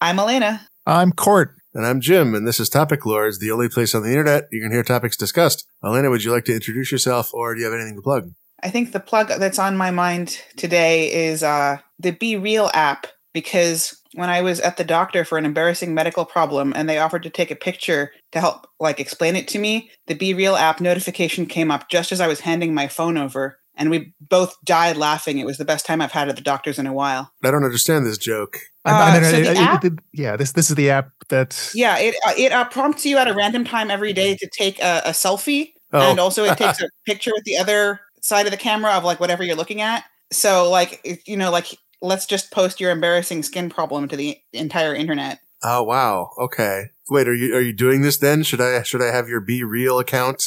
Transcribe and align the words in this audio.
I'm 0.00 0.18
Elena. 0.18 0.68
I'm 0.84 1.12
Cort. 1.12 1.54
And 1.72 1.86
I'm 1.86 2.00
Jim, 2.00 2.34
and 2.34 2.46
this 2.46 2.60
is 2.60 2.68
Topic 2.68 3.06
Lords, 3.06 3.38
the 3.38 3.50
only 3.50 3.70
place 3.70 3.94
on 3.94 4.02
the 4.02 4.10
internet 4.10 4.44
you 4.52 4.60
can 4.60 4.70
hear 4.70 4.82
topics 4.82 5.16
discussed. 5.16 5.66
Elena, 5.82 6.10
would 6.10 6.22
you 6.22 6.32
like 6.32 6.44
to 6.46 6.54
introduce 6.54 6.92
yourself, 6.92 7.32
or 7.32 7.54
do 7.54 7.60
you 7.60 7.66
have 7.66 7.74
anything 7.74 7.96
to 7.96 8.02
plug? 8.02 8.32
I 8.62 8.68
think 8.68 8.92
the 8.92 9.00
plug 9.00 9.28
that's 9.28 9.58
on 9.58 9.76
my 9.76 9.90
mind 9.90 10.42
today 10.56 11.12
is 11.12 11.42
uh, 11.42 11.78
the 11.98 12.12
Be 12.12 12.36
Real 12.36 12.70
app 12.74 13.06
because 13.32 14.02
when 14.14 14.28
I 14.28 14.42
was 14.42 14.60
at 14.60 14.76
the 14.76 14.84
doctor 14.84 15.24
for 15.24 15.38
an 15.38 15.46
embarrassing 15.46 15.94
medical 15.94 16.26
problem 16.26 16.74
and 16.76 16.88
they 16.88 16.98
offered 16.98 17.22
to 17.22 17.30
take 17.30 17.50
a 17.50 17.56
picture 17.56 18.12
to 18.32 18.40
help 18.40 18.66
like 18.78 19.00
explain 19.00 19.34
it 19.34 19.48
to 19.48 19.58
me, 19.58 19.90
the 20.08 20.14
Be 20.14 20.34
Real 20.34 20.56
app 20.56 20.80
notification 20.80 21.46
came 21.46 21.70
up 21.70 21.88
just 21.88 22.12
as 22.12 22.20
I 22.20 22.26
was 22.26 22.40
handing 22.40 22.74
my 22.74 22.88
phone 22.88 23.16
over 23.16 23.58
and 23.76 23.90
we 23.90 24.14
both 24.20 24.54
died 24.64 24.96
laughing. 24.96 25.38
It 25.38 25.46
was 25.46 25.58
the 25.58 25.64
best 25.64 25.86
time 25.86 26.00
I've 26.00 26.12
had 26.12 26.28
at 26.28 26.36
the 26.36 26.42
doctor's 26.42 26.78
in 26.78 26.86
a 26.86 26.92
while. 26.92 27.32
I 27.44 27.50
don't 27.50 27.64
understand 27.64 28.06
this 28.06 28.18
joke. 28.18 28.58
Uh, 28.84 28.90
I- 28.90 29.16
I- 29.18 29.22
so 29.22 29.36
I- 29.36 29.40
the 29.42 29.50
I- 29.58 29.62
app- 29.62 29.84
it- 29.84 29.98
yeah, 30.12 30.36
this 30.36 30.52
this 30.52 30.70
is 30.70 30.76
the 30.76 30.90
app 30.90 31.10
that 31.28 31.70
Yeah, 31.74 31.98
it 31.98 32.14
uh, 32.26 32.32
it 32.36 32.52
uh, 32.52 32.64
prompts 32.66 33.04
you 33.04 33.18
at 33.18 33.28
a 33.28 33.34
random 33.34 33.64
time 33.64 33.90
every 33.90 34.12
day 34.12 34.36
to 34.36 34.48
take 34.56 34.80
a, 34.80 35.02
a 35.06 35.10
selfie, 35.10 35.72
Oh. 35.92 36.00
and 36.10 36.18
also 36.20 36.44
it 36.44 36.56
takes 36.58 36.80
a 36.82 36.88
picture 37.06 37.32
with 37.34 37.44
the 37.44 37.56
other 37.56 38.00
side 38.20 38.46
of 38.46 38.50
the 38.52 38.56
camera 38.58 38.92
of 38.92 39.04
like 39.04 39.20
whatever 39.20 39.42
you're 39.44 39.56
looking 39.56 39.80
at. 39.80 40.04
So 40.32 40.70
like 40.70 41.00
it- 41.04 41.20
you 41.26 41.36
know 41.36 41.50
like 41.50 41.76
let's 42.02 42.26
just 42.26 42.50
post 42.52 42.80
your 42.80 42.90
embarrassing 42.90 43.42
skin 43.42 43.70
problem 43.70 44.06
to 44.08 44.16
the 44.16 44.38
entire 44.52 44.94
internet. 44.94 45.40
Oh 45.64 45.82
wow. 45.82 46.30
Okay. 46.38 46.90
Wait, 47.08 47.26
are 47.28 47.34
you 47.34 47.54
are 47.56 47.60
you 47.60 47.72
doing 47.72 48.02
this 48.02 48.18
then? 48.18 48.42
Should 48.42 48.60
I 48.60 48.82
should 48.82 49.02
I 49.02 49.06
have 49.14 49.28
your 49.28 49.40
Be 49.40 49.64
Real 49.64 49.98
account? 49.98 50.44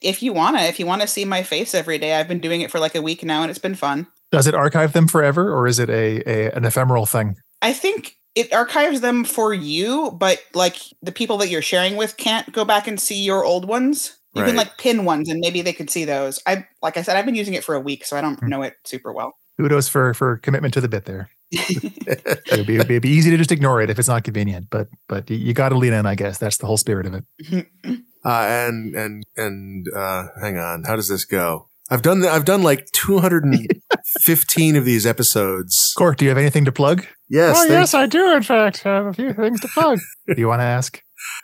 If 0.00 0.22
you 0.22 0.32
wanna, 0.32 0.62
if 0.62 0.78
you 0.80 0.86
wanna 0.86 1.06
see 1.06 1.24
my 1.24 1.42
face 1.42 1.74
every 1.74 1.98
day, 1.98 2.14
I've 2.14 2.28
been 2.28 2.40
doing 2.40 2.60
it 2.62 2.70
for 2.70 2.78
like 2.80 2.94
a 2.94 3.02
week 3.02 3.22
now, 3.24 3.42
and 3.42 3.50
it's 3.50 3.58
been 3.58 3.74
fun. 3.74 4.06
does 4.32 4.46
it 4.46 4.54
archive 4.54 4.92
them 4.92 5.08
forever, 5.08 5.52
or 5.52 5.66
is 5.66 5.78
it 5.78 5.90
a, 5.90 6.22
a 6.28 6.50
an 6.56 6.64
ephemeral 6.64 7.06
thing? 7.06 7.36
I 7.62 7.72
think 7.72 8.16
it 8.34 8.52
archives 8.52 9.00
them 9.00 9.24
for 9.24 9.52
you, 9.52 10.12
but 10.12 10.38
like 10.54 10.76
the 11.02 11.12
people 11.12 11.36
that 11.38 11.48
you're 11.48 11.62
sharing 11.62 11.96
with 11.96 12.16
can't 12.16 12.50
go 12.52 12.64
back 12.64 12.86
and 12.86 12.98
see 13.00 13.22
your 13.22 13.44
old 13.44 13.66
ones. 13.66 14.16
You 14.32 14.44
can 14.44 14.54
like 14.56 14.78
pin 14.78 15.04
ones, 15.04 15.28
and 15.28 15.40
maybe 15.40 15.60
they 15.60 15.72
could 15.72 15.90
see 15.90 16.04
those. 16.04 16.38
I 16.46 16.64
like 16.82 16.96
I 16.96 17.02
said, 17.02 17.16
I've 17.16 17.26
been 17.26 17.34
using 17.34 17.54
it 17.54 17.64
for 17.64 17.74
a 17.74 17.80
week, 17.80 18.04
so 18.04 18.16
I 18.16 18.20
don't 18.20 18.38
Hmm. 18.38 18.48
know 18.48 18.62
it 18.62 18.74
super 18.84 19.12
well. 19.12 19.34
Kudos 19.58 19.88
for 19.88 20.14
for 20.14 20.36
commitment 20.38 20.72
to 20.74 20.80
the 20.80 20.88
bit 20.88 21.04
there. 21.04 21.28
It'd 21.50 22.64
be, 22.66 22.76
it'd 22.76 23.02
be 23.02 23.08
easy 23.10 23.30
to 23.30 23.36
just 23.36 23.50
ignore 23.52 23.80
it 23.82 23.90
if 23.90 23.98
it's 23.98 24.06
not 24.08 24.22
convenient, 24.24 24.68
but 24.70 24.88
but 25.08 25.28
you, 25.28 25.36
you 25.36 25.52
got 25.52 25.70
to 25.70 25.76
lean 25.76 25.92
in. 25.92 26.06
I 26.06 26.14
guess 26.14 26.38
that's 26.38 26.58
the 26.58 26.66
whole 26.66 26.76
spirit 26.76 27.06
of 27.06 27.14
it. 27.14 27.66
Uh, 28.24 28.44
and 28.48 28.94
and 28.94 29.24
and 29.36 29.86
uh, 29.96 30.26
hang 30.40 30.58
on, 30.58 30.84
how 30.84 30.96
does 30.96 31.08
this 31.08 31.24
go? 31.24 31.68
I've 31.92 32.02
done 32.02 32.20
the, 32.20 32.30
I've 32.30 32.44
done 32.44 32.62
like 32.62 32.86
215 32.92 34.76
of 34.76 34.84
these 34.84 35.06
episodes. 35.06 35.92
Cort, 35.96 36.18
do 36.18 36.24
you 36.24 36.28
have 36.28 36.38
anything 36.38 36.64
to 36.66 36.72
plug? 36.72 37.04
Yes, 37.28 37.56
oh 37.58 37.64
yes, 37.64 37.94
I 37.94 38.06
do. 38.06 38.32
In 38.34 38.42
fact, 38.42 38.84
I 38.86 38.90
have 38.96 39.06
a 39.06 39.12
few 39.12 39.32
things 39.32 39.60
to 39.60 39.68
plug. 39.68 39.98
do 40.28 40.34
you 40.36 40.46
want 40.48 40.60
to 40.60 40.64
ask 40.64 41.02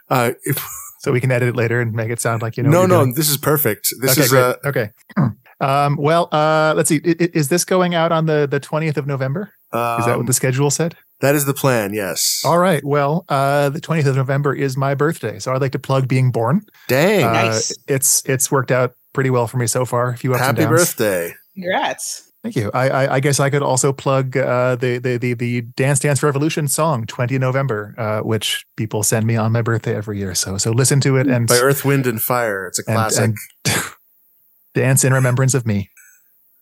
Uh, 0.09 0.33
if, 0.45 0.65
so 1.01 1.13
we 1.13 1.21
can 1.21 1.33
edit 1.33 1.49
it 1.49 1.57
later 1.57 1.81
and 1.81 1.93
make 1.93 2.11
it 2.11 2.21
sound 2.21 2.43
like 2.43 2.57
you 2.57 2.63
know? 2.63 2.71
no, 2.71 2.79
what 2.81 2.89
you're 2.89 2.99
no, 2.99 3.05
doing? 3.05 3.15
this 3.15 3.29
is 3.29 3.37
perfect. 3.39 3.89
This 4.01 4.13
okay, 4.13 4.23
is 4.23 4.31
great. 4.31 4.43
uh, 4.43 4.55
okay. 4.67 4.91
Um, 5.61 5.97
well, 5.97 6.29
uh, 6.33 6.75
let's 6.77 6.89
see. 6.89 7.01
I- 7.05 7.17
i- 7.21 7.31
Is 7.35 7.49
this 7.49 7.65
going 7.65 7.95
out 7.95 8.13
on 8.13 8.27
the 8.27 8.47
the 8.51 8.61
twentieth 8.61 8.97
of 8.97 9.07
November? 9.07 9.53
Is 9.73 10.07
that 10.07 10.13
um, 10.13 10.19
what 10.19 10.27
the 10.27 10.33
schedule 10.33 10.71
said? 10.71 10.97
that 11.21 11.35
is 11.35 11.45
the 11.47 11.55
plan. 11.55 11.93
Yes. 11.95 12.43
All 12.45 12.59
right. 12.59 12.85
Well, 12.85 13.25
uh, 13.31 13.71
the 13.71 13.81
20th 13.81 14.05
of 14.07 14.17
November 14.17 14.55
is 14.55 14.77
my 14.77 14.95
birthday, 14.95 15.39
so 15.39 15.53
I'd 15.55 15.63
like 15.63 15.73
to 15.73 15.79
plug 15.79 16.07
being 16.09 16.31
born. 16.31 16.61
Dang! 16.89 17.25
Uh, 17.25 17.33
Nice. 17.33 17.75
It's 17.89 18.23
it's 18.27 18.51
worked 18.51 18.71
out 18.71 18.93
pretty 19.15 19.31
well 19.31 19.47
for 19.47 19.57
me 19.57 19.67
so 19.67 19.85
far. 19.87 20.11
A 20.11 20.17
few 20.17 20.33
ups 20.33 20.41
Happy 20.43 20.63
and 20.63 20.71
downs. 20.71 20.81
birthday! 20.95 21.35
Congrats. 21.55 22.23
Thank 22.43 22.55
you. 22.57 22.71
I, 22.75 22.89
I 22.91 23.15
I 23.17 23.21
guess 23.21 23.41
I 23.41 23.51
could 23.51 23.63
also 23.63 23.93
plug 23.93 24.37
uh, 24.37 24.77
the, 24.77 24.99
the 24.99 25.17
the 25.17 25.35
the 25.35 25.61
Dance 25.63 26.01
Dance 26.01 26.23
Revolution 26.23 26.69
song, 26.69 27.07
20 27.07 27.39
November, 27.39 27.95
uh, 27.99 28.21
which 28.21 28.65
people 28.77 29.03
send 29.03 29.27
me 29.27 29.37
on 29.37 29.53
my 29.53 29.63
birthday 29.63 29.97
every 29.97 30.19
year. 30.19 30.35
So 30.35 30.59
so 30.59 30.71
listen 30.71 31.01
to 31.01 31.17
it 31.17 31.27
and 31.27 31.49
By 31.49 31.57
Earth, 31.59 31.85
Wind, 31.85 32.07
and 32.07 32.21
Fire. 32.23 32.67
It's 32.67 32.79
a 32.79 32.83
and- 32.87 32.95
classic. 32.97 33.25
and 33.25 33.37
dance 34.77 35.05
in 35.05 35.13
remembrance 35.13 35.55
of 35.55 35.67
me. 35.67 35.91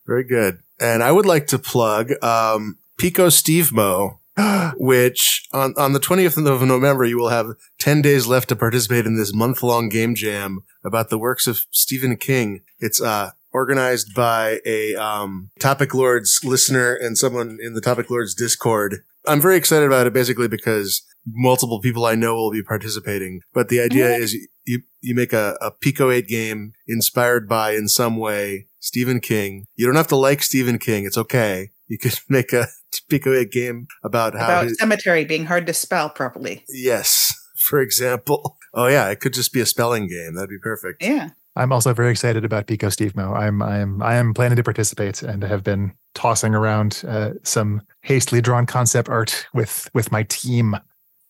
Very 0.06 0.24
good. 0.24 0.60
And 0.80 1.02
I 1.02 1.10
would 1.12 1.26
like 1.26 1.46
to 1.48 1.58
plug 1.58 2.12
um, 2.22 2.78
PiCoSteveMo, 3.00 4.18
which 4.76 5.46
on, 5.52 5.74
on 5.76 5.92
the 5.92 6.00
20th 6.00 6.36
of 6.46 6.62
November, 6.62 7.04
you 7.04 7.18
will 7.18 7.28
have 7.28 7.54
10 7.80 8.02
days 8.02 8.26
left 8.26 8.48
to 8.50 8.56
participate 8.56 9.04
in 9.04 9.16
this 9.16 9.34
month 9.34 9.62
long 9.62 9.88
game 9.88 10.14
jam 10.14 10.60
about 10.84 11.10
the 11.10 11.18
works 11.18 11.46
of 11.46 11.62
Stephen 11.70 12.16
King. 12.16 12.62
It's 12.78 13.02
uh, 13.02 13.32
organized 13.52 14.14
by 14.14 14.60
a 14.64 14.94
um, 14.94 15.50
Topic 15.58 15.92
Lords 15.92 16.40
listener 16.44 16.94
and 16.94 17.18
someone 17.18 17.58
in 17.60 17.74
the 17.74 17.80
Topic 17.80 18.10
Lords 18.10 18.34
Discord. 18.34 19.02
I'm 19.26 19.40
very 19.40 19.56
excited 19.56 19.86
about 19.86 20.06
it 20.06 20.12
basically 20.12 20.48
because 20.48 21.02
multiple 21.26 21.80
people 21.80 22.04
I 22.04 22.14
know 22.14 22.34
will 22.34 22.50
be 22.52 22.62
participating. 22.62 23.40
But 23.52 23.68
the 23.68 23.80
idea 23.80 24.14
is 24.14 24.34
you, 24.66 24.82
you 25.00 25.14
make 25.14 25.32
a, 25.32 25.56
a 25.60 25.70
Pico 25.70 26.10
8 26.10 26.26
game 26.26 26.72
inspired 26.86 27.48
by 27.48 27.72
in 27.72 27.88
some 27.88 28.16
way 28.16 28.66
Stephen 28.80 29.20
King. 29.20 29.66
You 29.76 29.86
don't 29.86 29.96
have 29.96 30.08
to 30.08 30.16
like 30.16 30.42
Stephen 30.42 30.78
King. 30.78 31.04
It's 31.06 31.18
okay. 31.18 31.70
You 31.86 31.98
could 31.98 32.18
make 32.28 32.52
a 32.52 32.66
Pico 33.08 33.32
8 33.34 33.50
game 33.50 33.86
about 34.02 34.34
how 34.34 34.44
About 34.44 34.64
his- 34.64 34.78
cemetery 34.78 35.24
being 35.24 35.46
hard 35.46 35.66
to 35.66 35.74
spell 35.74 36.08
properly. 36.10 36.64
yes, 36.68 37.32
for 37.56 37.80
example. 37.80 38.56
Oh 38.72 38.86
yeah, 38.86 39.08
it 39.10 39.20
could 39.20 39.32
just 39.34 39.52
be 39.52 39.60
a 39.60 39.66
spelling 39.66 40.06
game. 40.08 40.34
That'd 40.34 40.50
be 40.50 40.58
perfect. 40.62 41.02
Yeah. 41.02 41.30
I'm 41.56 41.70
also 41.70 41.94
very 41.94 42.10
excited 42.10 42.44
about 42.44 42.66
PiCoSteveMo. 42.66 43.36
I'm 43.38 43.62
I'm 43.62 44.02
I 44.02 44.16
am 44.16 44.34
planning 44.34 44.56
to 44.56 44.64
participate 44.64 45.22
and 45.22 45.44
have 45.44 45.62
been 45.62 45.92
tossing 46.14 46.52
around 46.52 47.04
uh, 47.06 47.34
some 47.44 47.82
hastily 48.00 48.40
drawn 48.40 48.66
concept 48.66 49.08
art 49.08 49.46
with 49.54 49.88
with 49.94 50.10
my 50.10 50.24
team 50.24 50.74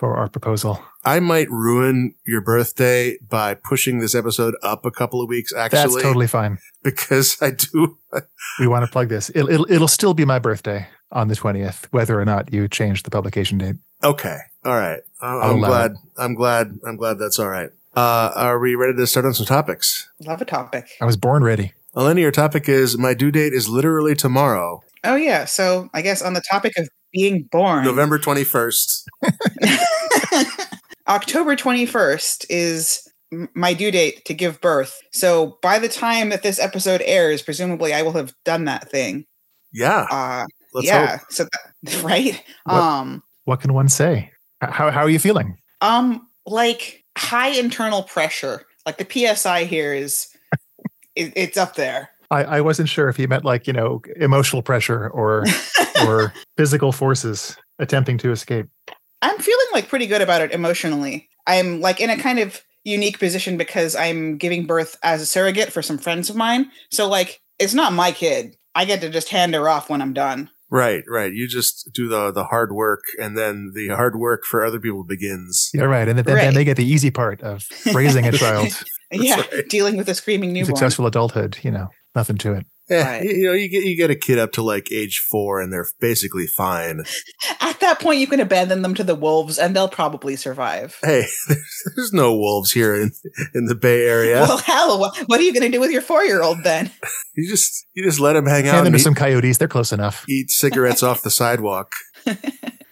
for 0.05 0.17
our 0.19 0.29
proposal. 0.29 0.79
I 1.03 1.19
might 1.21 1.51
ruin 1.51 2.15
your 2.27 2.43
birthday 2.43 3.17
by 3.27 3.55
pushing 3.55 4.01
this 4.01 4.15
episode 4.15 4.55
up 4.63 4.85
a 4.85 4.91
couple 4.91 5.23
of 5.23 5.29
weeks 5.31 5.51
actually 5.55 5.79
That's 5.79 6.03
totally 6.03 6.27
fine. 6.27 6.59
because 6.83 7.39
I 7.41 7.53
do 7.53 7.97
We 8.61 8.67
want 8.67 8.85
to 8.85 8.91
plug 8.93 9.09
this. 9.09 9.31
It'll, 9.35 9.49
it'll 9.51 9.71
it'll 9.73 9.89
still 9.89 10.13
be 10.13 10.27
my 10.27 10.39
birthday 10.39 10.87
on 11.11 11.29
the 11.29 11.35
20th, 11.35 11.87
whether 11.91 12.21
or 12.21 12.25
not 12.27 12.53
you 12.53 12.69
change 12.69 13.03
the 13.05 13.11
publication 13.11 13.57
date. 13.59 13.77
Okay. 14.03 14.37
All 14.65 14.77
right. 14.77 15.01
I- 15.23 15.27
I'll 15.27 15.51
I'm 15.53 15.57
allow 15.59 15.69
glad. 15.69 15.93
I'm 16.19 16.35
glad. 16.35 16.79
I'm 16.87 16.97
glad 16.97 17.19
that's 17.19 17.39
all 17.39 17.49
right. 17.49 17.71
Uh, 17.97 18.31
are 18.35 18.59
we 18.59 18.75
ready 18.75 18.95
to 18.97 19.07
start 19.07 19.25
on 19.25 19.33
some 19.33 19.47
topics? 19.47 20.11
Love 20.21 20.43
a 20.43 20.45
topic. 20.45 20.85
I 21.01 21.07
was 21.07 21.17
born 21.17 21.43
ready. 21.43 21.73
Elena, 21.97 22.21
your 22.21 22.33
topic 22.33 22.69
is 22.69 22.99
my 22.99 23.15
due 23.15 23.31
date 23.31 23.55
is 23.55 23.69
literally 23.71 24.15
tomorrow, 24.15 24.83
Oh 25.05 25.17
yeah. 25.17 25.45
So 25.45 25.89
I 25.95 26.03
guess 26.03 26.23
on 26.23 26.33
the 26.35 26.43
topic 26.51 26.77
of 26.79 26.89
being 27.13 27.45
born. 27.53 27.85
November 27.85 28.19
21st. 28.19 29.05
October 31.09 31.55
21st 31.55 32.47
is 32.49 33.07
my 33.55 33.75
due 33.75 33.91
date 33.91 34.25
to 34.25 34.35
give 34.35 34.61
birth. 34.61 34.99
So 35.13 35.59
by 35.61 35.79
the 35.79 35.89
time 35.89 36.31
that 36.31 36.43
this 36.43 36.59
episode 36.59 37.03
airs, 37.05 37.43
presumably 37.43 37.93
I 37.93 38.03
will 38.03 38.13
have 38.13 38.33
done 38.45 38.65
that 38.65 38.91
thing. 38.91 39.27
Yeah. 39.73 40.07
Uh 40.11 40.47
Let's 40.73 40.87
yeah. 40.89 41.17
hope. 41.19 41.21
So 41.31 41.45
that, 41.45 42.03
right? 42.03 42.43
What- 42.65 42.75
Um 42.75 43.23
What 43.45 43.61
can 43.61 43.75
one 43.75 43.89
say? 43.89 44.31
How 44.61 44.91
how 44.91 45.01
are 45.03 45.11
you 45.11 45.19
feeling? 45.19 45.59
um 45.81 46.27
like 46.47 47.05
high 47.19 47.49
internal 47.49 48.03
pressure. 48.03 48.63
Like 48.87 48.99
the 48.99 49.07
PSI 49.37 49.65
here 49.65 49.93
is 49.95 50.29
it, 51.17 51.33
it's 51.37 51.57
up 51.59 51.75
there. 51.77 52.11
I, 52.31 52.45
I 52.45 52.61
wasn't 52.61 52.89
sure 52.89 53.09
if 53.09 53.17
he 53.17 53.27
meant 53.27 53.45
like 53.45 53.67
you 53.67 53.73
know 53.73 54.03
emotional 54.17 54.63
pressure 54.63 55.09
or 55.09 55.45
or 56.07 56.33
physical 56.57 56.93
forces 56.93 57.57
attempting 57.79 58.19
to 58.19 58.31
escape. 58.31 58.67
I'm 59.23 59.39
feeling 59.39 59.67
like 59.73 59.89
pretty 59.89 60.07
good 60.07 60.23
about 60.23 60.43
it 60.43 60.53
emotionally. 60.53 61.29
I'm 61.47 61.81
like 61.81 62.01
in 62.01 62.11
a 62.11 62.17
kind 62.17 62.39
of 62.39 62.63
unique 62.85 63.19
position 63.19 63.57
because 63.57 63.97
I'm 63.97 64.37
giving 64.37 64.67
birth 64.67 64.97
as 65.03 65.23
a 65.23 65.27
surrogate 65.27 65.73
for 65.73 65.83
some 65.83 65.99
friends 65.99 66.29
of 66.29 66.37
mine. 66.37 66.71
So 66.91 67.09
like 67.09 67.41
it's 67.59 67.75
not 67.75 67.93
my 67.93 68.13
kid. 68.13 68.57
I 68.75 68.85
get 68.85 69.01
to 69.03 69.11
just 69.11 69.29
hand 69.29 69.55
her 69.55 69.69
off 69.69 69.89
when 69.89 70.03
I'm 70.03 70.13
done. 70.13 70.51
Right. 70.71 71.05
Right. 71.09 71.33
You 71.33 71.47
just 71.47 71.91
do 71.95 72.09
the 72.09 72.33
the 72.33 72.45
hard 72.45 72.73
work, 72.73 73.03
and 73.21 73.39
then 73.39 73.73
the 73.75 73.89
hard 73.89 74.19
work 74.19 74.45
for 74.45 74.65
other 74.65 74.81
people 74.81 75.05
begins. 75.05 75.71
Yeah, 75.73 75.85
right. 75.85 76.09
And 76.09 76.19
then, 76.19 76.25
then 76.25 76.55
they 76.55 76.65
get 76.65 76.77
the 76.77 76.85
easy 76.85 77.13
part 77.13 77.43
of 77.43 77.65
raising 77.93 78.27
a 78.27 78.33
child, 78.33 78.73
yeah, 79.13 79.43
right. 79.53 79.69
dealing 79.69 79.97
with 79.97 80.09
a 80.09 80.15
screaming 80.15 80.53
newborn. 80.53 80.75
successful 80.75 81.07
adulthood. 81.07 81.59
You 81.63 81.71
know, 81.71 81.91
nothing 82.15 82.37
to 82.39 82.53
it. 82.55 82.67
Yeah, 82.91 83.13
Right. 83.13 83.23
you, 83.25 83.31
you 83.31 83.45
know, 83.47 83.53
you 83.55 83.69
get 83.71 83.85
you 83.85 83.97
get 83.97 84.11
a 84.11 84.15
kid 84.15 84.39
up 84.39 84.53
to 84.53 84.63
like 84.63 84.93
age 84.93 85.19
four, 85.31 85.59
and 85.63 85.73
they're 85.73 85.87
basically 86.01 86.47
fine. 86.47 87.03
At 87.61 87.81
that 87.81 87.99
point, 87.99 88.21
you 88.21 88.27
can 88.27 88.41
abandon 88.41 88.83
them 88.83 88.95
to 88.97 89.03
the 89.03 89.15
wolves, 89.15 89.59
and 89.59 89.75
they'll 89.75 89.89
probably 89.89 90.37
survive. 90.37 90.99
Hey, 91.03 91.25
there's, 91.49 91.83
there's 91.97 92.13
no 92.13 92.35
wolves 92.37 92.73
here 92.73 92.95
in 92.95 93.13
in 93.55 93.65
the 93.65 93.75
Bay 93.75 94.07
Area. 94.07 94.41
Well, 94.43 94.59
hell, 94.59 95.01
what, 95.01 95.17
what 95.29 95.41
are 95.41 95.43
you 95.43 95.55
going 95.55 95.63
to 95.65 95.71
do 95.75 95.81
with 95.81 95.91
your 95.93 96.03
four-year-old 96.03 96.59
then? 96.63 96.91
you 97.35 97.49
just 97.49 97.87
you 97.95 98.05
just 98.05 98.21
let 98.21 98.37
him 98.37 98.45
hang 98.45 98.69
out 98.69 98.75
Hand 98.75 98.87
them 98.87 98.93
to 98.93 98.99
some 98.99 99.15
coyotes. 99.15 99.57
They're 99.57 99.67
close 99.67 99.91
enough. 99.91 100.25
eat 100.29 100.51
cigarettes 100.51 101.03
off 101.03 101.23
the 101.23 101.31
sidewalk. 101.31 101.91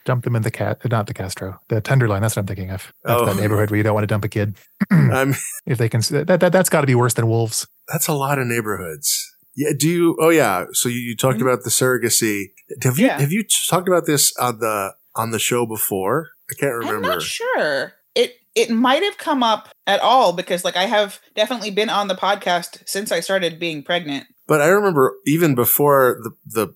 Dump 0.04 0.24
them 0.24 0.34
in 0.36 0.42
the 0.42 0.50
cat, 0.50 0.80
not 0.90 1.06
the 1.06 1.14
Castro, 1.14 1.60
the 1.68 1.80
Tenderloin. 1.80 2.22
That's 2.22 2.34
what 2.36 2.40
I'm 2.42 2.46
thinking 2.46 2.70
of. 2.70 2.92
That's 3.04 3.20
Oh. 3.22 3.26
that 3.26 3.36
neighborhood 3.36 3.70
where 3.70 3.76
you 3.78 3.82
don't 3.84 3.94
want 3.94 4.02
to 4.04 4.08
dump 4.08 4.24
a 4.24 4.28
kid. 4.28 4.56
I'm 4.90 5.34
If 5.66 5.78
they 5.78 5.88
can, 5.88 6.00
that, 6.10 6.40
that 6.40 6.52
that's 6.52 6.68
got 6.68 6.80
to 6.80 6.86
be 6.86 6.94
worse 6.94 7.14
than 7.14 7.28
wolves. 7.28 7.66
that's 7.88 8.08
a 8.08 8.12
lot 8.14 8.38
of 8.38 8.46
neighborhoods. 8.46 9.28
Yeah. 9.54 9.70
Do 9.78 9.88
you? 9.88 10.16
Oh 10.20 10.30
yeah. 10.30 10.64
So 10.72 10.88
you, 10.88 10.98
you 10.98 11.16
talked 11.16 11.38
Mhm. 11.38 11.42
about 11.42 11.62
the 11.64 11.70
surrogacy. 11.70 12.46
Have 12.82 12.98
you 12.98 13.06
Yeah. 13.06 13.20
have 13.20 13.32
you 13.32 13.44
talked 13.68 13.86
about 13.88 14.06
this 14.06 14.34
on 14.38 14.58
the 14.60 14.94
on 15.14 15.30
the 15.30 15.38
show 15.38 15.66
before? 15.66 16.30
I 16.50 16.54
can't 16.58 16.74
remember. 16.74 16.96
I'm 17.10 17.18
not 17.18 17.22
sure. 17.22 17.92
It 18.14 18.36
it 18.54 18.70
might 18.70 19.02
have 19.02 19.18
come 19.18 19.42
up 19.42 19.68
at 19.86 20.00
all 20.00 20.32
because 20.32 20.64
like 20.64 20.76
I 20.76 20.84
have 20.86 21.20
definitely 21.36 21.70
been 21.70 21.90
on 21.90 22.08
the 22.08 22.14
podcast 22.14 22.82
since 22.86 23.12
I 23.12 23.20
started 23.20 23.58
being 23.60 23.82
pregnant. 23.82 24.26
But 24.48 24.60
I 24.60 24.66
remember 24.68 25.14
even 25.26 25.54
before 25.54 26.18
the 26.22 26.30
the 26.46 26.74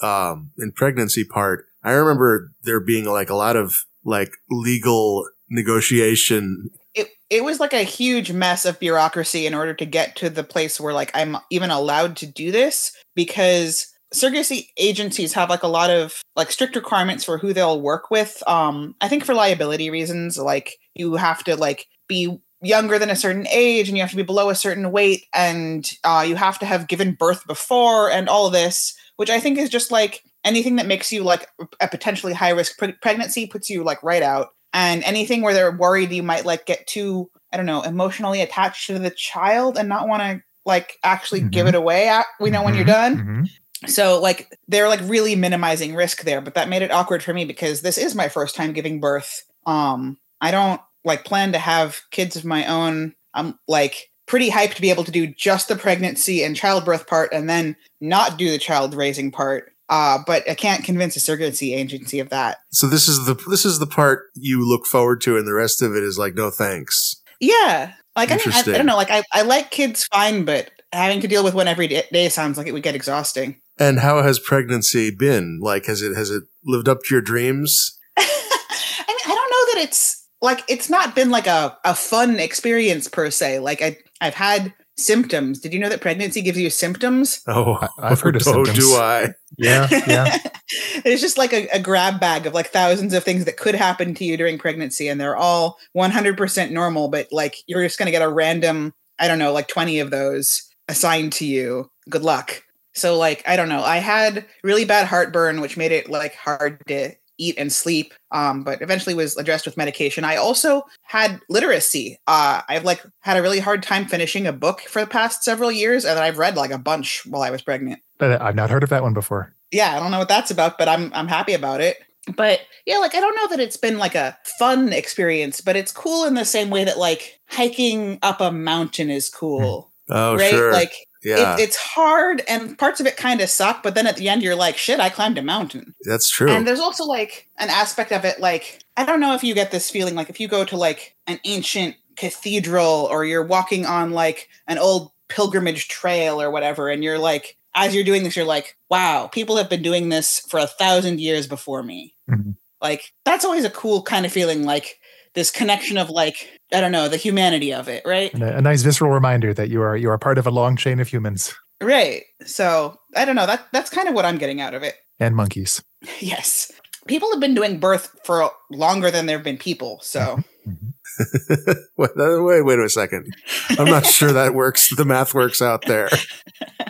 the 0.00 0.06
um 0.06 0.50
in 0.58 0.72
pregnancy 0.72 1.24
part, 1.24 1.66
I 1.84 1.92
remember 1.92 2.52
there 2.62 2.80
being 2.80 3.04
like 3.04 3.30
a 3.30 3.34
lot 3.34 3.56
of 3.56 3.84
like 4.04 4.32
legal 4.50 5.28
negotiation. 5.50 6.70
It 6.94 7.08
it 7.30 7.44
was 7.44 7.60
like 7.60 7.72
a 7.72 7.82
huge 7.82 8.32
mess 8.32 8.64
of 8.64 8.80
bureaucracy 8.80 9.46
in 9.46 9.54
order 9.54 9.74
to 9.74 9.84
get 9.84 10.16
to 10.16 10.30
the 10.30 10.44
place 10.44 10.80
where 10.80 10.94
like 10.94 11.10
I'm 11.14 11.36
even 11.50 11.70
allowed 11.70 12.16
to 12.18 12.26
do 12.26 12.50
this 12.50 12.92
because 13.14 13.94
surrogacy 14.14 14.68
agencies 14.78 15.32
have 15.32 15.50
like 15.50 15.62
a 15.62 15.68
lot 15.68 15.90
of 15.90 16.22
like 16.36 16.50
strict 16.50 16.76
requirements 16.76 17.24
for 17.24 17.38
who 17.38 17.52
they'll 17.52 17.80
work 17.80 18.10
with. 18.10 18.42
Um, 18.46 18.94
I 19.00 19.08
think 19.08 19.24
for 19.24 19.34
liability 19.34 19.90
reasons, 19.90 20.38
like 20.38 20.76
you 20.94 21.16
have 21.16 21.42
to 21.44 21.56
like 21.56 21.86
be 22.08 22.38
younger 22.62 22.98
than 22.98 23.10
a 23.10 23.16
certain 23.16 23.46
age 23.48 23.88
and 23.88 23.96
you 23.96 24.02
have 24.02 24.10
to 24.10 24.16
be 24.16 24.22
below 24.22 24.48
a 24.48 24.54
certain 24.54 24.90
weight 24.90 25.26
and 25.34 25.90
uh, 26.04 26.24
you 26.26 26.36
have 26.36 26.58
to 26.60 26.66
have 26.66 26.88
given 26.88 27.12
birth 27.12 27.46
before 27.46 28.10
and 28.10 28.28
all 28.28 28.48
this, 28.48 28.94
which 29.16 29.30
I 29.30 29.40
think 29.40 29.58
is 29.58 29.68
just 29.68 29.90
like 29.90 30.22
anything 30.44 30.76
that 30.76 30.86
makes 30.86 31.12
you 31.12 31.22
like 31.22 31.48
a 31.80 31.88
potentially 31.88 32.32
high 32.32 32.50
risk 32.50 32.78
pre- 32.78 32.92
pregnancy 32.92 33.46
puts 33.46 33.70
you 33.70 33.82
like 33.82 34.02
right 34.02 34.22
out. 34.22 34.48
And 34.72 35.04
anything 35.04 35.42
where 35.42 35.54
they're 35.54 35.76
worried 35.76 36.10
you 36.10 36.22
might 36.22 36.44
like 36.44 36.66
get 36.66 36.86
too, 36.86 37.30
I 37.52 37.56
don't 37.56 37.66
know, 37.66 37.82
emotionally 37.82 38.40
attached 38.40 38.88
to 38.88 38.98
the 38.98 39.10
child 39.10 39.78
and 39.78 39.88
not 39.88 40.08
want 40.08 40.22
to 40.22 40.42
like 40.66 40.98
actually 41.04 41.40
mm-hmm. 41.40 41.50
give 41.50 41.66
it 41.68 41.74
away 41.74 42.08
at, 42.08 42.26
we 42.40 42.50
know 42.50 42.58
mm-hmm. 42.58 42.64
when 42.66 42.74
you're 42.74 42.84
done. 42.84 43.16
Mm-hmm 43.16 43.44
so 43.86 44.20
like 44.20 44.56
they're 44.68 44.88
like 44.88 45.00
really 45.04 45.36
minimizing 45.36 45.94
risk 45.94 46.22
there 46.22 46.40
but 46.40 46.54
that 46.54 46.68
made 46.68 46.82
it 46.82 46.90
awkward 46.90 47.22
for 47.22 47.34
me 47.34 47.44
because 47.44 47.80
this 47.80 47.98
is 47.98 48.14
my 48.14 48.28
first 48.28 48.54
time 48.54 48.72
giving 48.72 49.00
birth 49.00 49.42
um 49.66 50.18
i 50.40 50.50
don't 50.50 50.80
like 51.04 51.24
plan 51.24 51.52
to 51.52 51.58
have 51.58 52.00
kids 52.10 52.36
of 52.36 52.44
my 52.44 52.66
own 52.66 53.14
i'm 53.34 53.58
like 53.68 54.10
pretty 54.26 54.50
hyped 54.50 54.74
to 54.74 54.82
be 54.82 54.90
able 54.90 55.04
to 55.04 55.10
do 55.10 55.26
just 55.26 55.68
the 55.68 55.76
pregnancy 55.76 56.42
and 56.42 56.56
childbirth 56.56 57.06
part 57.06 57.32
and 57.32 57.48
then 57.48 57.76
not 58.00 58.38
do 58.38 58.50
the 58.50 58.58
child 58.58 58.94
raising 58.94 59.30
part 59.30 59.73
uh, 59.88 60.18
but 60.26 60.48
I 60.48 60.54
can't 60.54 60.84
convince 60.84 61.16
a 61.16 61.20
surrogacy 61.20 61.76
agency 61.76 62.20
of 62.20 62.30
that. 62.30 62.58
So 62.70 62.86
this 62.86 63.08
is 63.08 63.26
the 63.26 63.34
this 63.48 63.64
is 63.64 63.78
the 63.78 63.86
part 63.86 64.26
you 64.34 64.66
look 64.66 64.86
forward 64.86 65.20
to, 65.22 65.36
and 65.36 65.46
the 65.46 65.54
rest 65.54 65.82
of 65.82 65.94
it 65.94 66.02
is 66.02 66.18
like 66.18 66.34
no 66.34 66.50
thanks. 66.50 67.22
Yeah, 67.40 67.92
like 68.16 68.30
I, 68.30 68.36
mean, 68.36 68.52
I, 68.52 68.60
I 68.60 68.62
don't 68.62 68.86
know, 68.86 68.96
like 68.96 69.10
I, 69.10 69.22
I 69.32 69.42
like 69.42 69.70
kids 69.70 70.04
fine, 70.04 70.44
but 70.44 70.70
having 70.92 71.20
to 71.20 71.28
deal 71.28 71.42
with 71.42 71.54
one 71.54 71.68
every 71.68 71.88
day 71.88 72.28
sounds 72.28 72.56
like 72.56 72.66
it 72.66 72.72
would 72.72 72.82
get 72.82 72.94
exhausting. 72.94 73.60
And 73.78 73.98
how 73.98 74.22
has 74.22 74.38
pregnancy 74.38 75.10
been? 75.10 75.58
Like, 75.60 75.86
has 75.86 76.00
it 76.00 76.14
has 76.16 76.30
it 76.30 76.44
lived 76.64 76.88
up 76.88 77.00
to 77.02 77.14
your 77.14 77.22
dreams? 77.22 77.98
I 78.16 78.22
mean, 78.22 79.18
I 79.26 79.34
don't 79.34 79.50
know 79.50 79.74
that 79.74 79.88
it's 79.88 80.28
like 80.40 80.62
it's 80.68 80.88
not 80.88 81.16
been 81.16 81.30
like 81.30 81.48
a, 81.48 81.76
a 81.84 81.94
fun 81.94 82.38
experience 82.38 83.08
per 83.08 83.30
se. 83.30 83.58
Like 83.58 83.82
I 83.82 83.98
I've 84.20 84.34
had 84.34 84.72
symptoms. 84.96 85.60
Did 85.60 85.72
you 85.72 85.78
know 85.78 85.88
that 85.88 86.00
pregnancy 86.00 86.42
gives 86.42 86.58
you 86.58 86.70
symptoms? 86.70 87.42
Oh, 87.46 87.78
I, 87.98 88.08
have 88.08 88.20
heard 88.20 88.36
of 88.36 88.42
oh, 88.46 88.52
symptoms. 88.52 88.78
do 88.78 88.94
I? 88.94 89.34
Yeah, 89.56 89.88
yeah. 90.06 90.38
it's 91.04 91.20
just 91.20 91.38
like 91.38 91.52
a, 91.52 91.68
a, 91.68 91.80
grab 91.80 92.20
bag 92.20 92.46
of 92.46 92.54
like 92.54 92.68
thousands 92.68 93.14
of 93.14 93.24
things 93.24 93.44
that 93.44 93.56
could 93.56 93.74
happen 93.74 94.14
to 94.14 94.24
you 94.24 94.36
during 94.36 94.58
pregnancy, 94.58 95.08
and 95.08 95.20
they're 95.20 95.36
all 95.36 95.78
100% 95.96 96.70
normal. 96.70 97.08
But 97.08 97.28
like 97.32 97.56
you're 97.66 97.82
just 97.82 97.98
going 97.98 98.06
to 98.06 98.12
get 98.12 98.22
a 98.22 98.28
random, 98.28 98.94
I 99.18 99.28
don't 99.28 99.38
know, 99.38 99.52
like 99.52 99.68
20 99.68 100.00
of 100.00 100.10
those 100.10 100.62
assigned 100.88 101.32
to 101.34 101.46
you. 101.46 101.90
Good 102.08 102.22
luck. 102.22 102.62
So 102.92 103.18
like 103.18 103.42
I 103.46 103.56
don't 103.56 103.68
know, 103.68 103.82
I 103.82 103.98
had 103.98 104.46
really 104.62 104.84
bad 104.84 105.06
heartburn, 105.06 105.60
which 105.60 105.76
made 105.76 105.92
it 105.92 106.08
like 106.08 106.34
hard 106.34 106.80
to 106.86 107.12
eat 107.38 107.56
and 107.58 107.72
sleep. 107.72 108.14
Um, 108.30 108.64
but 108.64 108.82
eventually 108.82 109.14
was 109.14 109.36
addressed 109.36 109.66
with 109.66 109.76
medication. 109.76 110.24
I 110.24 110.36
also 110.36 110.84
had 111.02 111.40
literacy. 111.48 112.18
Uh, 112.26 112.62
I've 112.68 112.84
like 112.84 113.02
had 113.20 113.36
a 113.36 113.42
really 113.42 113.60
hard 113.60 113.82
time 113.82 114.06
finishing 114.06 114.46
a 114.46 114.52
book 114.52 114.82
for 114.82 115.00
the 115.00 115.06
past 115.06 115.44
several 115.44 115.70
years, 115.70 116.04
and 116.04 116.18
I've 116.18 116.38
read 116.38 116.56
like 116.56 116.70
a 116.70 116.78
bunch 116.78 117.24
while 117.26 117.42
I 117.42 117.50
was 117.50 117.62
pregnant. 117.62 118.00
But 118.18 118.40
I've 118.40 118.54
not 118.54 118.70
heard 118.70 118.82
of 118.82 118.90
that 118.90 119.02
one 119.02 119.14
before. 119.14 119.54
Yeah, 119.70 119.96
I 119.96 120.00
don't 120.00 120.10
know 120.10 120.18
what 120.18 120.28
that's 120.28 120.50
about, 120.50 120.78
but 120.78 120.88
I'm 120.88 121.12
I'm 121.14 121.28
happy 121.28 121.52
about 121.52 121.80
it. 121.80 121.98
But 122.36 122.60
yeah, 122.86 122.98
like 122.98 123.14
I 123.14 123.20
don't 123.20 123.36
know 123.36 123.48
that 123.48 123.60
it's 123.60 123.76
been 123.76 123.98
like 123.98 124.14
a 124.14 124.36
fun 124.58 124.92
experience, 124.92 125.60
but 125.60 125.76
it's 125.76 125.92
cool 125.92 126.24
in 126.24 126.34
the 126.34 126.44
same 126.44 126.70
way 126.70 126.84
that 126.84 126.98
like 126.98 127.40
hiking 127.48 128.18
up 128.22 128.40
a 128.40 128.50
mountain 128.50 129.10
is 129.10 129.28
cool. 129.28 129.90
Oh, 130.08 130.36
right? 130.36 130.50
Sure. 130.50 130.72
Like 130.72 130.92
yeah. 131.24 131.54
It, 131.54 131.60
it's 131.60 131.76
hard 131.76 132.42
and 132.46 132.78
parts 132.78 133.00
of 133.00 133.06
it 133.06 133.16
kind 133.16 133.40
of 133.40 133.48
suck, 133.48 133.82
but 133.82 133.94
then 133.94 134.06
at 134.06 134.16
the 134.16 134.28
end 134.28 134.42
you're 134.42 134.54
like, 134.54 134.76
shit, 134.76 135.00
I 135.00 135.08
climbed 135.08 135.38
a 135.38 135.42
mountain. 135.42 135.94
That's 136.02 136.28
true. 136.28 136.50
And 136.50 136.66
there's 136.66 136.80
also 136.80 137.04
like 137.04 137.48
an 137.58 137.70
aspect 137.70 138.12
of 138.12 138.24
it, 138.24 138.40
like, 138.40 138.80
I 138.96 139.04
don't 139.04 139.20
know 139.20 139.34
if 139.34 139.42
you 139.42 139.54
get 139.54 139.70
this 139.70 139.90
feeling, 139.90 140.14
like 140.14 140.30
if 140.30 140.38
you 140.38 140.48
go 140.48 140.64
to 140.64 140.76
like 140.76 141.16
an 141.26 141.40
ancient 141.44 141.96
cathedral 142.16 143.08
or 143.10 143.24
you're 143.24 143.44
walking 143.44 143.86
on 143.86 144.12
like 144.12 144.48
an 144.68 144.78
old 144.78 145.10
pilgrimage 145.28 145.88
trail 145.88 146.40
or 146.40 146.50
whatever, 146.50 146.88
and 146.88 147.02
you're 147.02 147.18
like, 147.18 147.56
as 147.74 147.94
you're 147.94 148.04
doing 148.04 148.22
this, 148.22 148.36
you're 148.36 148.44
like, 148.44 148.76
wow, 148.88 149.26
people 149.26 149.56
have 149.56 149.68
been 149.68 149.82
doing 149.82 150.08
this 150.08 150.40
for 150.48 150.60
a 150.60 150.66
thousand 150.66 151.20
years 151.20 151.48
before 151.48 151.82
me. 151.82 152.14
Mm-hmm. 152.30 152.52
Like, 152.80 153.12
that's 153.24 153.44
always 153.44 153.64
a 153.64 153.70
cool 153.70 154.02
kind 154.02 154.24
of 154.24 154.32
feeling, 154.32 154.64
like 154.64 155.00
this 155.34 155.50
connection 155.50 155.98
of 155.98 156.10
like 156.10 156.60
I 156.74 156.80
don't 156.80 156.92
know 156.92 157.08
the 157.08 157.16
humanity 157.16 157.72
of 157.72 157.88
it, 157.88 158.02
right? 158.04 158.34
A, 158.34 158.58
a, 158.58 158.60
nice 158.60 158.82
visceral 158.82 159.10
reminder 159.10 159.54
that 159.54 159.68
you 159.68 159.80
are 159.82 159.96
you 159.96 160.10
are 160.10 160.18
part 160.18 160.38
of 160.38 160.46
a 160.46 160.50
long 160.50 160.76
chain 160.76 161.00
of 161.00 161.08
humans. 161.08 161.54
Right. 161.80 162.24
So 162.44 162.98
I 163.16 163.24
don't 163.24 163.36
know 163.36 163.46
that 163.46 163.66
that's 163.72 163.90
kind 163.90 164.08
of 164.08 164.14
what 164.14 164.24
I'm 164.24 164.38
getting 164.38 164.60
out 164.60 164.74
of 164.74 164.82
it. 164.82 164.96
And 165.18 165.36
monkeys. 165.36 165.82
Yes. 166.20 166.70
People 167.06 167.30
have 167.32 167.40
been 167.40 167.54
doing 167.54 167.80
birth 167.80 168.14
for 168.24 168.50
longer 168.70 169.10
than 169.10 169.24
there 169.24 169.38
have 169.38 169.44
been 169.44 169.56
people. 169.56 170.00
So. 170.02 170.38
Mm-hmm. 170.66 171.72
wait, 171.96 172.10
wait, 172.16 172.62
wait 172.62 172.78
a 172.78 172.88
second. 172.88 173.34
I'm 173.78 173.86
not 173.86 174.06
sure 174.06 174.32
that 174.32 174.54
works. 174.54 174.94
The 174.94 175.04
math 175.04 175.32
works 175.32 175.62
out 175.62 175.84
there. 175.86 176.08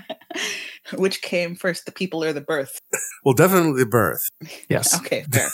Which 0.94 1.22
came 1.22 1.56
first, 1.56 1.86
the 1.86 1.92
people 1.92 2.22
or 2.22 2.32
the 2.32 2.40
birth? 2.40 2.78
Well, 3.24 3.34
definitely 3.34 3.80
the 3.80 3.86
birth. 3.86 4.22
Yes. 4.68 4.98
okay, 5.00 5.24
fair 5.30 5.48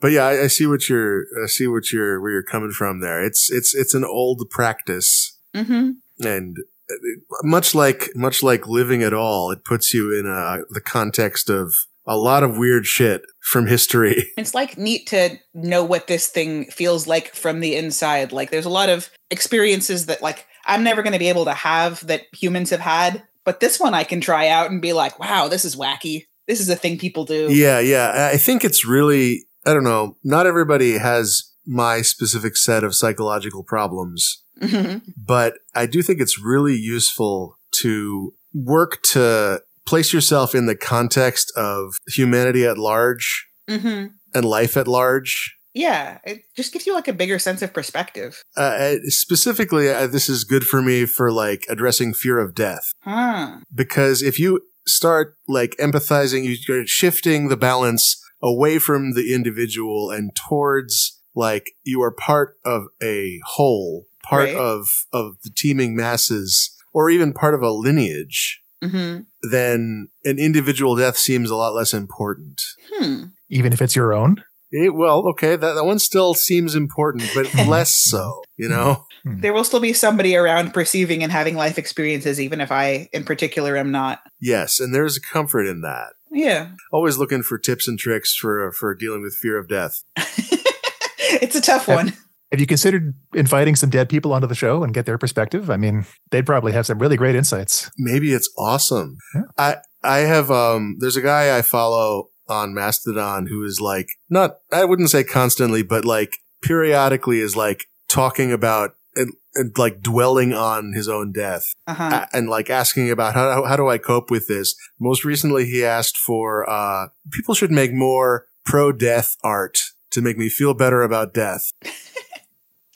but 0.00 0.12
yeah, 0.12 0.26
I, 0.26 0.44
I, 0.44 0.46
see 0.46 0.66
what 0.66 0.88
you're, 0.88 1.24
I 1.42 1.46
see 1.46 1.66
what 1.66 1.92
you're, 1.92 2.20
where 2.20 2.32
you're 2.32 2.42
coming 2.42 2.70
from 2.70 3.00
there. 3.00 3.22
It's, 3.22 3.50
it's, 3.50 3.74
it's 3.74 3.94
an 3.94 4.04
old 4.04 4.48
practice. 4.50 5.38
Mm-hmm. 5.54 5.92
And 6.26 6.56
uh, 6.90 6.94
much 7.42 7.74
like, 7.74 8.10
much 8.14 8.42
like 8.42 8.66
living 8.66 9.02
at 9.02 9.12
all, 9.12 9.50
it 9.50 9.64
puts 9.64 9.94
you 9.94 10.12
in 10.12 10.26
a, 10.26 10.58
the 10.70 10.80
context 10.80 11.50
of 11.50 11.74
a 12.06 12.16
lot 12.16 12.42
of 12.42 12.56
weird 12.56 12.86
shit 12.86 13.22
from 13.40 13.66
history. 13.66 14.32
It's 14.36 14.54
like 14.54 14.78
neat 14.78 15.08
to 15.08 15.38
know 15.54 15.82
what 15.82 16.06
this 16.06 16.28
thing 16.28 16.66
feels 16.66 17.06
like 17.06 17.34
from 17.34 17.60
the 17.60 17.74
inside. 17.74 18.32
Like 18.32 18.50
there's 18.50 18.66
a 18.66 18.70
lot 18.70 18.88
of 18.88 19.10
experiences 19.30 20.06
that 20.06 20.22
like 20.22 20.46
I'm 20.66 20.84
never 20.84 21.02
going 21.02 21.14
to 21.14 21.18
be 21.18 21.28
able 21.28 21.46
to 21.46 21.54
have 21.54 22.06
that 22.06 22.22
humans 22.32 22.70
have 22.70 22.80
had, 22.80 23.22
but 23.44 23.60
this 23.60 23.80
one 23.80 23.94
I 23.94 24.04
can 24.04 24.20
try 24.20 24.48
out 24.48 24.70
and 24.70 24.82
be 24.82 24.92
like, 24.92 25.18
wow, 25.18 25.48
this 25.48 25.64
is 25.64 25.74
wacky. 25.74 26.26
This 26.46 26.60
is 26.60 26.68
a 26.68 26.76
thing 26.76 26.96
people 26.98 27.24
do. 27.24 27.48
Yeah, 27.50 27.80
yeah. 27.80 28.30
I 28.32 28.36
think 28.36 28.64
it's 28.64 28.86
really 28.86 29.45
I 29.66 29.74
don't 29.74 29.84
know, 29.84 30.16
not 30.22 30.46
everybody 30.46 30.98
has 30.98 31.52
my 31.66 32.00
specific 32.00 32.56
set 32.56 32.84
of 32.84 32.94
psychological 32.94 33.64
problems, 33.64 34.44
mm-hmm. 34.62 34.98
but 35.16 35.58
I 35.74 35.86
do 35.86 36.02
think 36.02 36.20
it's 36.20 36.38
really 36.38 36.76
useful 36.76 37.58
to 37.80 38.32
work 38.54 39.02
to 39.02 39.60
place 39.86 40.12
yourself 40.12 40.54
in 40.54 40.66
the 40.66 40.76
context 40.76 41.52
of 41.56 41.98
humanity 42.08 42.64
at 42.64 42.78
large 42.78 43.48
mm-hmm. 43.68 44.06
and 44.34 44.44
life 44.44 44.76
at 44.76 44.86
large. 44.86 45.56
Yeah, 45.74 46.18
it 46.24 46.44
just 46.56 46.72
gives 46.72 46.86
you 46.86 46.94
like 46.94 47.08
a 47.08 47.12
bigger 47.12 47.38
sense 47.38 47.60
of 47.60 47.74
perspective. 47.74 48.42
Uh, 48.56 48.94
specifically, 49.08 49.90
uh, 49.90 50.06
this 50.06 50.28
is 50.28 50.44
good 50.44 50.64
for 50.64 50.80
me 50.80 51.04
for 51.04 51.30
like 51.30 51.66
addressing 51.68 52.14
fear 52.14 52.38
of 52.38 52.54
death. 52.54 52.92
Huh. 53.02 53.58
Because 53.74 54.22
if 54.22 54.38
you 54.38 54.62
start 54.86 55.34
like 55.46 55.76
empathizing, 55.78 56.56
you're 56.66 56.86
shifting 56.86 57.48
the 57.48 57.58
balance 57.58 58.22
away 58.42 58.78
from 58.78 59.12
the 59.12 59.34
individual 59.34 60.10
and 60.10 60.34
towards 60.34 61.20
like 61.34 61.72
you 61.84 62.02
are 62.02 62.10
part 62.10 62.56
of 62.64 62.84
a 63.02 63.40
whole, 63.44 64.06
part 64.24 64.48
right. 64.48 64.56
of 64.56 64.88
of 65.12 65.36
the 65.44 65.50
teeming 65.54 65.94
masses, 65.94 66.74
or 66.92 67.10
even 67.10 67.32
part 67.32 67.54
of 67.54 67.62
a 67.62 67.70
lineage. 67.70 68.62
Mm-hmm. 68.82 69.20
Then 69.50 70.08
an 70.24 70.38
individual 70.38 70.96
death 70.96 71.16
seems 71.16 71.50
a 71.50 71.56
lot 71.56 71.74
less 71.74 71.94
important. 71.94 72.62
Hmm. 72.92 73.24
Even 73.48 73.72
if 73.72 73.80
it's 73.80 73.96
your 73.96 74.12
own. 74.12 74.42
It, 74.70 74.94
well, 74.94 75.28
okay, 75.30 75.56
that, 75.56 75.74
that 75.74 75.84
one 75.84 75.98
still 75.98 76.34
seems 76.34 76.74
important, 76.74 77.30
but 77.34 77.52
less 77.66 77.94
so, 77.94 78.42
you 78.56 78.68
know? 78.68 79.06
Hmm. 79.22 79.40
There 79.40 79.52
will 79.52 79.64
still 79.64 79.80
be 79.80 79.92
somebody 79.92 80.36
around 80.36 80.74
perceiving 80.74 81.22
and 81.22 81.32
having 81.32 81.56
life 81.56 81.78
experiences, 81.78 82.40
even 82.40 82.60
if 82.60 82.70
I, 82.70 83.08
in 83.12 83.24
particular, 83.24 83.76
am 83.76 83.90
not. 83.90 84.20
Yes, 84.40 84.80
and 84.80 84.94
there's 84.94 85.16
a 85.16 85.20
comfort 85.20 85.66
in 85.66 85.80
that. 85.82 86.12
Yeah. 86.30 86.70
Always 86.92 87.18
looking 87.18 87.42
for 87.42 87.58
tips 87.58 87.88
and 87.88 87.98
tricks 87.98 88.34
for 88.34 88.72
for 88.72 88.94
dealing 88.94 89.22
with 89.22 89.34
fear 89.34 89.58
of 89.58 89.68
death. 89.68 90.02
it's 90.16 91.56
a 91.56 91.60
tough 91.60 91.88
one. 91.88 92.12
Have 92.52 92.60
you 92.60 92.66
considered 92.66 93.14
inviting 93.34 93.74
some 93.74 93.90
dead 93.90 94.08
people 94.08 94.32
onto 94.32 94.46
the 94.46 94.54
show 94.54 94.84
and 94.84 94.94
get 94.94 95.04
their 95.04 95.18
perspective? 95.18 95.68
I 95.68 95.76
mean, 95.76 96.06
they'd 96.30 96.46
probably 96.46 96.72
have 96.72 96.86
some 96.86 96.98
really 96.98 97.16
great 97.16 97.34
insights. 97.34 97.90
Maybe 97.98 98.32
it's 98.32 98.48
awesome. 98.56 99.18
Yeah. 99.34 99.42
I 99.58 99.76
I 100.02 100.18
have 100.18 100.50
um 100.50 100.96
there's 101.00 101.16
a 101.16 101.22
guy 101.22 101.56
I 101.56 101.62
follow 101.62 102.30
on 102.48 102.74
Mastodon 102.74 103.46
who 103.46 103.64
is 103.64 103.80
like 103.80 104.08
not 104.30 104.58
I 104.72 104.84
wouldn't 104.84 105.10
say 105.10 105.24
constantly, 105.24 105.82
but 105.82 106.04
like 106.04 106.38
periodically 106.62 107.40
is 107.40 107.56
like 107.56 107.86
talking 108.08 108.52
about 108.52 108.96
and, 109.16 109.32
and 109.32 109.34
like 109.76 110.00
dwelling 110.00 110.52
on 110.52 110.92
his 110.92 111.08
own 111.08 111.32
death 111.32 111.72
Uh-huh. 111.86 112.26
and 112.32 112.48
like 112.48 112.70
asking 112.70 113.10
about 113.10 113.34
how 113.34 113.64
how 113.64 113.76
do 113.76 113.88
I 113.88 113.98
cope 113.98 114.30
with 114.30 114.46
this. 114.48 114.74
Most 115.00 115.24
recently, 115.24 115.64
he 115.66 115.84
asked 115.84 116.16
for 116.16 116.68
uh 116.68 117.08
people 117.32 117.54
should 117.54 117.70
make 117.72 117.92
more 117.92 118.46
pro 118.64 118.92
death 118.92 119.36
art 119.44 119.78
to 120.10 120.20
make 120.22 120.36
me 120.38 120.48
feel 120.48 120.74
better 120.74 121.02
about 121.02 121.34
death. 121.34 121.70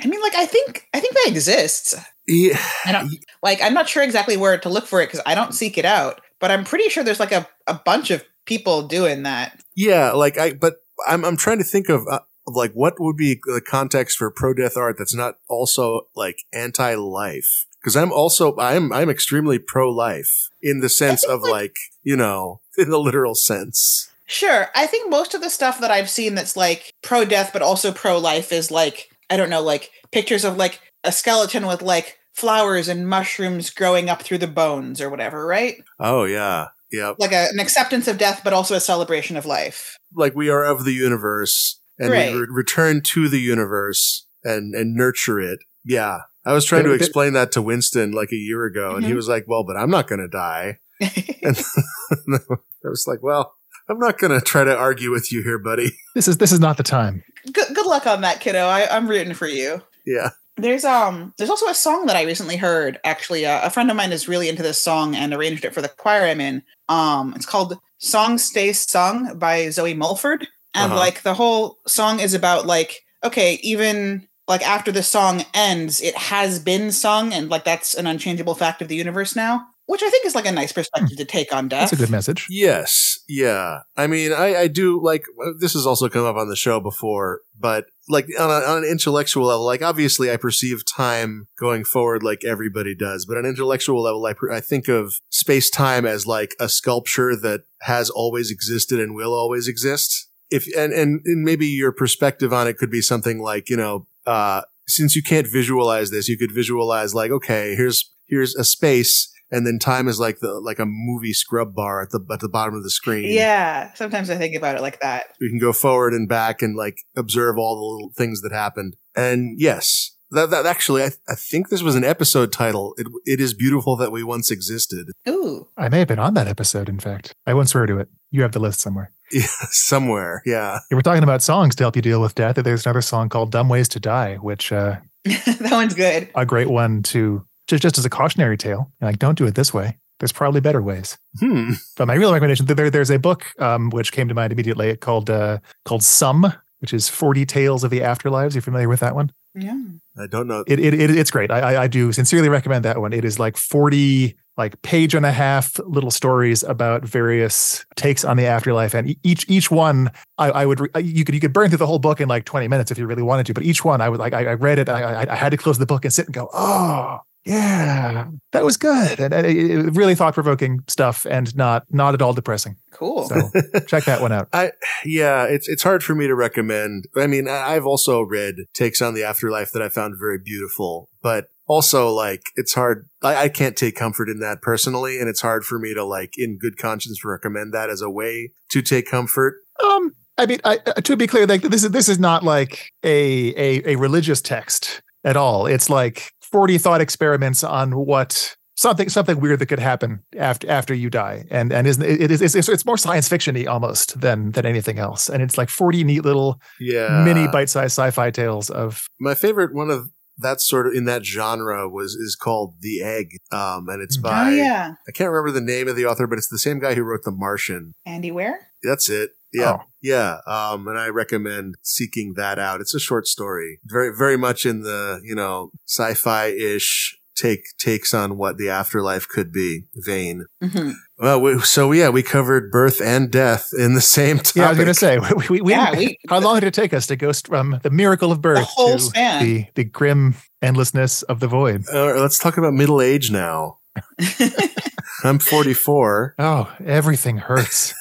I 0.02 0.07
mean, 0.07 0.21
like, 0.23 0.35
I 0.35 0.47
think 0.47 0.88
I 0.95 1.00
think 1.00 1.14
that 1.14 1.26
exists. 1.29 1.95
Yeah, 2.26 2.59
I 2.87 2.93
don't 2.93 3.12
like. 3.43 3.61
I'm 3.62 3.75
not 3.75 3.88
sure 3.88 4.02
exactly 4.02 4.37
where 4.37 4.57
to 4.57 4.69
look 4.69 4.87
for 4.87 5.02
it 5.02 5.07
because 5.09 5.21
I 5.26 5.35
don't 5.35 5.52
seek 5.52 5.76
it 5.76 5.85
out. 5.85 6.21
But 6.38 6.50
I'm 6.50 6.64
pretty 6.64 6.88
sure 6.88 7.05
there's 7.05 7.21
like 7.21 7.33
a, 7.33 7.47
a 7.67 7.75
bunch 7.75 8.11
of 8.11 8.25
people 8.47 8.83
doing 8.88 9.25
that. 9.25 9.61
yeah, 9.76 10.12
like 10.12 10.38
I 10.38 10.55
but 10.55 10.76
I'm 11.07 11.25
I'm 11.25 11.37
trying 11.37 11.59
to 11.59 11.64
think 11.64 11.88
of. 11.90 12.07
Uh, 12.11 12.21
of 12.50 12.57
like 12.57 12.73
what 12.73 12.95
would 12.99 13.16
be 13.16 13.40
the 13.45 13.61
context 13.61 14.19
for 14.19 14.30
pro 14.30 14.52
death 14.52 14.76
art 14.76 14.97
that's 14.99 15.14
not 15.14 15.37
also 15.49 16.02
like 16.14 16.38
anti 16.52 16.95
life 16.95 17.66
because 17.80 17.97
I'm 17.97 18.12
also 18.12 18.54
I'm 18.59 18.92
I'm 18.92 19.09
extremely 19.09 19.59
pro 19.59 19.90
life 19.90 20.50
in 20.62 20.80
the 20.80 20.88
sense 20.88 21.25
of 21.25 21.42
like- 21.42 21.50
like 21.50 21.76
you 22.02 22.16
know 22.16 22.61
in 22.76 22.90
the 22.90 22.99
literal 22.99 23.35
sense. 23.35 24.11
Sure, 24.26 24.69
I 24.76 24.87
think 24.87 25.11
most 25.11 25.35
of 25.35 25.40
the 25.40 25.50
stuff 25.50 25.80
that 25.80 25.90
I've 25.90 26.09
seen 26.09 26.37
that's 26.37 26.57
like 26.57 26.92
pro 27.02 27.25
death 27.25 27.50
but 27.52 27.62
also 27.62 27.90
pro 27.92 28.16
life 28.19 28.52
is 28.52 28.71
like 28.71 29.09
I 29.28 29.37
don't 29.37 29.50
know, 29.50 29.62
like 29.62 29.90
pictures 30.12 30.45
of 30.45 30.57
like 30.57 30.80
a 31.04 31.11
skeleton 31.12 31.66
with 31.66 31.83
like 31.83 32.19
flowers 32.33 32.87
and 32.88 33.09
mushrooms 33.09 33.71
growing 33.71 34.09
up 34.09 34.23
through 34.23 34.38
the 34.38 34.47
bones 34.47 35.00
or 35.00 35.11
whatever, 35.11 35.45
right? 35.47 35.83
Oh 35.99 36.25
yeah, 36.25 36.69
yeah. 36.92 37.14
Like 37.19 37.33
a, 37.33 37.49
an 37.52 37.59
acceptance 37.59 38.07
of 38.07 38.19
death 38.19 38.42
but 38.45 38.52
also 38.52 38.75
a 38.76 38.80
celebration 38.80 39.37
of 39.37 39.47
life. 39.47 39.97
like 40.14 40.35
we 40.37 40.49
are 40.49 40.64
of 40.64 40.85
the 40.85 40.92
universe 40.92 41.80
and 42.00 42.11
Right. 42.11 42.35
re- 42.35 42.47
return 42.50 43.00
to 43.12 43.28
the 43.28 43.38
universe 43.40 44.26
and 44.42 44.75
and 44.75 44.95
nurture 44.97 45.38
it. 45.40 45.61
Yeah. 45.85 46.23
I 46.45 46.52
was 46.54 46.64
trying 46.64 46.85
to 46.85 46.92
explain 46.92 47.35
that 47.35 47.52
to 47.52 47.62
Winston 47.62 48.12
like 48.12 48.33
a 48.33 48.37
year 48.37 48.64
ago 48.64 48.97
and 48.97 49.04
he 49.04 49.12
Mhm. 49.12 49.16
was 49.16 49.28
like, 49.28 49.45
"Well, 49.47 49.62
but 49.62 49.76
I'm 49.76 49.90
not 49.90 50.09
going 50.09 50.21
to 50.21 50.28
die." 50.28 50.78
And 51.42 51.57
I 52.35 52.88
was 52.88 53.04
like, 53.07 53.23
"Well, 53.23 53.54
I'm 53.88 53.99
not 53.99 54.19
going 54.19 54.33
to 54.38 54.45
try 54.45 54.64
to 54.64 54.76
argue 54.76 55.11
with 55.11 55.30
you 55.33 55.42
here, 55.42 55.59
buddy." 55.59 55.92
This 56.14 56.26
is 56.28 56.38
this 56.38 56.50
is 56.52 56.61
not 56.61 56.76
the 56.76 56.83
time. 56.83 57.23
good, 57.52 57.69
good 57.75 57.87
luck 57.87 58.07
on 58.07 58.23
that, 58.23 58.40
kiddo. 58.40 58.66
I, 58.66 58.87
I'm 58.95 59.09
rooting 59.09 59.35
for 59.35 59.47
you. 59.47 59.83
Yeah. 60.07 60.30
There's 60.57 60.85
um 60.85 61.33
there's 61.38 61.49
also 61.50 61.69
a 61.69 61.75
song 61.75 62.07
that 62.07 62.16
I 62.16 62.25
recently 62.25 62.57
heard. 62.57 62.99
Actually, 63.04 63.47
uh, 63.47 63.61
a 63.66 63.71
friend 63.71 63.90
of 63.90 63.97
mine 63.97 64.12
is 64.12 64.28
really 64.28 64.49
into 64.49 64.62
this 64.62 64.78
song 64.78 65.14
and 65.14 65.33
arranged 65.33 65.64
it 65.64 65.73
for 65.73 65.80
the 65.83 65.88
choir 65.88 66.25
I'm 66.26 66.40
in. 66.40 66.62
Um, 66.88 67.33
it's 67.37 67.47
called 67.47 67.78
"Song 67.99 68.37
Stay 68.38 68.73
Sung" 68.73 69.38
by 69.38 69.71
Zoe 69.71 69.95
Mulford, 69.95 70.49
and 70.75 70.93
Uh-huh. 70.93 71.00
like 71.00 71.23
the 71.23 71.35
whole 71.35 71.79
song 71.87 72.21
is 72.21 72.35
about 72.35 72.67
like 72.67 73.03
okay, 73.25 73.59
even 73.62 74.27
like 74.49 74.62
after 74.62 74.91
the 74.91 75.03
song 75.03 75.45
ends, 75.55 76.00
it 76.00 76.17
has 76.17 76.59
been 76.59 76.91
sung, 76.91 77.33
and 77.33 77.49
like 77.50 77.65
that's 77.65 77.95
an 77.95 78.07
unchangeable 78.07 78.55
fact 78.55 78.83
of 78.83 78.89
the 78.89 78.97
universe 78.97 79.37
now, 79.37 79.62
which 79.87 80.03
I 80.03 80.11
think 80.11 80.27
is 80.27 80.35
like 80.35 80.47
a 80.47 80.53
nice 80.53 80.73
perspective 80.73 81.17
to 81.19 81.25
take 81.25 81.53
on 81.55 81.69
death. 81.69 81.91
That's 81.91 82.00
a 82.00 82.05
good 82.05 82.11
message. 82.11 82.47
Yes. 82.50 83.19
Yeah. 83.29 83.81
I 83.97 84.07
mean, 84.09 84.33
I, 84.33 84.57
I 84.57 84.67
do 84.69 85.00
like 85.03 85.23
this 85.61 85.75
has 85.75 85.87
also 85.87 86.09
come 86.09 86.25
up 86.25 86.37
on 86.37 86.49
the 86.49 86.57
show 86.57 86.81
before, 86.81 87.43
but 87.59 87.85
like 88.09 88.27
on, 88.41 88.50
a, 88.50 88.67
on 88.67 88.79
an 88.79 88.91
intellectual 88.91 89.47
level, 89.47 89.65
like 89.65 89.83
obviously 89.83 90.33
I 90.33 90.37
perceive 90.37 90.85
time 90.85 91.47
going 91.57 91.85
forward 91.85 92.25
like 92.25 92.43
everybody 92.45 92.95
does, 92.97 93.25
but 93.25 93.37
on 93.37 93.45
an 93.45 93.50
intellectual 93.50 94.03
level, 94.03 94.25
I, 94.27 94.33
per- 94.33 94.50
I 94.50 94.61
think 94.61 94.89
of 94.89 95.21
space 95.29 95.71
time 95.71 96.07
as 96.07 96.27
like 96.27 96.57
a 96.59 96.69
sculpture 96.69 97.37
that 97.37 97.61
has 97.83 98.11
always 98.11 98.50
existed 98.50 98.99
and 98.99 99.15
will 99.15 99.33
always 99.35 99.69
exist. 99.69 100.27
If, 100.50 100.66
and, 100.76 100.92
and, 100.92 101.21
and 101.25 101.45
maybe 101.45 101.66
your 101.66 101.92
perspective 101.92 102.52
on 102.52 102.66
it 102.66 102.76
could 102.76 102.90
be 102.90 103.00
something 103.00 103.40
like, 103.40 103.71
you 103.71 103.76
know, 103.76 104.07
uh, 104.26 104.62
since 104.87 105.14
you 105.14 105.23
can't 105.23 105.47
visualize 105.47 106.11
this, 106.11 106.28
you 106.28 106.37
could 106.37 106.52
visualize 106.52 107.14
like, 107.14 107.30
okay, 107.30 107.75
here's, 107.76 108.12
here's 108.26 108.54
a 108.57 108.64
space 108.64 109.33
and 109.50 109.66
then 109.66 109.78
time 109.78 110.09
is 110.09 110.21
like 110.21 110.38
the 110.40 110.61
like 110.61 110.78
a 110.78 110.87
movie 110.87 111.33
scrub 111.33 111.75
bar 111.75 112.02
at 112.02 112.11
the 112.11 112.25
at 112.30 112.40
the 112.40 112.49
bottom 112.49 112.75
of 112.75 112.83
the 112.83 112.90
screen. 112.90 113.33
Yeah, 113.33 113.92
sometimes 113.95 114.30
I 114.30 114.37
think 114.37 114.57
about 114.57 114.76
it 114.76 114.83
like 114.83 115.00
that. 115.00 115.26
we 115.40 115.49
can 115.49 115.59
go 115.59 115.73
forward 115.73 116.12
and 116.12 116.28
back 116.28 116.62
and 116.62 116.76
like 116.76 116.99
observe 117.16 117.59
all 117.59 117.76
the 117.76 117.97
little 117.97 118.12
things 118.16 118.42
that 118.42 118.52
happened. 118.52 118.97
And 119.16 119.59
yes, 119.59 120.12
that, 120.30 120.50
that 120.50 120.66
actually, 120.66 121.02
I, 121.02 121.11
I 121.28 121.35
think 121.35 121.69
this 121.69 121.83
was 121.83 121.97
an 121.97 122.04
episode 122.04 122.52
title. 122.52 122.95
It 122.97 123.09
it 123.25 123.40
is 123.40 123.54
beautiful 123.54 123.97
that 123.97 124.12
we 124.12 124.23
once 124.23 124.50
existed. 124.50 125.09
Ooh, 125.28 125.69
I 125.76 125.88
may 125.88 126.00
have 126.00 126.09
been 126.09 126.19
on 126.19 126.35
that 126.35 126.49
episode. 126.49 126.88
In 126.88 127.00
fact, 127.00 127.35
I 127.47 127.54
won't 127.54 127.69
swear 127.69 127.87
to 127.87 127.99
it. 127.99 128.09
You 128.31 128.43
have 128.43 128.53
the 128.53 128.61
list 128.61 128.81
somewhere. 128.81 129.11
Yeah, 129.33 129.47
somewhere. 129.71 130.43
Yeah. 130.47 130.79
Yeah, 130.91 130.97
we're 130.97 131.03
talking 131.03 131.23
about 131.23 131.43
songs 131.43 131.75
to 131.77 131.85
help 131.85 131.97
you 131.97 132.03
deal 132.03 132.21
with 132.21 132.35
death. 132.35 132.57
There's 132.57 132.87
another 132.87 133.03
song 133.03 133.29
called 133.29 133.51
"Dumb 133.53 133.69
Ways 133.69 133.89
to 133.91 134.01
Die," 134.01 134.37
which 134.37 134.73
uh, 134.73 134.97
that 135.25 135.69
one's 135.71 135.95
good. 135.95 136.29
a 136.35 136.47
great 136.47 136.69
one 136.69 137.03
to 137.05 137.45
just 137.67 137.83
just 137.83 137.99
as 137.99 138.05
a 138.05 138.11
cautionary 138.11 138.57
tale. 138.57 138.91
Like, 139.01 139.19
don't 139.19 139.39
do 139.39 139.47
it 139.47 139.55
this 139.55 139.73
way. 139.75 139.99
There's 140.19 140.33
probably 140.33 140.61
better 140.61 140.83
ways. 140.83 141.17
Hmm. 141.41 141.73
But 141.97 142.07
my 142.07 142.15
real 142.15 142.33
recommendation 142.33 142.67
there, 142.67 142.91
there's 142.91 143.11
a 143.11 143.19
book 143.19 143.47
um, 143.59 143.89
which 143.91 144.13
came 144.13 144.29
to 144.29 144.35
mind 144.35 144.53
immediately 144.53 144.97
called 144.97 145.31
uh, 145.31 145.59
called 145.85 146.03
Sum, 146.03 146.53
which 146.81 146.93
is 146.93 147.09
Forty 147.09 147.47
Tales 147.47 147.85
of 147.85 147.91
the 147.91 148.01
Afterlives. 148.01 148.55
You're 148.55 148.63
familiar 148.63 148.89
with 148.89 149.01
that 149.01 149.15
one? 149.15 149.33
Yeah. 149.55 149.81
I 150.19 150.27
don't 150.27 150.47
know. 150.47 150.65
It, 150.67 150.79
it, 150.79 150.93
it 150.95 151.11
it's 151.11 151.31
great. 151.31 151.51
I, 151.51 151.61
I 151.61 151.83
I 151.85 151.87
do 151.87 152.13
sincerely 152.13 152.49
recommend 152.49 152.85
that 152.85 153.01
one. 153.01 153.13
It 153.13 153.25
is 153.25 153.39
like 153.39 153.57
forty 153.57 154.37
like 154.61 154.81
page 154.83 155.14
and 155.14 155.25
a 155.25 155.33
half 155.33 155.79
little 155.81 156.11
stories 156.11 156.62
about 156.62 157.02
various 157.02 157.85
takes 157.97 158.25
on 158.25 158.37
the 158.37 158.47
afterlife, 158.47 158.95
and 158.95 159.17
each 159.23 159.49
each 159.49 159.71
one 159.71 160.11
I, 160.38 160.50
I 160.50 160.67
would 160.67 160.81
re- 160.81 161.02
you 161.02 161.25
could 161.25 161.35
you 161.35 161.40
could 161.40 161.52
burn 161.52 161.71
through 161.71 161.79
the 161.79 161.87
whole 161.87 161.99
book 161.99 162.21
in 162.21 162.29
like 162.29 162.45
twenty 162.45 162.69
minutes 162.69 162.90
if 162.90 162.99
you 162.99 163.07
really 163.07 163.23
wanted 163.23 163.47
to. 163.47 163.55
But 163.55 163.64
each 163.64 163.85
one 163.85 164.00
I 164.00 164.09
would 164.09 164.21
like 164.21 164.35
I, 164.35 164.45
I 164.47 164.55
read 164.55 164.79
it. 164.79 164.88
I, 164.88 165.00
I 165.00 165.33
I 165.33 165.35
had 165.35 165.50
to 165.50 165.57
close 165.57 165.79
the 165.79 165.87
book 165.87 166.05
and 166.05 166.12
sit 166.12 166.26
and 166.26 166.35
go, 166.35 166.49
oh 166.52 167.21
yeah, 167.47 168.26
that 168.52 168.64
was 168.64 168.76
good, 168.76 169.19
and, 169.19 169.33
and 169.33 169.47
it, 169.47 169.57
it 169.57 169.95
really 169.95 170.14
thought 170.14 170.35
provoking 170.35 170.81
stuff, 170.88 171.26
and 171.29 171.55
not 171.57 171.85
not 171.90 172.12
at 172.12 172.21
all 172.21 172.35
depressing. 172.35 172.76
Cool. 172.90 173.29
So 173.29 173.50
check 173.87 174.05
that 174.05 174.21
one 174.21 174.31
out. 174.31 174.49
yeah, 175.07 175.45
it's 175.45 175.67
it's 175.67 175.83
hard 175.83 176.05
for 176.05 176.14
me 176.14 176.26
to 176.26 176.35
recommend. 176.35 177.07
I 177.17 177.26
mean, 177.26 177.49
I've 177.49 177.87
also 177.87 178.21
read 178.21 178.57
takes 178.75 179.00
on 179.00 179.14
the 179.14 179.25
afterlife 179.25 179.73
that 179.73 179.81
I 179.81 179.88
found 179.88 180.17
very 180.19 180.38
beautiful, 180.38 181.09
but 181.23 181.47
also 181.67 182.11
like 182.11 182.43
it's 182.57 182.75
hard. 182.75 183.09
I, 183.23 183.45
I 183.45 183.49
can't 183.49 183.77
take 183.77 183.97
comfort 183.97 184.29
in 184.29 184.41
that 184.41 184.62
personally, 184.62 185.19
and 185.19 185.29
it's 185.29 185.41
hard 185.41 185.65
for 185.65 185.79
me 185.79 185.95
to 185.95 186.05
like, 186.05 186.35
in 186.37 186.59
good 186.59 186.79
conscience, 186.79 187.25
recommend 187.25 187.75
that 187.75 187.91
as 187.91 188.00
a 188.00 188.11
way 188.11 188.53
to 188.71 188.83
take 188.83 189.07
comfort. 189.07 189.57
Um, 189.85 190.12
I 190.39 190.47
mean, 190.47 190.61
I, 190.65 190.79
uh, 190.87 190.93
to 190.95 191.17
be 191.17 191.27
clear, 191.27 191.47
like 191.47 191.62
this 191.62 191.85
is 191.85 191.91
this 191.91 192.09
is 192.09 192.19
not 192.19 192.43
like 192.43 192.91
a, 193.03 193.55
a 193.57 193.93
a 193.93 193.97
religious 193.97 194.41
text 194.41 195.03
at 195.25 195.37
all. 195.37 195.67
It's 195.67 195.91
like 195.91 196.33
forty 196.41 196.79
thought 196.79 197.00
experiments 197.00 197.62
on 197.62 197.93
what 197.93 198.57
something 198.77 199.11
something 199.11 199.39
weird 199.39 199.59
that 199.59 199.67
could 199.67 199.79
happen 199.79 200.23
after 200.39 200.71
after 200.71 200.95
you 200.95 201.11
die, 201.11 201.45
and 201.50 201.73
and 201.73 201.87
isn't 201.87 202.03
it 202.03 202.31
is 202.31 202.41
it's, 202.41 202.69
it's 202.69 202.87
more 202.87 202.97
science 202.97 203.29
fictiony 203.29 203.69
almost 203.69 204.19
than 204.21 204.53
than 204.53 204.65
anything 204.65 204.99
else, 204.99 205.29
and 205.29 205.43
it's 205.43 205.59
like 205.59 205.69
forty 205.69 206.05
neat 206.05 206.25
little 206.25 206.59
Yeah, 206.81 207.23
mini 207.23 207.47
bite 207.49 207.69
sized 207.69 207.93
sci 207.93 208.11
fi 208.11 208.31
tales 208.31 208.71
of 208.71 209.07
My 209.19 209.35
favorite 209.35 209.75
one 209.75 209.91
of 209.91 210.11
that 210.40 210.61
sort 210.61 210.87
of 210.87 210.94
in 210.94 211.04
that 211.06 211.25
genre 211.25 211.88
was 211.88 212.14
is 212.14 212.37
called 212.37 212.75
The 212.80 213.02
Egg, 213.02 213.37
um, 213.52 213.88
and 213.88 214.02
it's 214.02 214.18
Mhm. 214.18 214.23
by 214.23 214.47
oh 214.47 214.54
yeah. 214.54 214.94
I 215.09 215.12
can't 215.12 215.30
remember 215.30 215.50
the 215.52 215.64
name 215.64 215.88
of 215.88 215.97
the 215.97 216.06
author, 216.06 216.26
but 216.26 216.38
it's 216.38 216.49
the 216.49 216.59
same 216.59 216.78
guy 216.78 216.94
who 216.94 217.02
wrote 217.02 217.25
The 217.25 217.30
Martian. 217.30 217.94
Andy 218.06 218.30
Weir? 218.30 218.59
That's 218.82 219.09
it. 219.09 219.30
Yeah. 219.52 219.78
Oh. 219.80 219.85
Yeah. 220.00 220.38
Um, 220.47 220.87
and 220.88 220.99
I 220.99 221.09
recommend 221.09 221.75
seeking 221.82 222.35
that 222.37 222.59
out. 222.59 222.80
It's 222.80 222.94
a 222.94 223.00
short 223.00 223.26
story. 223.26 223.80
Very, 223.85 224.14
very 224.16 224.37
much 224.37 224.64
in 224.64 224.82
the, 224.82 225.20
you 225.25 225.35
know, 225.35 225.70
sci-fi-ish 225.87 227.16
take, 227.35 227.64
takes 227.78 228.12
on 228.14 228.37
what 228.37 228.59
the 228.59 228.68
afterlife 228.68 229.26
could 229.28 229.52
be 229.52 229.85
vein. 229.97 230.47
hmm 230.62 230.90
Well, 231.21 231.41
we, 231.41 231.59
so 231.61 231.93
yeah, 231.93 232.09
we 232.09 232.23
covered 232.23 232.71
birth 232.71 233.00
and 233.03 233.31
death 233.31 233.71
in 233.79 233.95
the 233.95 234.00
same 234.00 234.39
topic. 234.39 234.57
yeah. 234.57 234.67
I 234.67 234.69
was 234.71 234.79
going 234.79 234.89
to 234.89 234.95
say 234.95 235.19
we, 235.37 235.49
we, 235.49 235.61
we 235.61 235.73
Yeah, 235.73 235.97
we 235.97 236.19
how 236.29 236.41
long 236.41 236.61
did 236.61 236.69
it 236.69 236.75
take 236.75 236.95
us 236.95 237.07
to 237.09 237.17
go 237.17 237.33
from 237.33 237.79
the 237.83 237.91
miracle 237.91 238.33
of 238.33 238.41
birth 238.41 238.65
whole 238.67 238.95
to 238.95 238.99
span. 238.99 239.45
the 239.45 239.67
the 239.75 239.85
grim 239.85 240.35
endlessness 240.62 241.23
of 241.25 241.41
the 241.41 241.47
void? 241.49 241.85
Uh, 241.93 242.15
let's 242.21 242.39
talk 242.39 242.57
about 242.57 242.73
middle 242.73 243.00
age 243.03 243.31
now. 243.31 243.79
I'm 245.25 245.39
44. 245.39 246.35
Oh, 246.39 246.75
everything 246.85 247.37
hurts 247.39 247.93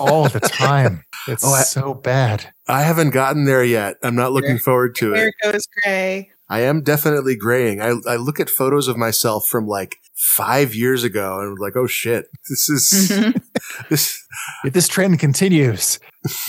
all 0.00 0.28
the 0.28 0.40
time. 0.40 1.04
It's 1.28 1.44
Oh, 1.44 1.52
I- 1.52 1.62
so 1.62 1.94
bad. 1.94 2.52
I 2.68 2.82
haven't 2.82 3.10
gotten 3.10 3.44
there 3.44 3.62
yet. 3.64 3.96
I'm 4.02 4.14
not 4.14 4.32
looking 4.32 4.58
forward 4.58 4.94
to 4.96 5.12
it. 5.12 5.16
Hair 5.18 5.32
goes 5.42 5.66
gray. 5.82 6.30
I 6.52 6.60
am 6.60 6.82
definitely 6.82 7.34
graying. 7.34 7.80
I, 7.80 7.94
I 8.06 8.16
look 8.16 8.38
at 8.38 8.50
photos 8.50 8.86
of 8.86 8.96
myself 8.98 9.46
from 9.46 9.66
like 9.66 9.96
five 10.14 10.74
years 10.74 11.02
ago 11.02 11.40
and 11.40 11.48
I'm 11.52 11.56
like, 11.56 11.76
oh 11.76 11.86
shit, 11.86 12.26
this 12.50 12.68
is 12.68 13.10
Mhm. 13.10 13.42
this. 13.88 14.22
If 14.64 14.72
this 14.74 14.86
trend 14.88 15.18
continues, 15.18 15.98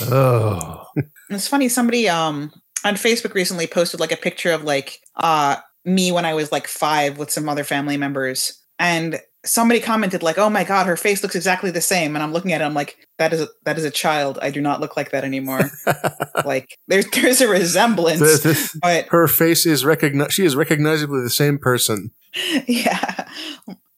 oh, 0.01 0.83
It's 1.29 1.47
funny. 1.47 1.69
Somebody 1.69 2.09
um 2.09 2.51
on 2.83 2.95
Facebook 2.95 3.33
recently 3.33 3.65
posted 3.67 3.99
like 3.99 4.11
a 4.11 4.17
picture 4.17 4.51
of 4.51 4.63
like 4.63 4.99
uh 5.15 5.55
me 5.85 6.11
when 6.11 6.25
I 6.25 6.33
was 6.33 6.51
like 6.51 6.67
five 6.67 7.17
with 7.17 7.31
some 7.31 7.47
other 7.49 7.63
family 7.63 7.97
members, 7.97 8.61
and 8.79 9.19
somebody 9.45 9.79
commented 9.79 10.23
like, 10.23 10.37
"Oh 10.37 10.49
my 10.49 10.63
god, 10.63 10.87
her 10.87 10.97
face 10.97 11.21
looks 11.23 11.35
exactly 11.35 11.71
the 11.71 11.81
same," 11.81 12.15
and 12.15 12.23
I'm 12.23 12.31
looking 12.33 12.53
at 12.53 12.61
it, 12.61 12.63
I'm 12.63 12.73
like, 12.73 12.97
"That 13.17 13.33
is 13.33 13.41
a, 13.41 13.47
that 13.65 13.77
is 13.77 13.83
a 13.83 13.91
child. 13.91 14.39
I 14.41 14.49
do 14.51 14.61
not 14.61 14.79
look 14.81 14.95
like 14.97 15.11
that 15.11 15.23
anymore." 15.23 15.69
like 16.45 16.77
there's 16.87 17.09
there's 17.11 17.41
a 17.41 17.47
resemblance, 17.47 18.19
The- 18.19 18.49
the- 18.49 18.79
but 18.81 19.07
her 19.09 19.27
face 19.27 19.65
is 19.65 19.83
recogni- 19.83 20.31
She 20.31 20.45
is 20.45 20.55
recognizably 20.55 21.21
the 21.21 21.29
same 21.29 21.57
person. 21.57 22.11
yeah, 22.67 23.27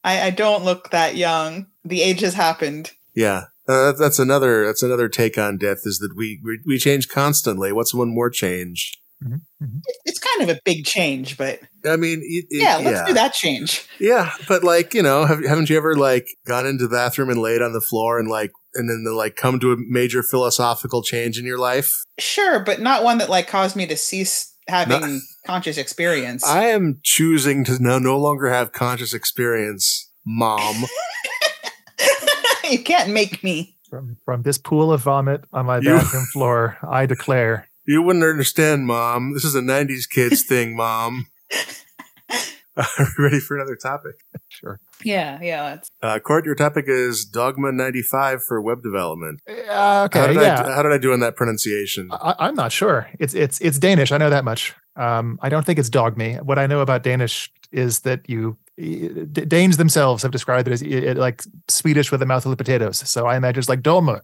I, 0.03 0.21
I 0.27 0.29
don't 0.29 0.63
look 0.65 0.89
that 0.91 1.15
young. 1.15 1.67
The 1.83 2.01
age 2.01 2.21
has 2.21 2.33
happened. 2.33 2.91
Yeah. 3.13 3.45
Uh, 3.67 3.93
that's 3.93 4.19
another. 4.19 4.65
That's 4.65 4.83
another 4.83 5.09
take 5.09 5.37
on 5.39 5.57
death. 5.57 5.79
Is 5.85 5.97
that 5.99 6.15
we 6.15 6.39
we, 6.43 6.59
we 6.65 6.77
change 6.77 7.09
constantly. 7.09 7.71
What's 7.71 7.93
one 7.95 8.13
more 8.13 8.29
change? 8.29 8.99
Mm-hmm, 9.24 9.34
mm-hmm. 9.63 9.77
It- 9.86 9.98
It's 10.05 10.19
kind 10.19 10.50
of 10.50 10.55
a 10.55 10.60
big 10.65 10.86
change, 10.86 11.38
but 11.38 11.60
I 11.86 11.95
mean, 11.95 12.19
it, 12.22 12.45
it- 12.50 12.62
yeah, 12.62 12.77
let's 12.77 13.03
do 13.07 13.13
that 13.13 13.34
change. 13.34 13.88
Yeah, 14.00 14.31
but 14.48 14.63
like 14.63 14.93
you 14.93 15.01
know, 15.01 15.25
have, 15.25 15.43
haven't 15.43 15.69
you 15.69 15.77
ever 15.77 15.95
like 15.95 16.27
gone 16.45 16.65
into 16.67 16.88
the 16.88 16.95
bathroom 16.95 17.29
and 17.29 17.39
laid 17.41 17.62
on 17.62 17.74
the 17.74 17.81
floor 17.81 18.19
and 18.19 18.27
like 18.29 18.51
and 18.74 18.89
then 18.89 19.05
like 19.15 19.36
come 19.36 19.60
to 19.62 19.72
a 19.72 19.77
major 19.77 20.22
philosophical 20.22 21.01
change 21.01 21.39
in 21.39 21.45
your 21.45 21.57
life? 21.57 22.03
Sure, 22.19 22.60
but 22.60 22.81
not 22.81 23.03
one 23.03 23.17
that 23.19 23.29
like 23.29 23.48
caused 23.48 23.75
me 23.75 23.88
to 23.88 23.95
cease 23.98 24.53
having 24.67 25.00
No. 25.01 25.19
conscious 25.45 25.77
experience. 25.77 26.43
I 26.45 26.65
am 26.65 27.00
choosing 27.03 27.63
to 27.65 27.81
no 27.81 28.00
no 28.00 28.19
longer 28.19 28.50
have 28.50 28.74
conscious 28.74 29.13
experience, 29.13 30.10
mom. 30.25 30.84
you 32.69 32.79
can't 32.84 33.12
make 33.12 33.43
me. 33.43 33.77
From 33.89 34.17
from 34.25 34.41
this 34.41 34.57
pool 34.57 34.91
of 34.91 35.01
vomit 35.01 35.45
on 35.53 35.65
my 35.67 35.77
You- 35.77 35.91
bathroom 35.95 36.25
floor, 36.34 36.77
I 36.88 37.05
declare. 37.05 37.69
You 37.88 38.01
wouldn't 38.01 38.25
understand, 38.25 38.88
mom. 38.88 39.34
This 39.34 39.44
is 39.46 39.56
a 39.56 39.62
'90s 39.62 40.10
kids 40.10 40.44
thing, 40.48 40.75
mom. 40.75 41.27
Are 42.77 42.86
we 43.18 43.24
ready 43.24 43.39
for 43.39 43.56
another 43.56 43.77
topic? 43.77 44.15
Sure. 44.50 44.82
Yeah, 45.04 45.39
yeah. 45.42 45.77
Uh, 46.01 46.20
Cort, 46.20 46.46
your 46.46 46.56
topic 46.56 46.86
is 46.89 47.24
Dogma 47.24 47.72
95 47.72 48.44
for 48.44 48.62
web 48.62 48.82
development. 48.84 49.39
Uh, 49.48 49.54
how, 49.70 50.04
okay. 50.06 50.27
did 50.34 50.42
Yeah. 50.42 50.62
I, 50.68 50.72
how 50.75 50.82
did 50.84 50.92
I 50.92 50.98
do 50.98 51.13
in 51.13 51.22
that 51.22 51.38
pronunciation? 51.38 52.10
I, 52.12 52.36
I'm 52.39 52.56
not 52.56 52.74
sure. 52.74 53.08
It's 53.18 53.34
it's 53.34 53.62
it's 53.62 53.80
Danish. 53.80 54.12
I 54.12 54.18
know 54.18 54.30
that 54.30 54.44
much. 54.44 54.74
Um, 54.98 55.39
I 55.42 55.48
don't 55.48 55.65
think 55.65 55.80
it's 55.80 55.89
dogme. 55.89 56.42
What 56.44 56.60
I 56.60 56.68
know 56.68 56.82
about 56.82 57.04
Danish 57.04 57.50
is 57.72 58.01
that 58.01 58.27
you 58.30 58.58
D- 58.77 59.27
Danes 59.46 59.77
themselves 59.77 60.22
have 60.24 60.32
described 60.34 60.68
it 60.68 60.74
as 60.74 60.84
i- 60.84 61.10
i- 61.12 61.13
like 61.13 61.44
Swedish 61.70 62.12
with 62.12 62.22
a 62.22 62.25
mouthful 62.25 62.51
of 62.51 62.58
potatoes. 62.58 62.98
So 63.10 63.25
I 63.25 63.38
imagine 63.38 63.60
it's 63.60 63.70
like 63.70 63.84
dolma. 63.84 64.20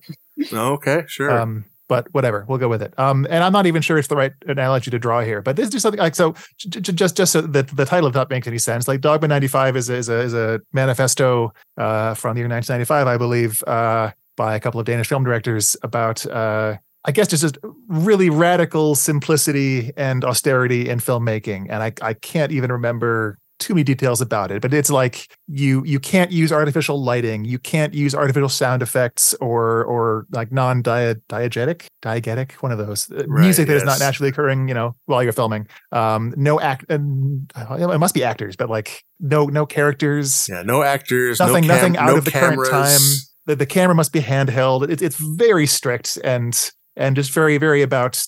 okay, 0.52 1.06
sure. 1.08 1.32
Um, 1.32 1.66
but 1.92 2.08
whatever, 2.14 2.46
we'll 2.48 2.58
go 2.58 2.70
with 2.70 2.82
it. 2.82 2.94
Um, 2.98 3.28
and 3.30 3.44
I'm 3.44 3.52
not 3.52 3.66
even 3.66 3.82
sure 3.82 3.98
it's 3.98 4.08
the 4.08 4.16
right 4.16 4.32
analogy 4.48 4.90
to 4.92 4.98
draw 4.98 5.20
here. 5.20 5.42
But 5.42 5.58
this 5.58 5.66
is 5.66 5.72
just 5.74 5.84
something 5.84 6.00
like 6.00 6.16
so. 6.16 6.36
j- 6.58 6.80
j- 6.80 6.94
Just 6.94 7.18
just 7.18 7.34
so 7.34 7.42
that 7.42 7.68
the 7.68 7.84
title 7.84 8.08
of 8.08 8.14
that 8.14 8.30
makes 8.30 8.48
any 8.48 8.60
sense. 8.60 8.88
Like 8.88 9.02
Dogma 9.02 9.28
95 9.28 9.76
is 9.76 9.90
a, 9.90 9.96
is 9.96 10.08
a 10.08 10.20
is 10.22 10.34
a 10.34 10.62
manifesto 10.72 11.52
uh, 11.78 12.14
from 12.14 12.36
the 12.36 12.40
year 12.40 12.48
1995, 12.48 13.08
I 13.08 13.18
believe, 13.18 13.62
uh, 13.68 14.12
by 14.38 14.56
a 14.56 14.60
couple 14.62 14.80
of 14.80 14.86
Danish 14.86 15.10
film 15.10 15.26
directors 15.26 15.76
about. 15.84 16.26
Uh, 16.26 16.78
I 17.04 17.12
guess 17.12 17.28
just, 17.28 17.42
just 17.42 17.58
really 17.88 18.30
radical 18.30 18.94
simplicity 18.96 19.92
and 19.98 20.24
austerity 20.24 20.88
in 20.88 21.00
filmmaking, 21.00 21.66
and 21.70 21.84
I 21.84 21.92
I 22.02 22.14
can't 22.14 22.54
even 22.54 22.72
remember 22.72 23.38
too 23.62 23.74
many 23.74 23.84
details 23.84 24.20
about 24.20 24.52
it, 24.52 24.62
but 24.62 24.74
it's 24.74 24.90
like 24.90 25.28
you 25.48 25.84
you 25.86 26.00
can't 26.00 26.32
use 26.32 26.52
artificial 26.52 27.02
lighting, 27.02 27.46
you 27.46 27.58
can't 27.60 27.94
use 27.94 28.14
artificial 28.14 28.50
sound 28.50 28.82
effects 28.82 29.34
or 29.36 29.86
or 29.86 30.26
like 30.32 30.52
non 30.52 30.84
diegetic 30.84 31.86
diegetic 32.02 32.54
one 32.64 32.72
of 32.74 32.78
those 32.78 33.10
uh, 33.12 33.24
Right, 33.28 33.44
music 33.44 33.68
that 33.68 33.78
is 33.78 33.84
not 33.84 34.00
naturally 34.00 34.30
occurring, 34.30 34.68
you 34.68 34.74
know, 34.74 34.96
while 35.06 35.24
you're 35.24 35.32
filming. 35.32 35.68
Um, 35.94 36.34
no 36.36 36.60
act, 36.60 36.86
and 36.90 37.50
it 37.56 38.00
must 38.00 38.14
be 38.14 38.24
actors, 38.24 38.56
but 38.58 38.70
like 38.70 39.04
no 39.20 39.46
no 39.46 39.66
characters, 39.66 40.48
yeah, 40.50 40.64
no 40.64 40.82
actors, 40.84 41.40
nothing 41.40 41.68
no 41.68 41.74
cam- 41.74 41.94
nothing 41.94 41.98
out 41.98 42.08
no 42.08 42.18
of 42.18 42.26
the 42.26 42.32
cameras. 42.32 42.70
current 42.70 42.88
time. 42.90 43.02
The, 43.48 43.56
the 43.56 43.66
camera 43.66 43.96
must 43.96 44.12
be 44.14 44.20
handheld. 44.22 44.90
It, 44.90 45.02
it's 45.02 45.18
very 45.18 45.66
strict 45.68 46.18
and 46.24 46.72
and 46.96 47.16
just 47.16 47.32
very 47.32 47.58
very 47.58 47.82
about 47.82 48.24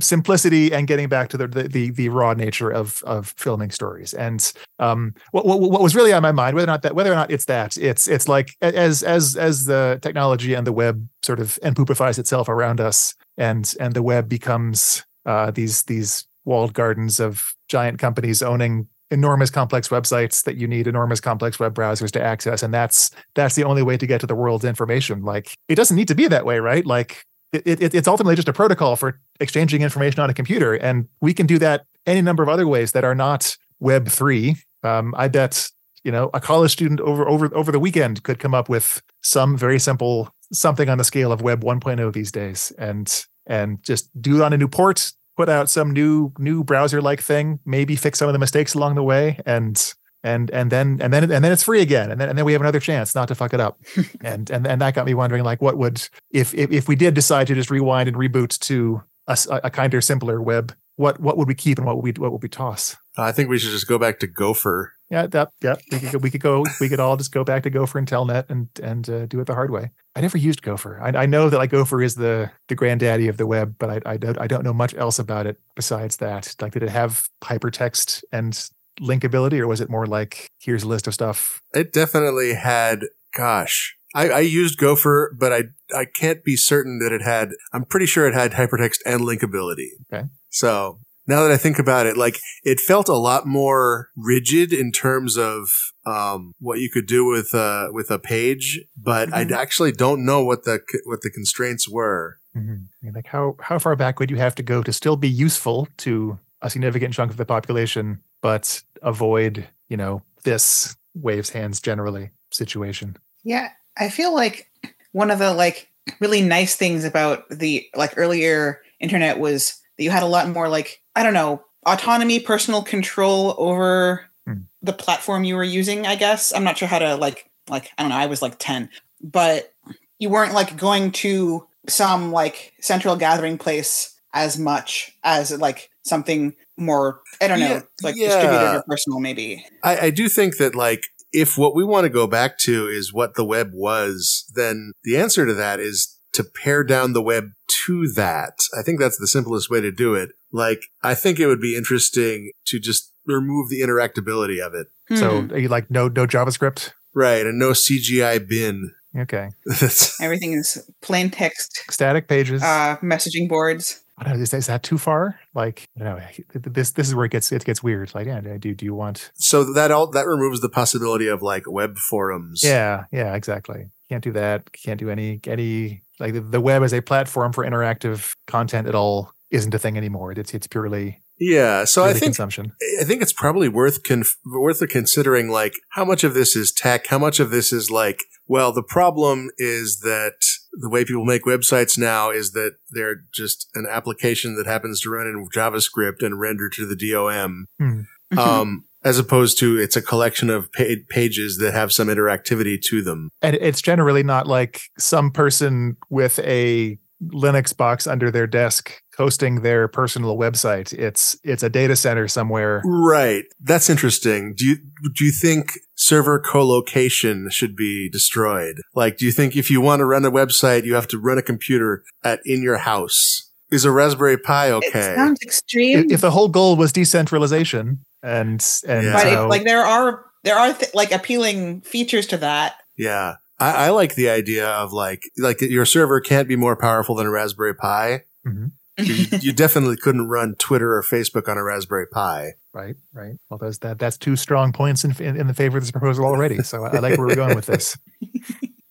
simplicity 0.00 0.72
and 0.72 0.86
getting 0.86 1.08
back 1.08 1.28
to 1.30 1.36
the 1.36 1.46
the 1.46 1.90
the, 1.90 2.08
raw 2.08 2.34
nature 2.34 2.70
of 2.70 3.02
of 3.04 3.34
filming 3.36 3.70
stories. 3.70 4.14
And 4.14 4.52
um, 4.78 5.14
what, 5.30 5.46
what 5.46 5.60
what 5.60 5.82
was 5.82 5.94
really 5.94 6.12
on 6.12 6.22
my 6.22 6.32
mind, 6.32 6.56
whether 6.56 6.66
or 6.66 6.72
not 6.72 6.82
that 6.82 6.94
whether 6.94 7.12
or 7.12 7.16
not 7.16 7.30
it's 7.30 7.44
that, 7.46 7.76
it's 7.76 8.08
it's 8.08 8.28
like 8.28 8.56
as 8.60 9.02
as 9.02 9.36
as 9.36 9.64
the 9.64 9.98
technology 10.02 10.54
and 10.54 10.66
the 10.66 10.72
web 10.72 11.06
sort 11.22 11.40
of 11.40 11.58
enpoopifies 11.62 12.18
itself 12.18 12.48
around 12.48 12.80
us, 12.80 13.14
and 13.36 13.74
and 13.80 13.94
the 13.94 14.02
web 14.02 14.28
becomes 14.28 15.04
uh, 15.26 15.50
these 15.50 15.84
these 15.84 16.26
walled 16.44 16.74
gardens 16.74 17.20
of 17.20 17.54
giant 17.68 17.98
companies 17.98 18.42
owning 18.42 18.86
enormous 19.10 19.50
complex 19.50 19.88
websites 19.88 20.44
that 20.44 20.56
you 20.56 20.66
need 20.66 20.86
enormous 20.86 21.20
complex 21.20 21.58
web 21.58 21.74
browsers 21.74 22.10
to 22.10 22.22
access. 22.22 22.62
And 22.62 22.74
that's 22.74 23.10
that's 23.34 23.54
the 23.54 23.64
only 23.64 23.82
way 23.82 23.96
to 23.96 24.06
get 24.06 24.20
to 24.20 24.26
the 24.26 24.34
world's 24.34 24.64
information. 24.64 25.22
Like 25.22 25.54
it 25.68 25.76
doesn't 25.76 25.96
need 25.96 26.08
to 26.08 26.14
be 26.14 26.26
that 26.28 26.44
way 26.44 26.58
right? 26.58 26.84
Like 26.84 27.24
it, 27.54 27.82
it, 27.82 27.94
it's 27.94 28.08
ultimately 28.08 28.36
just 28.36 28.48
a 28.48 28.52
protocol 28.52 28.96
for 28.96 29.20
exchanging 29.40 29.82
information 29.82 30.20
on 30.20 30.30
a 30.30 30.34
computer 30.34 30.74
and 30.74 31.08
we 31.20 31.32
can 31.32 31.46
do 31.46 31.58
that 31.58 31.86
any 32.06 32.20
number 32.20 32.42
of 32.42 32.48
other 32.48 32.66
ways 32.66 32.92
that 32.92 33.04
are 33.04 33.14
not 33.14 33.56
web 33.80 34.08
3 34.08 34.56
um, 34.82 35.14
i 35.16 35.28
bet 35.28 35.70
you 36.02 36.12
know 36.12 36.30
a 36.34 36.40
college 36.40 36.72
student 36.72 37.00
over 37.00 37.28
over 37.28 37.54
over 37.54 37.72
the 37.72 37.80
weekend 37.80 38.22
could 38.22 38.38
come 38.38 38.54
up 38.54 38.68
with 38.68 39.02
some 39.22 39.56
very 39.56 39.78
simple 39.78 40.34
something 40.52 40.88
on 40.88 40.98
the 40.98 41.04
scale 41.04 41.32
of 41.32 41.42
web 41.42 41.62
1.0 41.62 42.12
these 42.12 42.30
days 42.30 42.72
and 42.78 43.24
and 43.46 43.82
just 43.82 44.10
do 44.20 44.36
it 44.36 44.42
on 44.42 44.52
a 44.52 44.58
new 44.58 44.68
port 44.68 45.12
put 45.36 45.48
out 45.48 45.68
some 45.68 45.90
new 45.90 46.32
new 46.38 46.62
browser 46.62 47.00
like 47.00 47.20
thing 47.20 47.58
maybe 47.64 47.96
fix 47.96 48.18
some 48.18 48.28
of 48.28 48.32
the 48.32 48.38
mistakes 48.38 48.74
along 48.74 48.94
the 48.94 49.02
way 49.02 49.40
and 49.46 49.94
and 50.24 50.50
and 50.50 50.72
then 50.72 50.98
and 51.00 51.12
then 51.12 51.30
and 51.30 51.44
then 51.44 51.52
it's 51.52 51.62
free 51.62 51.80
again 51.80 52.10
and 52.10 52.20
then 52.20 52.28
and 52.28 52.36
then 52.36 52.44
we 52.44 52.52
have 52.52 52.62
another 52.62 52.80
chance 52.80 53.14
not 53.14 53.28
to 53.28 53.34
fuck 53.34 53.54
it 53.54 53.60
up 53.60 53.78
and 54.20 54.50
and 54.50 54.66
and 54.66 54.80
that 54.80 54.94
got 54.94 55.06
me 55.06 55.14
wondering 55.14 55.44
like 55.44 55.62
what 55.62 55.78
would 55.78 56.08
if 56.30 56.52
if, 56.54 56.72
if 56.72 56.88
we 56.88 56.96
did 56.96 57.14
decide 57.14 57.46
to 57.46 57.54
just 57.54 57.70
rewind 57.70 58.08
and 58.08 58.16
reboot 58.16 58.58
to 58.58 59.02
a 59.28 59.70
kinder 59.70 60.00
simpler 60.00 60.42
web 60.42 60.74
what 60.96 61.20
what 61.20 61.36
would 61.36 61.46
we 61.46 61.54
keep 61.54 61.78
and 61.78 61.86
what 61.86 61.96
would 61.96 62.04
we 62.04 62.12
what 62.20 62.32
would 62.32 62.42
we 62.42 62.48
toss 62.48 62.96
I 63.16 63.32
think 63.32 63.48
we 63.48 63.58
should 63.58 63.70
just 63.70 63.86
go 63.86 63.98
back 63.98 64.18
to 64.20 64.26
Gopher. 64.26 64.92
yeah, 65.08 65.26
that, 65.28 65.52
yeah. 65.62 65.76
We 65.92 66.00
could 66.00 66.12
go, 66.12 66.18
we 66.18 66.30
could 66.30 66.40
go 66.40 66.64
we 66.80 66.88
could 66.88 67.00
all 67.00 67.16
just 67.16 67.32
go 67.32 67.44
back 67.44 67.62
to 67.62 67.70
Gopher 67.70 67.98
and 67.98 68.08
Telnet 68.08 68.50
and 68.50 68.68
and 68.82 69.08
uh, 69.08 69.26
do 69.26 69.40
it 69.40 69.46
the 69.46 69.54
hard 69.54 69.70
way. 69.70 69.92
I 70.16 70.20
never 70.20 70.38
used 70.38 70.62
Gopher. 70.62 71.00
I, 71.00 71.22
I 71.22 71.26
know 71.26 71.48
that 71.48 71.58
like 71.58 71.70
Gopher 71.70 72.02
is 72.02 72.16
the 72.16 72.50
the 72.68 72.74
granddaddy 72.74 73.28
of 73.28 73.36
the 73.36 73.46
web, 73.46 73.76
but 73.78 73.90
I 73.90 74.14
I 74.14 74.16
don't 74.16 74.38
I 74.38 74.46
don't 74.46 74.64
know 74.64 74.72
much 74.72 74.94
else 74.94 75.20
about 75.20 75.46
it 75.46 75.60
besides 75.76 76.16
that. 76.16 76.56
Like, 76.60 76.72
did 76.72 76.82
it 76.82 76.88
have 76.88 77.28
hypertext 77.42 78.24
and 78.32 78.68
linkability, 79.00 79.58
or 79.58 79.66
was 79.66 79.80
it 79.80 79.90
more 79.90 80.06
like 80.06 80.46
here's 80.58 80.82
a 80.82 80.88
list 80.88 81.06
of 81.06 81.14
stuff? 81.14 81.60
It 81.72 81.92
definitely 81.92 82.54
had. 82.54 83.00
Gosh, 83.36 83.96
I, 84.14 84.28
I 84.30 84.40
used 84.40 84.78
Gopher, 84.78 85.34
but 85.38 85.52
I 85.52 85.62
I 85.94 86.04
can't 86.04 86.44
be 86.44 86.56
certain 86.56 86.98
that 87.00 87.12
it 87.12 87.22
had. 87.22 87.50
I'm 87.72 87.84
pretty 87.84 88.06
sure 88.06 88.26
it 88.28 88.34
had 88.34 88.52
hypertext 88.52 88.98
and 89.04 89.20
linkability. 89.22 89.88
Okay. 90.12 90.28
So 90.50 91.00
now 91.26 91.42
that 91.42 91.50
I 91.50 91.56
think 91.56 91.78
about 91.80 92.06
it, 92.06 92.16
like 92.16 92.38
it 92.62 92.78
felt 92.78 93.08
a 93.08 93.16
lot 93.16 93.44
more 93.46 94.10
rigid 94.16 94.72
in 94.72 94.92
terms 94.92 95.36
of 95.36 95.68
um, 96.06 96.52
what 96.60 96.78
you 96.78 96.90
could 96.90 97.06
do 97.06 97.24
with 97.24 97.54
uh, 97.54 97.88
with 97.90 98.10
a 98.10 98.18
page, 98.20 98.80
but 98.96 99.32
I 99.34 99.44
Mhm. 99.44 99.52
actually 99.52 99.90
don't 99.92 100.24
know 100.24 100.44
what 100.44 100.64
the 100.64 100.80
what 101.06 101.22
the 101.22 101.30
constraints 101.30 101.88
were. 101.88 102.38
Mhm. 102.56 102.86
I 103.02 103.04
mean, 103.04 103.14
like 103.14 103.26
how 103.26 103.56
how 103.60 103.80
far 103.80 103.96
back 103.96 104.20
would 104.20 104.30
you 104.30 104.36
have 104.36 104.54
to 104.56 104.62
go 104.62 104.82
to 104.84 104.92
still 104.92 105.16
be 105.16 105.28
useful 105.28 105.88
to 105.98 106.38
a 106.64 106.70
significant 106.70 107.14
chunk 107.14 107.30
of 107.30 107.36
the 107.36 107.44
population, 107.46 108.20
but 108.40 108.82
avoid 109.02 109.68
you 109.88 109.96
know 109.96 110.22
this 110.42 110.96
waves 111.14 111.50
hands 111.50 111.80
generally 111.80 112.30
situation? 112.50 113.16
Yeah, 113.44 113.68
I 113.96 114.08
feel 114.08 114.34
like 114.34 114.68
one 115.12 115.30
of 115.30 115.38
the 115.38 115.54
like 115.54 115.88
really 116.20 116.42
nice 116.42 116.74
things 116.74 117.04
about 117.04 117.48
the 117.50 117.86
like 117.94 118.14
earlier 118.16 118.80
internet 118.98 119.38
was 119.38 119.80
that 119.96 120.04
you 120.04 120.10
had 120.10 120.22
a 120.24 120.26
lot 120.26 120.48
more 120.48 120.68
like 120.68 121.00
I 121.14 121.22
don't 121.22 121.34
know 121.34 121.64
autonomy, 121.86 122.40
personal 122.40 122.82
control 122.82 123.54
over 123.58 124.26
Hmm. 124.46 124.64
the 124.82 124.92
platform 124.92 125.44
you 125.44 125.56
were 125.56 125.64
using. 125.64 126.06
I 126.06 126.16
guess 126.16 126.52
I'm 126.52 126.64
not 126.64 126.76
sure 126.76 126.88
how 126.88 126.98
to 126.98 127.16
like 127.16 127.48
like 127.70 127.90
I 127.96 128.02
don't 128.02 128.10
know. 128.10 128.16
I 128.16 128.26
was 128.26 128.42
like 128.42 128.56
ten, 128.58 128.90
but 129.22 129.72
you 130.18 130.28
weren't 130.28 130.52
like 130.52 130.76
going 130.76 131.12
to 131.12 131.66
some 131.88 132.30
like 132.30 132.74
central 132.80 133.16
gathering 133.16 133.56
place 133.56 134.14
as 134.34 134.58
much 134.58 135.16
as 135.22 135.50
like 135.58 135.88
something 136.04 136.54
more 136.76 137.20
I 137.40 137.48
don't 137.48 137.60
know 137.60 137.66
Yeah, 137.66 137.80
like 138.02 138.16
yeah. 138.16 138.26
distributed 138.28 138.76
or 138.76 138.84
personal 138.88 139.20
maybe. 139.20 139.64
I, 139.82 139.98
I 140.06 140.10
do 140.10 140.28
think 140.28 140.56
that 140.58 140.74
like 140.74 141.04
if 141.32 141.58
what 141.58 141.74
we 141.74 141.84
want 141.84 142.04
to 142.04 142.10
go 142.10 142.26
back 142.26 142.58
to 142.58 142.86
is 142.86 143.12
what 143.12 143.34
the 143.34 143.44
web 143.44 143.70
was, 143.72 144.44
then 144.54 144.92
the 145.02 145.16
answer 145.16 145.44
to 145.46 145.54
that 145.54 145.80
is 145.80 146.18
to 146.32 146.44
pare 146.44 146.84
down 146.84 147.12
the 147.12 147.22
web 147.22 147.50
to 147.86 148.08
that. 148.14 148.54
I 148.78 148.82
think 148.82 149.00
that's 149.00 149.18
the 149.18 149.26
simplest 149.26 149.70
way 149.70 149.80
to 149.80 149.90
do 149.92 150.14
it. 150.14 150.30
Like, 150.52 150.82
I 151.02 151.14
think 151.14 151.38
it 151.40 151.46
would 151.46 151.60
be 151.60 151.76
interesting 151.76 152.50
to 152.66 152.78
just 152.78 153.12
remove 153.26 153.68
the 153.68 153.80
interactability 153.80 154.64
of 154.64 154.74
it. 154.74 154.88
So 155.18 155.42
Hmm. 155.42 155.52
are 155.52 155.58
you 155.58 155.68
like 155.68 155.90
no 155.90 156.08
no 156.08 156.26
JavaScript? 156.26 156.92
Right. 157.14 157.46
And 157.46 157.58
no 157.58 157.70
CGI 157.70 158.38
bin. 158.48 158.92
Okay. 159.16 159.48
Everything 160.20 160.52
is 160.54 160.88
plain 161.00 161.30
text 161.30 161.84
Static 161.90 162.26
pages. 162.28 162.62
uh, 162.62 162.96
messaging 163.02 163.48
boards. 163.48 164.00
I 164.16 164.24
don't 164.24 164.36
know, 164.36 164.42
is, 164.42 164.54
is 164.54 164.66
that 164.68 164.82
too 164.82 164.96
far? 164.96 165.40
Like, 165.54 165.88
I 166.00 166.04
don't 166.04 166.18
know, 166.18 166.70
this 166.70 166.92
this 166.92 167.08
is 167.08 167.14
where 167.14 167.24
it 167.24 167.32
gets 167.32 167.50
it 167.50 167.64
gets 167.64 167.82
weird. 167.82 168.14
Like, 168.14 168.26
yeah, 168.26 168.40
do 168.40 168.74
do 168.74 168.84
you 168.84 168.94
want? 168.94 169.32
So 169.34 169.72
that 169.72 169.90
all 169.90 170.08
that 170.10 170.26
removes 170.26 170.60
the 170.60 170.68
possibility 170.68 171.26
of 171.26 171.42
like 171.42 171.64
web 171.66 171.96
forums. 171.96 172.62
Yeah, 172.62 173.04
yeah, 173.10 173.34
exactly. 173.34 173.88
Can't 174.08 174.22
do 174.22 174.32
that. 174.32 174.72
Can't 174.72 175.00
do 175.00 175.10
any 175.10 175.40
any 175.46 176.02
like 176.20 176.34
the, 176.34 176.40
the 176.40 176.60
web 176.60 176.82
as 176.82 176.92
a 176.92 177.02
platform 177.02 177.52
for 177.52 177.64
interactive 177.64 178.34
content 178.46 178.86
at 178.86 178.94
all 178.94 179.32
isn't 179.50 179.74
a 179.74 179.78
thing 179.78 179.96
anymore. 179.96 180.32
It's 180.32 180.54
it's 180.54 180.66
purely 180.66 181.20
yeah. 181.38 181.84
So 181.84 182.04
I 182.04 182.12
think 182.12 182.24
consumption. 182.24 182.72
I 183.00 183.04
think 183.04 183.20
it's 183.22 183.32
probably 183.32 183.68
worth 183.68 184.04
conf- 184.04 184.36
worth 184.46 184.86
considering 184.88 185.50
like 185.50 185.74
how 185.90 186.04
much 186.04 186.22
of 186.22 186.34
this 186.34 186.54
is 186.54 186.70
tech, 186.70 187.08
how 187.08 187.18
much 187.18 187.40
of 187.40 187.50
this 187.50 187.72
is 187.72 187.90
like 187.90 188.22
well, 188.46 188.72
the 188.72 188.82
problem 188.82 189.50
is 189.56 190.00
that 190.00 190.34
the 190.80 190.90
way 190.90 191.04
people 191.04 191.24
make 191.24 191.44
websites 191.44 191.98
now 191.98 192.30
is 192.30 192.52
that 192.52 192.76
they're 192.90 193.22
just 193.32 193.68
an 193.74 193.86
application 193.88 194.56
that 194.56 194.66
happens 194.66 195.00
to 195.02 195.10
run 195.10 195.26
in 195.26 195.46
JavaScript 195.54 196.22
and 196.22 196.40
render 196.40 196.68
to 196.70 196.86
the 196.86 196.96
DOM. 196.96 197.66
Hmm. 197.78 198.00
Um, 198.38 198.84
as 199.04 199.18
opposed 199.18 199.58
to 199.58 199.78
it's 199.78 199.96
a 199.96 200.02
collection 200.02 200.50
of 200.50 200.72
pa- 200.72 200.96
pages 201.10 201.58
that 201.58 201.74
have 201.74 201.92
some 201.92 202.08
interactivity 202.08 202.80
to 202.80 203.02
them. 203.02 203.30
And 203.42 203.54
it's 203.56 203.82
generally 203.82 204.22
not 204.22 204.46
like 204.46 204.80
some 204.98 205.30
person 205.30 205.96
with 206.08 206.38
a 206.40 206.98
Linux 207.22 207.76
box 207.76 208.06
under 208.06 208.30
their 208.30 208.46
desk 208.46 209.00
hosting 209.16 209.62
their 209.62 209.88
personal 209.88 210.36
website. 210.36 210.92
It's 210.92 211.38
it's 211.44 211.62
a 211.62 211.70
data 211.70 211.96
center 211.96 212.28
somewhere. 212.28 212.82
Right. 212.84 213.44
That's 213.60 213.88
interesting. 213.88 214.54
Do 214.56 214.66
you 214.66 214.76
do 215.14 215.24
you 215.24 215.32
think 215.32 215.72
server 216.04 216.38
co-location 216.38 217.48
should 217.50 217.74
be 217.76 218.08
destroyed? 218.10 218.80
Like 218.94 219.16
do 219.16 219.24
you 219.26 219.32
think 219.32 219.56
if 219.56 219.70
you 219.70 219.80
want 219.80 220.00
to 220.00 220.04
run 220.04 220.24
a 220.24 220.30
website 220.30 220.84
you 220.84 220.94
have 220.94 221.08
to 221.08 221.18
run 221.18 221.38
a 221.38 221.42
computer 221.42 222.02
at 222.22 222.40
in 222.44 222.62
your 222.62 222.78
house? 222.78 223.50
Is 223.70 223.84
a 223.84 223.90
Raspberry 223.90 224.38
Pi 224.38 224.70
okay? 224.70 225.12
It 225.12 225.16
sounds 225.16 225.40
extreme. 225.42 226.10
If 226.10 226.20
the 226.20 226.30
whole 226.30 226.48
goal 226.48 226.76
was 226.76 226.92
decentralization 226.92 228.00
and 228.22 228.64
and 228.86 229.06
Yeah. 229.06 229.12
but 229.12 229.22
so- 229.22 229.44
if, 229.44 229.50
like 229.50 229.64
there 229.64 229.84
are 229.84 230.24
there 230.44 230.56
are 230.56 230.72
th- 230.74 230.94
like 230.94 231.10
appealing 231.12 231.80
features 231.80 232.26
to 232.28 232.36
that. 232.38 232.74
Yeah. 232.96 233.36
I, 233.58 233.86
I 233.86 233.88
like 233.90 234.14
the 234.14 234.28
idea 234.28 234.68
of 234.68 234.92
like 234.92 235.22
like 235.38 235.60
your 235.60 235.86
server 235.86 236.20
can't 236.20 236.46
be 236.48 236.56
more 236.56 236.76
powerful 236.76 237.14
than 237.14 237.26
a 237.26 237.30
Raspberry 237.30 237.74
Pi. 237.74 238.22
Mhm. 238.46 238.72
You, 238.98 239.26
you 239.40 239.52
definitely 239.64 239.96
couldn't 239.96 240.28
run 240.28 240.54
Twitter 240.58 240.94
or 240.96 241.02
Facebook 241.02 241.48
on 241.48 241.56
a 241.58 241.62
Raspberry 241.64 242.06
Pi. 242.06 242.52
right, 242.72 242.96
right. 243.12 243.36
Well, 243.50 243.58
those 243.58 243.78
that 243.80 243.98
that's 243.98 244.16
two 244.16 244.36
strong 244.36 244.72
points 244.72 245.04
in 245.04 245.12
in, 245.22 245.36
in 245.36 245.46
the 245.46 245.54
favor 245.54 245.78
of 245.78 245.82
this 245.84 245.90
proposal 245.90 246.24
already. 246.24 246.62
So 246.62 246.84
I, 246.84 246.96
I 246.96 246.98
like 247.00 247.18
where 247.18 247.26
we're 247.26 247.34
going 247.36 247.54
with 247.56 247.66
this. 247.66 247.96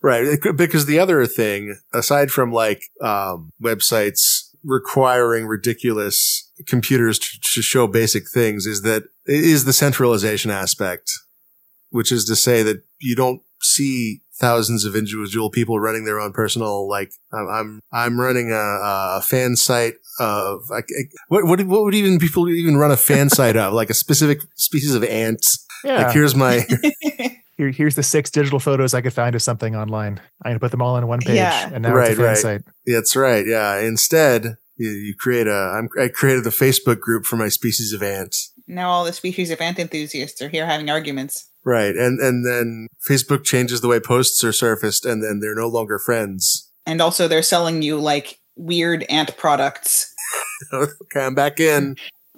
Right. 0.05 0.41
Could- 0.41 0.57
Because 0.57 0.85
the 0.85 0.99
other 0.99 1.25
thing, 1.25 1.77
aside 1.93 2.29
from 2.29 2.51
like 2.51 2.81
um, 2.99 3.51
websites 3.63 4.49
requiring 4.61 5.45
ridiculous 5.45 6.51
computers 6.67 7.17
to, 7.19 7.39
to 7.53 7.61
show 7.61 7.87
basic 7.87 8.29
things, 8.29 8.65
is 8.65 8.81
that 8.81 9.03
is 9.25 9.63
the 9.63 9.71
centralization 9.71 10.51
aspect, 10.51 11.09
which 11.89 12.11
is 12.11 12.25
to 12.25 12.35
say 12.35 12.63
that 12.63 12.83
you 12.99 13.15
don't 13.15 13.41
see 13.61 14.19
thousands 14.39 14.83
of 14.85 14.95
individual 14.95 15.49
people 15.49 15.79
running 15.79 16.05
their 16.05 16.19
own 16.19 16.33
personal 16.33 16.87
like 16.89 17.11
I'm 17.31 17.47
I'm, 17.49 17.79
I'm 17.91 18.19
running 18.19 18.51
a, 18.51 18.55
a 19.17 19.21
fan 19.21 19.55
site 19.55 19.95
of 20.19 20.61
like 20.69 20.85
eh, 20.99 21.03
what 21.27 21.45
what 21.45 21.61
what 21.67 21.83
would 21.83 21.95
even 21.95 22.17
people 22.19 22.49
even 22.49 22.77
run 22.77 22.91
a 22.91 22.97
fan 22.97 23.29
site 23.37 23.55
of 23.55 23.73
like 23.73 23.89
a 23.89 23.93
specific 23.93 24.39
species 24.55 24.95
of 24.95 25.03
ants 25.03 25.65
Yeah. 25.83 26.03
like 26.03 26.13
here's 26.13 26.35
my 26.35 26.65
Here, 27.55 27.69
here's 27.69 27.93
the 27.93 28.01
six 28.01 28.31
digital 28.31 28.59
photos 28.59 28.95
I 28.95 29.01
could 29.01 29.13
find 29.13 29.35
of 29.35 29.41
something 29.43 29.75
online. 29.75 30.19
I'm 30.43 30.49
gonna 30.49 30.59
put 30.59 30.71
them 30.71 30.81
all 30.81 30.95
on 30.95 31.05
one 31.07 31.19
page, 31.19 31.35
Yeah. 31.35 31.69
and 31.71 31.83
now 31.83 31.93
Right, 31.93 32.09
it's 32.09 32.17
a 32.19 32.21
fan 32.21 32.25
right. 32.29 32.37
site. 32.37 32.61
That's 32.87 33.15
right. 33.15 33.45
Yeah. 33.45 33.77
Instead, 33.77 34.55
you, 34.75 34.89
you 34.89 35.13
create 35.15 35.45
a. 35.45 35.53
I'm, 35.77 35.87
I 36.01 36.07
created 36.07 36.45
the 36.45 36.49
Facebook 36.49 36.99
group 36.99 37.25
for 37.25 37.35
my 37.37 37.49
species 37.49 37.93
of 37.93 38.01
ants. 38.01 38.51
now 38.67 38.89
all 38.89 39.05
the 39.05 39.13
species 39.13 39.51
of 39.51 39.61
ant 39.61 39.77
enthusiasts 39.77 40.41
are 40.41 40.49
here 40.49 40.65
having 40.65 40.89
arguments. 40.89 41.47
Right, 41.65 41.95
and 41.95 42.19
and 42.19 42.45
then 42.45 42.87
Facebook 43.09 43.43
changes 43.43 43.81
the 43.81 43.87
way 43.87 43.99
posts 43.99 44.43
are 44.43 44.51
surfaced, 44.51 45.05
and 45.05 45.23
then 45.23 45.39
they're 45.39 45.55
no 45.55 45.67
longer 45.67 45.97
friends. 45.97 46.69
And 46.85 47.01
also 47.01 47.27
they're 47.27 47.41
selling 47.41 47.81
you 47.81 47.99
like 47.99 48.39
weird 48.55 49.03
ant 49.03 49.37
products. 49.37 50.13
okay, 50.73 51.21
I'm 51.21 51.35
back 51.35 51.59
in. 51.59 51.95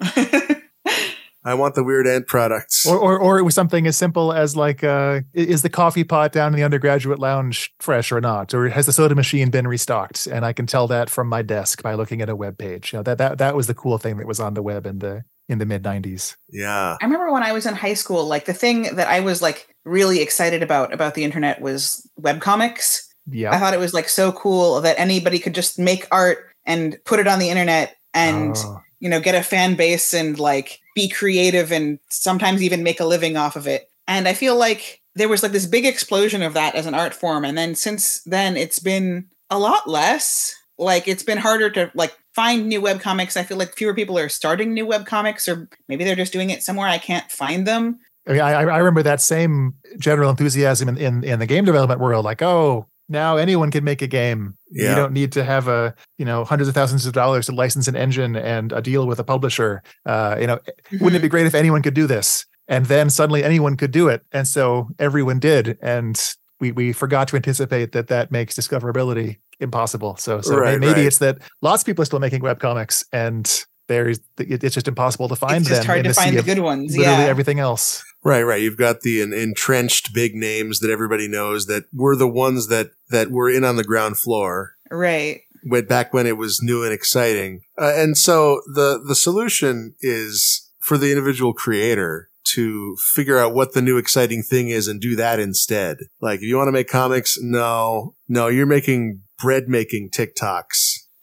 I 1.46 1.54
want 1.54 1.76
the 1.76 1.84
weird 1.84 2.08
ant 2.08 2.26
products. 2.26 2.84
Or, 2.84 2.98
or, 2.98 3.18
or 3.20 3.38
it 3.38 3.44
was 3.44 3.54
something 3.54 3.86
as 3.86 3.96
simple 3.96 4.32
as 4.32 4.56
like, 4.56 4.82
uh, 4.82 5.20
is 5.32 5.62
the 5.62 5.70
coffee 5.70 6.02
pot 6.02 6.32
down 6.32 6.52
in 6.52 6.56
the 6.58 6.64
undergraduate 6.64 7.20
lounge 7.20 7.72
fresh 7.78 8.10
or 8.10 8.20
not? 8.20 8.52
Or 8.52 8.68
has 8.68 8.86
the 8.86 8.92
soda 8.92 9.14
machine 9.14 9.50
been 9.50 9.68
restocked? 9.68 10.26
And 10.26 10.44
I 10.44 10.52
can 10.52 10.66
tell 10.66 10.88
that 10.88 11.08
from 11.08 11.28
my 11.28 11.42
desk 11.42 11.84
by 11.84 11.94
looking 11.94 12.20
at 12.20 12.28
a 12.28 12.34
web 12.34 12.58
page. 12.58 12.92
You 12.92 12.98
know, 12.98 13.02
that, 13.04 13.18
that, 13.18 13.38
that 13.38 13.54
was 13.54 13.68
the 13.68 13.74
cool 13.74 13.96
thing 13.96 14.16
that 14.16 14.26
was 14.26 14.40
on 14.40 14.54
the 14.54 14.62
web 14.62 14.86
in 14.86 14.98
the, 14.98 15.22
in 15.48 15.58
the 15.58 15.66
mid 15.66 15.84
nineties. 15.84 16.36
yeah, 16.50 16.96
I 17.00 17.04
remember 17.04 17.30
when 17.32 17.42
I 17.42 17.52
was 17.52 17.66
in 17.66 17.74
high 17.74 17.94
school, 17.94 18.26
like 18.26 18.46
the 18.46 18.54
thing 18.54 18.94
that 18.96 19.08
I 19.08 19.20
was 19.20 19.40
like 19.42 19.68
really 19.84 20.20
excited 20.20 20.62
about 20.62 20.92
about 20.92 21.14
the 21.14 21.24
internet 21.24 21.60
was 21.60 22.08
webcomics. 22.20 23.02
I 23.28 23.34
Yeah. 23.34 23.52
I 23.54 23.58
thought 23.58 23.74
it 23.74 23.80
was 23.80 23.94
like 23.94 24.08
so 24.08 24.32
cool 24.32 24.80
that 24.80 24.98
anybody 24.98 25.38
could 25.38 25.54
just 25.54 25.78
make 25.78 26.06
art 26.10 26.38
and 26.64 26.96
put 27.04 27.20
it 27.20 27.26
on 27.28 27.38
the 27.38 27.50
internet 27.50 27.96
and 28.14 28.56
Oh, 28.56 28.80
you 28.98 29.08
know 29.08 29.20
get 29.20 29.34
a 29.34 29.42
fan 29.42 29.76
base 29.76 30.14
and 30.14 30.38
like 30.38 30.80
be 30.94 31.08
creative 31.08 31.70
and 31.70 31.98
sometimes 32.08 32.62
even 32.62 32.82
make 32.82 33.00
a 33.00 33.04
living 33.04 33.36
off 33.36 33.54
of 33.56 33.66
it. 33.66 33.90
And 34.08 34.26
I 34.26 34.34
feel 34.34 34.56
like 34.56 35.00
there 35.14 35.28
was 35.28 35.42
like 35.42 35.52
this 35.52 35.66
big 35.66 35.84
explosion 35.86 36.42
of 36.42 36.54
that 36.54 36.74
as 36.74 36.86
an 36.86 36.94
art 36.94 37.14
form 37.14 37.44
and 37.44 37.56
then 37.56 37.74
since 37.74 38.22
then 38.24 38.56
it's 38.56 38.78
been 38.78 39.26
a 39.50 39.58
lot 39.58 39.88
less. 39.88 40.54
Like 40.78 41.06
it's 41.08 41.22
been 41.22 41.38
harder 41.38 41.70
to 41.70 41.90
like 41.94 42.14
find 42.36 42.68
new 42.68 42.82
webcomics. 42.82 43.34
I 43.34 43.44
feel 43.44 43.56
like 43.56 43.74
fewer 43.74 43.94
people 43.94 44.18
are 44.18 44.28
starting 44.28 44.74
new 44.74 44.86
webcomics 44.86 45.50
or 45.50 45.70
maybe 45.88 46.04
they're 46.04 46.14
just 46.14 46.34
doing 46.34 46.50
it 46.50 46.62
somewhere 46.62 46.86
I 46.86 46.98
can't 46.98 47.32
find 47.32 47.66
them. 47.66 47.98
I 48.28 48.32
mean, 48.32 48.42
I, 48.42 48.52
I 48.52 48.76
remember 48.76 49.02
that 49.04 49.22
same 49.22 49.72
general 49.98 50.28
enthusiasm 50.28 50.90
in, 50.90 50.98
in, 50.98 51.24
in 51.24 51.38
the 51.38 51.46
game 51.46 51.64
development 51.64 51.98
world. 51.98 52.26
Like, 52.26 52.42
oh, 52.42 52.88
now 53.08 53.38
anyone 53.38 53.70
can 53.70 53.84
make 53.84 54.02
a 54.02 54.06
game. 54.06 54.54
Yeah. 54.70 54.90
You 54.90 54.96
don't 54.96 55.14
need 55.14 55.32
to 55.32 55.44
have 55.44 55.66
a, 55.66 55.94
you 56.18 56.26
know, 56.26 56.44
hundreds 56.44 56.68
of 56.68 56.74
thousands 56.74 57.06
of 57.06 57.14
dollars 57.14 57.46
to 57.46 57.52
license 57.52 57.88
an 57.88 57.96
engine 57.96 58.36
and 58.36 58.70
a 58.70 58.82
deal 58.82 59.06
with 59.06 59.18
a 59.18 59.24
publisher. 59.24 59.82
Uh, 60.04 60.36
you 60.38 60.46
know, 60.46 60.58
wouldn't 60.92 61.16
it 61.16 61.22
be 61.22 61.28
great 61.28 61.46
if 61.46 61.54
anyone 61.54 61.80
could 61.80 61.94
do 61.94 62.06
this? 62.06 62.44
And 62.68 62.84
then 62.84 63.08
suddenly 63.08 63.44
anyone 63.44 63.78
could 63.78 63.92
do 63.92 64.08
it. 64.08 64.26
And 64.30 64.46
so 64.46 64.88
everyone 64.98 65.38
did. 65.38 65.78
And 65.80 66.20
we, 66.60 66.72
we 66.72 66.92
forgot 66.92 67.28
to 67.28 67.36
anticipate 67.36 67.92
that 67.92 68.08
that 68.08 68.30
makes 68.30 68.54
discoverability 68.54 69.38
impossible. 69.60 70.16
So, 70.16 70.40
so 70.40 70.56
Right, 70.56 70.78
maybe 70.78 70.92
right. 70.92 71.06
it's 71.06 71.18
that 71.18 71.38
lots 71.62 71.82
of 71.82 71.86
people 71.86 72.02
are 72.02 72.06
still 72.06 72.18
making 72.20 72.42
web 72.42 72.58
comics, 72.60 73.04
and 73.12 73.64
there's, 73.88 74.18
it's 74.38 74.74
just 74.74 74.88
impossible 74.88 75.28
to 75.28 75.36
find 75.36 75.52
them. 75.54 75.60
it's 75.62 75.68
just 75.68 75.80
them 75.82 75.86
hard 75.86 75.98
in 76.00 76.04
to 76.04 76.08
the 76.10 76.14
find 76.14 76.36
the 76.38 76.42
good 76.42 76.58
ones. 76.58 76.96
literally 76.96 77.22
Yeah. 77.24 77.28
everything 77.30 77.60
else. 77.60 78.02
right, 78.24 78.42
right. 78.42 78.60
You've 78.60 78.76
got 78.76 79.02
the 79.02 79.22
en- 79.22 79.32
entrenched 79.32 80.12
big 80.12 80.34
names 80.34 80.80
that 80.80 80.90
everybody 80.90 81.28
knows 81.28 81.66
that 81.66 81.84
were 81.94 82.16
the 82.16 82.28
ones 82.28 82.66
that 82.68 82.90
that 83.10 83.30
were 83.30 83.48
in 83.50 83.64
on 83.64 83.76
the 83.76 83.84
ground 83.84 84.18
floor. 84.18 84.72
right. 84.90 85.40
Went 85.68 85.88
back 85.88 86.12
when 86.14 86.26
it 86.28 86.36
was 86.36 86.60
new 86.62 86.84
and 86.84 86.92
exciting, 86.92 87.62
uh, 87.80 87.92
and 87.96 88.16
so 88.16 88.60
the 88.72 89.02
the 89.04 89.16
solution 89.16 89.94
is 90.00 90.70
for 90.78 90.96
the 90.96 91.10
individual 91.10 91.52
creator 91.52 92.28
to 92.54 92.96
figure 93.14 93.36
out 93.36 93.52
what 93.52 93.72
the 93.74 93.82
new 93.82 93.96
exciting 93.98 94.44
thing 94.44 94.68
is 94.68 94.86
and 94.86 95.00
do 95.00 95.16
that 95.16 95.40
instead. 95.40 95.96
Like, 96.20 96.36
if 96.36 96.44
you 96.44 96.56
want 96.56 96.68
to 96.68 96.72
make 96.72 96.86
comics, 96.88 97.36
no, 97.40 98.14
no, 98.28 98.46
you're 98.46 98.64
making 98.66 99.22
bread 99.40 99.68
making 99.68 100.10
TikToks. 100.10 100.98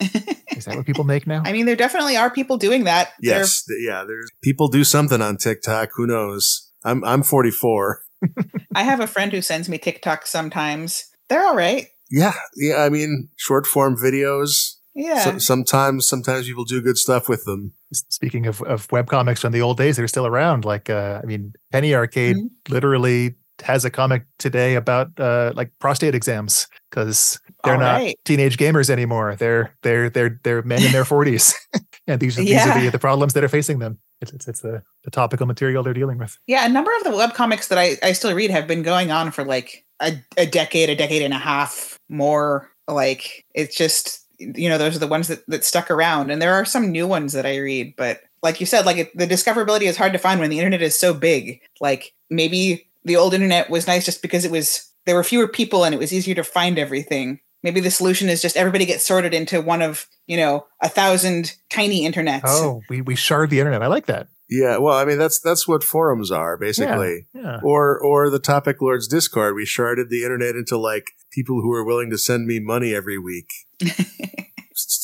Is 0.56 0.64
that 0.66 0.76
what 0.76 0.86
people 0.86 1.04
make 1.04 1.26
now? 1.26 1.42
I 1.44 1.52
mean, 1.52 1.66
there 1.66 1.76
definitely 1.76 2.16
are 2.16 2.30
people 2.30 2.56
doing 2.58 2.84
that. 2.84 3.10
There- 3.20 3.38
Yes, 3.38 3.64
th- 3.64 3.80
yeah. 3.86 4.04
There's 4.06 4.30
people 4.42 4.68
do 4.68 4.84
something 4.84 5.20
on 5.22 5.36
TikTok. 5.36 5.90
Who 5.94 6.06
knows? 6.06 6.70
I'm 6.84 7.04
I'm 7.04 7.22
44. 7.22 8.02
I 8.74 8.82
have 8.82 9.00
a 9.00 9.06
friend 9.06 9.32
who 9.32 9.42
sends 9.42 9.68
me 9.68 9.78
TikToks 9.78 10.26
sometimes. 10.26 11.04
They're 11.28 11.44
all 11.46 11.56
right. 11.56 11.86
Yeah, 12.10 12.34
yeah. 12.56 12.76
I 12.76 12.88
mean, 12.90 13.28
short 13.36 13.66
form 13.66 13.96
videos. 13.96 14.74
Yeah. 14.94 15.24
So, 15.24 15.38
sometimes, 15.38 16.06
sometimes 16.08 16.46
people 16.46 16.64
do 16.64 16.80
good 16.80 16.96
stuff 16.98 17.28
with 17.28 17.44
them. 17.44 17.72
Speaking 17.92 18.46
of, 18.46 18.62
of 18.62 18.86
webcomics 18.88 19.40
from 19.40 19.52
the 19.52 19.60
old 19.62 19.76
days, 19.76 19.96
they're 19.96 20.06
still 20.06 20.26
around. 20.26 20.64
Like, 20.64 20.88
uh, 20.88 21.20
I 21.22 21.26
mean, 21.26 21.54
Penny 21.72 21.94
Arcade 21.94 22.36
Mhm. 22.36 22.50
literally 22.68 23.34
has 23.62 23.84
a 23.84 23.90
comic 23.90 24.24
today 24.38 24.74
about 24.74 25.08
uh, 25.18 25.52
like 25.54 25.70
prostate 25.78 26.14
exams 26.14 26.66
because 26.90 27.40
they're 27.62 27.74
All 27.74 27.80
not 27.80 28.00
right. 28.00 28.18
teenage 28.24 28.56
gamers 28.56 28.90
anymore. 28.90 29.36
They're 29.36 29.74
they're 29.82 30.10
they're 30.10 30.40
they're 30.42 30.62
men 30.62 30.82
in 30.82 30.92
their 30.92 31.04
forties, 31.04 31.54
and 32.06 32.20
these 32.20 32.38
are 32.38 32.42
these 32.42 32.66
are 32.66 32.80
the, 32.80 32.90
the 32.90 32.98
problems 32.98 33.32
that 33.34 33.44
are 33.44 33.48
facing 33.48 33.78
them. 33.78 33.98
It's 34.20 34.32
it's, 34.32 34.48
it's 34.48 34.60
the, 34.60 34.82
the 35.04 35.10
topical 35.10 35.46
material 35.46 35.82
they're 35.82 35.94
dealing 35.94 36.18
with. 36.18 36.38
yeah, 36.46 36.66
a 36.66 36.68
number 36.68 36.90
of 36.96 37.04
the 37.04 37.16
web 37.16 37.34
comics 37.34 37.68
that 37.68 37.78
I, 37.78 37.96
I 38.02 38.12
still 38.12 38.34
read 38.34 38.50
have 38.50 38.66
been 38.66 38.82
going 38.82 39.10
on 39.10 39.30
for 39.30 39.44
like 39.44 39.84
a, 40.00 40.14
a 40.36 40.46
decade, 40.46 40.90
a 40.90 40.96
decade 40.96 41.22
and 41.22 41.34
a 41.34 41.38
half 41.38 41.98
more. 42.08 42.70
Like, 42.88 43.44
it's 43.54 43.76
just, 43.76 44.24
you 44.38 44.68
know, 44.68 44.78
those 44.78 44.96
are 44.96 45.00
the 45.00 45.06
ones 45.06 45.28
that, 45.28 45.44
that 45.48 45.64
stuck 45.64 45.90
around. 45.90 46.30
And 46.30 46.40
there 46.40 46.54
are 46.54 46.64
some 46.64 46.90
new 46.90 47.06
ones 47.06 47.32
that 47.32 47.46
I 47.46 47.56
read. 47.56 47.94
But 47.96 48.20
like 48.42 48.60
you 48.60 48.66
said, 48.66 48.86
like 48.86 48.98
it, 48.98 49.16
the 49.16 49.26
discoverability 49.26 49.82
is 49.82 49.96
hard 49.96 50.12
to 50.12 50.18
find 50.18 50.40
when 50.40 50.50
the 50.50 50.58
internet 50.58 50.82
is 50.82 50.98
so 50.98 51.14
big. 51.14 51.60
Like, 51.80 52.12
maybe 52.30 52.86
the 53.04 53.16
old 53.16 53.34
internet 53.34 53.70
was 53.70 53.86
nice 53.86 54.04
just 54.04 54.22
because 54.22 54.44
it 54.44 54.50
was, 54.50 54.90
there 55.06 55.14
were 55.14 55.24
fewer 55.24 55.48
people 55.48 55.84
and 55.84 55.94
it 55.94 55.98
was 55.98 56.12
easier 56.12 56.34
to 56.34 56.44
find 56.44 56.78
everything. 56.78 57.40
maybe 57.64 57.80
the 57.80 57.90
solution 57.90 58.28
is 58.28 58.42
just 58.42 58.56
everybody 58.56 58.84
gets 58.84 59.04
sorted 59.04 59.34
into 59.34 59.60
one 59.60 59.82
of 59.82 60.06
you 60.26 60.36
know 60.36 60.66
a 60.80 60.88
thousand 60.88 61.54
tiny 61.70 62.08
internets. 62.08 62.42
Oh, 62.46 62.82
we 62.88 63.00
we 63.00 63.16
shard 63.16 63.50
the 63.50 63.58
internet. 63.58 63.82
I 63.82 63.88
like 63.88 64.06
that. 64.06 64.28
Yeah, 64.48 64.76
well, 64.76 64.96
I 64.96 65.04
mean 65.04 65.18
that's 65.18 65.40
that's 65.40 65.66
what 65.66 65.82
forums 65.82 66.30
are 66.30 66.56
basically. 66.56 67.26
Yeah. 67.34 67.60
Or 67.64 67.98
or 67.98 68.30
the 68.30 68.38
Topic 68.38 68.80
Lords 68.80 69.08
Discord. 69.08 69.54
We 69.56 69.64
sharded 69.64 70.10
the 70.10 70.22
internet 70.22 70.54
into 70.54 70.78
like 70.78 71.06
people 71.32 71.60
who 71.62 71.72
are 71.72 71.84
willing 71.84 72.10
to 72.10 72.18
send 72.18 72.46
me 72.46 72.60
money 72.60 72.94
every 72.94 73.18
week. 73.18 73.48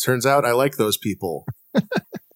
Turns 0.04 0.26
out 0.26 0.44
I 0.44 0.52
like 0.52 0.76
those 0.76 0.98
people. 0.98 1.46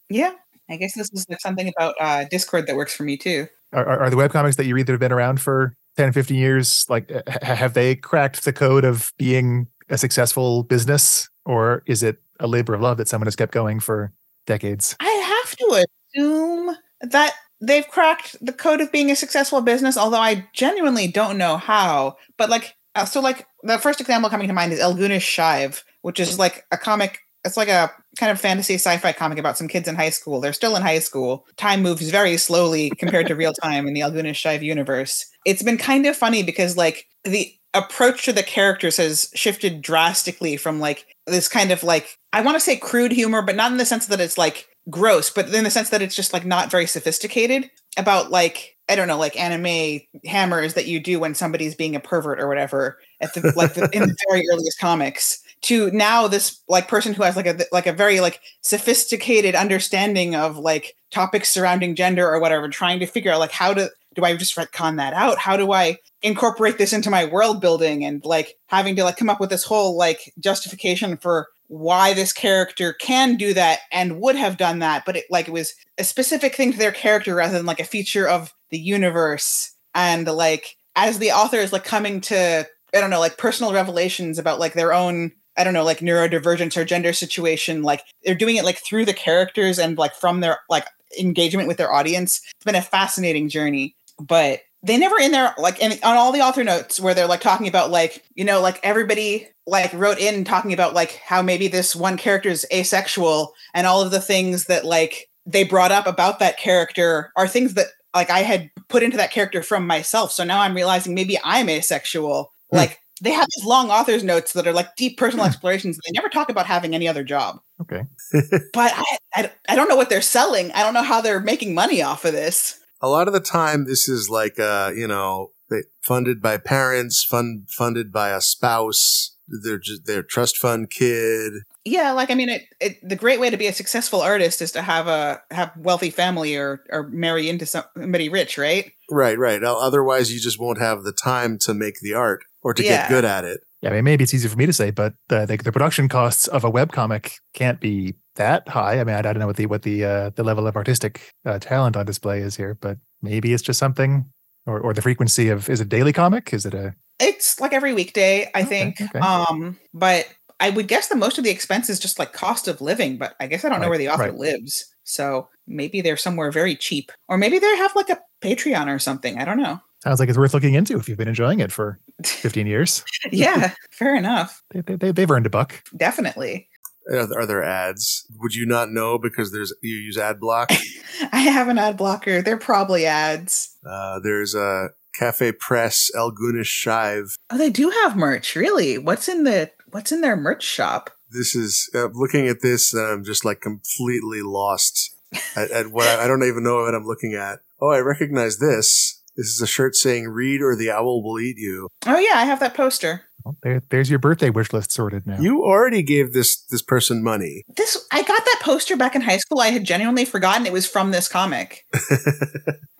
yeah, 0.08 0.32
I 0.68 0.76
guess 0.76 0.94
this 0.94 1.10
is 1.12 1.26
like 1.28 1.40
something 1.40 1.72
about 1.76 1.94
uh, 2.00 2.24
Discord 2.30 2.66
that 2.66 2.76
works 2.76 2.94
for 2.94 3.02
me 3.02 3.16
too. 3.16 3.48
Are, 3.74 4.04
are, 4.04 4.10
the 4.10 4.16
webcomics 4.16 4.56
that 4.56 4.66
you 4.66 4.74
read 4.74 4.86
that 4.86 4.92
have 4.92 5.00
been 5.00 5.12
around 5.12 5.40
for 5.40 5.74
10, 5.96 6.12
15 6.12 6.36
years, 6.36 6.86
like 6.88 7.10
have 7.42 7.74
they 7.74 7.96
cracked 7.96 8.44
the 8.44 8.52
code 8.52 8.84
of 8.84 9.12
being 9.18 9.66
a 9.88 9.98
successful 9.98 10.62
business? 10.62 11.28
Or 11.44 11.82
is 11.86 12.02
it 12.02 12.18
a 12.40 12.46
labor 12.46 12.74
of 12.74 12.80
love 12.80 12.96
that 12.98 13.08
someone 13.08 13.26
has 13.26 13.36
kept 13.36 13.52
going 13.52 13.80
for 13.80 14.12
decades? 14.46 14.96
I 15.00 15.42
have 15.44 15.56
to 15.56 15.86
assume 16.14 16.76
that 17.00 17.34
they've 17.60 17.86
cracked 17.86 18.36
the 18.44 18.52
code 18.52 18.80
of 18.80 18.92
being 18.92 19.10
a 19.10 19.16
successful 19.16 19.60
business, 19.60 19.96
although 19.96 20.20
I 20.20 20.48
genuinely 20.52 21.06
don't 21.08 21.38
know 21.38 21.56
how. 21.56 22.16
But 22.36 22.50
like, 22.50 22.74
uh, 22.94 23.04
so 23.04 23.20
like 23.20 23.46
the 23.62 23.78
first 23.78 24.00
example 24.00 24.30
coming 24.30 24.48
to 24.48 24.54
mind 24.54 24.72
is 24.72 24.80
El 24.80 24.94
Goonish 24.94 25.24
Shive, 25.24 25.82
which 26.02 26.20
is 26.20 26.38
like 26.38 26.64
a 26.70 26.78
comic. 26.78 27.20
It's 27.44 27.56
like 27.56 27.68
a 27.68 27.92
kind 28.18 28.32
of 28.32 28.40
fantasy 28.40 28.74
sci-fi 28.74 29.12
comic 29.12 29.38
about 29.38 29.58
some 29.58 29.68
kids 29.68 29.88
in 29.88 29.96
high 29.96 30.10
school. 30.10 30.40
They're 30.40 30.52
still 30.52 30.76
in 30.76 30.82
high 30.82 30.98
school. 30.98 31.46
Time 31.56 31.82
moves 31.82 32.10
very 32.10 32.36
slowly 32.36 32.90
compared 32.90 33.26
to 33.26 33.34
real 33.34 33.52
time 33.52 33.86
in 33.86 33.94
the 33.94 34.00
El 34.00 34.12
Goonish 34.12 34.36
Shive 34.36 34.62
universe. 34.62 35.26
It's 35.44 35.62
been 35.62 35.78
kind 35.78 36.06
of 36.06 36.16
funny 36.16 36.42
because 36.42 36.76
like 36.76 37.06
the 37.24 37.54
approach 37.74 38.24
to 38.24 38.32
the 38.32 38.42
characters 38.42 38.96
has 38.96 39.30
shifted 39.34 39.82
drastically 39.82 40.56
from 40.56 40.80
like 40.80 41.06
this 41.26 41.48
kind 41.48 41.70
of 41.70 41.82
like 41.82 42.18
I 42.32 42.40
want 42.40 42.56
to 42.56 42.60
say 42.60 42.76
crude 42.76 43.12
humor, 43.12 43.42
but 43.42 43.56
not 43.56 43.72
in 43.72 43.78
the 43.78 43.84
sense 43.84 44.06
that 44.06 44.20
it's 44.20 44.38
like 44.38 44.68
gross, 44.88 45.30
but 45.30 45.52
in 45.52 45.64
the 45.64 45.70
sense 45.70 45.90
that 45.90 46.02
it's 46.02 46.16
just 46.16 46.32
like 46.32 46.44
not 46.44 46.70
very 46.70 46.86
sophisticated 46.86 47.70
about 47.96 48.30
like 48.30 48.76
I 48.88 48.96
don't 48.96 49.08
know, 49.08 49.18
like 49.18 49.38
anime 49.38 50.00
hammers 50.26 50.74
that 50.74 50.86
you 50.86 51.00
do 51.00 51.18
when 51.18 51.34
somebody's 51.34 51.74
being 51.74 51.96
a 51.96 52.00
pervert 52.00 52.38
or 52.38 52.48
whatever 52.48 52.98
at 53.20 53.34
the 53.34 53.52
like 53.56 53.74
the, 53.74 53.88
in 53.92 54.02
the 54.02 54.16
very 54.28 54.44
earliest 54.52 54.78
comics 54.78 55.42
to 55.64 55.90
now 55.92 56.28
this 56.28 56.60
like 56.68 56.88
person 56.88 57.14
who 57.14 57.22
has 57.22 57.36
like 57.36 57.46
a 57.46 57.64
like 57.72 57.86
a 57.86 57.92
very 57.92 58.20
like 58.20 58.40
sophisticated 58.60 59.54
understanding 59.54 60.34
of 60.34 60.58
like 60.58 60.94
topics 61.10 61.50
surrounding 61.50 61.94
gender 61.94 62.28
or 62.28 62.38
whatever 62.38 62.68
trying 62.68 63.00
to 63.00 63.06
figure 63.06 63.32
out 63.32 63.40
like 63.40 63.50
how 63.50 63.72
to 63.72 63.90
do 64.14 64.24
I 64.24 64.36
just 64.36 64.56
retcon 64.56 64.98
that 64.98 65.12
out? 65.12 65.38
How 65.38 65.56
do 65.56 65.72
I 65.72 65.98
incorporate 66.22 66.78
this 66.78 66.92
into 66.92 67.10
my 67.10 67.24
world 67.24 67.60
building 67.60 68.04
and 68.04 68.24
like 68.24 68.56
having 68.66 68.94
to 68.96 69.04
like 69.04 69.16
come 69.16 69.30
up 69.30 69.40
with 69.40 69.50
this 69.50 69.64
whole 69.64 69.96
like 69.96 70.32
justification 70.38 71.16
for 71.16 71.48
why 71.68 72.12
this 72.14 72.32
character 72.32 72.92
can 72.92 73.36
do 73.36 73.54
that 73.54 73.80
and 73.90 74.20
would 74.20 74.36
have 74.36 74.58
done 74.58 74.80
that, 74.80 75.04
but 75.04 75.16
it 75.16 75.24
like 75.30 75.48
it 75.48 75.52
was 75.52 75.74
a 75.98 76.04
specific 76.04 76.54
thing 76.54 76.72
to 76.72 76.78
their 76.78 76.92
character 76.92 77.34
rather 77.34 77.54
than 77.56 77.66
like 77.66 77.80
a 77.80 77.84
feature 77.84 78.28
of 78.28 78.52
the 78.70 78.78
universe. 78.78 79.74
And 79.94 80.26
like 80.26 80.76
as 80.94 81.18
the 81.18 81.32
author 81.32 81.56
is 81.56 81.72
like 81.72 81.84
coming 81.84 82.20
to 82.22 82.68
I 82.94 83.00
don't 83.00 83.10
know, 83.10 83.18
like 83.18 83.38
personal 83.38 83.72
revelations 83.72 84.38
about 84.38 84.60
like 84.60 84.74
their 84.74 84.92
own 84.92 85.32
I 85.56 85.64
don't 85.64 85.74
know, 85.74 85.84
like 85.84 86.00
neurodivergence 86.00 86.76
or 86.76 86.84
gender 86.84 87.12
situation. 87.12 87.82
Like 87.82 88.02
they're 88.24 88.34
doing 88.34 88.56
it 88.56 88.64
like 88.64 88.78
through 88.78 89.04
the 89.04 89.14
characters 89.14 89.78
and 89.78 89.96
like 89.96 90.14
from 90.14 90.40
their 90.40 90.58
like 90.68 90.86
engagement 91.18 91.68
with 91.68 91.76
their 91.76 91.92
audience. 91.92 92.40
It's 92.54 92.64
been 92.64 92.74
a 92.74 92.82
fascinating 92.82 93.48
journey, 93.48 93.96
but 94.20 94.60
they 94.82 94.98
never 94.98 95.18
in 95.18 95.32
there 95.32 95.54
like 95.58 95.80
in, 95.80 95.92
on 96.02 96.16
all 96.16 96.32
the 96.32 96.42
author 96.42 96.64
notes 96.64 97.00
where 97.00 97.14
they're 97.14 97.26
like 97.26 97.40
talking 97.40 97.68
about 97.68 97.90
like 97.90 98.22
you 98.34 98.44
know 98.44 98.60
like 98.60 98.78
everybody 98.82 99.48
like 99.66 99.92
wrote 99.94 100.18
in 100.18 100.44
talking 100.44 100.72
about 100.74 100.92
like 100.92 101.20
how 101.24 101.40
maybe 101.40 101.68
this 101.68 101.96
one 101.96 102.18
character 102.18 102.50
is 102.50 102.66
asexual 102.72 103.54
and 103.72 103.86
all 103.86 104.02
of 104.02 104.10
the 104.10 104.20
things 104.20 104.66
that 104.66 104.84
like 104.84 105.30
they 105.46 105.64
brought 105.64 105.92
up 105.92 106.06
about 106.06 106.38
that 106.38 106.58
character 106.58 107.32
are 107.36 107.48
things 107.48 107.74
that 107.74 107.86
like 108.14 108.30
I 108.30 108.40
had 108.40 108.70
put 108.88 109.02
into 109.02 109.16
that 109.16 109.32
character 109.32 109.62
from 109.62 109.86
myself. 109.86 110.32
So 110.32 110.44
now 110.44 110.60
I'm 110.60 110.74
realizing 110.74 111.14
maybe 111.14 111.38
I'm 111.42 111.68
asexual. 111.68 112.52
Hmm. 112.70 112.76
Like 112.76 113.00
they 113.24 113.32
have 113.32 113.48
these 113.56 113.64
long 113.64 113.90
author's 113.90 114.22
notes 114.22 114.52
that 114.52 114.66
are 114.66 114.72
like 114.72 114.96
deep 114.96 115.16
personal 115.16 115.46
explorations. 115.46 115.98
They 116.04 116.12
never 116.12 116.28
talk 116.28 116.50
about 116.50 116.66
having 116.66 116.94
any 116.94 117.08
other 117.08 117.24
job. 117.24 117.60
Okay. 117.80 118.02
But 118.72 118.92
I, 118.94 119.18
I, 119.34 119.52
I 119.68 119.76
don't 119.76 119.88
know 119.88 119.96
what 119.96 120.10
they're 120.10 120.20
selling. 120.20 120.70
I 120.72 120.82
don't 120.82 120.94
know 120.94 121.02
how 121.02 121.20
they're 121.20 121.40
making 121.40 121.74
money 121.74 122.02
off 122.02 122.24
of 122.24 122.32
this. 122.32 122.80
A 123.00 123.08
lot 123.08 123.26
of 123.28 123.34
the 123.34 123.40
time, 123.40 123.86
this 123.86 124.08
is 124.08 124.28
like, 124.28 124.58
uh, 124.58 124.92
you 124.94 125.06
know, 125.06 125.52
they, 125.70 125.84
funded 126.02 126.42
by 126.42 126.58
parents, 126.58 127.24
fund, 127.24 127.68
funded 127.70 128.12
by 128.12 128.30
a 128.30 128.40
spouse, 128.40 129.33
their, 129.48 129.78
just 129.78 130.06
their 130.06 130.22
trust 130.22 130.56
fund 130.56 130.90
kid. 130.90 131.52
Yeah, 131.84 132.12
like 132.12 132.30
I 132.30 132.34
mean, 132.34 132.48
it, 132.48 132.62
it 132.80 132.96
the 133.06 133.16
great 133.16 133.40
way 133.40 133.50
to 133.50 133.56
be 133.56 133.66
a 133.66 133.72
successful 133.72 134.22
artist 134.22 134.62
is 134.62 134.72
to 134.72 134.82
have 134.82 135.06
a 135.06 135.42
have 135.50 135.72
wealthy 135.76 136.10
family 136.10 136.56
or 136.56 136.82
or 136.90 137.08
marry 137.08 137.48
into 137.48 137.66
somebody 137.66 138.28
rich, 138.28 138.56
right? 138.56 138.92
Right, 139.10 139.38
right. 139.38 139.62
Otherwise, 139.62 140.32
you 140.32 140.40
just 140.40 140.58
won't 140.58 140.78
have 140.78 141.02
the 141.02 141.12
time 141.12 141.58
to 141.58 141.74
make 141.74 142.00
the 142.00 142.14
art 142.14 142.44
or 142.62 142.72
to 142.72 142.82
Yeah. 142.82 143.02
get 143.02 143.08
good 143.10 143.24
at 143.26 143.44
it. 143.44 143.60
Yeah, 143.82 143.90
I 143.90 143.92
mean, 143.96 144.04
maybe 144.04 144.24
it's 144.24 144.32
easy 144.32 144.48
for 144.48 144.56
me 144.56 144.64
to 144.64 144.72
say, 144.72 144.90
but 144.90 145.12
the, 145.28 145.44
the, 145.44 145.58
the 145.58 145.70
production 145.72 146.08
costs 146.08 146.46
of 146.48 146.64
a 146.64 146.72
webcomic 146.72 147.34
can't 147.52 147.80
be 147.80 148.14
that 148.36 148.66
high. 148.66 148.98
I 148.98 149.04
mean, 149.04 149.14
I, 149.14 149.18
I 149.18 149.22
don't 149.22 149.40
know 149.40 149.46
what 149.46 149.56
the 149.56 149.66
what 149.66 149.82
the 149.82 150.04
uh, 150.04 150.30
the 150.30 150.42
level 150.42 150.66
of 150.66 150.74
artistic 150.74 151.32
uh, 151.44 151.58
talent 151.58 151.94
on 151.96 152.06
display 152.06 152.40
is 152.40 152.56
here, 152.56 152.78
but 152.80 152.96
maybe 153.20 153.52
it's 153.52 153.62
just 153.62 153.78
something, 153.78 154.24
or 154.64 154.80
or 154.80 154.94
the 154.94 155.02
frequency 155.02 155.50
of 155.50 155.68
is 155.68 155.82
it 155.82 155.90
daily 155.90 156.14
comic? 156.14 156.54
Is 156.54 156.64
it 156.64 156.72
a 156.72 156.94
It's 157.20 157.60
like 157.60 157.72
every 157.72 157.94
weekday, 157.94 158.50
I 158.54 158.62
Okay, 158.62 158.68
think. 158.94 159.00
okay. 159.00 159.18
Um, 159.18 159.78
but 159.92 160.26
I 160.60 160.70
would 160.70 160.88
guess 160.88 161.08
that 161.08 161.16
most 161.16 161.38
of 161.38 161.44
the 161.44 161.50
expense 161.50 161.88
is 161.90 161.98
just 161.98 162.18
like 162.18 162.32
cost 162.32 162.68
of 162.68 162.80
living. 162.80 163.16
But 163.18 163.34
I 163.40 163.46
guess 163.46 163.64
I 163.64 163.68
don't 163.68 163.80
know 163.80 163.88
where 163.88 163.98
the 163.98 164.08
author 164.08 164.24
right. 164.24 164.34
lives, 164.36 164.92
so 165.04 165.48
maybe 165.66 166.00
they're 166.00 166.16
somewhere 166.16 166.50
very 166.50 166.76
cheap, 166.76 167.12
or 167.28 167.36
maybe 167.38 167.58
they 167.58 167.76
have 167.76 167.94
like 167.96 168.08
a 168.10 168.20
Patreon 168.42 168.94
or 168.94 168.98
something. 168.98 169.38
I 169.38 169.44
don't 169.44 169.58
know. 169.60 169.80
sounds 170.02 170.20
like 170.20 170.28
it's 170.28 170.38
worth 170.38 170.54
looking 170.54 170.74
into 170.74 170.96
if 170.98 171.08
you've 171.08 171.18
been 171.18 171.28
enjoying 171.28 171.60
it 171.60 171.72
for 171.72 171.98
15 172.24 172.66
years. 172.66 173.04
yeah, 173.32 173.72
fair 173.90 174.14
enough. 174.16 174.62
They, 174.70 174.80
they, 174.82 174.96
they, 174.96 175.12
they've 175.12 175.30
earned 175.30 175.46
a 175.46 175.50
buck. 175.50 175.82
Definitely. 175.96 176.68
Are 177.10 177.26
there, 177.26 177.38
are 177.40 177.46
there 177.46 177.62
ads? 177.62 178.26
Would 178.40 178.54
you 178.54 178.64
not 178.64 178.90
know 178.90 179.18
because 179.18 179.52
there's 179.52 179.74
you 179.82 179.94
use 179.96 180.16
ad 180.16 180.40
block? 180.40 180.70
I 181.32 181.40
have 181.40 181.68
an 181.68 181.76
ad 181.78 181.96
blocker. 181.98 182.40
They're 182.42 182.56
probably 182.58 183.04
ads. 183.06 183.76
uh, 183.86 184.20
there's 184.20 184.54
a 184.54 184.88
Cafe 185.14 185.52
Press 185.52 186.10
El 186.14 186.32
Goonish 186.32 186.66
Shive. 186.66 187.36
Oh, 187.50 187.58
they 187.58 187.70
do 187.70 187.90
have 187.90 188.16
merch. 188.16 188.56
Really? 188.56 188.98
What's 188.98 189.28
in 189.28 189.44
the 189.44 189.70
What's 189.90 190.10
in 190.12 190.20
their 190.22 190.36
merch 190.36 190.64
shop? 190.64 191.10
This 191.30 191.54
is 191.54 191.88
uh, 191.94 192.08
looking 192.12 192.48
at 192.48 192.62
this, 192.62 192.92
and 192.92 193.06
I'm 193.06 193.24
just 193.24 193.44
like 193.44 193.60
completely 193.60 194.42
lost 194.42 195.14
at, 195.56 195.70
at 195.70 195.92
what 195.92 196.06
I, 196.06 196.24
I 196.24 196.26
don't 196.26 196.42
even 196.42 196.64
know 196.64 196.82
what 196.82 196.94
I'm 196.94 197.06
looking 197.06 197.34
at. 197.34 197.60
Oh, 197.80 197.90
I 197.90 197.98
recognize 198.00 198.58
this. 198.58 199.22
This 199.36 199.46
is 199.46 199.60
a 199.60 199.66
shirt 199.66 199.94
saying 199.94 200.28
"Read 200.28 200.60
or 200.62 200.76
the 200.76 200.90
owl 200.90 201.22
will 201.22 201.40
eat 201.40 201.56
you." 201.58 201.88
Oh 202.06 202.18
yeah, 202.18 202.34
I 202.36 202.44
have 202.44 202.60
that 202.60 202.74
poster. 202.74 203.22
Well, 203.44 203.56
there, 203.62 203.82
there's 203.90 204.08
your 204.08 204.18
birthday 204.18 204.48
wish 204.48 204.72
list 204.72 204.90
sorted 204.90 205.26
now. 205.26 205.38
You 205.38 205.62
already 205.62 206.02
gave 206.02 206.32
this 206.32 206.62
this 206.70 206.82
person 206.82 207.22
money. 207.22 207.62
This 207.76 208.06
I 208.10 208.22
got 208.22 208.44
that 208.44 208.60
poster 208.62 208.96
back 208.96 209.14
in 209.14 209.20
high 209.20 209.38
school. 209.38 209.60
I 209.60 209.68
had 209.68 209.84
genuinely 209.84 210.24
forgotten 210.24 210.66
it 210.66 210.72
was 210.72 210.86
from 210.86 211.10
this 211.10 211.28
comic. 211.28 211.84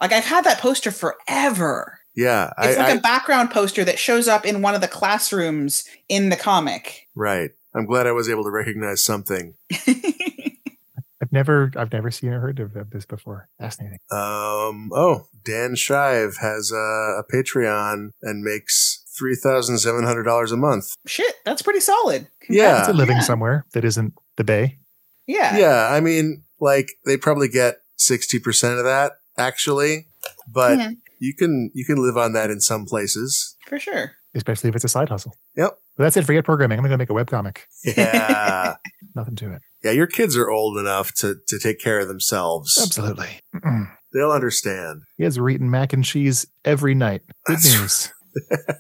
Like 0.05 0.12
I've 0.12 0.24
had 0.24 0.44
that 0.44 0.59
poster 0.59 0.90
forever. 0.90 2.00
Yeah, 2.16 2.53
It's 2.59 2.79
I, 2.79 2.83
like 2.83 2.92
I 2.94 2.96
a 2.96 3.00
background 3.00 3.50
poster 3.50 3.85
that 3.85 3.98
shows 3.98 4.29
up 4.29 4.44
in 4.46 4.62
one 4.62 4.74
of 4.74 4.81
the 4.81 4.88
classrooms 4.88 5.85
in 6.09 6.29
the 6.29 6.37
comic. 6.37 7.09
right. 7.14 7.50
I'm 7.77 7.87
glad 7.87 8.07
I 8.07 8.12
was 8.12 8.29
able 8.29 8.44
to 8.44 8.50
recognize 8.53 9.03
something. 9.03 9.55
I've 11.22 11.33
never 11.33 11.72
I've 11.77 11.92
never 11.92 12.11
seen 12.11 12.33
or 12.33 12.40
heard 12.40 12.61
of, 12.61 12.77
of 12.77 12.90
this 12.90 13.05
before. 13.07 13.48
Fascinating. 13.59 13.98
Um. 14.11 14.90
Oh, 14.94 15.27
Dan 15.44 15.74
Shive 15.74 16.37
has 16.40 16.70
a, 16.70 16.77
a 16.77 17.24
Patreon 17.33 18.11
and 18.22 18.42
makes 18.44 19.03
three 19.18 19.35
thousand 19.35 19.79
seven 19.79 20.05
hundred 20.05 20.24
dollars 20.24 20.53
a 20.53 20.57
month. 20.57 20.94
Shit, 21.07 21.35
that's 21.44 21.62
pretty 21.62 21.81
solid. 21.81 22.29
Yeah. 22.48 22.81
It's 22.81 22.88
a 22.88 22.92
living 22.92 23.16
yeah. 23.16 23.22
somewhere 23.22 23.64
that 23.72 23.85
isn't 23.85 24.14
the 24.37 24.44
Bay. 24.44 24.79
Yeah. 25.27 25.57
Yeah, 25.57 25.88
I 25.90 26.00
mean, 26.00 26.42
like 26.61 26.90
they 27.07 27.16
probably 27.16 27.48
get 27.48 27.79
sixty 27.96 28.38
percent 28.38 28.79
of 28.79 28.85
that 28.85 29.12
actually, 29.38 30.07
but 30.46 30.79
Mhm, 30.79 30.96
you 31.20 31.35
can 31.35 31.70
you 31.74 31.85
can 31.85 31.96
live 31.96 32.16
on 32.16 32.33
that 32.35 32.50
in 32.50 32.61
some 32.61 32.85
places. 32.87 33.57
for 33.66 33.79
sure. 33.79 34.12
especially 34.35 34.68
if 34.68 34.74
it's 34.74 34.85
a 34.85 34.88
side 34.88 35.09
hustle. 35.09 35.35
Yep. 35.57 35.79
But 35.96 36.05
that's 36.05 36.16
it. 36.16 36.24
Forget 36.24 36.44
programming. 36.44 36.79
I'm 36.79 36.83
going 36.83 36.90
to 36.90 36.98
make 36.98 37.11
a 37.11 37.12
webcomic. 37.12 37.59
Yeah, 37.85 38.74
Nothing 39.14 39.37
to 39.37 39.53
it. 39.53 39.62
yeah. 39.85 39.92
Your 39.92 40.09
kids 40.09 40.37
are 40.37 40.50
old 40.50 40.77
enough 40.79 41.12
to 41.18 41.37
to 41.48 41.59
take 41.59 41.79
care 41.81 42.00
of 42.00 42.09
themselves. 42.09 42.77
Absolutely. 42.83 43.40
Mm-mm. 43.55 43.87
They'll 44.12 44.31
understand. 44.33 45.03
You 45.18 45.27
guys 45.27 45.38
are 45.38 45.48
eating 45.48 45.70
mac 45.70 45.92
and 45.92 46.05
cheese 46.05 46.46
every 46.64 46.94
night. 46.94 47.22
Good 47.46 47.57
That's 47.57 47.81
news. 47.81 48.12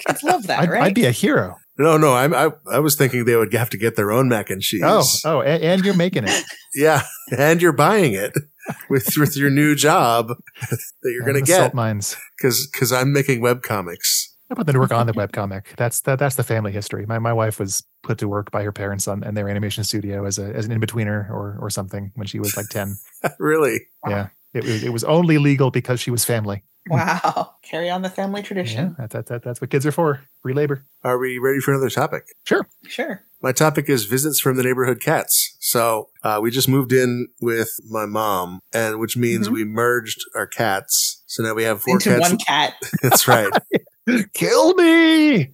Kids 0.06 0.22
love 0.24 0.46
that, 0.48 0.60
I'd, 0.60 0.68
right? 0.70 0.82
I'd 0.84 0.94
be 0.94 1.04
a 1.06 1.10
hero. 1.12 1.56
No, 1.78 1.96
no. 1.96 2.14
I'm, 2.14 2.32
I 2.34 2.50
I 2.70 2.78
was 2.80 2.94
thinking 2.96 3.24
they 3.24 3.34
would 3.36 3.52
have 3.52 3.70
to 3.70 3.76
get 3.78 3.96
their 3.96 4.10
own 4.12 4.28
mac 4.28 4.50
and 4.50 4.60
cheese. 4.62 4.82
Oh, 4.84 5.04
oh, 5.24 5.40
and, 5.40 5.62
and 5.62 5.84
you're 5.84 5.94
making 5.96 6.24
it. 6.26 6.44
yeah, 6.74 7.02
and 7.36 7.60
you're 7.62 7.72
buying 7.72 8.14
it 8.14 8.32
with 8.90 9.16
with 9.18 9.36
your 9.36 9.50
new 9.50 9.74
job 9.74 10.28
that 10.28 10.78
you're 11.04 11.22
And 11.22 11.32
going 11.32 11.44
to 11.44 11.46
get 11.46 11.58
salt 11.58 11.74
mines. 11.74 12.16
because 12.36 12.66
because 12.72 12.92
I'm 12.92 13.12
making 13.12 13.40
web 13.40 13.62
comics. 13.62 14.30
I 14.50 14.54
put 14.54 14.66
them 14.66 14.74
to 14.74 14.80
work 14.80 14.92
on 14.92 15.06
the 15.06 15.14
webcomic. 15.14 15.74
That's 15.76 16.02
that. 16.02 16.18
That's 16.18 16.36
the 16.36 16.42
family 16.44 16.70
history. 16.70 17.06
My 17.06 17.18
my 17.18 17.32
wife 17.32 17.58
was 17.58 17.82
put 18.02 18.18
to 18.18 18.28
work 18.28 18.50
by 18.50 18.62
her 18.62 18.72
parents 18.72 19.08
on 19.08 19.24
in 19.24 19.34
their 19.34 19.48
animation 19.48 19.84
studio 19.84 20.26
as 20.26 20.38
a 20.38 20.44
as 20.54 20.66
an 20.66 20.72
in 20.72 20.80
betweener 20.80 21.28
or 21.30 21.58
or 21.60 21.70
something 21.70 22.12
when 22.14 22.26
she 22.26 22.38
was 22.38 22.56
like 22.56 22.68
ten. 22.68 22.96
really? 23.38 23.80
Yeah, 24.06 24.28
it 24.52 24.64
was 24.64 24.84
it 24.84 24.92
was 24.92 25.02
only 25.04 25.38
legal 25.38 25.70
because 25.70 25.98
she 25.98 26.10
was 26.10 26.24
family. 26.24 26.62
Wow. 26.90 27.54
Carry 27.62 27.88
on 27.88 28.02
the 28.02 28.10
family 28.10 28.42
Yeah, 28.42 28.46
tradition. 28.46 28.94
that, 28.98 29.08
that, 29.10 29.26
that, 29.28 29.42
that's 29.42 29.58
what 29.62 29.70
kids 29.70 29.86
are 29.86 29.90
for. 29.92 30.20
Free 30.42 30.52
labor. 30.52 30.84
Are 31.02 31.16
we 31.18 31.38
ready 31.38 31.58
for 31.60 31.72
another 31.72 31.88
topic? 31.88 32.24
Sure. 32.44 32.68
Sure. 32.86 33.22
My 33.44 33.52
topic 33.52 33.90
is 33.90 34.06
visits 34.06 34.40
from 34.40 34.56
the 34.56 34.62
neighborhood 34.62 35.02
cats. 35.02 35.54
So 35.60 36.08
uh, 36.22 36.38
we 36.42 36.50
just 36.50 36.66
moved 36.66 36.92
in 36.94 37.28
with 37.42 37.78
my 37.90 38.06
mom, 38.06 38.60
and 38.72 38.98
which 38.98 39.18
means 39.18 39.48
Mhm. 39.48 39.52
we 39.52 39.64
merged 39.66 40.24
our 40.34 40.46
cats. 40.46 41.22
So 41.26 41.42
now 41.42 41.52
we 41.52 41.64
have 41.64 41.82
four 41.82 41.96
Into 41.96 42.08
cats. 42.08 42.20
one 42.30 42.38
cat. 42.38 42.72
That's 43.02 43.28
right. 43.28 43.52
Kill 44.32 44.72
me. 44.76 45.52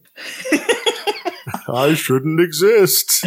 I 1.69 1.95
shouldn't 1.95 2.39
exist. 2.41 3.25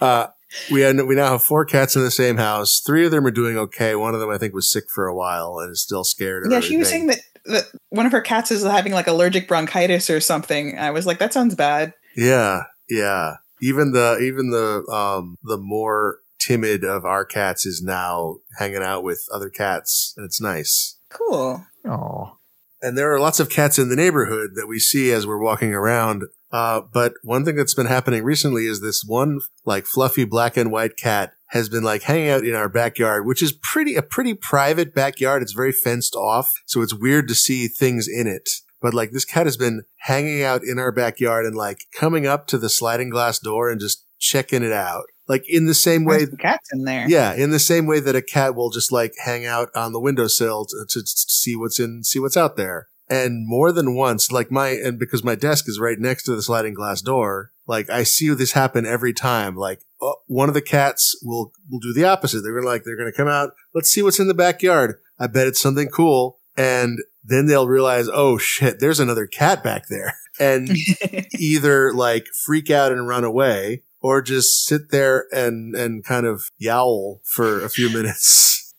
Uh, 0.00 0.28
we 0.70 0.82
had, 0.82 1.02
we 1.02 1.16
now 1.16 1.32
have 1.32 1.42
four 1.42 1.64
cats 1.64 1.96
in 1.96 2.02
the 2.02 2.12
same 2.12 2.36
house. 2.36 2.80
Three 2.86 3.04
of 3.06 3.10
them 3.10 3.26
are 3.26 3.32
doing 3.32 3.58
okay. 3.58 3.96
One 3.96 4.14
of 4.14 4.20
them, 4.20 4.30
I 4.30 4.38
think, 4.38 4.54
was 4.54 4.70
sick 4.70 4.84
for 4.88 5.08
a 5.08 5.14
while 5.16 5.58
and 5.58 5.72
is 5.72 5.82
still 5.82 6.04
scared. 6.04 6.46
of 6.46 6.52
yeah, 6.52 6.60
she 6.60 6.76
was 6.76 6.88
saying 6.88 7.08
that, 7.08 7.18
that 7.46 7.64
one 7.88 8.06
of 8.06 8.12
her 8.12 8.20
cats 8.20 8.52
is 8.52 8.62
having 8.62 8.92
like 8.92 9.08
allergic 9.08 9.48
bronchitis 9.48 10.10
or 10.10 10.20
something. 10.20 10.78
I 10.78 10.92
was 10.92 11.06
like, 11.06 11.18
that 11.18 11.32
sounds 11.32 11.56
bad. 11.56 11.92
Yeah, 12.16 12.64
yeah. 12.92 13.36
Even 13.60 13.92
the 13.92 14.18
even 14.18 14.50
the 14.50 14.84
um 14.92 15.36
the 15.42 15.58
more 15.58 16.18
timid 16.38 16.84
of 16.84 17.04
our 17.04 17.24
cats 17.24 17.64
is 17.64 17.82
now 17.82 18.36
hanging 18.58 18.82
out 18.82 19.04
with 19.04 19.24
other 19.32 19.48
cats, 19.48 20.12
and 20.16 20.26
it's 20.26 20.40
nice. 20.40 20.98
Cool. 21.08 21.64
Oh, 21.84 22.38
And 22.80 22.96
there 22.96 23.12
are 23.14 23.20
lots 23.20 23.38
of 23.40 23.50
cats 23.50 23.78
in 23.78 23.88
the 23.88 23.96
neighborhood 23.96 24.50
that 24.54 24.66
we 24.66 24.78
see 24.78 25.12
as 25.12 25.26
we're 25.26 25.42
walking 25.42 25.74
around. 25.74 26.24
Uh, 26.50 26.80
but 26.92 27.14
one 27.22 27.44
thing 27.44 27.56
that's 27.56 27.74
been 27.74 27.86
happening 27.86 28.24
recently 28.24 28.66
is 28.66 28.80
this 28.80 29.02
one 29.06 29.40
like 29.64 29.86
fluffy 29.86 30.24
black 30.24 30.56
and 30.56 30.70
white 30.70 30.96
cat 30.96 31.32
has 31.48 31.68
been 31.68 31.82
like 31.82 32.02
hanging 32.02 32.28
out 32.30 32.44
in 32.44 32.54
our 32.54 32.68
backyard, 32.68 33.26
which 33.26 33.42
is 33.42 33.52
pretty 33.52 33.94
a 33.94 34.02
pretty 34.02 34.34
private 34.34 34.94
backyard. 34.94 35.42
It's 35.42 35.52
very 35.52 35.72
fenced 35.72 36.14
off, 36.14 36.52
so 36.66 36.82
it's 36.82 36.94
weird 36.94 37.28
to 37.28 37.34
see 37.34 37.68
things 37.68 38.08
in 38.08 38.26
it. 38.26 38.48
But 38.82 38.94
like 38.94 39.12
this 39.12 39.24
cat 39.24 39.46
has 39.46 39.56
been 39.56 39.84
hanging 39.98 40.42
out 40.42 40.62
in 40.64 40.78
our 40.78 40.92
backyard 40.92 41.46
and 41.46 41.54
like 41.54 41.86
coming 41.98 42.26
up 42.26 42.46
to 42.48 42.58
the 42.58 42.68
sliding 42.68 43.10
glass 43.10 43.38
door 43.38 43.70
and 43.70 43.80
just 43.80 44.04
checking 44.18 44.62
it 44.62 44.72
out. 44.72 45.04
Like 45.28 45.44
in 45.48 45.66
the 45.66 45.74
same 45.74 46.04
way 46.04 46.26
some 46.26 46.36
cats 46.36 46.68
in 46.72 46.84
there. 46.84 47.08
yeah, 47.08 47.32
in 47.32 47.50
the 47.50 47.58
same 47.58 47.86
way 47.86 48.00
that 48.00 48.16
a 48.16 48.22
cat 48.22 48.54
will 48.54 48.70
just 48.70 48.90
like 48.90 49.14
hang 49.24 49.46
out 49.46 49.68
on 49.74 49.92
the 49.92 50.00
windowsill 50.00 50.66
to, 50.66 50.84
to 50.88 51.02
see 51.06 51.54
what's 51.56 51.78
in, 51.78 52.02
see 52.02 52.18
what's 52.18 52.36
out 52.36 52.56
there. 52.56 52.88
And 53.08 53.46
more 53.46 53.72
than 53.72 53.94
once, 53.94 54.32
like 54.32 54.50
my, 54.50 54.68
and 54.68 54.98
because 54.98 55.22
my 55.22 55.34
desk 55.34 55.68
is 55.68 55.78
right 55.78 55.98
next 55.98 56.24
to 56.24 56.34
the 56.34 56.42
sliding 56.42 56.72
glass 56.72 57.02
door, 57.02 57.52
like 57.66 57.90
I 57.90 58.04
see 58.04 58.32
this 58.34 58.52
happen 58.52 58.86
every 58.86 59.12
time. 59.12 59.54
Like 59.54 59.82
uh, 60.00 60.12
one 60.26 60.48
of 60.48 60.54
the 60.54 60.62
cats 60.62 61.16
will, 61.22 61.52
will 61.70 61.80
do 61.80 61.92
the 61.92 62.04
opposite. 62.04 62.40
They're 62.40 62.54
gonna 62.54 62.66
like, 62.66 62.84
they're 62.84 62.96
gonna 62.96 63.12
come 63.12 63.28
out. 63.28 63.52
Let's 63.74 63.90
see 63.90 64.02
what's 64.02 64.18
in 64.18 64.28
the 64.28 64.34
backyard. 64.34 64.96
I 65.18 65.26
bet 65.26 65.46
it's 65.46 65.60
something 65.60 65.88
cool. 65.88 66.38
And 66.56 66.98
then 67.24 67.46
they'll 67.46 67.68
realize, 67.68 68.08
oh 68.12 68.38
shit, 68.38 68.80
there's 68.80 69.00
another 69.00 69.26
cat 69.26 69.62
back 69.62 69.84
there. 69.88 70.14
And 70.40 70.70
either 71.38 71.92
like 71.92 72.26
freak 72.44 72.70
out 72.70 72.92
and 72.92 73.06
run 73.06 73.24
away 73.24 73.82
or 74.00 74.22
just 74.22 74.64
sit 74.66 74.90
there 74.90 75.26
and 75.32 75.74
and 75.74 76.04
kind 76.04 76.26
of 76.26 76.44
yowl 76.58 77.20
for 77.24 77.64
a 77.64 77.68
few 77.68 77.90
minutes. 77.90 78.74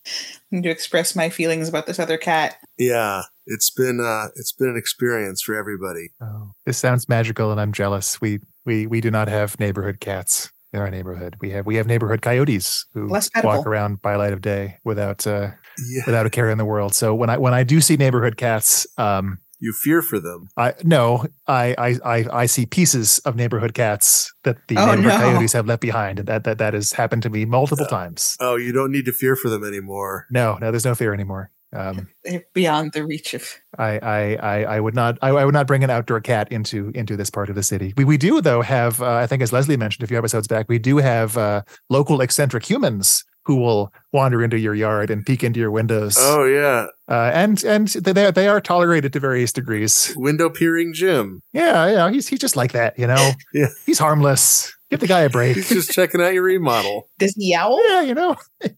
to 0.52 0.70
express 0.70 1.16
my 1.16 1.30
feelings 1.30 1.70
about 1.70 1.88
this 1.88 2.00
other 2.00 2.18
cat. 2.18 2.58
Yeah, 2.78 3.24
it's 3.46 3.70
been 3.70 4.00
uh 4.00 4.28
it's 4.36 4.52
been 4.52 4.70
an 4.70 4.78
experience 4.78 5.42
for 5.42 5.56
everybody. 5.56 6.10
oh, 6.22 6.52
this 6.66 6.78
sounds 6.78 7.08
magical, 7.08 7.52
and 7.52 7.62
I'm 7.62 7.72
jealous. 7.72 8.20
We 8.20 8.40
we 8.66 8.88
we 8.88 9.02
do 9.02 9.12
not 9.12 9.28
have 9.28 9.60
neighborhood 9.60 10.00
cats 10.00 10.52
in 10.74 10.80
our 10.80 10.90
neighborhood. 10.90 11.38
We 11.40 11.52
have 11.52 11.66
we 11.66 11.76
have 11.76 11.88
neighborhood 11.88 12.22
coyotes 12.22 12.86
who 12.94 13.08
walk 13.08 13.66
around 13.66 14.02
by 14.02 14.16
light 14.16 14.34
of 14.34 14.42
day 14.42 14.78
without 14.84 15.26
uh, 15.26 15.52
Yeah, 15.90 16.04
without 16.06 16.26
a 16.26 16.30
care 16.30 16.50
in 16.50 16.58
the 16.58 16.66
world. 16.66 16.94
So 16.96 17.14
when 17.16 17.30
I 17.30 17.38
when 17.38 17.54
I 17.54 17.64
do 17.64 17.82
see 17.82 17.96
neighborhood 17.98 18.38
cats, 18.38 18.86
um, 18.98 19.40
you 19.60 19.74
fear 19.74 20.02
for 20.02 20.20
them. 20.20 20.50
I 20.58 20.74
no, 20.84 21.26
I 21.48 21.74
I 21.78 22.00
I, 22.06 22.26
I 22.42 22.46
see 22.48 22.66
pieces 22.66 23.20
of 23.20 23.36
neighborhood 23.36 23.74
cats 23.74 24.34
that 24.44 24.58
the 24.68 24.78
Oh, 24.78 24.86
neighborhood 24.88 25.06
no. 25.06 25.18
coyotes 25.18 25.54
have 25.54 25.66
left 25.68 25.82
behind, 25.82 26.20
and 26.20 26.28
that 26.28 26.44
that 26.44 26.58
that 26.58 26.74
has 26.74 26.94
happened 26.94 27.24
to 27.24 27.30
me 27.30 27.46
multiple 27.46 27.86
times. 27.86 28.36
Oh, 28.40 28.56
you 28.56 28.72
don't 28.72 28.92
need 28.92 29.06
to 29.06 29.14
fear 29.14 29.36
for 29.36 29.50
them 29.50 29.64
anymore. 29.64 30.28
No, 30.30 30.58
no, 30.60 30.70
there's 30.72 30.86
no 30.86 30.96
fear 30.96 31.14
anymore. 31.14 31.50
Um, 31.76 32.08
They're 32.24 32.44
beyond 32.54 32.94
the 32.94 33.04
reach 33.04 33.34
of. 33.34 33.50
I, 33.80 33.98
I, 33.98 34.36
I, 34.36 34.64
I 34.76 34.80
would 34.80 34.94
not, 34.94 35.18
I, 35.24 35.30
I 35.30 35.44
would 35.44 35.56
not 35.56 35.66
bring 35.66 35.84
an 35.84 35.90
outdoor 35.90 36.22
cat 36.22 36.52
into 36.52 36.92
into 36.94 37.18
this 37.18 37.32
part 37.32 37.50
of 37.50 37.56
the 37.56 37.64
city. 37.64 37.96
We, 37.98 38.06
we 38.06 38.16
do 38.18 38.42
though 38.42 38.62
have, 38.62 39.02
uh, 39.02 39.16
I 39.16 39.26
think, 39.26 39.42
as 39.42 39.52
Leslie 39.52 39.76
mentioned 39.76 40.04
a 40.04 40.08
few 40.08 40.18
episodes 40.20 40.48
back, 40.48 40.68
we 40.70 40.78
do 40.78 40.98
have 40.98 41.36
uh, 41.36 41.64
local 41.90 42.22
eccentric 42.22 42.70
humans 42.70 43.24
who 43.46 43.56
will 43.56 43.92
wander 44.12 44.44
into 44.44 44.58
your 44.58 44.74
yard 44.76 45.10
and 45.10 45.26
peek 45.26 45.44
into 45.44 45.60
your 45.60 45.72
windows. 45.72 46.16
Oh 46.20 46.46
yeah, 46.46 46.88
Uh, 47.08 47.32
and 47.34 47.64
and 47.64 47.88
they 47.90 48.32
they 48.32 48.48
are 48.48 48.62
tolerated 48.62 49.14
to 49.14 49.20
various 49.20 49.52
degrees. 49.52 50.14
window 50.16 50.50
peering 50.50 50.94
Jim. 50.94 51.42
Yeah, 51.54 51.88
yeah, 51.88 52.10
he's 52.12 52.28
he's 52.28 52.40
just 52.40 52.56
like 52.56 52.72
that, 52.74 52.98
you 52.98 53.08
know. 53.08 53.32
Yeah. 53.54 53.68
he's 53.86 54.00
harmless. 54.00 54.74
Give 54.90 55.00
the 55.00 55.08
guy 55.08 55.22
a 55.22 55.30
break. 55.30 55.56
He's 55.56 55.70
just 55.70 55.92
checking 55.92 56.22
out 56.22 56.34
your 56.36 56.44
remodel. 56.44 57.10
Does 57.20 57.34
he 57.36 57.52
yowl? 57.52 57.82
yeah, 57.90 58.02
you 58.02 58.14
know, 58.14 58.36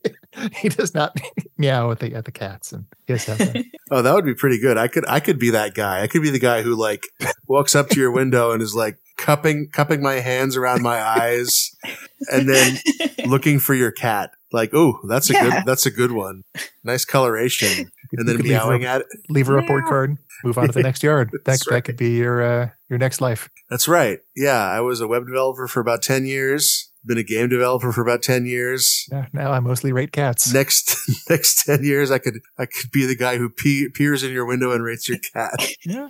he 0.53 0.69
does 0.69 0.93
not 0.93 1.17
meow 1.57 1.91
at 1.91 1.99
the 1.99 2.13
at 2.15 2.23
the 2.25 2.31
cats 2.31 2.71
and 2.71 2.85
hiss 3.05 3.27
at 3.27 3.37
them. 3.37 3.63
Oh, 3.91 4.01
that 4.01 4.13
would 4.13 4.23
be 4.25 4.33
pretty 4.33 4.57
good. 4.59 4.77
I 4.77 4.87
could 4.87 5.05
I 5.09 5.19
could 5.19 5.37
be 5.39 5.49
that 5.51 5.73
guy. 5.75 6.01
I 6.01 6.07
could 6.07 6.21
be 6.21 6.29
the 6.29 6.39
guy 6.39 6.61
who 6.61 6.73
like 6.75 7.03
walks 7.47 7.75
up 7.75 7.89
to 7.89 7.99
your 7.99 8.11
window 8.11 8.51
and 8.51 8.61
is 8.61 8.73
like 8.73 8.97
cupping 9.17 9.67
cupping 9.73 10.01
my 10.01 10.15
hands 10.15 10.55
around 10.55 10.81
my 10.81 11.01
eyes 11.01 11.75
and 12.31 12.47
then 12.47 12.77
looking 13.25 13.59
for 13.59 13.73
your 13.73 13.91
cat. 13.91 14.31
Like, 14.55 14.71
oh, 14.73 14.99
that's 15.07 15.29
a 15.29 15.33
Yeah. 15.33 15.43
good 15.49 15.65
that's 15.65 15.85
a 15.85 15.91
good 15.91 16.11
one. 16.13 16.41
Nice 16.83 17.05
coloration. 17.05 17.91
And 18.17 18.27
then 18.27 18.37
You 18.37 18.43
leave 18.43 18.51
meowing 18.53 18.85
a- 18.85 18.87
at 18.87 19.01
it. 19.01 19.07
leave 19.29 19.49
a 19.49 19.53
report 19.53 19.83
card, 19.85 20.15
move 20.43 20.57
on 20.57 20.67
to 20.67 20.71
the 20.71 20.83
next 20.83 21.03
yard. 21.03 21.29
That 21.33 21.43
That's 21.43 21.69
that 21.69 21.83
could 21.83 21.97
be 21.97 22.11
your 22.17 22.41
uh, 22.41 22.69
your 22.89 22.97
next 22.99 23.19
life. 23.19 23.49
That's 23.69 23.87
right. 23.89 24.19
Yeah, 24.35 24.61
I 24.63 24.79
was 24.81 25.01
a 25.01 25.07
web 25.07 25.25
developer 25.25 25.67
for 25.67 25.81
about 25.81 26.01
10 26.01 26.25
years. 26.25 26.91
Been 27.03 27.17
a 27.17 27.23
game 27.23 27.49
developer 27.49 27.91
for 27.91 28.01
about 28.01 28.21
10 28.23 28.45
years. 28.45 29.05
Yeah, 29.11 29.25
now 29.33 29.51
I 29.51 29.59
mostly 29.59 29.91
rate 29.91 30.11
cats. 30.13 30.53
Next 30.53 30.95
next 31.29 31.65
10 31.65 31.83
years 31.83 32.09
I 32.11 32.19
could 32.19 32.39
I 32.57 32.65
could 32.67 32.89
be 32.91 33.05
the 33.05 33.15
guy 33.17 33.37
who 33.37 33.49
pe- 33.49 33.89
peers 33.93 34.23
in 34.23 34.31
your 34.31 34.45
window 34.45 34.71
and 34.71 34.83
rates 34.83 35.09
your 35.09 35.17
cat. 35.33 35.53
Yeah. 35.83 36.09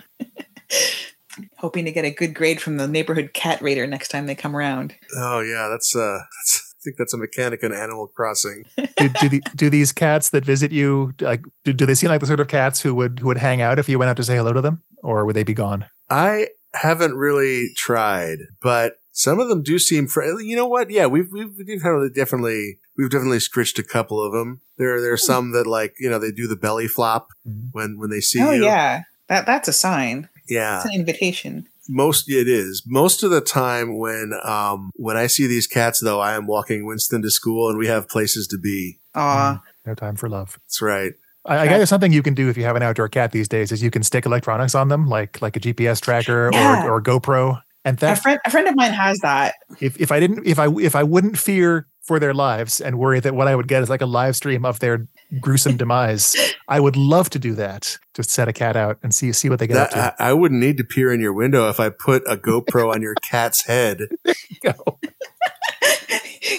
Hoping 1.57 1.83
to 1.85 1.91
get 1.91 2.05
a 2.05 2.11
good 2.11 2.33
grade 2.33 2.61
from 2.61 2.77
the 2.77 2.87
neighborhood 2.87 3.31
cat 3.33 3.61
raider 3.61 3.85
next 3.87 4.07
time 4.09 4.25
they 4.25 4.35
come 4.35 4.55
around. 4.55 4.95
Oh 5.17 5.41
yeah, 5.41 5.67
that's 5.69 5.93
uh 5.95 6.19
that's 6.39 6.61
I 6.61 6.64
think 6.85 6.95
that's 6.97 7.13
a 7.13 7.17
mechanic 7.17 7.63
in 7.63 7.73
Animal 7.73 8.07
Crossing. 8.07 8.63
do, 8.77 9.09
do, 9.19 9.29
the, 9.29 9.41
do 9.55 9.69
these 9.69 9.91
cats 9.91 10.29
that 10.29 10.45
visit 10.45 10.71
you 10.71 11.13
like 11.19 11.41
do, 11.65 11.73
do 11.73 11.85
they 11.85 11.95
seem 11.95 12.09
like 12.09 12.21
the 12.21 12.27
sort 12.27 12.39
of 12.39 12.47
cats 12.47 12.81
who 12.81 12.95
would 12.95 13.19
who 13.19 13.27
would 13.27 13.39
hang 13.39 13.61
out 13.61 13.79
if 13.79 13.89
you 13.89 13.99
went 13.99 14.09
out 14.09 14.17
to 14.17 14.23
say 14.23 14.37
hello 14.37 14.53
to 14.53 14.61
them, 14.61 14.81
or 15.03 15.25
would 15.25 15.35
they 15.35 15.43
be 15.43 15.53
gone? 15.53 15.85
I 16.09 16.47
haven't 16.73 17.15
really 17.15 17.69
tried, 17.75 18.37
but 18.61 18.93
some 19.11 19.39
of 19.39 19.47
them 19.49 19.63
do 19.63 19.79
seem 19.79 20.07
fr- 20.07 20.23
you 20.41 20.55
know 20.55 20.67
what? 20.67 20.89
Yeah, 20.91 21.07
we've 21.07 21.27
we've 21.31 21.49
we've 21.57 21.67
definitely 21.81 22.09
definitely 22.09 22.79
we've 22.97 23.09
definitely 23.09 23.39
scritched 23.39 23.79
a 23.79 23.83
couple 23.83 24.21
of 24.21 24.31
them. 24.33 24.61
There 24.77 25.01
there 25.01 25.13
are 25.13 25.17
some 25.17 25.51
that 25.53 25.65
like, 25.67 25.95
you 25.99 26.09
know, 26.09 26.19
they 26.19 26.31
do 26.31 26.47
the 26.47 26.55
belly 26.55 26.87
flop 26.87 27.29
Mhm. 27.47 27.69
when 27.71 27.97
when 27.99 28.09
they 28.09 28.19
see 28.21 28.41
oh 28.41 28.51
you. 28.51 28.63
yeah, 28.63 29.03
that 29.29 29.45
that's 29.45 29.67
a 29.67 29.73
sign. 29.73 30.29
Yeah. 30.47 30.77
It's 30.77 30.85
an 30.85 30.93
invitation. 30.93 31.67
Most 31.87 32.29
it 32.29 32.47
is. 32.47 32.83
Most 32.85 33.23
of 33.23 33.31
the 33.31 33.41
time 33.41 33.97
when 33.97 34.31
um 34.43 34.91
when 34.95 35.17
I 35.17 35.27
see 35.27 35.47
these 35.47 35.67
cats 35.67 35.99
though, 35.99 36.19
I 36.19 36.35
am 36.35 36.47
walking 36.47 36.85
Winston 36.85 37.21
to 37.21 37.29
school 37.31 37.69
and 37.69 37.77
we 37.77 37.87
have 37.87 38.07
places 38.09 38.47
to 38.47 38.57
be. 38.57 38.99
Aw, 39.15 39.61
No 39.85 39.93
time 39.95 40.15
for 40.15 40.27
love. 40.29 40.57
That's 40.65 40.81
right. 40.81 41.13
I, 41.47 41.59
I 41.59 41.67
guess 41.67 41.89
something 41.89 42.11
you 42.11 42.23
can 42.23 42.33
do 42.33 42.49
if 42.49 42.57
you 42.57 42.63
have 42.63 42.75
an 42.75 42.81
outdoor 42.81 43.07
cat 43.07 43.31
these 43.31 43.47
days 43.47 43.71
is 43.71 43.83
you 43.83 43.91
can 43.91 44.01
stick 44.01 44.25
electronics 44.25 44.73
on 44.73 44.87
them, 44.87 45.07
like 45.07 45.41
like 45.41 45.55
a 45.55 45.59
GPS 45.59 46.01
tracker 46.01 46.49
Yeah. 46.51 46.85
or 46.87 46.93
or 46.93 47.01
GoPro. 47.01 47.61
And 47.83 47.97
a 47.97 47.99
that 48.01 48.17
friend 48.19 48.39
a 48.45 48.49
friend 48.49 48.67
of 48.67 48.75
mine 48.75 48.91
has 48.93 49.19
that. 49.19 49.53
if 49.79 50.01
if 50.01 50.11
I 50.11 50.19
didn't 50.19 50.47
if 50.47 50.57
I 50.57 50.67
if 50.79 50.95
I 50.95 51.03
wouldn't 51.03 51.37
fear 51.37 51.85
for 52.05 52.19
their 52.19 52.33
lives 52.33 52.79
and 52.79 52.99
worry 52.99 53.19
that 53.19 53.33
what 53.33 53.47
I 53.47 53.55
would 53.55 53.67
get 53.67 53.81
is 53.81 53.89
like 53.89 54.01
a 54.01 54.05
live 54.05 54.35
stream 54.35 54.63
of 54.63 54.79
their 54.79 55.07
gruesome 55.41 55.75
demise, 55.75 56.35
I 56.67 56.79
would 56.79 56.95
love 56.95 57.29
to 57.31 57.39
do 57.39 57.55
that. 57.55 57.97
Just 58.13 58.29
set 58.29 58.47
a 58.47 58.53
cat 58.53 58.75
out 58.75 58.99
and 59.03 59.13
see 59.13 59.31
see 59.31 59.49
what 59.49 59.59
they 59.59 59.67
get 59.67 59.73
That, 59.73 59.93
up 59.95 60.17
to. 60.17 60.23
I, 60.23 60.29
I 60.29 60.33
wouldn't 60.33 60.61
need 60.61 60.77
to 60.77 60.83
peer 60.83 61.11
in 61.11 61.19
your 61.19 61.33
window 61.33 61.67
if 61.69 61.79
I 61.79 61.89
put 61.89 62.23
a 62.27 62.37
GoPro 62.37 62.93
on 62.93 63.01
your 63.01 63.15
cat's 63.15 63.65
head. 63.65 64.03
Go. 64.61 64.73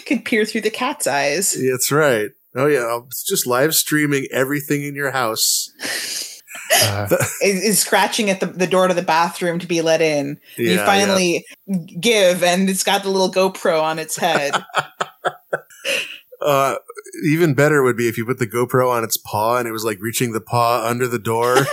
Could 0.07 0.25
peer 0.25 0.45
through 0.45 0.63
the 0.63 0.71
cat's 0.71 1.07
eyes. 1.07 1.57
That's 1.71 1.93
right. 1.93 2.31
Oh 2.55 2.67
yeah, 2.67 3.01
it's 3.07 3.23
just 3.23 3.47
live 3.47 3.75
streaming 3.75 4.27
everything 4.33 4.83
in 4.83 4.95
your 4.95 5.13
house. 5.13 5.71
Uh, 6.83 7.09
Is, 7.43 7.63
is 7.63 7.79
scratching 7.81 8.31
at 8.31 8.41
the, 8.41 8.47
the 8.47 8.67
door 8.67 8.89
to 8.89 8.95
the 8.95 9.03
bathroom 9.03 9.59
to 9.59 9.67
be 9.67 9.81
let 9.83 10.01
in. 10.03 10.39
Yeah, 10.59 10.73
you 10.73 10.79
finally 10.79 11.45
give, 12.01 12.43
and 12.43 12.69
it's 12.69 12.85
got 12.85 13.03
the 13.03 13.11
little 13.11 13.31
GoPro 13.33 13.83
on 13.83 13.99
its 13.99 14.17
head. 14.17 14.55
Uh, 16.39 16.77
even 17.25 17.55
better 17.55 17.83
would 17.83 17.97
be 17.97 18.09
if 18.09 18.19
you 18.19 18.27
put 18.27 18.39
the 18.39 18.47
GoPro 18.47 18.91
on 18.91 19.03
its 19.03 19.17
paw 19.17 19.57
and 19.57 19.67
it 19.67 19.73
was 19.73 19.85
like 19.85 19.99
reaching 20.01 20.33
the 20.33 20.41
paw 20.41 20.87
under 20.87 21.09
the 21.09 21.19
door. 21.19 21.57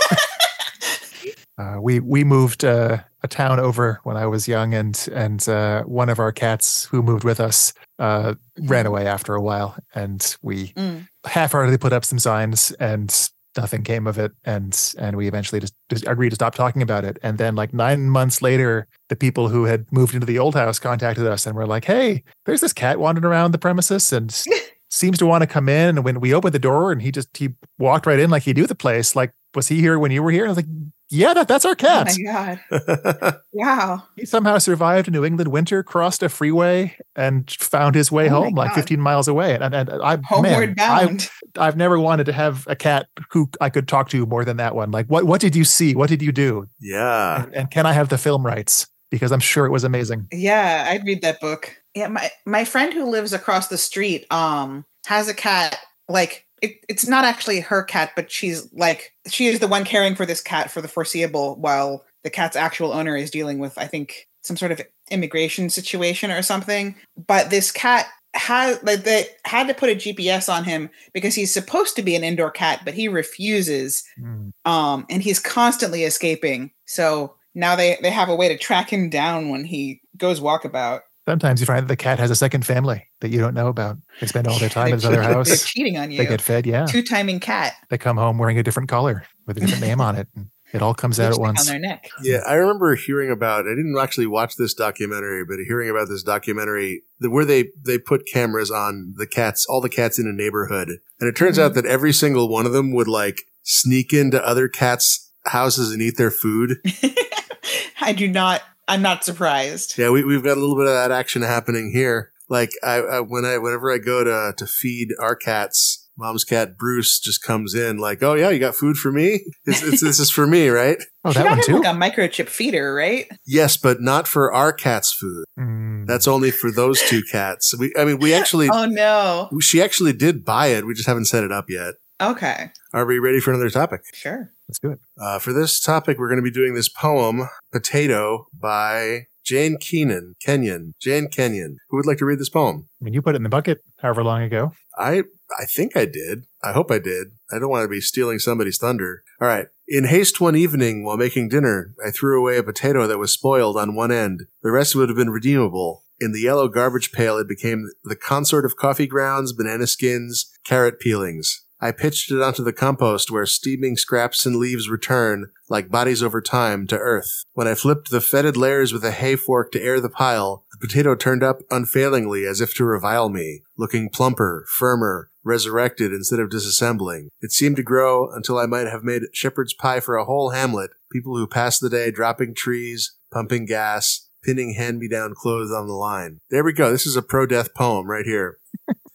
Uh, 1.56 1.78
we 1.80 2.00
we 2.00 2.24
moved 2.24 2.64
uh, 2.64 2.98
a 3.22 3.28
town 3.28 3.60
over 3.60 4.00
when 4.02 4.16
I 4.16 4.26
was 4.26 4.48
young, 4.48 4.74
and 4.74 5.08
and 5.12 5.48
uh, 5.48 5.84
one 5.84 6.08
of 6.08 6.18
our 6.18 6.32
cats 6.32 6.86
who 6.86 7.00
moved 7.00 7.22
with 7.22 7.38
us 7.38 7.72
uh, 8.00 8.34
ran 8.62 8.86
away 8.86 9.06
after 9.06 9.36
a 9.36 9.40
while, 9.40 9.76
and 9.94 10.36
we 10.42 10.72
Mm. 10.76 11.06
half-heartedly 11.24 11.78
put 11.78 11.92
up 11.92 12.04
some 12.04 12.18
signs, 12.18 12.72
and 12.80 13.30
nothing 13.56 13.82
came 13.82 14.06
of 14.06 14.18
it, 14.18 14.32
and 14.44 14.94
and 14.98 15.16
we 15.16 15.28
eventually 15.28 15.60
just, 15.60 15.74
just 15.88 16.06
agreed 16.06 16.30
to 16.30 16.34
stop 16.34 16.54
talking 16.54 16.82
about 16.82 17.04
it. 17.04 17.18
And 17.22 17.38
then, 17.38 17.54
like 17.54 17.72
nine 17.72 18.08
months 18.08 18.42
later, 18.42 18.86
the 19.08 19.16
people 19.16 19.48
who 19.48 19.64
had 19.64 19.90
moved 19.92 20.14
into 20.14 20.26
the 20.26 20.38
old 20.38 20.54
house 20.54 20.78
contacted 20.78 21.26
us 21.26 21.46
and 21.46 21.56
were 21.56 21.66
like, 21.66 21.84
"Hey, 21.84 22.22
there's 22.46 22.60
this 22.60 22.72
cat 22.72 22.98
wandering 22.98 23.24
around 23.24 23.52
the 23.52 23.58
premises, 23.58 24.12
and." 24.12 24.34
Seems 24.90 25.18
to 25.18 25.26
want 25.26 25.42
to 25.42 25.48
come 25.48 25.68
in, 25.68 25.96
and 25.96 26.04
when 26.04 26.20
we 26.20 26.32
opened 26.32 26.54
the 26.54 26.58
door, 26.60 26.92
and 26.92 27.02
he 27.02 27.10
just 27.10 27.36
he 27.36 27.48
walked 27.78 28.06
right 28.06 28.20
in 28.20 28.30
like 28.30 28.44
he 28.44 28.52
knew 28.52 28.64
the 28.64 28.76
place. 28.76 29.16
Like, 29.16 29.32
was 29.52 29.66
he 29.66 29.80
here 29.80 29.98
when 29.98 30.12
you 30.12 30.22
were 30.22 30.30
here? 30.30 30.44
And 30.44 30.50
I 30.50 30.54
was 30.54 30.58
like, 30.58 30.93
"Yeah, 31.10 31.34
that, 31.34 31.48
that's 31.48 31.64
our 31.64 31.72
Oh 31.72 31.74
cat." 31.74 32.12
my 32.18 32.58
god! 32.70 33.40
Wow. 33.56 34.02
He 34.16 34.26
somehow 34.26 34.58
survived 34.58 35.06
a 35.06 35.12
New 35.12 35.24
England 35.24 35.52
winter, 35.52 35.84
crossed 35.84 36.24
a 36.24 36.28
freeway, 36.28 36.96
and 37.14 37.48
found 37.52 37.94
his 37.94 38.10
way 38.10 38.26
Oh 38.28 38.42
home 38.42 38.54
like 38.54 38.74
15 38.74 38.98
miles 39.00 39.28
away. 39.28 39.54
And, 39.54 39.62
and, 39.62 39.88
and 39.88 40.02
I, 40.02 40.18
Homeward 40.24 40.76
man, 40.76 40.90
I, 40.90 41.06
bound. 41.06 41.30
I've 41.56 41.76
never 41.76 42.00
wanted 42.00 42.24
to 42.26 42.32
have 42.32 42.66
a 42.66 42.74
cat 42.74 43.06
who 43.30 43.48
I 43.60 43.70
could 43.70 43.86
talk 43.86 44.08
to 44.08 44.26
more 44.26 44.44
than 44.44 44.56
that 44.56 44.74
one. 44.74 44.90
Like, 44.90 45.06
what 45.06 45.24
what 45.24 45.40
did 45.40 45.54
you 45.54 45.64
see? 45.64 45.94
What 45.94 46.08
did 46.08 46.20
you 46.20 46.32
do? 46.32 46.66
yeah. 46.80 47.44
And, 47.44 47.54
and 47.54 47.70
can 47.70 47.86
I 47.86 47.92
have 47.92 48.08
the 48.08 48.18
film 48.18 48.44
rights? 48.44 48.88
Because 49.10 49.30
I'm 49.30 49.38
sure 49.40 49.64
it 49.66 49.70
was 49.70 49.84
amazing. 49.84 50.26
Yeah, 50.32 50.86
I'd 50.90 51.04
read 51.04 51.22
that 51.22 51.40
book. 51.40 51.76
Yeah, 51.94 52.08
my 52.08 52.30
my 52.44 52.64
friend 52.64 52.92
who 52.92 53.04
lives 53.04 53.32
across 53.32 53.68
the 53.68 53.78
street 53.78 54.26
um 54.32 54.84
has 55.06 55.28
a 55.28 55.34
cat 55.34 55.78
like 56.08 56.43
it, 56.64 56.84
it's 56.88 57.06
not 57.06 57.24
actually 57.24 57.60
her 57.60 57.82
cat, 57.82 58.12
but 58.16 58.30
she's 58.30 58.68
like 58.72 59.12
she 59.28 59.46
is 59.46 59.58
the 59.60 59.68
one 59.68 59.84
caring 59.84 60.14
for 60.14 60.26
this 60.26 60.40
cat 60.40 60.70
for 60.70 60.80
the 60.80 60.88
foreseeable 60.88 61.56
while 61.56 62.04
the 62.22 62.30
cat's 62.30 62.56
actual 62.56 62.92
owner 62.92 63.16
is 63.16 63.30
dealing 63.30 63.58
with 63.58 63.76
I 63.78 63.86
think 63.86 64.28
some 64.42 64.56
sort 64.56 64.72
of 64.72 64.80
immigration 65.10 65.70
situation 65.70 66.30
or 66.30 66.42
something. 66.42 66.94
But 67.26 67.50
this 67.50 67.70
cat 67.70 68.06
had 68.34 68.82
like 68.82 69.04
they 69.04 69.26
had 69.44 69.68
to 69.68 69.74
put 69.74 69.90
a 69.90 69.94
GPS 69.94 70.52
on 70.52 70.64
him 70.64 70.90
because 71.12 71.34
he's 71.36 71.52
supposed 71.52 71.94
to 71.96 72.02
be 72.02 72.16
an 72.16 72.24
indoor 72.24 72.50
cat, 72.50 72.80
but 72.84 72.94
he 72.94 73.06
refuses 73.08 74.02
Mm. 74.20 74.52
um 74.64 75.06
and 75.10 75.22
he's 75.22 75.38
constantly 75.40 76.04
escaping 76.04 76.70
so 76.86 77.34
now 77.54 77.76
they 77.76 77.96
they 78.02 78.10
have 78.10 78.28
a 78.28 78.34
way 78.36 78.48
to 78.48 78.58
track 78.58 78.92
him 78.92 79.08
down 79.10 79.50
when 79.50 79.64
he 79.64 80.00
goes 80.16 80.40
walkabout 80.40 81.00
Sometimes 81.26 81.60
you 81.60 81.66
find 81.66 81.82
that 81.84 81.88
the 81.88 81.96
cat 81.96 82.18
has 82.18 82.30
a 82.30 82.36
second 82.36 82.66
family 82.66 83.06
that 83.20 83.30
you 83.30 83.40
don't 83.40 83.54
know 83.54 83.68
about. 83.68 83.96
They 84.20 84.26
spend 84.26 84.46
all 84.46 84.58
their 84.58 84.68
time 84.68 84.88
at 84.88 84.90
in 84.92 84.96
this 84.98 85.04
other 85.06 85.16
cheat- 85.44 85.46
they're 85.46 85.56
cheating 85.56 85.96
on 85.98 86.10
you 86.10 86.18
They 86.18 86.26
get 86.26 86.40
fed. 86.42 86.66
Yeah. 86.66 86.84
two 86.86 87.02
timing 87.02 87.40
cat 87.40 87.72
They 87.88 87.96
come 87.98 88.16
home 88.18 88.36
wearing 88.38 88.58
a 88.58 88.62
different 88.62 88.88
collar 88.90 89.24
with 89.46 89.56
a 89.56 89.60
different 89.60 89.80
name 89.82 90.00
on 90.02 90.16
it. 90.16 90.28
And 90.36 90.48
it 90.74 90.82
all 90.82 90.92
comes 90.92 91.18
out 91.20 91.32
at 91.32 91.38
once. 91.38 91.60
on 91.60 91.66
their 91.66 91.78
neck 91.78 92.08
Yeah, 92.22 92.40
I 92.46 92.54
remember 92.54 92.94
hearing 92.96 93.30
about. 93.30 93.60
I 93.66 93.70
didn't 93.70 93.96
actually 93.98 94.26
watch 94.26 94.56
this 94.56 94.74
documentary, 94.74 95.44
but 95.46 95.56
hearing 95.66 95.88
about 95.88 96.08
this 96.08 96.22
documentary 96.22 97.04
where 97.20 97.44
they 97.46 97.70
they 97.82 97.96
put 97.96 98.26
cameras 98.30 98.70
on 98.70 99.14
the 99.16 99.26
cats, 99.26 99.64
all 99.66 99.80
the 99.80 99.88
cats 99.88 100.18
in 100.18 100.26
a 100.26 100.32
neighborhood, 100.32 100.88
and 101.20 101.28
it 101.28 101.36
turns 101.36 101.56
Mhm. 101.58 101.62
out 101.62 101.74
that 101.74 101.86
every 101.86 102.12
single 102.12 102.48
one 102.50 102.66
of 102.66 102.72
them 102.72 102.92
would 102.92 103.08
like 103.08 103.42
sneak 103.62 104.12
into 104.12 104.44
other 104.44 104.68
cats' 104.68 105.30
houses 105.46 105.90
and 105.92 106.02
eat 106.02 106.16
their 106.18 106.30
food. 106.32 106.78
i 108.00 108.12
do 108.12 108.28
not 108.28 108.60
i'm 108.88 109.02
not 109.02 109.24
surprised 109.24 109.96
Yeah, 109.98 110.10
we 110.10 110.24
we've 110.24 110.42
got 110.44 110.56
a 110.56 110.60
little 110.60 110.76
bit 110.76 110.86
of 110.86 110.92
that 110.94 111.10
action 111.10 111.42
happening 111.42 111.90
here. 111.92 112.30
Like 112.48 112.70
I, 112.82 112.96
I 112.96 113.20
when 113.20 113.44
I 113.44 113.58
whenever 113.58 113.92
I 113.92 113.98
go 113.98 114.22
to 114.24 114.52
to 114.56 114.66
feed 114.66 115.08
our 115.20 115.34
cats, 115.34 116.08
mom's 116.16 116.44
cat 116.44 116.76
Bruce 116.76 117.18
just 117.18 117.42
comes 117.42 117.74
in 117.74 117.96
like, 117.98 118.22
"Oh 118.22 118.34
yeah, 118.34 118.50
you 118.50 118.58
got 118.58 118.74
food 118.74 118.96
for 118.96 119.10
me? 119.10 119.40
It's, 119.64 119.82
it's, 119.82 120.02
this 120.02 120.20
is 120.20 120.30
for 120.30 120.46
me, 120.46 120.68
right?" 120.68 120.98
Oh, 121.26 121.32
she 121.32 121.38
that 121.38 121.44
got 121.44 121.56
one 121.56 121.62
too? 121.64 121.78
like 121.80 121.86
a 121.86 122.20
microchip 122.20 122.48
feeder 122.48 122.92
right 122.92 123.26
Yes, 123.46 123.78
but 123.78 124.02
not 124.02 124.28
for 124.28 124.52
our 124.52 124.74
cat's 124.74 125.10
food. 125.10 125.46
Mm. 125.58 126.06
That's 126.06 126.28
only 126.28 126.50
for 126.50 126.70
those 126.70 127.00
two 127.00 127.22
cats. 127.32 127.74
We, 127.78 127.94
I 127.98 128.04
mean, 128.04 128.18
we 128.18 128.34
actually, 128.40 128.68
oh 128.70 128.84
no 128.84 129.48
she 129.62 129.80
actually 129.80 130.12
did 130.12 130.44
buy 130.44 130.66
it. 130.66 130.86
We 130.86 130.92
just 130.92 131.08
haven't 131.08 131.24
set 131.24 131.44
it 131.44 131.50
up 131.50 131.70
yet. 131.70 131.94
Okay 132.20 132.70
Are 132.92 133.06
we 133.06 133.18
ready 133.18 133.40
for 133.40 133.50
another 133.52 133.70
topic? 133.70 134.02
sure 134.12 134.50
Let's 134.68 134.78
do 134.78 134.92
it. 134.92 134.98
Uh, 135.20 135.38
for 135.38 135.52
this 135.52 135.78
topic, 135.78 136.18
we're 136.18 136.28
going 136.28 136.38
to 136.38 136.42
be 136.42 136.50
doing 136.50 136.72
this 136.72 136.88
poem, 136.88 137.48
Potato, 137.70 138.46
by 138.58 139.26
Jane 139.44 139.76
Keenan, 139.78 140.36
Kenyon. 140.40 140.94
Jane 141.02 141.28
Kenyon. 141.28 141.76
Who 141.90 141.98
would 141.98 142.06
like 142.06 142.16
to 142.18 142.24
read 142.24 142.38
this 142.38 142.48
poem? 142.48 142.88
I 143.00 143.04
mean, 143.04 143.12
you 143.12 143.20
put 143.20 143.34
it 143.34 143.36
in 143.36 143.42
the 143.42 143.50
bucket 143.50 143.82
however 143.98 144.24
long 144.24 144.40
ago. 144.42 144.72
I, 144.96 145.24
I 145.60 145.66
think 145.66 145.96
I 145.96 146.06
did. 146.06 146.46
I 146.62 146.72
hope 146.72 146.90
I 146.90 146.98
did. 146.98 147.28
I 147.52 147.58
don't 147.58 147.68
want 147.68 147.84
to 147.84 147.88
be 147.88 148.00
stealing 148.00 148.38
somebody's 148.38 148.78
thunder. 148.78 149.22
All 149.38 149.48
right. 149.48 149.66
In 149.86 150.04
haste 150.04 150.40
one 150.40 150.56
evening 150.56 151.04
while 151.04 151.18
making 151.18 151.50
dinner, 151.50 151.92
I 152.04 152.10
threw 152.10 152.40
away 152.40 152.56
a 152.56 152.62
potato 152.62 153.06
that 153.06 153.18
was 153.18 153.32
spoiled 153.32 153.76
on 153.76 153.94
one 153.94 154.10
end. 154.10 154.44
The 154.62 154.70
rest 154.70 154.94
would 154.94 155.10
have 155.10 155.18
been 155.18 155.28
redeemable. 155.30 156.04
In 156.20 156.32
the 156.32 156.40
yellow 156.40 156.68
garbage 156.68 157.12
pail, 157.12 157.36
it 157.36 157.48
became 157.48 157.90
the 158.02 158.16
consort 158.16 158.64
of 158.64 158.76
coffee 158.76 159.06
grounds, 159.06 159.52
banana 159.52 159.86
skins, 159.86 160.50
carrot 160.64 161.00
peelings. 161.00 161.63
I 161.84 161.92
pitched 161.92 162.30
it 162.30 162.40
onto 162.40 162.64
the 162.64 162.72
compost 162.72 163.30
where 163.30 163.44
steaming 163.44 163.98
scraps 163.98 164.46
and 164.46 164.56
leaves 164.56 164.88
return, 164.88 165.50
like 165.68 165.90
bodies 165.90 166.22
over 166.22 166.40
time, 166.40 166.86
to 166.86 166.96
earth. 166.96 167.44
When 167.52 167.68
I 167.68 167.74
flipped 167.74 168.10
the 168.10 168.22
fetid 168.22 168.56
layers 168.56 168.94
with 168.94 169.04
a 169.04 169.10
hay 169.10 169.36
fork 169.36 169.70
to 169.72 169.82
air 169.82 170.00
the 170.00 170.08
pile, 170.08 170.64
the 170.72 170.78
potato 170.78 171.14
turned 171.14 171.42
up 171.42 171.60
unfailingly 171.70 172.46
as 172.46 172.62
if 172.62 172.74
to 172.76 172.86
revile 172.86 173.28
me, 173.28 173.64
looking 173.76 174.08
plumper, 174.08 174.64
firmer, 174.66 175.28
resurrected 175.42 176.10
instead 176.10 176.40
of 176.40 176.48
disassembling. 176.48 177.28
It 177.42 177.52
seemed 177.52 177.76
to 177.76 177.82
grow 177.82 178.30
until 178.30 178.56
I 178.56 178.64
might 178.64 178.86
have 178.86 179.04
made 179.04 179.24
shepherd's 179.34 179.74
pie 179.74 180.00
for 180.00 180.16
a 180.16 180.24
whole 180.24 180.52
hamlet, 180.52 180.92
people 181.12 181.36
who 181.36 181.46
passed 181.46 181.82
the 181.82 181.90
day 181.90 182.10
dropping 182.10 182.54
trees, 182.54 183.14
pumping 183.30 183.66
gas, 183.66 184.30
pinning 184.42 184.72
hand-me-down 184.72 185.34
clothes 185.36 185.70
on 185.70 185.86
the 185.86 185.92
line. 185.92 186.40
There 186.48 186.64
we 186.64 186.72
go. 186.72 186.90
This 186.90 187.06
is 187.06 187.16
a 187.16 187.20
pro-death 187.20 187.74
poem 187.74 188.06
right 188.06 188.24
here. 188.24 188.56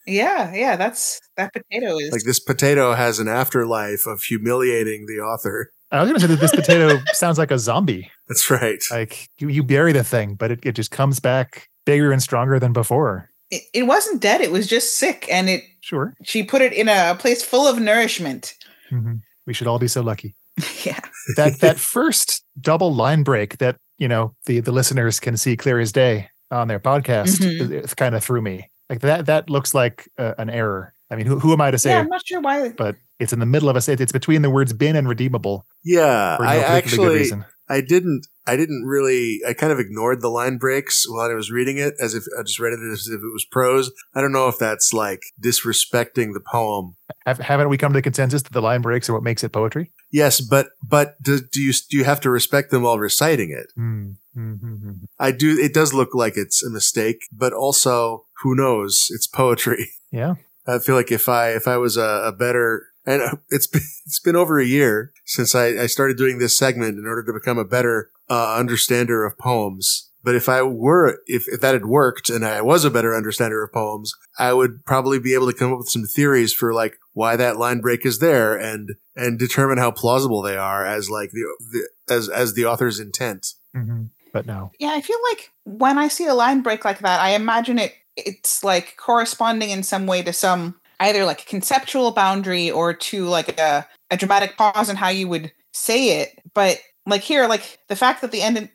Yeah 0.10 0.54
yeah 0.54 0.76
that's 0.76 1.20
that 1.38 1.54
potato 1.54 1.98
is 1.98 2.12
Like 2.12 2.24
this 2.24 2.40
potato 2.40 2.94
has 2.94 3.20
an 3.20 3.28
afterlife 3.28 4.06
of 4.08 4.22
humiliating 4.24 5.06
the 5.06 5.22
author. 5.22 5.72
I 5.92 6.02
was 6.02 6.10
going 6.10 6.20
to 6.22 6.28
say 6.28 6.34
that 6.36 6.40
this 6.42 6.52
potato 6.52 7.00
sounds 7.14 7.38
like 7.40 7.50
a 7.52 7.58
zombie. 7.58 8.12
That's 8.28 8.52
right. 8.52 8.78
Like 8.92 9.28
you, 9.40 9.48
you 9.50 9.64
bury 9.64 9.92
the 9.92 10.04
thing, 10.04 10.36
but 10.36 10.52
it, 10.52 10.60
it 10.64 10.74
just 10.74 10.92
comes 10.92 11.20
back 11.20 11.68
bigger 11.86 12.12
and 12.12 12.22
stronger 12.22 12.60
than 12.60 12.74
before. 12.74 13.30
it, 13.50 13.64
it 13.74 13.84
wasn't 13.84 14.22
dead 14.22 14.42
it 14.42 14.52
was 14.52 14.68
just 14.68 14.98
sick 14.98 15.26
and 15.32 15.50
it 15.50 15.64
Sure. 15.82 16.14
she 16.24 16.44
put 16.44 16.62
it 16.62 16.74
in 16.74 16.88
a 16.90 17.16
place 17.18 17.42
full 17.44 17.66
of 17.68 17.80
nourishment 17.80 18.54
hmm 18.90 19.16
We 19.48 19.54
should 19.54 19.68
all 19.68 19.80
be 19.80 19.88
so 19.88 20.02
lucky. 20.02 20.36
yeah 20.84 21.00
That 21.38 21.60
that 21.62 21.80
first 21.96 22.44
double 22.60 22.94
line 22.94 23.24
break 23.24 23.58
that 23.60 23.78
you 23.98 24.08
know 24.08 24.36
the 24.46 24.60
the 24.60 24.72
listeners 24.72 25.20
can 25.20 25.38
see 25.38 25.56
clear 25.58 25.80
as 25.80 25.92
day 25.92 26.30
on 26.52 26.68
their 26.68 26.80
podcast 26.80 27.40
Mhm. 27.40 27.72
it, 27.72 27.96
kind 27.96 28.14
of 28.16 28.24
threw 28.24 28.42
me. 28.42 28.70
Like 28.90 29.02
that 29.02 29.28
that 29.28 29.50
looks 29.50 29.74
like 29.74 30.10
uh, 30.18 30.34
an 30.38 30.50
error. 30.50 30.94
I 31.12 31.16
mean, 31.16 31.26
who 31.26 31.40
who 31.40 31.54
am 31.54 31.62
I 31.62 31.72
to 31.72 31.78
say? 31.78 31.92
yeah 31.92 32.00
i'm 32.00 32.08
not 32.08 32.26
sure 32.26 32.42
why 32.42 32.70
But 32.70 32.96
it's 33.20 33.34
in 33.34 33.40
the 33.40 33.46
middle 33.46 33.70
of 33.70 33.76
a. 33.76 33.92
It's 33.92 34.12
between 34.12 34.42
the 34.42 34.50
words 34.50 34.74
"bin" 34.74 34.96
and 34.96 35.08
"redeemable" 35.08 35.66
Yeah, 35.84 36.38
no 36.40 36.46
I 36.46 36.58
actually 36.58 37.16
reason. 37.20 37.46
I 37.70 37.82
didn't 37.82 38.26
I 38.48 38.56
didn't 38.56 38.84
really 38.86 39.42
I 39.48 39.54
kind 39.54 39.72
of 39.72 39.80
ignored 39.80 40.22
the 40.22 40.30
line 40.30 40.58
breaks 40.58 41.06
while 41.08 41.30
I 41.30 41.34
was 41.36 41.52
reading 41.52 41.78
it 41.78 41.94
as 42.00 42.16
if 42.16 42.24
I 42.38 42.42
just 42.44 42.60
read 42.60 42.74
it 42.74 42.80
as 42.92 43.08
if 43.08 43.20
it 43.22 43.34
was 43.34 43.46
prose. 43.52 43.92
I 44.16 44.22
don't 44.22 44.32
know 44.32 44.48
if 44.48 44.58
that's 44.58 44.92
like 44.92 45.22
disrespecting 45.40 46.34
the 46.34 46.42
poem. 46.52 46.96
Have, 47.26 47.40
haven't 47.40 47.70
we 47.70 47.78
come 47.78 47.92
to 47.92 47.98
the 47.98 48.02
consensus 48.02 48.42
that 48.42 48.54
the 48.54 48.62
line 48.62 48.82
breaks 48.82 49.10
are 49.10 49.14
what 49.14 49.24
makes 49.24 49.44
it 49.44 49.52
poetry? 49.52 49.92
Yes, 50.12 50.42
but 50.42 50.70
but 50.82 51.22
do, 51.22 51.40
do 51.40 51.62
you 51.62 51.74
do 51.90 51.98
you 51.98 52.06
have 52.06 52.22
to 52.22 52.30
respect 52.30 52.72
them 52.72 52.84
while 52.84 52.98
reciting 52.98 53.52
it? 53.52 53.68
Hmm. 53.76 54.12
Hmm, 54.40 54.54
hmm, 54.54 54.76
hmm. 54.76 54.92
I 55.20 55.32
do. 55.32 55.60
It 55.60 55.74
does 55.74 55.94
look 55.94 56.16
like 56.16 56.38
it's 56.38 56.64
a 56.64 56.70
mistake, 56.70 57.28
but 57.32 57.52
also 57.52 58.26
who 58.42 58.56
knows? 58.56 59.08
It's 59.12 59.28
poetry. 59.28 59.92
Yeah. 60.12 60.38
I 60.66 60.80
feel 60.80 60.96
like 60.96 61.12
if 61.12 61.30
I 61.30 61.50
if 61.50 61.68
I 61.68 61.78
was 61.78 61.96
a, 61.96 62.24
a 62.26 62.32
better 62.32 62.88
and 63.06 63.22
it's 63.52 63.68
been, 63.68 63.84
it's 64.08 64.20
been 64.20 64.36
over 64.36 64.60
a 64.60 64.66
year 64.66 65.12
since 65.24 65.54
I, 65.54 65.68
I 65.68 65.86
started 65.86 66.18
doing 66.18 66.40
this 66.40 66.58
segment 66.58 66.98
in 66.98 67.06
order 67.06 67.24
to 67.26 67.34
become 67.34 67.60
a 67.60 67.64
better 67.64 68.10
uh, 68.28 68.56
understander 68.58 69.24
of 69.24 69.38
poems. 69.38 70.10
But 70.24 70.34
if 70.34 70.50
I 70.50 70.64
were 70.64 71.20
if, 71.28 71.48
if 71.48 71.62
that 71.62 71.76
had 71.76 71.86
worked 71.86 72.32
and 72.32 72.44
I 72.44 72.62
was 72.62 72.86
a 72.86 72.90
better 72.90 73.14
understander 73.14 73.64
of 73.64 73.72
poems, 73.72 74.16
I 74.40 74.54
would 74.54 74.84
probably 74.84 75.20
be 75.20 75.36
able 75.36 75.46
to 75.46 75.56
come 75.56 75.72
up 75.72 75.78
with 75.78 75.90
some 75.90 76.06
theories 76.06 76.52
for 76.52 76.74
like 76.74 76.98
why 77.14 77.36
that 77.36 77.58
line 77.58 77.82
break 77.82 78.04
is 78.04 78.18
there 78.18 78.56
and 78.56 78.96
and 79.16 79.38
determine 79.38 79.78
how 79.78 79.92
plausible 79.92 80.42
they 80.42 80.58
are 80.58 80.88
as 80.88 81.08
like 81.08 81.30
the, 81.30 81.46
the 81.72 81.90
as 82.12 82.30
as 82.30 82.56
the 82.56 82.66
author's 82.66 83.00
intent. 83.00 83.54
hmm 83.76 84.06
But 84.32 84.46
no. 84.46 84.72
Yeah, 84.80 84.92
I 84.92 85.02
feel 85.02 85.18
like 85.32 85.52
when 85.64 85.98
I 85.98 86.08
see 86.08 86.26
a 86.26 86.34
line 86.34 86.62
break 86.62 86.86
like 86.86 87.00
that, 87.00 87.20
I 87.20 87.32
imagine 87.32 87.80
it 87.80 87.94
it's 88.16 88.64
like 88.64 88.98
corresponding 88.98 89.70
in 89.70 89.84
some 89.84 90.06
way 90.06 90.22
to 90.22 90.34
some 90.34 90.76
either 91.00 91.26
like 91.26 91.42
a 91.42 91.46
conceptual 91.46 92.12
boundary 92.12 92.70
or 92.70 92.94
to 92.94 93.26
like 93.26 93.60
a, 93.60 93.88
a 94.12 94.18
dramatic 94.18 94.58
pause 94.58 94.90
in 94.90 94.96
how 94.96 95.10
you 95.10 95.28
would 95.28 95.52
say 95.74 96.22
it. 96.22 96.40
But 96.54 96.80
like 97.06 97.22
here, 97.22 97.48
like 97.48 97.80
the 97.88 97.96
fact 97.96 98.22
that 98.22 98.32
the 98.32 98.42
end 98.42 98.70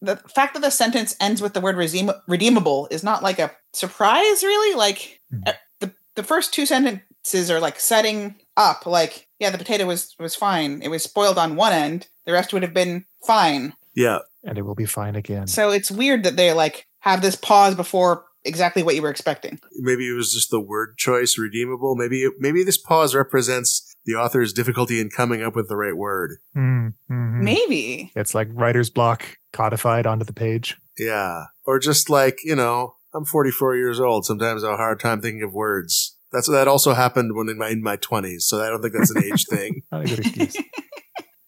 the 0.00 0.16
fact 0.34 0.54
that 0.54 0.60
the 0.60 0.70
sentence 0.70 1.16
ends 1.20 1.42
with 1.42 1.54
the 1.54 1.60
word 1.60 1.76
redeem, 1.76 2.10
redeemable 2.28 2.86
is 2.90 3.02
not 3.02 3.22
like 3.22 3.38
a 3.38 3.50
surprise 3.72 4.42
really. 4.42 4.76
Like 4.76 5.20
uh, 5.46 5.52
the 5.80 5.92
the 6.14 6.22
first 6.22 6.52
two 6.52 6.66
sentences 6.66 7.50
are 7.50 7.60
like 7.60 7.80
setting 7.80 8.36
up 8.56 8.86
like 8.86 9.28
yeah, 9.38 9.50
the 9.50 9.58
potato 9.58 9.86
was 9.86 10.14
was 10.18 10.34
fine. 10.34 10.82
It 10.82 10.88
was 10.88 11.02
spoiled 11.02 11.38
on 11.38 11.56
one 11.56 11.72
end. 11.72 12.08
The 12.26 12.32
rest 12.32 12.52
would 12.52 12.62
have 12.62 12.74
been 12.74 13.04
fine. 13.26 13.74
Yeah. 13.94 14.18
And 14.48 14.58
it 14.58 14.62
will 14.62 14.74
be 14.74 14.86
fine 14.86 15.16
again. 15.16 15.46
So 15.46 15.70
it's 15.70 15.90
weird 15.90 16.24
that 16.24 16.36
they 16.36 16.52
like 16.52 16.86
have 17.00 17.22
this 17.22 17.36
pause 17.36 17.74
before 17.74 18.24
exactly 18.44 18.82
what 18.82 18.94
you 18.94 19.02
were 19.02 19.10
expecting. 19.10 19.60
Maybe 19.76 20.08
it 20.08 20.14
was 20.14 20.32
just 20.32 20.50
the 20.50 20.60
word 20.60 20.96
choice 20.96 21.38
redeemable. 21.38 21.94
Maybe 21.96 22.26
maybe 22.38 22.64
this 22.64 22.78
pause 22.78 23.14
represents 23.14 23.94
the 24.04 24.14
author's 24.14 24.52
difficulty 24.52 25.00
in 25.00 25.10
coming 25.10 25.42
up 25.42 25.54
with 25.54 25.68
the 25.68 25.76
right 25.76 25.96
word. 25.96 26.38
Mm, 26.56 26.94
mhm. 27.10 27.42
Maybe. 27.42 28.10
It's 28.16 28.34
like 28.34 28.48
writer's 28.52 28.90
block 28.90 29.36
codified 29.52 30.06
onto 30.06 30.24
the 30.24 30.32
page. 30.32 30.76
Yeah. 30.98 31.44
Or 31.66 31.78
just 31.78 32.08
like, 32.10 32.38
you 32.42 32.56
know, 32.56 32.94
I'm 33.14 33.24
44 33.24 33.76
years 33.76 34.00
old. 34.00 34.24
Sometimes 34.24 34.64
I 34.64 34.70
have 34.70 34.74
a 34.74 34.82
hard 34.82 35.00
time 35.00 35.20
thinking 35.20 35.42
of 35.42 35.52
words. 35.52 36.16
That's 36.32 36.48
that 36.48 36.68
also 36.68 36.94
happened 36.94 37.34
when 37.34 37.48
in 37.48 37.58
my 37.58 37.68
in 37.68 37.82
my 37.82 37.96
20s. 37.96 38.42
So 38.42 38.60
I 38.62 38.68
don't 38.68 38.82
think 38.82 38.94
that's 38.94 39.10
an 39.10 39.22
age 39.24 39.46
thing. 39.46 39.82
Not 39.92 40.04
a 40.04 40.08
good 40.08 40.18
excuse. 40.20 40.56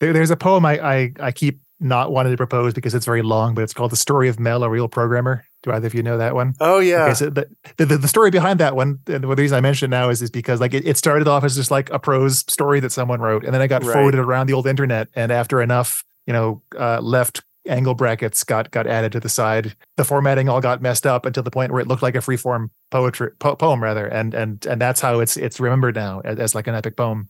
there, 0.01 0.13
there's 0.13 0.31
a 0.31 0.37
poem 0.37 0.65
I, 0.65 0.79
I 0.81 1.13
I 1.21 1.33
keep 1.33 1.61
not 1.81 2.13
wanting 2.13 2.33
to 2.33 2.37
propose 2.37 2.75
because 2.75 2.95
it's 2.95 3.07
very 3.07 3.23
long, 3.23 3.55
but 3.55 3.63
it's 3.63 3.73
called 3.75 3.91
"The 3.93 3.97
Story 3.97 4.29
of 4.29 4.39
Mel, 4.39 4.63
a 4.63 4.69
Real 4.71 4.89
Programmer." 4.89 5.45
Do 5.63 5.73
either 5.73 5.87
of 5.87 5.95
you 5.95 6.03
know 6.03 6.19
that 6.19 6.35
one? 6.35 6.55
Oh 6.61 6.79
yeah. 6.79 7.05
Okay, 7.05 7.15
so 7.15 7.31
the, 7.31 7.47
the 7.79 7.97
the 7.99 8.09
story 8.09 8.31
behind 8.31 8.61
that 8.61 8.77
one, 8.77 8.99
and 9.07 9.25
the 9.25 9.29
reason 9.29 9.57
I 9.57 9.61
mention 9.61 9.91
it 9.93 9.97
now 9.97 10.09
is 10.11 10.23
is 10.23 10.31
because 10.31 10.61
like 10.61 10.75
it, 10.75 10.87
it 10.87 10.97
started 10.97 11.27
off 11.29 11.45
as 11.45 11.57
just 11.57 11.71
like 11.71 11.91
a 11.91 11.99
prose 11.99 12.41
story 12.51 12.81
that 12.81 12.93
someone 12.93 13.21
wrote, 13.21 13.45
and 13.45 13.53
then 13.55 13.61
it 13.63 13.69
got 13.69 13.83
Right. 13.85 13.93
forwarded 13.93 14.21
around 14.21 14.47
the 14.47 14.53
old 14.55 14.67
internet, 14.67 15.09
and 15.15 15.31
after 15.33 15.61
enough, 15.61 16.05
you 16.27 16.33
know, 16.33 16.63
uh, 16.79 17.01
left 17.01 17.43
angle 17.69 17.95
brackets 17.95 18.43
got 18.43 18.71
got 18.71 18.87
added 18.87 19.13
to 19.13 19.21
the 19.21 19.29
side, 19.29 19.77
the 19.99 20.05
formatting 20.05 20.49
all 20.49 20.63
got 20.63 20.81
messed 20.81 21.07
up 21.07 21.27
until 21.27 21.43
the 21.43 21.51
point 21.51 21.71
where 21.73 21.81
it 21.83 21.87
looked 21.87 22.03
like 22.03 22.15
a 22.15 22.19
freeform 22.21 22.71
poetry 22.91 23.31
po- 23.39 23.55
poem 23.57 23.83
rather, 23.83 24.07
and 24.07 24.33
and 24.33 24.65
and 24.67 24.81
that's 24.81 25.03
how 25.03 25.21
it's 25.21 25.37
it's 25.37 25.61
remembered 25.61 25.95
now 25.95 26.21
as, 26.25 26.39
as 26.39 26.55
like 26.55 26.67
an 26.67 26.75
epic 26.75 26.97
poem. 26.97 27.29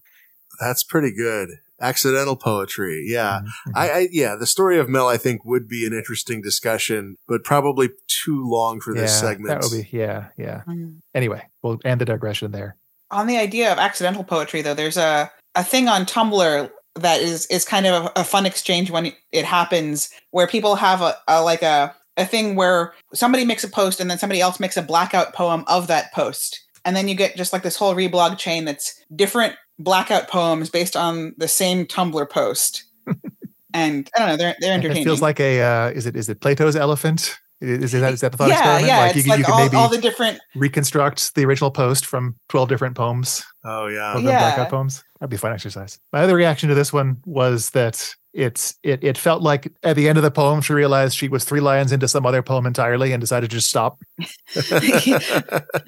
That's 0.61 0.85
pretty 0.85 1.13
good. 1.13 1.49
Accidental 1.81 2.37
poetry. 2.37 3.07
Yeah. 3.09 3.41
Mhm. 3.41 3.73
I, 3.75 3.91
I 3.91 4.09
yeah, 4.13 4.37
the 4.37 4.47
story 4.47 4.79
of 4.79 4.89
Mel 4.89 5.09
I 5.09 5.17
think 5.17 5.45
would 5.45 5.69
be 5.69 5.87
an 5.87 5.93
interesting 5.93 6.43
discussion, 6.43 7.17
but 7.27 7.45
probably 7.45 7.91
too 8.07 8.43
long 8.45 8.81
for 8.81 8.93
this 8.93 9.11
yeah, 9.11 9.29
segment. 9.29 9.49
That 9.49 9.63
would 9.63 9.83
be 9.83 9.97
yeah, 9.97 10.29
yeah. 10.37 10.63
Mm. 10.69 10.99
Anyway, 11.15 11.43
we'll 11.63 11.81
end 11.85 12.01
the 12.01 12.05
digression 12.05 12.53
there. 12.53 12.77
On 13.11 13.27
the 13.27 13.39
idea 13.39 13.73
of 13.73 13.79
accidental 13.79 14.25
poetry, 14.25 14.63
though, 14.63 14.75
there's 14.75 14.97
a 14.97 15.31
a 15.55 15.65
thing 15.65 15.89
on 15.89 16.05
Tumblr 16.07 16.71
that 16.97 17.21
is 17.21 17.47
is 17.47 17.65
kind 17.65 17.87
of 17.87 18.07
a, 18.07 18.21
a 18.21 18.25
fun 18.25 18.47
exchange 18.47 18.91
when 18.91 19.13
it 19.33 19.45
happens, 19.45 20.11
where 20.31 20.47
people 20.47 20.77
have 20.77 21.01
a, 21.01 21.17
a 21.29 21.43
like 21.43 21.63
a 21.63 21.95
a 22.17 22.27
thing 22.27 22.57
where 22.57 22.93
somebody 23.15 23.45
makes 23.45 23.65
a 23.65 23.69
post 23.69 24.01
and 24.01 24.11
then 24.11 24.19
somebody 24.19 24.41
else 24.41 24.61
makes 24.61 24.77
a 24.77 24.83
blackout 24.83 25.33
poem 25.33 25.65
of 25.67 25.87
that 25.87 26.13
post, 26.13 26.61
and 26.85 26.95
then 26.95 27.09
you 27.09 27.15
get 27.15 27.37
just 27.37 27.53
like 27.53 27.63
this 27.63 27.77
whole 27.77 27.95
reblog 27.95 28.39
chain 28.39 28.65
that's 28.65 29.03
different 29.15 29.55
blackout 29.81 30.29
poems 30.29 30.71
based 30.71 30.97
on 30.97 31.35
the 31.39 31.49
same 31.49 31.87
Tumblr 31.87 32.31
post. 32.31 32.85
and 33.75 34.11
I 34.15 34.19
don't 34.19 34.29
know, 34.29 34.37
they're 34.37 34.57
they're 34.61 34.75
entertaining. 34.75 35.03
It 35.03 35.05
feels 35.05 35.23
like 35.23 35.41
a 35.41 35.61
uh, 35.63 35.91
is 35.91 36.07
it 36.07 36.17
is 36.17 36.29
it 36.29 36.41
Plato's 36.41 36.77
elephant? 36.77 37.39
Is, 37.61 37.93
is 37.93 38.01
that 38.01 38.13
is 38.15 38.21
that 38.21 38.33
the 38.33 38.39
thought 38.39 38.49
yeah, 38.49 38.55
experiment? 38.55 38.87
yeah, 38.87 38.99
like 38.99 39.17
it's 39.17 39.27
you, 39.27 39.31
like 39.31 39.39
you 39.41 39.45
can 39.45 39.53
all, 39.53 39.61
maybe 39.61 39.77
all 39.77 39.89
the 39.89 39.99
different 39.99 40.41
reconstruct 40.55 41.35
the 41.35 41.45
original 41.45 41.71
post 41.71 42.07
from 42.07 42.35
twelve 42.49 42.69
different 42.71 42.97
poems 42.97 43.45
Oh 43.65 43.87
yeah. 43.87 44.15
of 44.15 44.23
Yeah. 44.23 44.39
blackout 44.39 44.71
poems. 44.71 45.05
That'd 45.19 45.29
be 45.31 45.37
a 45.37 45.39
fun 45.39 45.53
exercise. 45.53 45.99
My 46.13 46.21
other 46.21 46.37
reaction 46.37 46.71
to 46.71 46.75
this 46.75 46.91
one 46.91 47.19
was 47.27 47.69
that 47.71 48.15
it's 48.33 48.77
it 48.83 49.05
it 49.05 49.19
felt 49.19 49.43
like 49.43 49.71
at 49.83 49.95
the 49.97 50.09
end 50.09 50.17
of 50.17 50.25
the 50.25 50.31
poem 50.31 50.63
she 50.63 50.73
realized 50.73 51.17
she 51.17 51.29
was 51.29 51.45
three 51.45 51.61
lines 51.61 51.93
into 51.93 52.09
some 52.09 52.25
other 52.25 52.43
poem 52.43 52.65
entirely 52.65 53.13
and 53.13 53.21
decided 53.21 53.51
to 53.51 53.57
just 53.57 53.69
stop. 53.69 54.01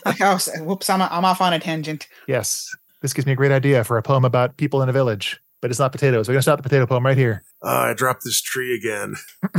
like 0.04 0.20
oh 0.20 0.38
whoops, 0.58 0.90
I'm 0.90 1.00
I'm 1.00 1.24
off 1.24 1.40
on 1.40 1.52
a 1.54 1.58
tangent. 1.58 2.06
Yes, 2.28 2.68
this 3.02 3.12
gives 3.12 3.26
me 3.26 3.32
a 3.32 3.36
great 3.36 3.52
idea 3.52 3.84
for 3.84 3.98
a 3.98 4.02
poem 4.02 4.24
about 4.24 4.56
people 4.56 4.82
in 4.82 4.88
a 4.88 4.92
village, 4.92 5.40
but 5.60 5.70
it's 5.70 5.78
not 5.78 5.92
potatoes. 5.92 6.28
We're 6.28 6.34
gonna 6.34 6.42
stop 6.42 6.58
the 6.58 6.62
potato 6.62 6.86
poem 6.86 7.04
right 7.04 7.16
here. 7.16 7.44
oh, 7.62 7.68
I 7.68 7.94
dropped 7.94 8.24
this 8.24 8.40
tree 8.40 8.74
again. 8.74 9.16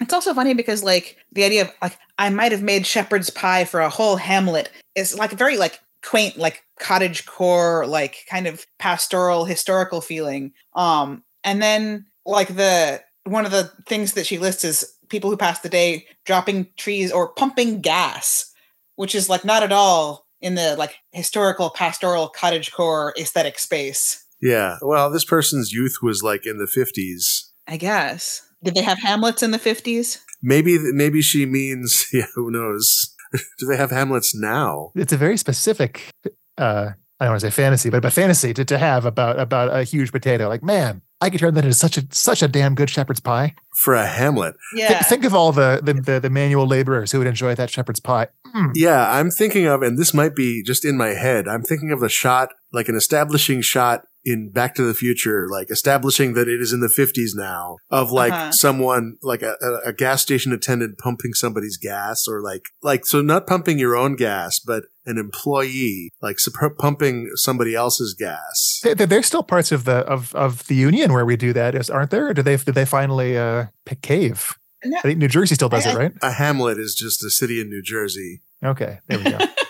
It's 0.00 0.14
also 0.14 0.32
funny 0.32 0.54
because 0.54 0.82
like 0.82 1.18
the 1.32 1.44
idea 1.44 1.62
of 1.62 1.72
like 1.82 1.98
I 2.18 2.30
might 2.30 2.52
have 2.52 2.62
made 2.62 2.86
shepherd's 2.86 3.30
pie 3.30 3.64
for 3.64 3.80
a 3.80 3.90
whole 3.90 4.16
hamlet 4.16 4.70
is 4.94 5.16
like 5.16 5.30
very 5.30 5.56
like 5.58 5.78
quaint 6.02 6.38
like 6.38 6.64
cottage 6.78 7.26
core 7.26 7.86
like 7.86 8.24
kind 8.28 8.46
of 8.46 8.66
pastoral 8.78 9.44
historical 9.44 10.00
feeling. 10.00 10.52
Um 10.74 11.22
and 11.44 11.60
then 11.60 12.06
like 12.24 12.48
the 12.48 13.02
one 13.24 13.44
of 13.44 13.52
the 13.52 13.70
things 13.86 14.14
that 14.14 14.26
she 14.26 14.38
lists 14.38 14.64
is 14.64 14.90
people 15.10 15.30
who 15.30 15.36
pass 15.36 15.60
the 15.60 15.68
day 15.68 16.06
dropping 16.24 16.68
trees 16.76 17.12
or 17.12 17.32
pumping 17.34 17.80
gas, 17.80 18.52
which 18.96 19.14
is 19.14 19.28
like 19.28 19.44
not 19.44 19.62
at 19.62 19.72
all 19.72 20.26
in 20.40 20.54
the 20.54 20.76
like 20.76 20.96
historical 21.12 21.70
pastoral 21.70 22.28
cottage 22.28 22.72
core 22.72 23.14
aesthetic 23.18 23.58
space. 23.58 24.24
Yeah. 24.40 24.76
Well, 24.82 25.10
this 25.10 25.24
person's 25.24 25.72
youth 25.72 25.96
was 26.02 26.22
like 26.22 26.46
in 26.46 26.58
the 26.58 26.64
50s. 26.64 27.50
I 27.66 27.76
guess. 27.76 28.42
Did 28.62 28.74
they 28.74 28.82
have 28.82 28.98
hamlets 28.98 29.42
in 29.42 29.50
the 29.50 29.58
50s? 29.58 30.18
Maybe 30.42 30.78
maybe 30.78 31.20
she 31.22 31.46
means 31.46 32.06
yeah, 32.12 32.26
who 32.34 32.50
knows. 32.50 33.14
Do 33.58 33.66
they 33.66 33.76
have 33.76 33.90
Hamlets 33.90 34.34
now? 34.34 34.90
It's 34.96 35.12
a 35.12 35.16
very 35.16 35.36
specific 35.36 36.10
uh 36.58 36.90
I 37.20 37.24
don't 37.26 37.32
want 37.32 37.42
to 37.42 37.50
say 37.50 37.62
fantasy, 37.62 37.90
but 37.90 38.02
but 38.02 38.12
fantasy 38.12 38.54
to, 38.54 38.64
to 38.64 38.78
have 38.78 39.04
about 39.04 39.38
about 39.38 39.74
a 39.76 39.84
huge 39.84 40.10
potato. 40.10 40.48
Like, 40.48 40.62
man, 40.62 41.02
I 41.20 41.28
could 41.28 41.38
turn 41.40 41.52
that 41.54 41.64
into 41.64 41.74
such 41.74 41.98
a 41.98 42.02
such 42.10 42.42
a 42.42 42.48
damn 42.48 42.74
good 42.74 42.88
shepherd's 42.88 43.20
pie. 43.20 43.54
For 43.82 43.94
a 43.94 44.06
Hamlet. 44.06 44.54
Th- 44.74 44.88
Yeah. 44.90 45.02
think 45.02 45.24
of 45.24 45.34
all 45.34 45.52
the, 45.52 45.80
the 45.82 45.94
the 45.94 46.20
the 46.20 46.30
manual 46.30 46.66
laborers 46.66 47.12
who 47.12 47.18
would 47.18 47.26
enjoy 47.26 47.54
that 47.54 47.68
shepherd's 47.70 48.00
pie. 48.00 48.28
Mm. 48.54 48.70
Yeah, 48.74 49.10
I'm 49.12 49.30
thinking 49.30 49.66
of, 49.66 49.82
and 49.82 49.98
this 49.98 50.12
might 50.14 50.34
be 50.34 50.62
just 50.62 50.84
in 50.84 50.96
my 50.96 51.08
head, 51.10 51.46
I'm 51.46 51.62
thinking 51.62 51.92
of 51.92 52.00
the 52.00 52.08
shot, 52.08 52.48
like 52.72 52.88
an 52.88 52.96
establishing 52.96 53.60
shot 53.60 54.02
in 54.24 54.50
Back 54.50 54.74
to 54.74 54.82
the 54.82 54.94
Future, 54.94 55.46
like 55.50 55.70
establishing 55.70 56.34
that 56.34 56.46
it 56.48 56.60
is 56.60 56.72
in 56.72 56.80
the 56.80 56.88
50s 56.88 57.30
now, 57.34 57.76
of 57.90 58.10
like 58.12 58.32
Uh-huh. 58.32 58.52
someone, 58.52 59.16
like 59.22 59.42
a, 59.42 59.54
a, 59.62 59.88
a 59.88 59.92
gas 59.92 60.20
station 60.22 60.52
attendant 60.52 60.98
pumping 60.98 61.32
somebody's 61.34 61.76
gas, 61.78 62.28
or 62.28 62.42
like, 62.42 62.66
like, 62.82 63.06
so 63.06 63.20
not 63.22 63.46
pumping 63.46 63.78
your 63.78 63.96
own 63.96 64.16
gas, 64.16 64.58
but 64.60 64.84
an 65.06 65.16
employee, 65.18 66.10
like 66.20 66.38
sup- 66.38 66.76
pumping 66.78 67.30
somebody 67.34 67.74
else's 67.74 68.14
gas. 68.14 68.80
There- 68.82 68.94
there- 68.94 69.06
There's 69.06 69.26
still 69.26 69.42
parts 69.42 69.72
of 69.72 69.84
the 69.84 69.98
of 70.06 70.34
of 70.34 70.66
the 70.66 70.74
union 70.74 71.12
where 71.12 71.24
we 71.24 71.36
do 71.36 71.52
that, 71.54 71.74
is 71.74 71.88
aren't 71.90 72.10
there? 72.10 72.28
Or 72.28 72.34
did 72.34 72.44
they 72.44 72.56
did 72.56 72.74
they 72.74 72.84
finally 72.84 73.36
uh 73.38 73.66
pick 73.86 74.02
cave? 74.02 74.54
No. 74.84 74.96
I 74.98 75.00
think 75.02 75.18
New 75.18 75.28
Jersey 75.28 75.54
still 75.56 75.68
does 75.68 75.86
I- 75.86 75.90
it, 75.92 75.96
right? 75.96 76.12
A 76.22 76.32
Hamlet 76.32 76.78
is 76.78 76.94
just 76.94 77.24
a 77.24 77.30
city 77.30 77.60
in 77.60 77.68
New 77.68 77.82
Jersey. 77.82 78.42
Okay, 78.64 79.00
there 79.08 79.18
we 79.18 79.24
go. 79.30 79.38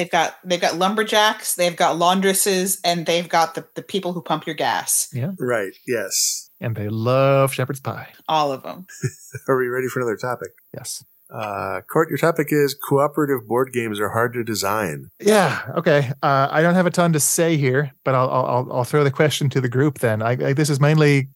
They've 0.00 0.10
got 0.10 0.36
they've 0.42 0.58
got 0.60 0.76
lumberjacks, 0.76 1.56
they've 1.56 1.76
got 1.76 1.96
laundresses, 1.96 2.80
and 2.82 3.04
they've 3.04 3.28
got 3.28 3.54
the, 3.54 3.66
the 3.74 3.82
people 3.82 4.14
who 4.14 4.22
pump 4.22 4.46
your 4.46 4.54
gas. 4.56 5.08
Yeah. 5.12 5.32
Right. 5.38 5.72
Yes. 5.86 6.48
and 6.58 6.74
they 6.74 6.88
love 6.88 7.52
shepherd's 7.52 7.80
pie. 7.80 8.08
All 8.26 8.50
of 8.50 8.62
them. 8.62 8.86
Are 9.48 9.58
we 9.58 9.68
ready 9.68 9.88
for 9.88 10.00
another 10.00 10.16
topic? 10.16 10.52
Yes. 10.74 11.04
Uh, 11.30 11.82
Cort, 11.92 12.08
your 12.08 12.16
topic 12.16 12.48
is 12.50 12.74
cooperative 12.88 13.46
board 13.46 13.72
games 13.74 14.00
are 14.00 14.08
hard 14.08 14.32
to 14.32 14.42
design. 14.42 15.10
Yeah. 15.20 15.60
Okay. 15.76 16.10
Uh, 16.22 16.48
I 16.50 16.62
don't 16.62 16.74
have 16.74 16.86
a 16.86 16.90
ton 16.90 17.12
to 17.12 17.20
say 17.20 17.58
here, 17.58 17.92
but 18.02 18.14
I'll 18.14 18.30
I'll 18.30 18.46
I'll- 18.46 18.72
I'll 18.72 18.84
throw 18.84 19.04
the 19.04 19.10
question 19.10 19.50
to 19.50 19.60
the 19.60 19.68
group. 19.68 19.98
Then 19.98 20.22
I, 20.22 20.30
I 20.30 20.52
this 20.54 20.70
is 20.70 20.80
mainly 20.80 21.28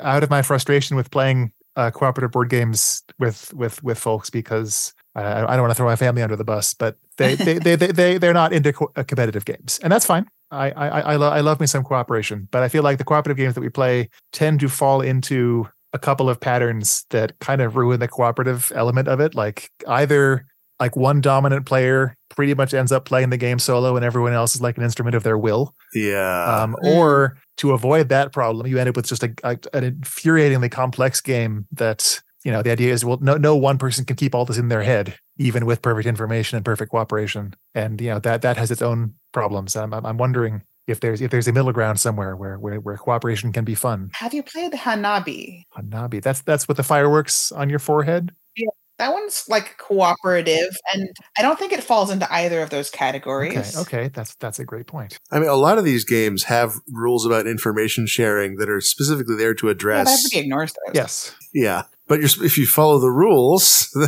out 0.00 0.24
of 0.24 0.30
my 0.30 0.42
frustration 0.42 0.96
with 0.96 1.12
playing 1.12 1.52
uh, 1.76 1.92
cooperative 1.92 2.32
board 2.32 2.50
games 2.50 3.04
with 3.20 3.54
with 3.54 3.80
with 3.84 3.98
folks 4.00 4.30
because 4.30 4.94
I, 5.14 5.42
I 5.42 5.52
don't 5.56 5.60
want 5.62 5.70
to 5.70 5.74
throw 5.74 5.86
my 5.86 5.96
family 5.96 6.22
under 6.22 6.36
the 6.36 6.44
bus, 6.44 6.74
but 6.74 6.96
they 7.20 7.34
they 7.36 7.58
they 7.58 7.76
they, 7.76 7.92
they 7.92 8.18
they're 8.18 8.32
not 8.32 8.52
into 8.52 8.72
co- 8.72 8.92
uh, 8.96 9.04
competitive 9.04 9.44
games, 9.44 9.78
and 9.82 9.92
that's 9.92 10.06
fine. 10.06 10.26
I 10.50 10.70
I 10.70 11.00
I, 11.00 11.16
lo- 11.16 11.30
I 11.30 11.40
love 11.40 11.60
me 11.60 11.66
some 11.66 11.84
cooperation, 11.84 12.48
but 12.50 12.62
I 12.62 12.68
feel 12.68 12.82
like 12.82 12.98
the 12.98 13.04
cooperative 13.04 13.36
games 13.36 13.54
that 13.54 13.60
we 13.60 13.68
play 13.68 14.08
tend 14.32 14.60
to 14.60 14.68
fall 14.68 15.00
into 15.00 15.68
a 15.92 15.98
couple 15.98 16.28
of 16.28 16.40
patterns 16.40 17.04
that 17.10 17.38
kind 17.40 17.60
of 17.60 17.76
ruin 17.76 18.00
the 18.00 18.08
cooperative 18.08 18.72
element 18.74 19.08
of 19.08 19.20
it. 19.20 19.34
Like 19.34 19.70
either 19.86 20.46
like 20.78 20.96
one 20.96 21.20
dominant 21.20 21.66
player 21.66 22.16
pretty 22.30 22.54
much 22.54 22.72
ends 22.72 22.90
up 22.90 23.04
playing 23.04 23.30
the 23.30 23.36
game 23.36 23.58
solo 23.58 23.96
and 23.96 24.04
everyone 24.04 24.32
else 24.32 24.54
is 24.54 24.62
like 24.62 24.78
an 24.78 24.82
instrument 24.82 25.14
of 25.14 25.22
their 25.24 25.36
will. 25.36 25.74
Yeah. 25.94 26.44
Um, 26.44 26.76
or 26.82 27.36
to 27.58 27.72
avoid 27.72 28.08
that 28.08 28.32
problem, 28.32 28.66
you 28.66 28.78
end 28.78 28.88
up 28.88 28.96
with 28.96 29.06
just 29.06 29.22
a, 29.22 29.34
a, 29.42 29.58
an 29.74 30.00
infuriatingly 30.00 30.70
complex 30.70 31.20
game 31.20 31.66
that, 31.72 32.20
you 32.44 32.50
know, 32.50 32.62
the 32.62 32.70
idea 32.70 32.92
is, 32.92 33.04
well, 33.04 33.18
no, 33.20 33.36
no 33.36 33.56
one 33.56 33.78
person 33.78 34.04
can 34.04 34.16
keep 34.16 34.34
all 34.34 34.44
this 34.44 34.58
in 34.58 34.68
their 34.68 34.82
head, 34.82 35.18
even 35.38 35.66
with 35.66 35.82
perfect 35.82 36.06
information 36.06 36.56
and 36.56 36.64
perfect 36.64 36.90
cooperation. 36.90 37.54
And, 37.74 38.00
you 38.00 38.08
know, 38.10 38.18
that, 38.20 38.42
that 38.42 38.56
has 38.56 38.70
its 38.70 38.82
own 38.82 39.14
problems. 39.32 39.76
I'm, 39.76 39.92
I'm 39.92 40.06
I'm 40.06 40.16
wondering 40.18 40.62
if 40.86 41.00
there's, 41.00 41.20
if 41.20 41.30
there's 41.30 41.48
a 41.48 41.52
middle 41.52 41.72
ground 41.72 42.00
somewhere 42.00 42.34
where, 42.36 42.58
where, 42.58 42.80
where 42.80 42.96
cooperation 42.96 43.52
can 43.52 43.64
be 43.64 43.74
fun. 43.74 44.10
Have 44.14 44.34
you 44.34 44.42
played 44.42 44.72
Hanabi? 44.72 45.64
Hanabi, 45.76 46.22
that's, 46.22 46.40
that's 46.42 46.66
with 46.66 46.78
the 46.78 46.82
fireworks 46.82 47.52
on 47.52 47.68
your 47.70 47.78
forehead. 47.78 48.32
yeah 48.56 48.68
That 48.98 49.12
one's 49.12 49.44
like 49.48 49.76
cooperative, 49.78 50.76
and 50.92 51.08
I 51.38 51.42
don't 51.42 51.58
think 51.58 51.72
it 51.72 51.82
falls 51.84 52.10
into 52.10 52.30
either 52.32 52.60
of 52.60 52.70
those 52.70 52.90
categories. 52.90 53.76
Okay. 53.76 53.98
Okay. 53.98 54.10
That's, 54.12 54.34
that's 54.36 54.58
a 54.58 54.64
great 54.64 54.86
point. 54.86 55.18
I 55.30 55.38
mean, 55.38 55.48
a 55.48 55.54
lot 55.54 55.78
of 55.78 55.84
these 55.84 56.04
games 56.04 56.44
have 56.44 56.72
rules 56.90 57.24
about 57.24 57.46
information 57.46 58.06
sharing 58.06 58.56
that 58.56 58.68
are 58.68 58.80
specifically 58.80 59.36
there 59.36 59.54
to 59.54 59.68
address. 59.68 60.06
but 60.06 60.12
everybody 60.12 60.38
ignores 60.46 60.72
those. 60.72 60.94
Yes. 60.94 61.34
Yeah. 61.54 61.82
But 62.10 62.18
you're, 62.18 62.44
if 62.44 62.58
you 62.58 62.66
follow 62.66 62.98
the 62.98 63.10
rules, 63.10 63.88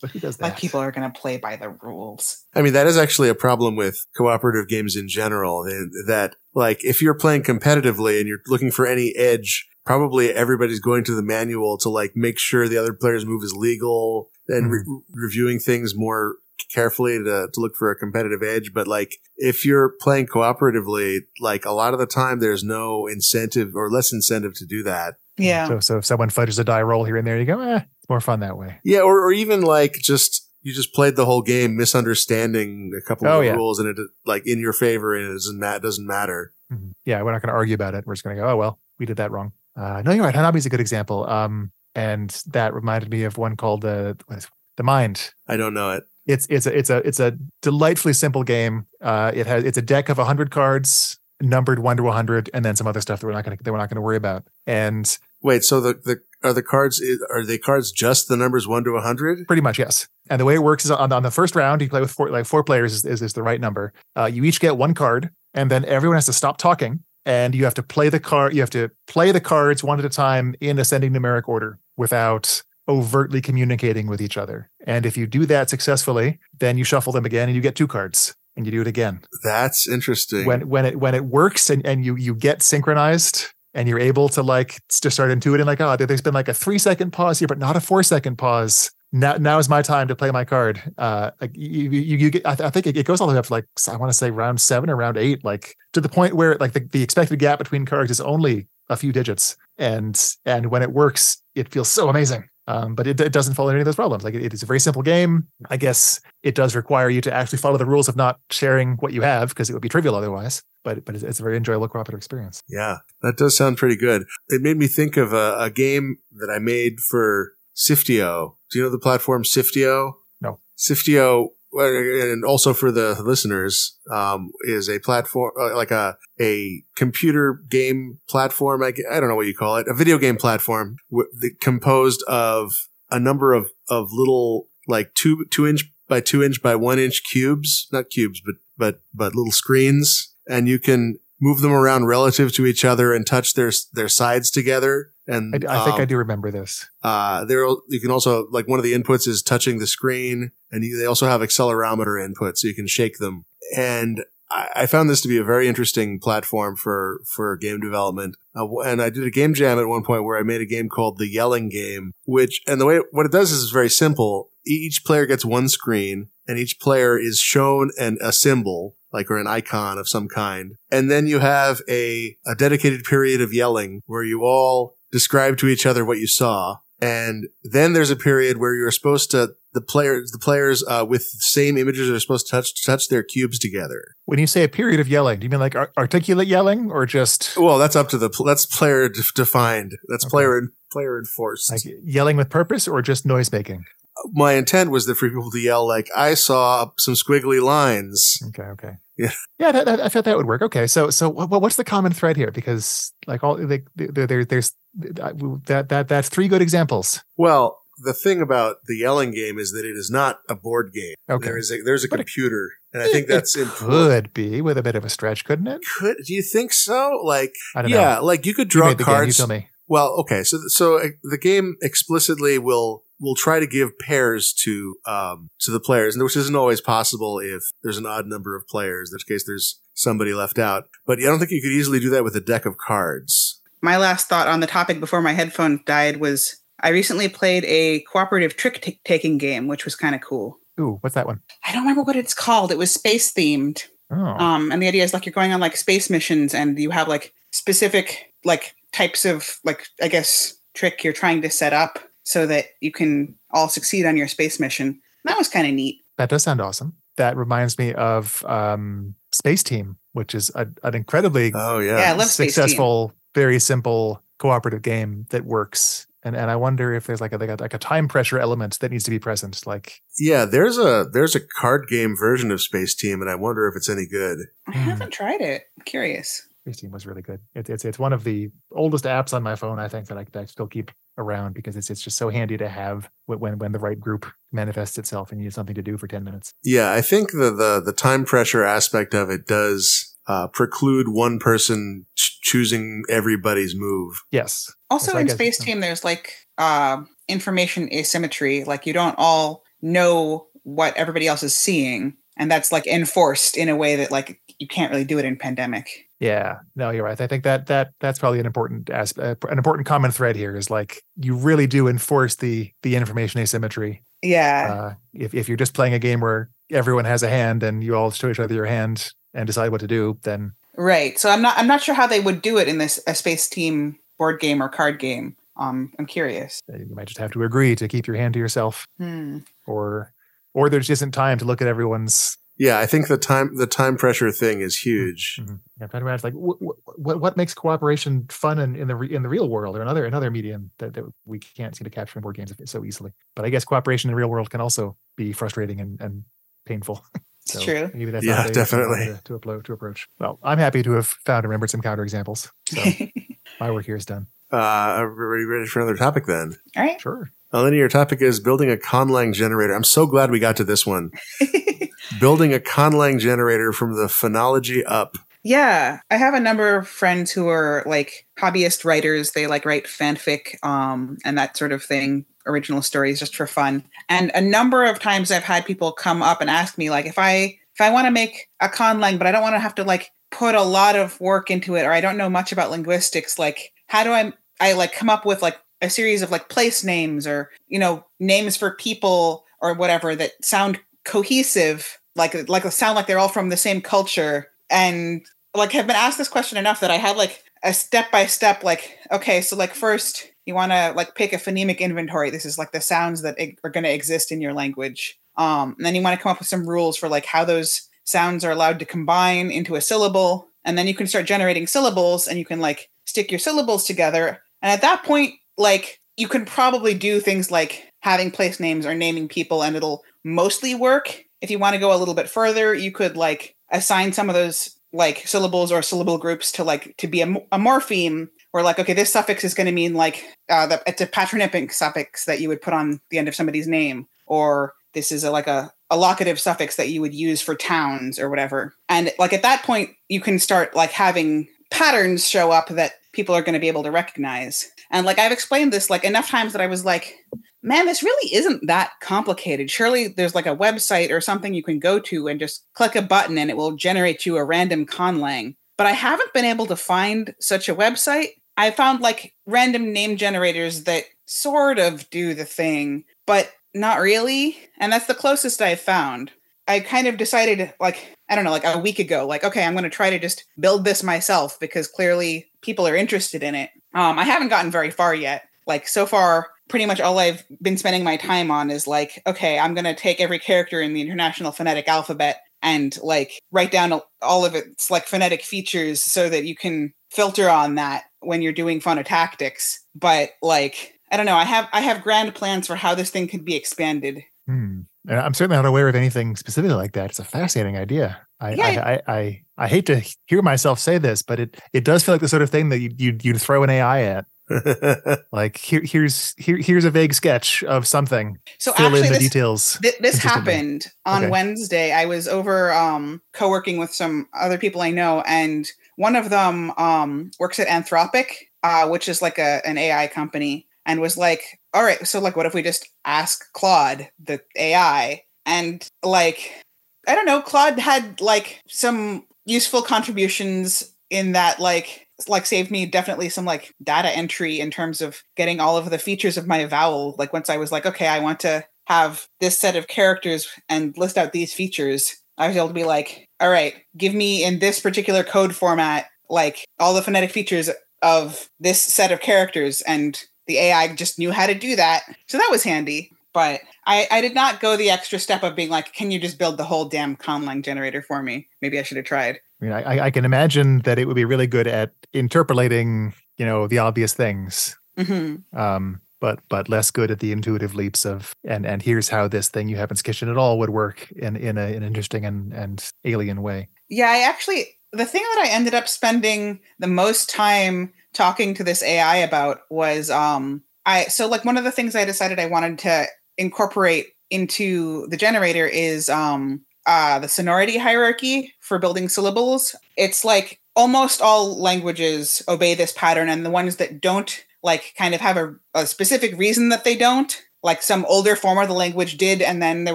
But 0.00 0.10
who 0.10 0.20
does 0.20 0.36
that? 0.36 0.44
Like 0.44 0.58
people 0.58 0.80
are 0.80 0.92
going 0.92 1.10
to 1.10 1.18
play 1.20 1.38
by 1.38 1.56
the 1.56 1.70
rules. 1.70 2.44
I 2.54 2.62
mean, 2.62 2.72
that 2.74 2.86
is 2.86 2.96
actually 2.96 3.28
a 3.28 3.34
problem 3.34 3.74
with 3.74 3.96
cooperative 4.16 4.68
games 4.68 4.94
in 4.94 5.08
general. 5.08 5.64
That, 6.06 6.36
like, 6.54 6.84
if 6.84 7.02
you're 7.02 7.14
playing 7.14 7.42
competitively 7.42 8.18
and 8.20 8.28
you're 8.28 8.42
looking 8.46 8.70
for 8.70 8.86
any 8.86 9.14
edge, 9.16 9.66
probably 9.84 10.30
everybody's 10.30 10.78
going 10.78 11.04
to 11.04 11.14
the 11.16 11.22
manual 11.22 11.78
to, 11.78 11.88
like, 11.88 12.12
make 12.14 12.38
sure 12.38 12.68
the 12.68 12.76
other 12.78 12.92
player's 12.92 13.26
move 13.26 13.42
is 13.42 13.54
legal 13.54 14.30
and 14.46 14.66
Mhm. 14.66 14.70
re- 14.70 15.00
reviewing 15.14 15.58
things 15.58 15.94
more 15.96 16.36
carefully 16.72 17.18
to, 17.18 17.48
to 17.52 17.60
look 17.60 17.74
for 17.74 17.90
a 17.90 17.96
competitive 17.96 18.42
edge. 18.42 18.72
But, 18.72 18.86
like, 18.86 19.16
if 19.36 19.64
you're 19.64 19.94
playing 20.00 20.26
cooperatively, 20.26 21.20
like, 21.40 21.64
a 21.64 21.72
lot 21.72 21.92
of 21.92 21.98
the 21.98 22.06
time 22.06 22.38
there's 22.38 22.62
no 22.62 23.08
incentive 23.08 23.74
or 23.74 23.90
less 23.90 24.12
incentive 24.12 24.54
to 24.58 24.66
do 24.66 24.82
that. 24.84 25.14
Yeah. 25.38 25.68
So, 25.68 25.80
so 25.80 25.98
if 25.98 26.04
someone 26.04 26.28
fudges 26.30 26.58
a 26.58 26.64
die 26.64 26.82
roll 26.82 27.04
here 27.04 27.16
and 27.16 27.26
there, 27.26 27.38
you 27.38 27.44
go, 27.44 27.60
eh, 27.60 27.76
it's 27.76 28.08
more 28.08 28.20
fun 28.20 28.40
that 28.40 28.56
way. 28.56 28.78
Yeah, 28.84 29.00
or, 29.00 29.20
or 29.24 29.32
even 29.32 29.62
like 29.62 29.94
just 29.94 30.46
you 30.62 30.74
just 30.74 30.92
played 30.92 31.16
the 31.16 31.24
whole 31.24 31.42
game 31.42 31.76
misunderstanding 31.76 32.92
a 32.96 33.00
couple 33.00 33.28
Oh, 33.28 33.40
of 33.40 33.44
yeah. 33.46 33.52
rules 33.52 33.78
and 33.78 33.88
it 33.88 33.96
like 34.26 34.46
in 34.46 34.58
your 34.58 34.72
favor 34.72 35.14
and 35.14 35.28
it 35.30 35.32
doesn't 35.32 35.58
ma- 35.60 35.78
doesn't 35.78 36.06
matter. 36.06 36.52
Mhm. 36.72 36.92
Yeah, 37.04 37.22
we're 37.22 37.32
not 37.32 37.42
going 37.42 37.48
to 37.52 37.54
argue 37.56 37.74
about 37.74 37.94
it. 37.94 38.06
We're 38.06 38.14
just 38.14 38.24
going 38.24 38.36
to 38.36 38.42
go, 38.42 38.48
oh, 38.48 38.56
well, 38.56 38.78
we 38.98 39.06
did 39.06 39.16
that 39.18 39.30
wrong. 39.30 39.52
Uh, 39.76 40.02
no, 40.04 40.10
you're 40.10 40.24
right. 40.24 40.34
Hanabi's 40.34 40.66
a 40.66 40.68
good 40.70 40.80
example. 40.80 41.28
Um, 41.28 41.70
and 41.94 42.30
that 42.48 42.74
reminded 42.74 43.10
me 43.10 43.24
of 43.24 43.38
one 43.38 43.56
called 43.56 43.84
uh, 43.84 44.14
what 44.26 44.38
is 44.38 44.44
it? 44.44 44.50
The 44.76 44.82
Mind. 44.82 45.32
I 45.48 45.56
don't 45.56 45.74
know 45.74 45.92
it. 45.92 46.04
It's 46.26 46.46
it's 46.50 46.66
a 46.66 46.76
it's 46.76 46.90
a 46.90 46.98
it's 46.98 47.18
a 47.20 47.36
delightfully 47.62 48.12
simple 48.12 48.42
game. 48.44 48.86
Uh, 49.00 49.32
it 49.34 49.46
has 49.46 49.64
it's 49.64 49.78
a 49.78 49.82
deck 49.82 50.08
of 50.08 50.18
hundred 50.18 50.50
cards 50.50 51.18
numbered 51.40 51.78
one 51.78 51.96
to 51.96 52.10
hundred, 52.10 52.50
and 52.52 52.64
then 52.64 52.76
some 52.76 52.86
other 52.86 53.00
stuff 53.00 53.20
that 53.20 53.26
we're 53.26 53.32
not 53.32 53.44
going 53.44 53.56
to 53.56 53.64
that 53.64 53.72
we're 53.72 53.78
not 53.78 53.88
going 53.88 53.96
to 53.96 54.02
worry 54.02 54.16
about. 54.16 54.44
And 54.66 55.18
Wait, 55.42 55.64
so 55.64 55.80
the 55.80 55.94
the 55.94 56.20
are 56.42 56.52
the 56.52 56.62
cards 56.62 57.02
are 57.30 57.44
they 57.44 57.58
cards 57.58 57.90
just 57.92 58.28
the 58.28 58.36
numbers 58.36 58.66
one 58.66 58.84
to 58.84 58.90
a 58.90 59.00
hundred? 59.00 59.46
Pretty 59.46 59.62
much, 59.62 59.78
yes. 59.78 60.08
And 60.30 60.40
the 60.40 60.44
way 60.44 60.54
it 60.54 60.62
works 60.62 60.84
is 60.84 60.90
on, 60.90 61.12
on 61.12 61.22
the 61.22 61.30
first 61.30 61.56
round, 61.56 61.80
you 61.80 61.88
play 61.88 62.00
with 62.00 62.10
four, 62.10 62.28
like 62.30 62.44
four 62.44 62.62
players 62.62 62.92
is, 62.92 63.04
is, 63.04 63.22
is 63.22 63.32
the 63.32 63.42
right 63.42 63.60
number. 63.60 63.92
Uh, 64.16 64.26
you 64.26 64.44
each 64.44 64.60
get 64.60 64.76
one 64.76 64.94
card, 64.94 65.30
and 65.54 65.70
then 65.70 65.84
everyone 65.86 66.16
has 66.16 66.26
to 66.26 66.32
stop 66.32 66.58
talking, 66.58 67.02
and 67.24 67.54
you 67.54 67.64
have 67.64 67.74
to 67.74 67.82
play 67.82 68.08
the 68.08 68.20
card. 68.20 68.54
You 68.54 68.60
have 68.60 68.70
to 68.70 68.90
play 69.06 69.32
the 69.32 69.40
cards 69.40 69.82
one 69.82 69.98
at 69.98 70.04
a 70.04 70.10
time 70.10 70.54
in 70.60 70.78
ascending 70.78 71.12
numeric 71.12 71.48
order 71.48 71.78
without 71.96 72.62
overtly 72.88 73.40
communicating 73.40 74.06
with 74.06 74.20
each 74.20 74.36
other. 74.36 74.70
And 74.86 75.04
if 75.04 75.16
you 75.16 75.26
do 75.26 75.44
that 75.46 75.68
successfully, 75.68 76.38
then 76.58 76.78
you 76.78 76.84
shuffle 76.84 77.12
them 77.12 77.24
again, 77.24 77.48
and 77.48 77.56
you 77.56 77.60
get 77.60 77.74
two 77.74 77.88
cards, 77.88 78.34
and 78.56 78.64
you 78.66 78.72
do 78.72 78.80
it 78.82 78.86
again. 78.86 79.22
That's 79.44 79.88
interesting. 79.88 80.46
When 80.46 80.68
when 80.68 80.84
it 80.84 81.00
when 81.00 81.14
it 81.14 81.24
works, 81.24 81.70
and 81.70 81.84
and 81.84 82.04
you 82.04 82.16
you 82.16 82.34
get 82.34 82.62
synchronized. 82.62 83.48
And 83.78 83.88
you're 83.88 84.00
able 84.00 84.28
to 84.30 84.42
like 84.42 84.82
to 84.88 85.08
start 85.08 85.30
intuiting 85.30 85.64
like, 85.64 85.80
oh, 85.80 85.94
there's 85.94 86.20
been 86.20 86.34
like 86.34 86.48
a 86.48 86.54
three 86.54 86.78
second 86.78 87.12
pause 87.12 87.38
here, 87.38 87.46
but 87.46 87.58
not 87.58 87.76
a 87.76 87.80
four 87.80 88.02
second 88.02 88.36
pause 88.36 88.90
now 89.12 89.34
now 89.34 89.58
is 89.58 89.68
my 89.68 89.82
time 89.82 90.08
to 90.08 90.16
play 90.16 90.30
my 90.30 90.44
card. 90.44 90.82
Uh, 90.98 91.30
like 91.40 91.56
you, 91.56 91.90
you, 91.90 92.16
you 92.16 92.30
get, 92.30 92.46
I, 92.46 92.54
th- 92.54 92.66
I 92.66 92.70
think 92.70 92.86
it, 92.86 92.96
it 92.96 93.06
goes 93.06 93.20
all 93.20 93.26
the 93.26 93.32
way 93.32 93.38
up 93.38 93.46
to 93.46 93.52
like 93.52 93.66
I 93.88 93.96
want 93.96 94.10
to 94.10 94.16
say 94.16 94.30
round 94.30 94.60
seven 94.60 94.90
or 94.90 94.96
round 94.96 95.16
eight, 95.16 95.44
like 95.44 95.76
to 95.92 96.00
the 96.00 96.08
point 96.08 96.34
where 96.34 96.56
like 96.56 96.72
the, 96.72 96.80
the 96.80 97.02
expected 97.02 97.38
gap 97.38 97.58
between 97.58 97.86
cards 97.86 98.10
is 98.10 98.20
only 98.20 98.66
a 98.88 98.96
few 98.96 99.12
digits, 99.12 99.56
and 99.78 100.34
and 100.44 100.66
when 100.66 100.82
it 100.82 100.92
works, 100.92 101.42
it 101.54 101.70
feels 101.70 101.88
so 101.88 102.08
amazing. 102.08 102.48
Um, 102.68 102.94
but 102.94 103.06
it, 103.06 103.18
it 103.18 103.32
doesn't 103.32 103.54
follow 103.54 103.70
any 103.70 103.80
of 103.80 103.86
those 103.86 103.96
problems. 103.96 104.24
Like 104.24 104.34
it, 104.34 104.44
it 104.44 104.52
is 104.52 104.62
a 104.62 104.66
very 104.66 104.78
simple 104.78 105.00
game. 105.00 105.48
I 105.70 105.78
guess 105.78 106.20
it 106.42 106.54
does 106.54 106.76
require 106.76 107.08
you 107.08 107.22
to 107.22 107.32
actually 107.32 107.58
follow 107.58 107.78
the 107.78 107.86
rules 107.86 108.08
of 108.08 108.14
not 108.14 108.40
sharing 108.50 108.96
what 108.96 109.14
you 109.14 109.22
have 109.22 109.48
because 109.48 109.70
it 109.70 109.72
would 109.72 109.80
be 109.80 109.88
trivial 109.88 110.14
otherwise. 110.14 110.62
But 110.84 111.06
but 111.06 111.14
it's, 111.14 111.24
it's 111.24 111.40
a 111.40 111.42
very 111.42 111.56
enjoyable 111.56 111.88
cooperative 111.88 112.18
experience. 112.18 112.62
yeah, 112.68 112.98
that 113.22 113.38
does 113.38 113.56
sound 113.56 113.78
pretty 113.78 113.96
good. 113.96 114.24
It 114.48 114.60
made 114.60 114.76
me 114.76 114.86
think 114.86 115.16
of 115.16 115.32
a, 115.32 115.56
a 115.58 115.70
game 115.70 116.18
that 116.32 116.50
I 116.54 116.58
made 116.58 117.00
for 117.00 117.54
Sifteo. 117.74 118.56
Do 118.70 118.78
you 118.78 118.84
know 118.84 118.90
the 118.90 118.98
platform 118.98 119.44
Sifteo? 119.44 120.12
No. 120.42 120.60
Sifteo, 120.76 121.48
and 121.72 122.44
also 122.44 122.74
for 122.74 122.90
the 122.90 123.20
listeners, 123.22 123.96
um, 124.10 124.50
is 124.62 124.88
a 124.88 124.98
platform 125.00 125.52
uh, 125.60 125.76
like 125.76 125.90
a 125.90 126.16
a 126.40 126.82
computer 126.96 127.62
game 127.68 128.18
platform. 128.28 128.82
I, 128.82 128.92
I 129.10 129.20
don't 129.20 129.28
know 129.28 129.36
what 129.36 129.46
you 129.46 129.54
call 129.54 129.76
it, 129.76 129.86
a 129.88 129.94
video 129.94 130.18
game 130.18 130.36
platform 130.36 130.96
w- 131.10 131.28
that 131.40 131.60
composed 131.60 132.22
of 132.28 132.88
a 133.10 133.18
number 133.20 133.52
of 133.52 133.70
of 133.88 134.12
little 134.12 134.68
like 134.86 135.14
two 135.14 135.44
two 135.50 135.66
inch 135.66 135.90
by 136.08 136.20
two 136.20 136.42
inch 136.42 136.62
by 136.62 136.74
one 136.74 136.98
inch 136.98 137.22
cubes, 137.24 137.86
not 137.92 138.10
cubes, 138.10 138.40
but 138.44 138.54
but 138.76 139.00
but 139.14 139.34
little 139.34 139.52
screens, 139.52 140.34
and 140.48 140.68
you 140.68 140.78
can 140.78 141.18
move 141.40 141.60
them 141.60 141.72
around 141.72 142.06
relative 142.06 142.52
to 142.52 142.66
each 142.66 142.84
other 142.84 143.12
and 143.14 143.26
touch 143.26 143.54
their 143.54 143.70
their 143.92 144.08
sides 144.08 144.50
together. 144.50 145.12
And 145.26 145.54
I, 145.66 145.76
I 145.80 145.84
think 145.84 145.96
um, 145.96 146.00
I 146.00 146.04
do 146.06 146.16
remember 146.16 146.50
this. 146.50 146.86
uh, 147.02 147.44
there, 147.44 147.66
you 147.88 148.00
can 148.00 148.10
also, 148.10 148.48
like 148.50 148.66
one 148.66 148.78
of 148.78 148.82
the 148.82 148.94
inputs 148.94 149.28
is 149.28 149.42
touching 149.42 149.78
the 149.78 149.86
screen 149.86 150.52
and 150.70 150.84
you, 150.84 150.98
they 150.98 151.06
also 151.06 151.26
have 151.26 151.40
accelerometer 151.40 152.22
input 152.22 152.58
so 152.58 152.68
you 152.68 152.74
can 152.74 152.86
shake 152.86 153.18
them. 153.18 153.44
And 153.76 154.24
I, 154.50 154.86
found 154.86 155.10
this 155.10 155.20
to 155.22 155.28
be 155.28 155.36
a 155.36 155.44
very 155.44 155.68
interesting 155.68 156.18
platform 156.18 156.74
for, 156.76 157.20
for 157.26 157.56
game 157.56 157.80
development. 157.80 158.36
Uh, 158.56 158.78
and 158.78 159.02
I 159.02 159.10
did 159.10 159.24
a 159.24 159.30
game 159.30 159.52
jam 159.52 159.78
at 159.78 159.88
one 159.88 160.04
point 160.04 160.24
where 160.24 160.38
I 160.38 160.42
made 160.42 160.62
a 160.62 160.66
game 160.66 160.88
called 160.88 161.18
the 161.18 161.28
yelling 161.28 161.68
game, 161.68 162.12
which, 162.24 162.62
and 162.66 162.80
the 162.80 162.86
way, 162.86 163.00
what 163.12 163.26
it 163.26 163.32
does 163.32 163.50
is 163.50 163.70
very 163.70 163.90
simple. 163.90 164.50
Each 164.66 165.04
player 165.04 165.26
gets 165.26 165.44
one 165.44 165.68
screen 165.68 166.28
and 166.46 166.58
each 166.58 166.80
player 166.80 167.18
is 167.18 167.40
shown 167.40 167.90
an, 167.98 168.16
a 168.22 168.32
symbol 168.32 168.96
like 169.12 169.30
or 169.30 169.38
an 169.38 169.46
icon 169.46 169.98
of 169.98 170.08
some 170.08 170.28
kind. 170.28 170.74
And 170.90 171.10
then 171.10 171.26
you 171.26 171.38
have 171.38 171.80
a, 171.88 172.36
a 172.46 172.54
dedicated 172.54 173.04
period 173.04 173.40
of 173.40 173.52
yelling 173.52 174.02
where 174.06 174.22
you 174.22 174.42
all 174.42 174.96
describe 175.10 175.56
to 175.58 175.68
each 175.68 175.86
other 175.86 176.04
what 176.04 176.18
you 176.18 176.26
saw. 176.26 176.76
And 177.00 177.48
then 177.62 177.92
there's 177.92 178.10
a 178.10 178.16
period 178.16 178.58
where 178.58 178.74
you're 178.74 178.90
supposed 178.90 179.30
to, 179.30 179.50
the 179.78 179.84
players, 179.84 180.30
the 180.32 180.38
players, 180.38 180.82
uh, 180.88 181.04
with 181.08 181.22
the 181.32 181.38
same 181.40 181.76
images 181.78 182.10
are 182.10 182.18
supposed 182.18 182.46
to 182.46 182.50
touch, 182.50 182.84
touch 182.84 183.08
their 183.08 183.22
cubes 183.22 183.58
together. 183.58 184.02
When 184.24 184.38
you 184.38 184.46
say 184.46 184.64
a 184.64 184.68
period 184.68 184.98
of 184.98 185.06
yelling, 185.08 185.38
do 185.38 185.44
you 185.44 185.50
mean 185.50 185.60
like 185.60 185.76
ar- 185.76 185.92
articulate 185.96 186.48
yelling 186.48 186.90
or 186.90 187.06
just 187.06 187.56
Well, 187.56 187.78
that's 187.78 187.94
up 187.96 188.08
to 188.08 188.18
the, 188.18 188.28
pl- 188.28 188.46
that's 188.46 188.66
player 188.66 189.08
de- 189.08 189.22
defined. 189.34 189.92
That's 190.08 190.24
Okay. 190.24 190.30
player, 190.30 190.62
player 190.90 191.18
enforced. 191.18 191.70
like 191.70 191.82
yelling 192.02 192.36
with 192.36 192.50
purpose 192.50 192.88
or 192.88 193.00
just 193.02 193.24
noise 193.24 193.52
making? 193.52 193.84
My 194.32 194.54
intent 194.54 194.90
was 194.90 195.06
that 195.06 195.14
for 195.14 195.28
people 195.28 195.50
to 195.52 195.58
yell 195.60 195.86
like, 195.86 196.08
I 196.16 196.34
saw 196.34 196.90
some 196.98 197.14
squiggly 197.14 197.62
lines. 197.62 198.40
Okay, 198.48 198.64
okay. 198.70 198.92
Yeah. 199.16 199.30
Yeah, 199.58 199.72
that, 199.72 199.84
that, 199.86 200.00
I 200.00 200.08
thought 200.08 200.24
that 200.24 200.36
would 200.36 200.46
work. 200.46 200.62
Okay, 200.62 200.86
so 200.88 201.10
so 201.10 201.28
what, 201.28 201.50
what's 201.62 201.76
the 201.76 201.84
common 201.84 202.12
thread 202.12 202.36
here? 202.36 202.50
Because 202.50 203.12
like 203.26 203.42
all 203.44 203.56
like, 203.58 203.86
there, 203.96 204.26
there 204.26 204.44
there's 204.44 204.72
that 204.94 205.86
that 205.88 206.08
that's 206.08 206.28
three 206.28 206.48
good 206.48 206.62
examples. 206.62 207.22
Well, 207.36 207.77
the 208.02 208.12
thing 208.12 208.40
about 208.40 208.76
the 208.86 208.96
yelling 208.96 209.30
game 209.32 209.58
is 209.58 209.72
that 209.72 209.84
it 209.84 209.96
is 209.96 210.10
not 210.10 210.40
a 210.48 210.54
board 210.54 210.92
game. 210.92 211.14
Okay, 211.28 211.46
There 211.46 211.58
is 211.58 211.70
a, 211.72 211.82
there's 211.82 212.04
a 212.04 212.08
But 212.08 212.20
it- 212.20 212.24
computer. 212.24 212.70
And 212.92 213.02
I 213.02 213.08
think 213.08 213.26
that's 213.26 213.54
it 213.56 213.62
important. 213.62 214.08
could 214.24 214.34
be 214.34 214.60
with 214.62 214.78
a 214.78 214.82
bit 214.82 214.94
of 214.96 215.04
a 215.04 215.10
stretch, 215.10 215.44
couldn't 215.44 215.66
it? 215.66 215.82
Could, 215.98 216.16
do 216.24 216.32
you 216.32 216.42
think 216.42 216.72
so? 216.72 217.20
Like, 217.22 217.52
I 217.76 217.82
don't 217.82 217.90
yeah, 217.90 218.14
know. 218.16 218.24
like 218.24 218.46
you 218.46 218.54
could 218.54 218.72
You 218.72 218.80
draw 218.80 218.88
made 218.88 218.98
the 218.98 219.04
game, 219.04 219.12
you 219.12 219.16
cards. 219.20 219.36
tell 219.36 219.46
me. 219.46 219.68
Well, 219.86 220.08
okay, 220.20 220.42
so 220.42 220.58
so 220.68 220.98
uh, 220.98 221.08
the 221.22 221.38
game 221.38 221.76
explicitly 221.82 222.58
will 222.58 223.04
will 223.20 223.34
try 223.34 223.58
to 223.58 223.66
give 223.66 223.98
pairs 223.98 224.52
to 224.64 224.96
um 225.06 225.48
to 225.60 225.70
the 225.70 225.80
players, 225.80 226.14
and 226.14 226.22
which 226.24 226.36
isn't 226.36 226.54
always 226.56 226.80
possible 226.80 227.38
if 227.40 227.62
there's 227.82 227.98
an 227.98 228.06
odd 228.06 228.26
number 228.26 228.54
of 228.56 228.66
players. 228.68 229.10
In 229.10 229.16
which 229.16 229.26
case, 229.26 229.44
there's 229.46 229.80
somebody 229.94 230.32
left 230.32 230.58
out. 230.58 230.84
But 231.06 231.18
I 231.18 231.22
don't 231.22 231.38
think 231.38 231.50
you 231.50 231.60
could 231.62 231.72
easily 231.72 232.00
do 232.00 232.10
that 232.10 232.24
with 232.24 232.36
a 232.36 232.40
deck 232.40 232.64
of 232.66 232.76
cards. 232.78 233.60
My 233.80 233.96
last 233.96 234.28
thought 234.28 234.48
on 234.48 234.60
the 234.60 234.66
topic 234.66 234.98
before 235.00 235.20
my 235.22 235.32
headphone 235.32 235.80
died 235.86 236.18
was 236.18 236.57
I 236.80 236.90
recently 236.90 237.28
played 237.28 237.64
a 237.64 238.00
cooperative 238.00 238.56
trick 238.56 238.80
t- 238.80 239.00
taking 239.04 239.38
game, 239.38 239.66
which 239.66 239.84
was 239.84 239.96
kind 239.96 240.14
of 240.14 240.20
cool. 240.20 240.58
Ooh, 240.80 240.98
what's 241.00 241.14
that 241.14 241.26
one? 241.26 241.40
I 241.66 241.72
don't 241.72 241.82
remember 241.82 242.02
what 242.02 242.16
it's 242.16 242.34
called. 242.34 242.70
It 242.70 242.78
was 242.78 242.92
space 242.92 243.32
themed. 243.32 243.82
Oh, 244.10 244.16
Um, 244.16 244.70
and 244.72 244.80
the 244.82 244.86
idea 244.88 245.02
is 245.04 245.12
like 245.12 245.26
you're 245.26 245.32
going 245.32 245.52
on 245.52 245.60
like 245.60 245.76
space 245.76 246.08
missions 246.08 246.54
and 246.54 246.78
you 246.78 246.90
have 246.90 247.08
like 247.08 247.34
specific 247.52 248.32
like 248.44 248.74
types 248.92 249.24
of 249.24 249.58
like 249.64 249.86
I 250.00 250.08
guess 250.08 250.54
trick 250.74 251.02
you're 251.04 251.12
trying 251.12 251.42
to 251.42 251.50
set 251.50 251.72
up 251.72 251.98
so 252.22 252.46
that 252.46 252.66
you 252.80 252.92
can 252.92 253.34
all 253.52 253.68
succeed 253.68 254.06
on 254.06 254.16
your 254.16 254.28
space 254.28 254.60
mission. 254.60 255.00
That 255.24 255.36
was 255.36 255.48
kind 255.48 255.66
of 255.66 255.74
neat. 255.74 255.98
that 256.16 256.28
does 256.30 256.42
sound 256.44 256.60
awesome. 256.60 256.94
That 257.16 257.36
reminds 257.36 257.78
me 257.78 257.92
of 257.94 258.44
um, 258.46 259.14
Space 259.32 259.62
Team, 259.64 259.98
which 260.12 260.34
is 260.34 260.50
a, 260.54 260.68
an 260.84 260.94
incredibly 260.94 261.50
Oh 261.54 261.80
yeah, 261.80 261.98
Yeah, 261.98 262.10
I 262.10 262.12
love 262.12 262.28
Space 262.28 262.54
Team. 262.54 262.62
successful, 262.62 263.12
very 263.34 263.58
simple 263.58 264.22
cooperative 264.38 264.82
game 264.82 265.26
that 265.30 265.44
works. 265.44 266.06
And 266.28 266.36
and 266.36 266.50
I 266.50 266.56
wonder 266.56 266.92
if 266.94 267.06
there's 267.06 267.20
like 267.20 267.32
a, 267.32 267.38
like 267.38 267.48
a 267.50 267.56
like 267.58 267.74
a 267.74 267.78
time 267.78 268.06
pressure 268.06 268.38
element 268.38 268.78
that 268.80 268.90
needs 268.90 269.04
to 269.04 269.10
be 269.10 269.18
present. 269.18 269.66
Like 269.66 270.00
yeah. 270.18 270.44
There's 270.44 270.78
a 270.78 271.06
there's 271.12 271.34
a 271.34 271.40
card 271.40 271.86
game 271.88 272.14
version 272.16 272.50
of 272.50 272.60
Space 272.60 272.94
Team, 272.94 273.20
and 273.20 273.30
I 273.30 273.34
wonder 273.34 273.66
if 273.68 273.74
it's 273.76 273.88
any 273.88 274.06
good. 274.06 274.38
I 274.68 274.72
Hmm. 274.72 274.78
haven't 274.90 275.10
tried 275.12 275.40
it. 275.40 275.62
I'm 275.78 275.84
curious. 275.84 276.46
Space 276.62 276.80
Team 276.80 276.90
was 276.90 277.06
really 277.06 277.22
good. 277.22 277.40
It, 277.54 277.70
it's 277.70 277.84
it's 277.84 277.98
one 277.98 278.12
of 278.12 278.24
the 278.24 278.50
oldest 278.72 279.04
apps 279.06 279.32
on 279.32 279.42
my 279.42 279.56
phone. 279.56 279.78
I 279.78 279.88
think 279.88 280.06
that 280.08 280.18
I, 280.18 280.24
that 280.32 280.42
I 280.42 280.44
still 280.44 280.66
keep 280.66 280.90
around 281.16 281.54
because 281.54 281.76
it's 281.76 281.88
it's 281.90 282.02
just 282.02 282.18
so 282.18 282.28
handy 282.28 282.56
to 282.58 282.68
have 282.68 283.08
when 283.26 283.40
when 283.40 283.58
when 283.58 283.72
the 283.72 283.78
right 283.78 283.98
group 283.98 284.26
manifests 284.52 284.98
itself 284.98 285.32
and 285.32 285.40
you 285.40 285.46
need 285.46 285.54
something 285.54 285.74
to 285.74 285.82
do 285.82 285.96
for 285.96 286.06
ten 286.06 286.24
minutes. 286.24 286.52
Yeah, 286.62 286.92
I 286.92 287.00
think 287.00 287.30
the 287.32 287.50
the 287.50 287.82
the 287.84 287.92
time 287.94 288.24
pressure 288.26 288.64
aspect 288.64 289.14
of 289.14 289.30
it 289.30 289.46
does 289.46 290.14
uh, 290.26 290.46
preclude 290.48 291.08
one 291.08 291.38
person 291.38 292.04
ch- 292.14 292.38
choosing 292.42 293.02
everybody's 293.08 293.74
move. 293.74 294.22
Yes. 294.30 294.70
Also 294.90 295.12
So 295.12 295.18
in 295.18 295.26
guess- 295.26 295.34
Space 295.34 295.58
Team, 295.58 295.80
there's 295.80 296.04
like 296.04 296.32
uh, 296.58 297.02
information 297.28 297.92
asymmetry. 297.92 298.64
Like 298.64 298.86
you 298.86 298.92
don't 298.92 299.14
all 299.18 299.62
know 299.82 300.46
what 300.64 300.96
everybody 300.96 301.26
else 301.26 301.42
is 301.42 301.54
seeing 301.54 302.14
and 302.36 302.50
that's 302.50 302.70
like 302.72 302.86
enforced 302.86 303.56
in 303.56 303.68
a 303.68 303.76
way 303.76 303.96
that 303.96 304.10
like 304.10 304.40
you 304.58 304.66
can't 304.66 304.90
really 304.90 305.04
do 305.04 305.18
it 305.18 305.24
in 305.24 305.36
pandemic 305.36 305.88
Yeah, 306.20 306.58
no, 306.74 306.90
you're 306.90 307.04
right. 307.04 307.20
I 307.20 307.26
think 307.26 307.44
that 307.44 307.66
that 307.66 307.92
that's 308.00 308.18
probably 308.18 308.40
an 308.40 308.46
important 308.46 308.90
aspect, 308.90 309.44
an 309.44 309.56
important 309.56 309.86
common 309.86 310.10
thread 310.10 310.36
here 310.36 310.56
is 310.56 310.68
like 310.70 311.02
you 311.16 311.34
really 311.36 311.66
do 311.66 311.86
enforce 311.88 312.34
the 312.36 312.70
the 312.82 312.96
information 312.96 313.40
asymmetry. 313.40 314.02
yeah 314.22 314.66
Uh, 314.72 314.94
if 315.14 315.32
if 315.34 315.48
you're 315.48 315.56
just 315.56 315.74
playing 315.74 315.94
a 315.94 315.98
game 315.98 316.20
where 316.20 316.50
everyone 316.70 317.04
has 317.06 317.22
a 317.22 317.28
hand 317.28 317.62
and 317.62 317.82
you 317.84 317.94
all 317.96 318.10
show 318.10 318.28
each 318.30 318.40
other 318.40 318.54
your 318.54 318.66
hand 318.66 319.12
and 319.32 319.46
decide 319.46 319.70
what 319.70 319.80
to 319.80 319.86
do, 319.86 320.18
then 320.22 320.52
right 320.76 321.18
so 321.18 321.30
i'm 321.30 321.40
not 321.42 321.56
i'm 321.58 321.66
not 321.66 321.80
sure 321.82 321.94
how 321.94 322.06
they 322.06 322.20
would 322.20 322.42
do 322.42 322.58
it 322.58 322.68
in 322.68 322.78
this 322.78 323.00
a 323.06 323.14
space 323.14 323.48
team 323.48 323.96
board 324.18 324.40
game 324.40 324.62
or 324.62 324.68
card 324.68 324.98
game 324.98 325.36
um 325.56 325.92
i'm 325.98 326.06
curious 326.06 326.60
you 326.68 326.94
might 326.94 327.08
just 327.08 327.18
have 327.18 327.32
to 327.32 327.42
agree 327.42 327.74
to 327.74 327.88
keep 327.88 328.06
your 328.06 328.16
hand 328.16 328.34
to 328.34 328.40
yourself, 328.40 328.86
hmm. 328.98 329.38
or 329.66 330.12
or 330.54 330.68
there 330.68 330.80
just 330.80 330.90
isn't 330.90 331.12
time 331.12 331.38
to 331.38 331.44
look 331.44 331.60
at 331.62 331.68
everyone's. 331.68 332.36
Yeah, 332.60 332.80
I 332.80 332.86
think 332.86 333.06
the 333.06 333.18
time 333.18 333.56
the 333.56 333.68
time 333.68 333.96
pressure 333.96 334.32
thing 334.32 334.60
is 334.60 334.76
huge. 334.76 335.38
Mhm. 335.40 335.60
I'm 335.80 335.88
trying 335.88 336.02
to 336.02 336.08
imagine 336.08 336.24
like 336.24 336.34
what 336.34 336.76
what 336.98 337.20
what 337.20 337.36
makes 337.36 337.54
cooperation 337.54 338.26
fun 338.28 338.58
in, 338.58 338.74
in 338.74 338.88
the 338.88 338.96
re- 338.96 339.14
in 339.14 339.22
the 339.22 339.28
real 339.28 339.48
world 339.48 339.76
or 339.76 339.82
another 339.82 340.04
another 340.04 340.30
medium 340.30 340.72
that, 340.78 340.94
that 340.94 341.04
we 341.24 341.38
can't 341.38 341.76
seem 341.76 341.84
to 341.84 341.90
capture 341.90 342.18
in 342.18 342.22
board 342.22 342.36
games 342.36 342.52
so 342.64 342.84
easily. 342.84 343.12
But 343.36 343.44
I 343.44 343.50
guess 343.50 343.64
cooperation 343.64 344.10
in 344.10 344.12
the 344.12 344.16
real 344.16 344.28
world 344.28 344.50
can 344.50 344.60
also 344.60 344.96
be 345.16 345.32
frustrating 345.32 345.80
and, 345.80 346.00
and 346.00 346.24
painful. 346.66 347.04
it's 347.42 347.52
So 347.52 347.60
true 347.60 347.90
Maybe 347.94 348.10
that's 348.10 348.26
Yeah, 348.26 348.48
definitely. 348.48 349.06
To, 349.06 349.20
to, 349.24 349.38
appro- 349.38 349.62
to 349.62 349.72
approach. 349.72 350.08
Well, 350.18 350.40
I'm 350.42 350.58
happy 350.58 350.82
to 350.82 350.92
have 350.92 351.06
found 351.06 351.44
and 351.44 351.50
remembered 351.50 351.70
some 351.70 351.80
counter 351.80 352.02
examples. 352.02 352.50
So 352.68 352.82
my 353.60 353.70
work 353.70 353.86
here 353.86 353.96
is 353.96 354.06
done. 354.06 354.26
Uh, 354.52 354.56
are 354.56 355.10
we 355.10 355.44
ready 355.44 355.66
for 355.66 355.80
another 355.80 355.96
topic 355.96 356.26
then? 356.26 356.56
all 356.76 356.84
right 356.84 357.00
Sure. 357.00 357.30
Elena, 357.52 357.76
your 357.76 357.88
topic 357.88 358.20
is 358.20 358.40
building 358.40 358.70
a 358.70 358.76
conlang 358.76 359.32
generator. 359.32 359.72
I'm 359.72 359.84
so 359.84 360.06
glad 360.06 360.30
we 360.30 360.38
got 360.38 360.56
to 360.56 360.64
this 360.64 360.86
one. 360.86 361.12
building 362.20 362.52
a 362.52 362.58
conlang 362.58 363.18
generator 363.18 363.72
from 363.72 363.94
the 363.94 364.04
phonology 364.04 364.82
up. 364.86 365.16
Yeah, 365.42 366.00
I 366.10 366.16
have 366.16 366.34
a 366.34 366.40
number 366.40 366.76
of 366.76 366.86
friends 366.86 367.30
who 367.30 367.48
are 367.48 367.82
like 367.86 368.26
hobbyist 368.38 368.84
writers. 368.84 369.30
They 369.30 369.46
like 369.46 369.64
write 369.64 369.84
fanfic 369.84 370.62
um, 370.62 371.16
and 371.24 371.38
that 371.38 371.56
sort 371.56 371.72
of 371.72 371.82
thing, 371.82 372.26
original 372.44 372.82
stories 372.82 373.18
just 373.18 373.34
for 373.34 373.46
fun. 373.46 373.84
And 374.10 374.30
a 374.34 374.42
number 374.42 374.84
of 374.84 374.98
times 374.98 375.30
I've 375.30 375.44
had 375.44 375.64
people 375.64 375.92
come 375.92 376.22
up 376.22 376.42
and 376.42 376.50
ask 376.50 376.76
me 376.76 376.90
like 376.90 377.06
if 377.06 377.18
I 377.18 377.58
if 377.74 377.80
I 377.80 377.90
want 377.90 378.06
to 378.06 378.10
make 378.10 378.48
a 378.60 378.68
conlang, 378.68 379.16
but 379.16 379.26
I 379.26 379.32
don't 379.32 379.42
want 379.42 379.54
to 379.54 379.60
have 379.60 379.76
to 379.76 379.84
like 379.84 380.10
put 380.30 380.54
a 380.54 380.62
lot 380.62 380.96
of 380.96 381.20
work 381.20 381.50
into 381.50 381.76
it, 381.76 381.84
or 381.84 381.92
I 381.92 382.00
don't 382.00 382.18
know 382.18 382.30
much 382.30 382.52
about 382.52 382.70
linguistics, 382.70 383.38
like 383.38 383.72
how 383.86 384.04
do 384.04 384.12
I 384.12 384.32
I 384.60 384.72
like 384.72 384.92
come 384.92 385.10
up 385.10 385.24
with 385.24 385.42
like 385.42 385.58
a 385.80 385.90
series 385.90 386.22
of 386.22 386.30
like 386.30 386.48
place 386.48 386.82
names 386.84 387.26
or 387.26 387.50
you 387.68 387.78
know 387.78 388.04
names 388.20 388.56
for 388.56 388.74
people 388.74 389.44
or 389.60 389.74
whatever 389.74 390.14
that 390.16 390.32
sound 390.44 390.80
cohesive, 391.04 391.98
like 392.14 392.48
like 392.48 392.64
sound 392.64 392.96
like 392.96 393.06
they're 393.06 393.18
all 393.18 393.28
from 393.28 393.48
the 393.48 393.56
same 393.56 393.80
culture. 393.80 394.48
And 394.70 395.26
like 395.54 395.72
have 395.72 395.86
been 395.86 395.96
asked 395.96 396.18
this 396.18 396.28
question 396.28 396.58
enough 396.58 396.80
that 396.80 396.90
I 396.90 396.96
had 396.96 397.16
like 397.16 397.42
a 397.64 397.72
step 397.72 398.12
by 398.12 398.26
step 398.26 398.62
like 398.62 398.96
okay 399.10 399.40
so 399.40 399.56
like 399.56 399.74
first 399.74 400.30
you 400.46 400.54
want 400.54 400.70
to 400.70 400.92
like 400.94 401.16
pick 401.16 401.32
a 401.32 401.36
phonemic 401.36 401.80
inventory. 401.80 402.30
This 402.30 402.46
is 402.46 402.56
like 402.56 402.72
the 402.72 402.80
sounds 402.80 403.22
that 403.22 403.36
are 403.64 403.70
going 403.70 403.84
to 403.84 403.92
exist 403.92 404.30
in 404.30 404.40
your 404.40 404.52
language. 404.52 405.18
Um 405.36 405.74
and 405.76 405.86
then 405.86 405.94
you 405.94 406.02
want 406.02 406.18
to 406.18 406.22
come 406.22 406.30
up 406.30 406.38
with 406.38 406.48
some 406.48 406.68
rules 406.68 406.96
for 406.96 407.08
like 407.08 407.26
how 407.26 407.44
those 407.44 407.87
sounds 408.08 408.44
are 408.44 408.50
allowed 408.50 408.78
to 408.78 408.84
combine 408.84 409.50
into 409.50 409.74
a 409.74 409.80
syllable 409.80 410.48
and 410.64 410.76
then 410.76 410.86
you 410.86 410.94
can 410.94 411.06
start 411.06 411.26
generating 411.26 411.66
syllables 411.66 412.26
and 412.26 412.38
you 412.38 412.44
can 412.44 412.60
like 412.60 412.88
stick 413.04 413.30
your 413.30 413.38
syllables 413.38 413.84
together. 413.84 414.40
And 414.62 414.72
at 414.72 414.80
that 414.80 415.04
point 415.04 415.34
like 415.56 416.00
you 416.16 416.28
can 416.28 416.44
probably 416.44 416.94
do 416.94 417.20
things 417.20 417.50
like 417.50 417.92
having 418.00 418.30
place 418.30 418.58
names 418.58 418.86
or 418.86 418.94
naming 418.94 419.28
people 419.28 419.62
and 419.62 419.76
it'll 419.76 420.02
mostly 420.24 420.74
work. 420.74 421.24
If 421.40 421.50
you 421.50 421.58
want 421.58 421.74
to 421.74 421.80
go 421.80 421.94
a 421.94 421.98
little 421.98 422.14
bit 422.14 422.30
further 422.30 422.74
you 422.74 422.92
could 422.92 423.16
like 423.16 423.54
assign 423.70 424.12
some 424.12 424.28
of 424.28 424.34
those 424.34 424.76
like 424.92 425.26
syllables 425.26 425.70
or 425.70 425.82
syllable 425.82 426.16
groups 426.16 426.50
to 426.52 426.64
like 426.64 426.96
to 426.96 427.06
be 427.06 427.20
a, 427.20 427.26
a 427.52 427.58
morpheme 427.58 428.28
or 428.54 428.62
like 428.62 428.78
okay 428.78 428.94
this 428.94 429.12
suffix 429.12 429.44
is 429.44 429.52
going 429.52 429.66
to 429.66 429.72
mean 429.72 429.92
like 429.92 430.24
uh 430.48 430.66
the, 430.66 430.82
it's 430.86 431.02
a 431.02 431.06
patronymic 431.06 431.70
suffix 431.72 432.24
that 432.24 432.40
you 432.40 432.48
would 432.48 432.62
put 432.62 432.72
on 432.72 432.98
the 433.10 433.18
end 433.18 433.28
of 433.28 433.34
somebody's 433.34 433.68
name 433.68 434.08
or 434.26 434.72
this 434.94 435.12
is 435.12 435.24
a, 435.24 435.30
like 435.30 435.46
a, 435.46 435.72
a 435.90 435.96
locative 435.96 436.38
suffix 436.38 436.76
that 436.76 436.88
you 436.88 437.00
would 437.00 437.14
use 437.14 437.40
for 437.40 437.54
towns 437.54 438.18
or 438.18 438.28
whatever 438.28 438.74
and 438.88 439.12
like 439.18 439.32
at 439.32 439.42
that 439.42 439.62
point 439.62 439.90
you 440.08 440.20
can 440.20 440.38
start 440.38 440.74
like 440.74 440.90
having 440.90 441.48
patterns 441.70 442.28
show 442.28 442.50
up 442.50 442.68
that 442.68 442.92
people 443.12 443.34
are 443.34 443.42
going 443.42 443.54
to 443.54 443.58
be 443.58 443.68
able 443.68 443.82
to 443.82 443.90
recognize 443.90 444.70
and 444.90 445.06
like 445.06 445.18
i've 445.18 445.32
explained 445.32 445.72
this 445.72 445.90
like 445.90 446.04
enough 446.04 446.28
times 446.28 446.52
that 446.52 446.62
i 446.62 446.66
was 446.66 446.84
like 446.84 447.16
man, 447.62 447.86
this 447.86 448.02
really 448.02 448.34
isn't 448.34 448.66
that 448.66 448.92
complicated. 449.00 449.70
Surely 449.70 450.08
there's 450.08 450.34
like 450.34 450.46
a 450.46 450.56
website 450.56 451.10
or 451.10 451.20
something 451.20 451.54
you 451.54 451.62
can 451.62 451.78
go 451.78 451.98
to 451.98 452.28
and 452.28 452.40
just 452.40 452.64
click 452.74 452.94
a 452.94 453.02
button 453.02 453.38
and 453.38 453.50
it 453.50 453.56
will 453.56 453.72
generate 453.72 454.24
you 454.24 454.36
a 454.36 454.44
random 454.44 454.86
conlang. 454.86 455.54
But 455.76 455.86
I 455.86 455.92
haven't 455.92 456.32
been 456.32 456.44
able 456.44 456.66
to 456.66 456.76
find 456.76 457.34
such 457.40 457.68
a 457.68 457.74
website. 457.74 458.30
I 458.56 458.70
found 458.70 459.00
like 459.00 459.34
random 459.46 459.92
name 459.92 460.16
generators 460.16 460.84
that 460.84 461.04
sort 461.26 461.78
of 461.78 462.08
do 462.10 462.34
the 462.34 462.44
thing, 462.44 463.04
but 463.26 463.52
not 463.78 464.00
really. 464.00 464.58
And 464.78 464.92
that's 464.92 465.06
the 465.06 465.14
closest 465.14 465.62
I've 465.62 465.80
found. 465.80 466.32
I 466.66 466.80
kind 466.80 467.06
of 467.06 467.16
decided, 467.16 467.72
like, 467.80 468.14
I 468.28 468.34
don't 468.34 468.44
know, 468.44 468.50
like 468.50 468.64
a 468.64 468.78
week 468.78 468.98
ago, 468.98 469.26
like, 469.26 469.42
okay, 469.42 469.64
I'm 469.64 469.72
going 469.72 469.84
to 469.84 469.90
try 469.90 470.10
to 470.10 470.18
just 470.18 470.44
build 470.60 470.84
this 470.84 471.02
myself 471.02 471.58
because 471.58 471.88
clearly 471.88 472.50
people 472.60 472.86
are 472.86 472.96
interested 472.96 473.42
in 473.42 473.54
it. 473.54 473.70
Um, 473.94 474.18
I 474.18 474.24
haven't 474.24 474.48
gotten 474.48 474.70
very 474.70 474.90
far 474.90 475.14
yet. 475.14 475.44
Like, 475.66 475.88
so 475.88 476.04
far, 476.04 476.48
pretty 476.68 476.84
much 476.84 477.00
all 477.00 477.18
I've 477.18 477.44
been 477.62 477.78
spending 477.78 478.04
my 478.04 478.16
time 478.16 478.50
on 478.50 478.70
is 478.70 478.86
like, 478.86 479.22
okay, 479.26 479.58
I'm 479.58 479.74
going 479.74 479.84
to 479.84 479.94
take 479.94 480.20
every 480.20 480.38
character 480.38 480.80
in 480.80 480.92
the 480.92 481.00
International 481.00 481.52
Phonetic 481.52 481.88
Alphabet 481.88 482.40
and 482.62 482.98
like 483.02 483.38
write 483.50 483.70
down 483.70 484.00
all 484.20 484.44
of 484.44 484.54
its 484.54 484.90
like 484.90 485.06
phonetic 485.06 485.42
features 485.42 486.02
so 486.02 486.28
that 486.28 486.44
you 486.44 486.54
can 486.54 486.92
filter 487.10 487.48
on 487.48 487.76
that 487.76 488.04
when 488.20 488.42
you're 488.42 488.52
doing 488.52 488.80
phonotactics. 488.80 489.76
But 489.94 490.30
like, 490.42 490.97
I 491.10 491.16
don't 491.16 491.26
know, 491.26 491.36
I 491.36 491.44
have 491.44 491.68
I 491.72 491.80
have 491.80 492.02
grand 492.02 492.34
plans 492.34 492.66
for 492.66 492.76
how 492.76 492.94
this 492.94 493.10
thing 493.10 493.28
could 493.28 493.44
be 493.44 493.54
expanded. 493.56 494.22
Hmm. 494.46 494.80
And 495.08 495.18
I'm 495.18 495.32
certainly 495.34 495.56
not 495.56 495.64
aware 495.66 495.88
of 495.88 495.94
anything 495.94 496.36
specifically 496.36 496.76
like 496.76 496.92
that. 496.92 497.10
It's 497.10 497.18
a 497.18 497.24
fascinating 497.24 497.78
idea. 497.78 498.20
I, 498.40 498.52
Yeah. 498.52 499.00
I, 499.06 499.12
I, 499.12 499.18
I, 499.18 499.42
I 499.56 499.68
hate 499.68 499.86
to 499.86 500.02
hear 500.26 500.42
myself 500.42 500.78
say 500.78 500.98
this, 500.98 501.22
but 501.22 501.40
it, 501.40 501.58
it 501.72 501.82
does 501.84 502.04
feel 502.04 502.14
like 502.14 502.20
the 502.20 502.28
sort 502.28 502.42
of 502.42 502.50
thing 502.50 502.68
that 502.68 502.78
you, 502.78 502.90
you'd, 502.96 503.24
you'd 503.24 503.40
throw 503.40 503.62
an 503.62 503.70
AI 503.70 504.02
at. 504.02 504.26
Like 505.32 505.58
here, 505.58 505.82
here's 505.84 506.34
here, 506.38 506.56
here's 506.56 506.84
a 506.84 506.90
vague 506.90 507.12
sketch 507.14 507.62
of 507.64 507.86
something. 507.86 508.38
So 508.58 508.72
Fill 508.72 508.86
actually, 508.86 509.00
in 509.00 509.06
the 509.06 509.18
this, 509.18 509.18
details. 509.18 509.78
Th- 509.82 509.98
this 510.00 510.18
happened 510.22 510.86
on 511.04 511.24
Okay. 511.24 511.30
Wednesday. 511.30 511.92
I 511.92 512.06
was 512.06 512.26
over 512.28 512.72
um, 512.72 513.20
co-working 513.32 513.78
with 513.78 513.92
some 513.92 514.28
other 514.32 514.56
people 514.58 514.80
I 514.80 514.90
know, 514.90 515.22
and 515.26 515.70
one 515.96 516.16
of 516.16 516.30
them 516.30 516.72
um, 516.78 517.30
works 517.38 517.58
at 517.58 517.68
Anthropic, 517.68 518.26
uh, 518.62 518.88
which 518.88 519.08
is 519.08 519.20
like 519.20 519.38
a 519.38 519.60
an 519.66 519.76
AI 519.78 520.06
company, 520.06 520.66
and 520.88 521.00
was 521.00 521.16
like, 521.16 521.60
"All 521.74 521.84
right, 521.84 522.04
so 522.06 522.20
like, 522.20 522.36
what 522.36 522.46
if 522.46 522.54
we 522.54 522.62
just 522.62 522.88
ask 523.04 523.52
Claude, 523.52 524.08
the 524.18 524.40
AI?" 524.56 525.22
And 525.46 525.86
like, 526.02 526.64
I 527.06 527.14
don't 527.14 527.26
know, 527.26 527.40
Claude 527.42 527.78
had 527.78 528.20
like 528.20 528.60
some 528.68 529.26
useful 529.46 529.82
contributions 529.82 530.94
in 531.10 531.32
that, 531.32 531.60
like, 531.60 532.08
like 532.26 532.46
saved 532.46 532.70
me 532.70 532.86
definitely 532.86 533.28
some 533.28 533.44
like 533.44 533.74
data 533.82 534.10
entry 534.10 534.60
in 534.60 534.70
terms 534.70 535.00
of 535.00 535.22
getting 535.36 535.60
all 535.60 535.76
of 535.76 535.90
the 535.90 535.98
features 535.98 536.36
of 536.36 536.46
my 536.48 536.64
vowel. 536.66 537.14
Like 537.18 537.32
once 537.32 537.48
I 537.48 537.56
was 537.58 537.70
like, 537.70 537.86
okay, 537.86 538.08
I 538.08 538.18
want 538.18 538.40
to 538.40 538.64
have 538.86 539.26
this 539.40 539.58
set 539.58 539.76
of 539.76 539.86
characters 539.86 540.48
and 540.68 540.96
list 540.96 541.18
out 541.18 541.32
these 541.32 541.52
features, 541.52 542.16
I 542.38 542.48
was 542.48 542.56
able 542.56 542.68
to 542.68 542.74
be 542.74 542.84
like, 542.84 543.28
all 543.40 543.50
right, 543.50 543.74
give 543.96 544.14
me 544.14 544.44
in 544.44 544.58
this 544.58 544.80
particular 544.80 545.22
code 545.22 545.54
format, 545.54 546.06
like 546.30 546.64
all 546.78 546.94
the 546.94 547.02
phonetic 547.02 547.30
features 547.30 547.70
of 548.02 548.48
this 548.60 548.80
set 548.80 549.12
of 549.12 549.20
characters. 549.20 549.82
And 549.82 550.20
the 550.48 550.58
AI 550.58 550.94
just 550.94 551.18
knew 551.18 551.30
how 551.30 551.46
to 551.46 551.54
do 551.54 551.76
that. 551.76 552.02
So 552.26 552.38
that 552.38 552.48
was 552.50 552.64
handy. 552.64 553.12
But 553.32 553.60
I, 553.86 554.08
I 554.10 554.20
did 554.20 554.34
not 554.34 554.58
go 554.58 554.76
the 554.76 554.90
extra 554.90 555.18
step 555.18 555.44
of 555.44 555.54
being 555.54 555.68
like, 555.68 555.92
can 555.92 556.10
you 556.10 556.18
just 556.18 556.38
build 556.38 556.56
the 556.56 556.64
whole 556.64 556.86
damn 556.86 557.14
conlang 557.16 557.62
generator 557.62 558.02
for 558.02 558.22
me? 558.22 558.48
Maybe 558.60 558.78
I 558.78 558.82
should 558.82 558.96
have 558.96 559.06
tried. 559.06 559.38
I 559.60 559.64
mean, 559.64 559.72
I, 559.72 560.06
I 560.06 560.10
can 560.10 560.24
imagine 560.24 560.80
that 560.80 560.98
it 560.98 561.06
would 561.06 561.14
be 561.14 561.24
really 561.24 561.46
good 561.46 561.66
at 561.66 561.92
interpolating, 562.12 563.14
you 563.36 563.46
know, 563.46 563.68
the 563.68 563.78
obvious 563.78 564.14
things, 564.14 564.76
hmm 564.96 565.36
um, 565.52 566.00
but 566.20 566.40
but 566.48 566.68
less 566.68 566.90
good 566.90 567.10
at 567.10 567.20
the 567.20 567.30
intuitive 567.30 567.74
leaps 567.74 568.04
of 568.04 568.32
and 568.44 568.66
and 568.66 568.82
here's 568.82 569.08
how 569.08 569.28
this 569.28 569.48
thing 569.48 569.68
you 569.68 569.76
haven't 569.76 569.98
sketched 569.98 570.22
at 570.22 570.36
all 570.36 570.58
would 570.58 570.70
work 570.70 571.10
in 571.12 571.36
in 571.36 571.56
a, 571.58 571.74
an 571.76 571.82
interesting 571.82 572.24
and 572.24 572.52
and 572.52 572.90
alien 573.04 573.42
way. 573.42 573.68
Yeah, 573.88 574.10
I 574.10 574.22
actually 574.22 574.66
the 574.92 575.04
thing 575.04 575.22
that 575.22 575.44
I 575.46 575.50
ended 575.50 575.74
up 575.74 575.88
spending 575.88 576.60
the 576.78 576.86
most 576.86 577.30
time 577.30 577.92
talking 578.18 578.52
to 578.54 578.64
this 578.64 578.82
AI 578.82 579.18
about 579.18 579.60
was 579.70 580.10
um 580.10 580.62
I 580.84 581.04
so 581.04 581.28
like 581.28 581.44
one 581.44 581.56
of 581.56 581.64
the 581.64 581.72
things 581.72 581.94
I 581.94 582.04
decided 582.04 582.38
I 582.38 582.46
wanted 582.46 582.80
to 582.80 583.06
incorporate 583.38 584.08
into 584.28 585.06
the 585.06 585.16
generator 585.16 585.66
is 585.66 586.10
um 586.10 586.62
uh 586.84 587.20
the 587.20 587.28
sonority 587.28 587.78
hierarchy 587.78 588.52
for 588.60 588.78
building 588.78 589.08
syllables. 589.08 589.76
It's 589.96 590.24
like 590.24 590.60
almost 590.74 591.22
all 591.22 591.60
languages 591.60 592.42
obey 592.48 592.74
this 592.74 592.92
pattern 592.92 593.28
and 593.28 593.46
the 593.46 593.50
ones 593.50 593.76
that 593.76 594.00
don't 594.00 594.44
like 594.64 594.94
kind 594.98 595.14
of 595.14 595.20
have 595.20 595.36
a, 595.36 595.54
a 595.74 595.86
specific 595.86 596.36
reason 596.36 596.70
that 596.70 596.84
they 596.84 596.96
don't 596.96 597.40
like 597.62 597.82
some 597.82 598.04
older 598.06 598.34
form 598.34 598.58
of 598.58 598.68
the 598.68 598.74
language 598.74 599.16
did, 599.16 599.42
and 599.42 599.62
then 599.62 599.84
there 599.84 599.94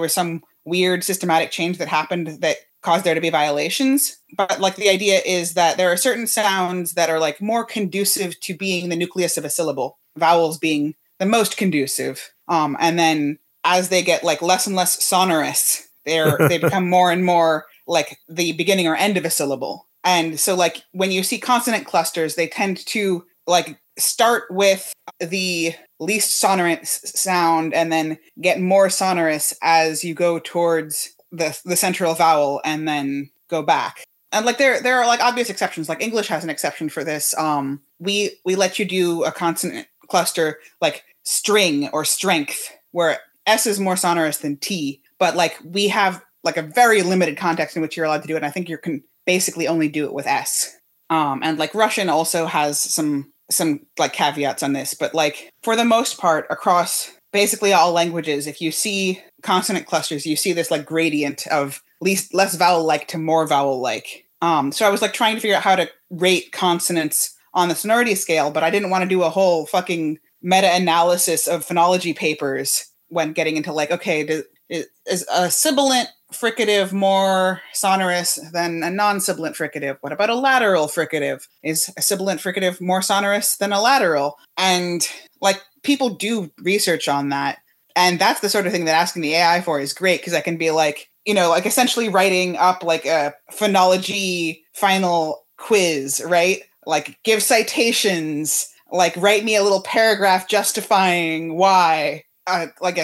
was 0.00 0.12
some 0.12 0.42
weird 0.64 1.04
systematic 1.04 1.50
change 1.50 1.78
that 1.78 1.88
happened 1.88 2.40
that 2.40 2.56
caused 2.84 3.04
there 3.04 3.14
to 3.14 3.20
be 3.20 3.30
violations. 3.30 4.18
But 4.36 4.60
like 4.60 4.76
the 4.76 4.90
idea 4.90 5.20
is 5.24 5.54
that 5.54 5.76
there 5.76 5.90
are 5.90 5.96
certain 5.96 6.26
sounds 6.26 6.92
that 6.94 7.10
are 7.10 7.18
like 7.18 7.40
more 7.40 7.64
conducive 7.64 8.38
to 8.40 8.54
being 8.54 8.88
the 8.88 8.96
nucleus 8.96 9.36
of 9.36 9.44
a 9.44 9.50
syllable, 9.50 9.98
vowels 10.16 10.58
being 10.58 10.94
the 11.18 11.26
most 11.26 11.56
conducive. 11.56 12.32
Um, 12.46 12.76
and 12.78 12.98
then 12.98 13.38
as 13.64 13.88
they 13.88 14.02
get 14.02 14.22
like 14.22 14.42
less 14.42 14.66
and 14.66 14.76
less 14.76 15.02
sonorous, 15.02 15.88
they're 16.04 16.36
they 16.48 16.58
become 16.58 16.88
more 16.88 17.10
and 17.10 17.24
more 17.24 17.66
like 17.86 18.18
the 18.28 18.52
beginning 18.52 18.86
or 18.86 18.94
end 18.94 19.16
of 19.16 19.24
a 19.24 19.30
syllable. 19.30 19.88
And 20.04 20.38
so 20.38 20.54
like 20.54 20.82
when 20.92 21.10
you 21.10 21.22
see 21.22 21.38
consonant 21.38 21.86
clusters, 21.86 22.34
they 22.34 22.46
tend 22.46 22.84
to 22.86 23.24
like 23.46 23.78
start 23.98 24.44
with 24.50 24.92
the 25.20 25.74
least 26.00 26.38
sonorous 26.38 27.00
sound 27.04 27.72
and 27.72 27.92
then 27.92 28.18
get 28.40 28.60
more 28.60 28.90
sonorous 28.90 29.54
as 29.62 30.04
you 30.04 30.14
go 30.14 30.38
towards 30.38 31.13
the 31.36 31.58
the 31.64 31.76
central 31.76 32.14
vowel 32.14 32.60
and 32.64 32.86
then 32.86 33.30
go 33.48 33.62
back. 33.62 34.04
And 34.32 34.44
like 34.44 34.58
there 34.58 34.80
there 34.80 34.98
are 34.98 35.06
like 35.06 35.20
obvious 35.20 35.50
exceptions. 35.50 35.88
Like 35.88 36.02
English 36.02 36.28
has 36.28 36.44
an 36.44 36.50
exception 36.50 36.88
for 36.88 37.04
this. 37.04 37.36
Um 37.38 37.82
we 37.98 38.38
we 38.44 38.56
let 38.56 38.78
you 38.78 38.84
do 38.84 39.24
a 39.24 39.32
consonant 39.32 39.86
cluster 40.08 40.58
like 40.80 41.04
string 41.22 41.88
or 41.92 42.04
strength 42.04 42.70
where 42.92 43.18
S 43.46 43.66
is 43.66 43.80
more 43.80 43.96
sonorous 43.96 44.38
than 44.38 44.56
T, 44.56 45.02
but 45.18 45.36
like 45.36 45.58
we 45.64 45.88
have 45.88 46.22
like 46.42 46.56
a 46.56 46.62
very 46.62 47.02
limited 47.02 47.36
context 47.36 47.76
in 47.76 47.82
which 47.82 47.96
you're 47.96 48.06
allowed 48.06 48.22
to 48.22 48.28
do 48.28 48.34
it. 48.34 48.38
And 48.38 48.46
I 48.46 48.50
think 48.50 48.68
you 48.68 48.78
can 48.78 49.02
basically 49.26 49.66
only 49.66 49.88
do 49.88 50.04
it 50.04 50.12
with 50.12 50.26
S. 50.26 50.76
Um, 51.10 51.40
and 51.42 51.58
like 51.58 51.74
Russian 51.74 52.08
also 52.08 52.46
has 52.46 52.78
some 52.78 53.32
some 53.50 53.80
like 53.98 54.12
caveats 54.12 54.62
on 54.62 54.72
this, 54.72 54.94
but 54.94 55.14
like 55.14 55.50
for 55.62 55.76
the 55.76 55.84
most 55.84 56.18
part, 56.18 56.46
across 56.50 57.10
basically 57.34 57.72
all 57.72 57.90
languages, 57.90 58.46
if 58.46 58.60
you 58.60 58.70
see 58.70 59.20
consonant 59.42 59.86
clusters, 59.86 60.24
you 60.24 60.36
see 60.36 60.52
this 60.52 60.70
like 60.70 60.86
gradient 60.86 61.46
of 61.48 61.82
least 62.00 62.32
less 62.32 62.54
vowel 62.54 62.84
like 62.84 63.08
to 63.08 63.18
more 63.18 63.44
vowel 63.46 63.80
like. 63.80 64.26
Um, 64.40 64.70
so 64.70 64.86
I 64.86 64.90
was 64.90 65.02
like 65.02 65.12
trying 65.12 65.34
to 65.34 65.40
figure 65.40 65.56
out 65.56 65.64
how 65.64 65.74
to 65.74 65.90
rate 66.10 66.52
consonants 66.52 67.36
on 67.52 67.68
the 67.68 67.74
sonority 67.74 68.14
scale, 68.14 68.52
but 68.52 68.62
I 68.62 68.70
didn't 68.70 68.90
want 68.90 69.02
to 69.02 69.08
do 69.08 69.24
a 69.24 69.30
whole 69.30 69.66
fucking 69.66 70.18
meta 70.42 70.72
analysis 70.72 71.48
of 71.48 71.66
phonology 71.66 72.14
papers 72.14 72.86
when 73.08 73.32
getting 73.32 73.56
into 73.56 73.72
like, 73.72 73.90
okay, 73.90 74.24
does, 74.24 74.44
is 74.68 75.26
a 75.32 75.50
sibilant 75.50 76.08
fricative 76.32 76.92
more 76.92 77.62
sonorous 77.72 78.38
than 78.52 78.82
a 78.82 78.90
non-sibilant 78.90 79.56
fricative? 79.56 79.98
What 80.00 80.12
about 80.12 80.30
a 80.30 80.34
lateral 80.34 80.86
fricative? 80.86 81.46
Is 81.62 81.92
a 81.96 82.02
sibilant 82.02 82.40
fricative 82.40 82.80
more 82.80 83.02
sonorous 83.02 83.56
than 83.56 83.72
a 83.72 83.80
lateral? 83.80 84.38
And 84.56 85.08
like 85.44 85.62
people 85.82 86.08
do 86.08 86.50
research 86.58 87.06
on 87.06 87.28
that. 87.28 87.58
And 87.94 88.18
that's 88.18 88.40
the 88.40 88.48
sort 88.48 88.66
of 88.66 88.72
thing 88.72 88.86
that 88.86 88.96
asking 88.96 89.22
the 89.22 89.34
AI 89.34 89.60
for 89.60 89.78
is 89.78 89.92
great 89.92 90.20
because 90.20 90.32
I 90.32 90.40
can 90.40 90.56
be 90.56 90.72
like, 90.72 91.10
you 91.24 91.34
know, 91.34 91.50
like 91.50 91.66
essentially 91.66 92.08
writing 92.08 92.56
up 92.56 92.82
like 92.82 93.04
a 93.04 93.34
phonology 93.52 94.62
final 94.72 95.44
quiz, 95.58 96.22
right? 96.26 96.62
Like 96.86 97.18
give 97.22 97.42
citations, 97.42 98.68
like 98.90 99.14
write 99.16 99.44
me 99.44 99.54
a 99.54 99.62
little 99.62 99.82
paragraph 99.82 100.48
justifying 100.48 101.56
why. 101.56 102.24
Uh, 102.46 102.66
like 102.80 102.98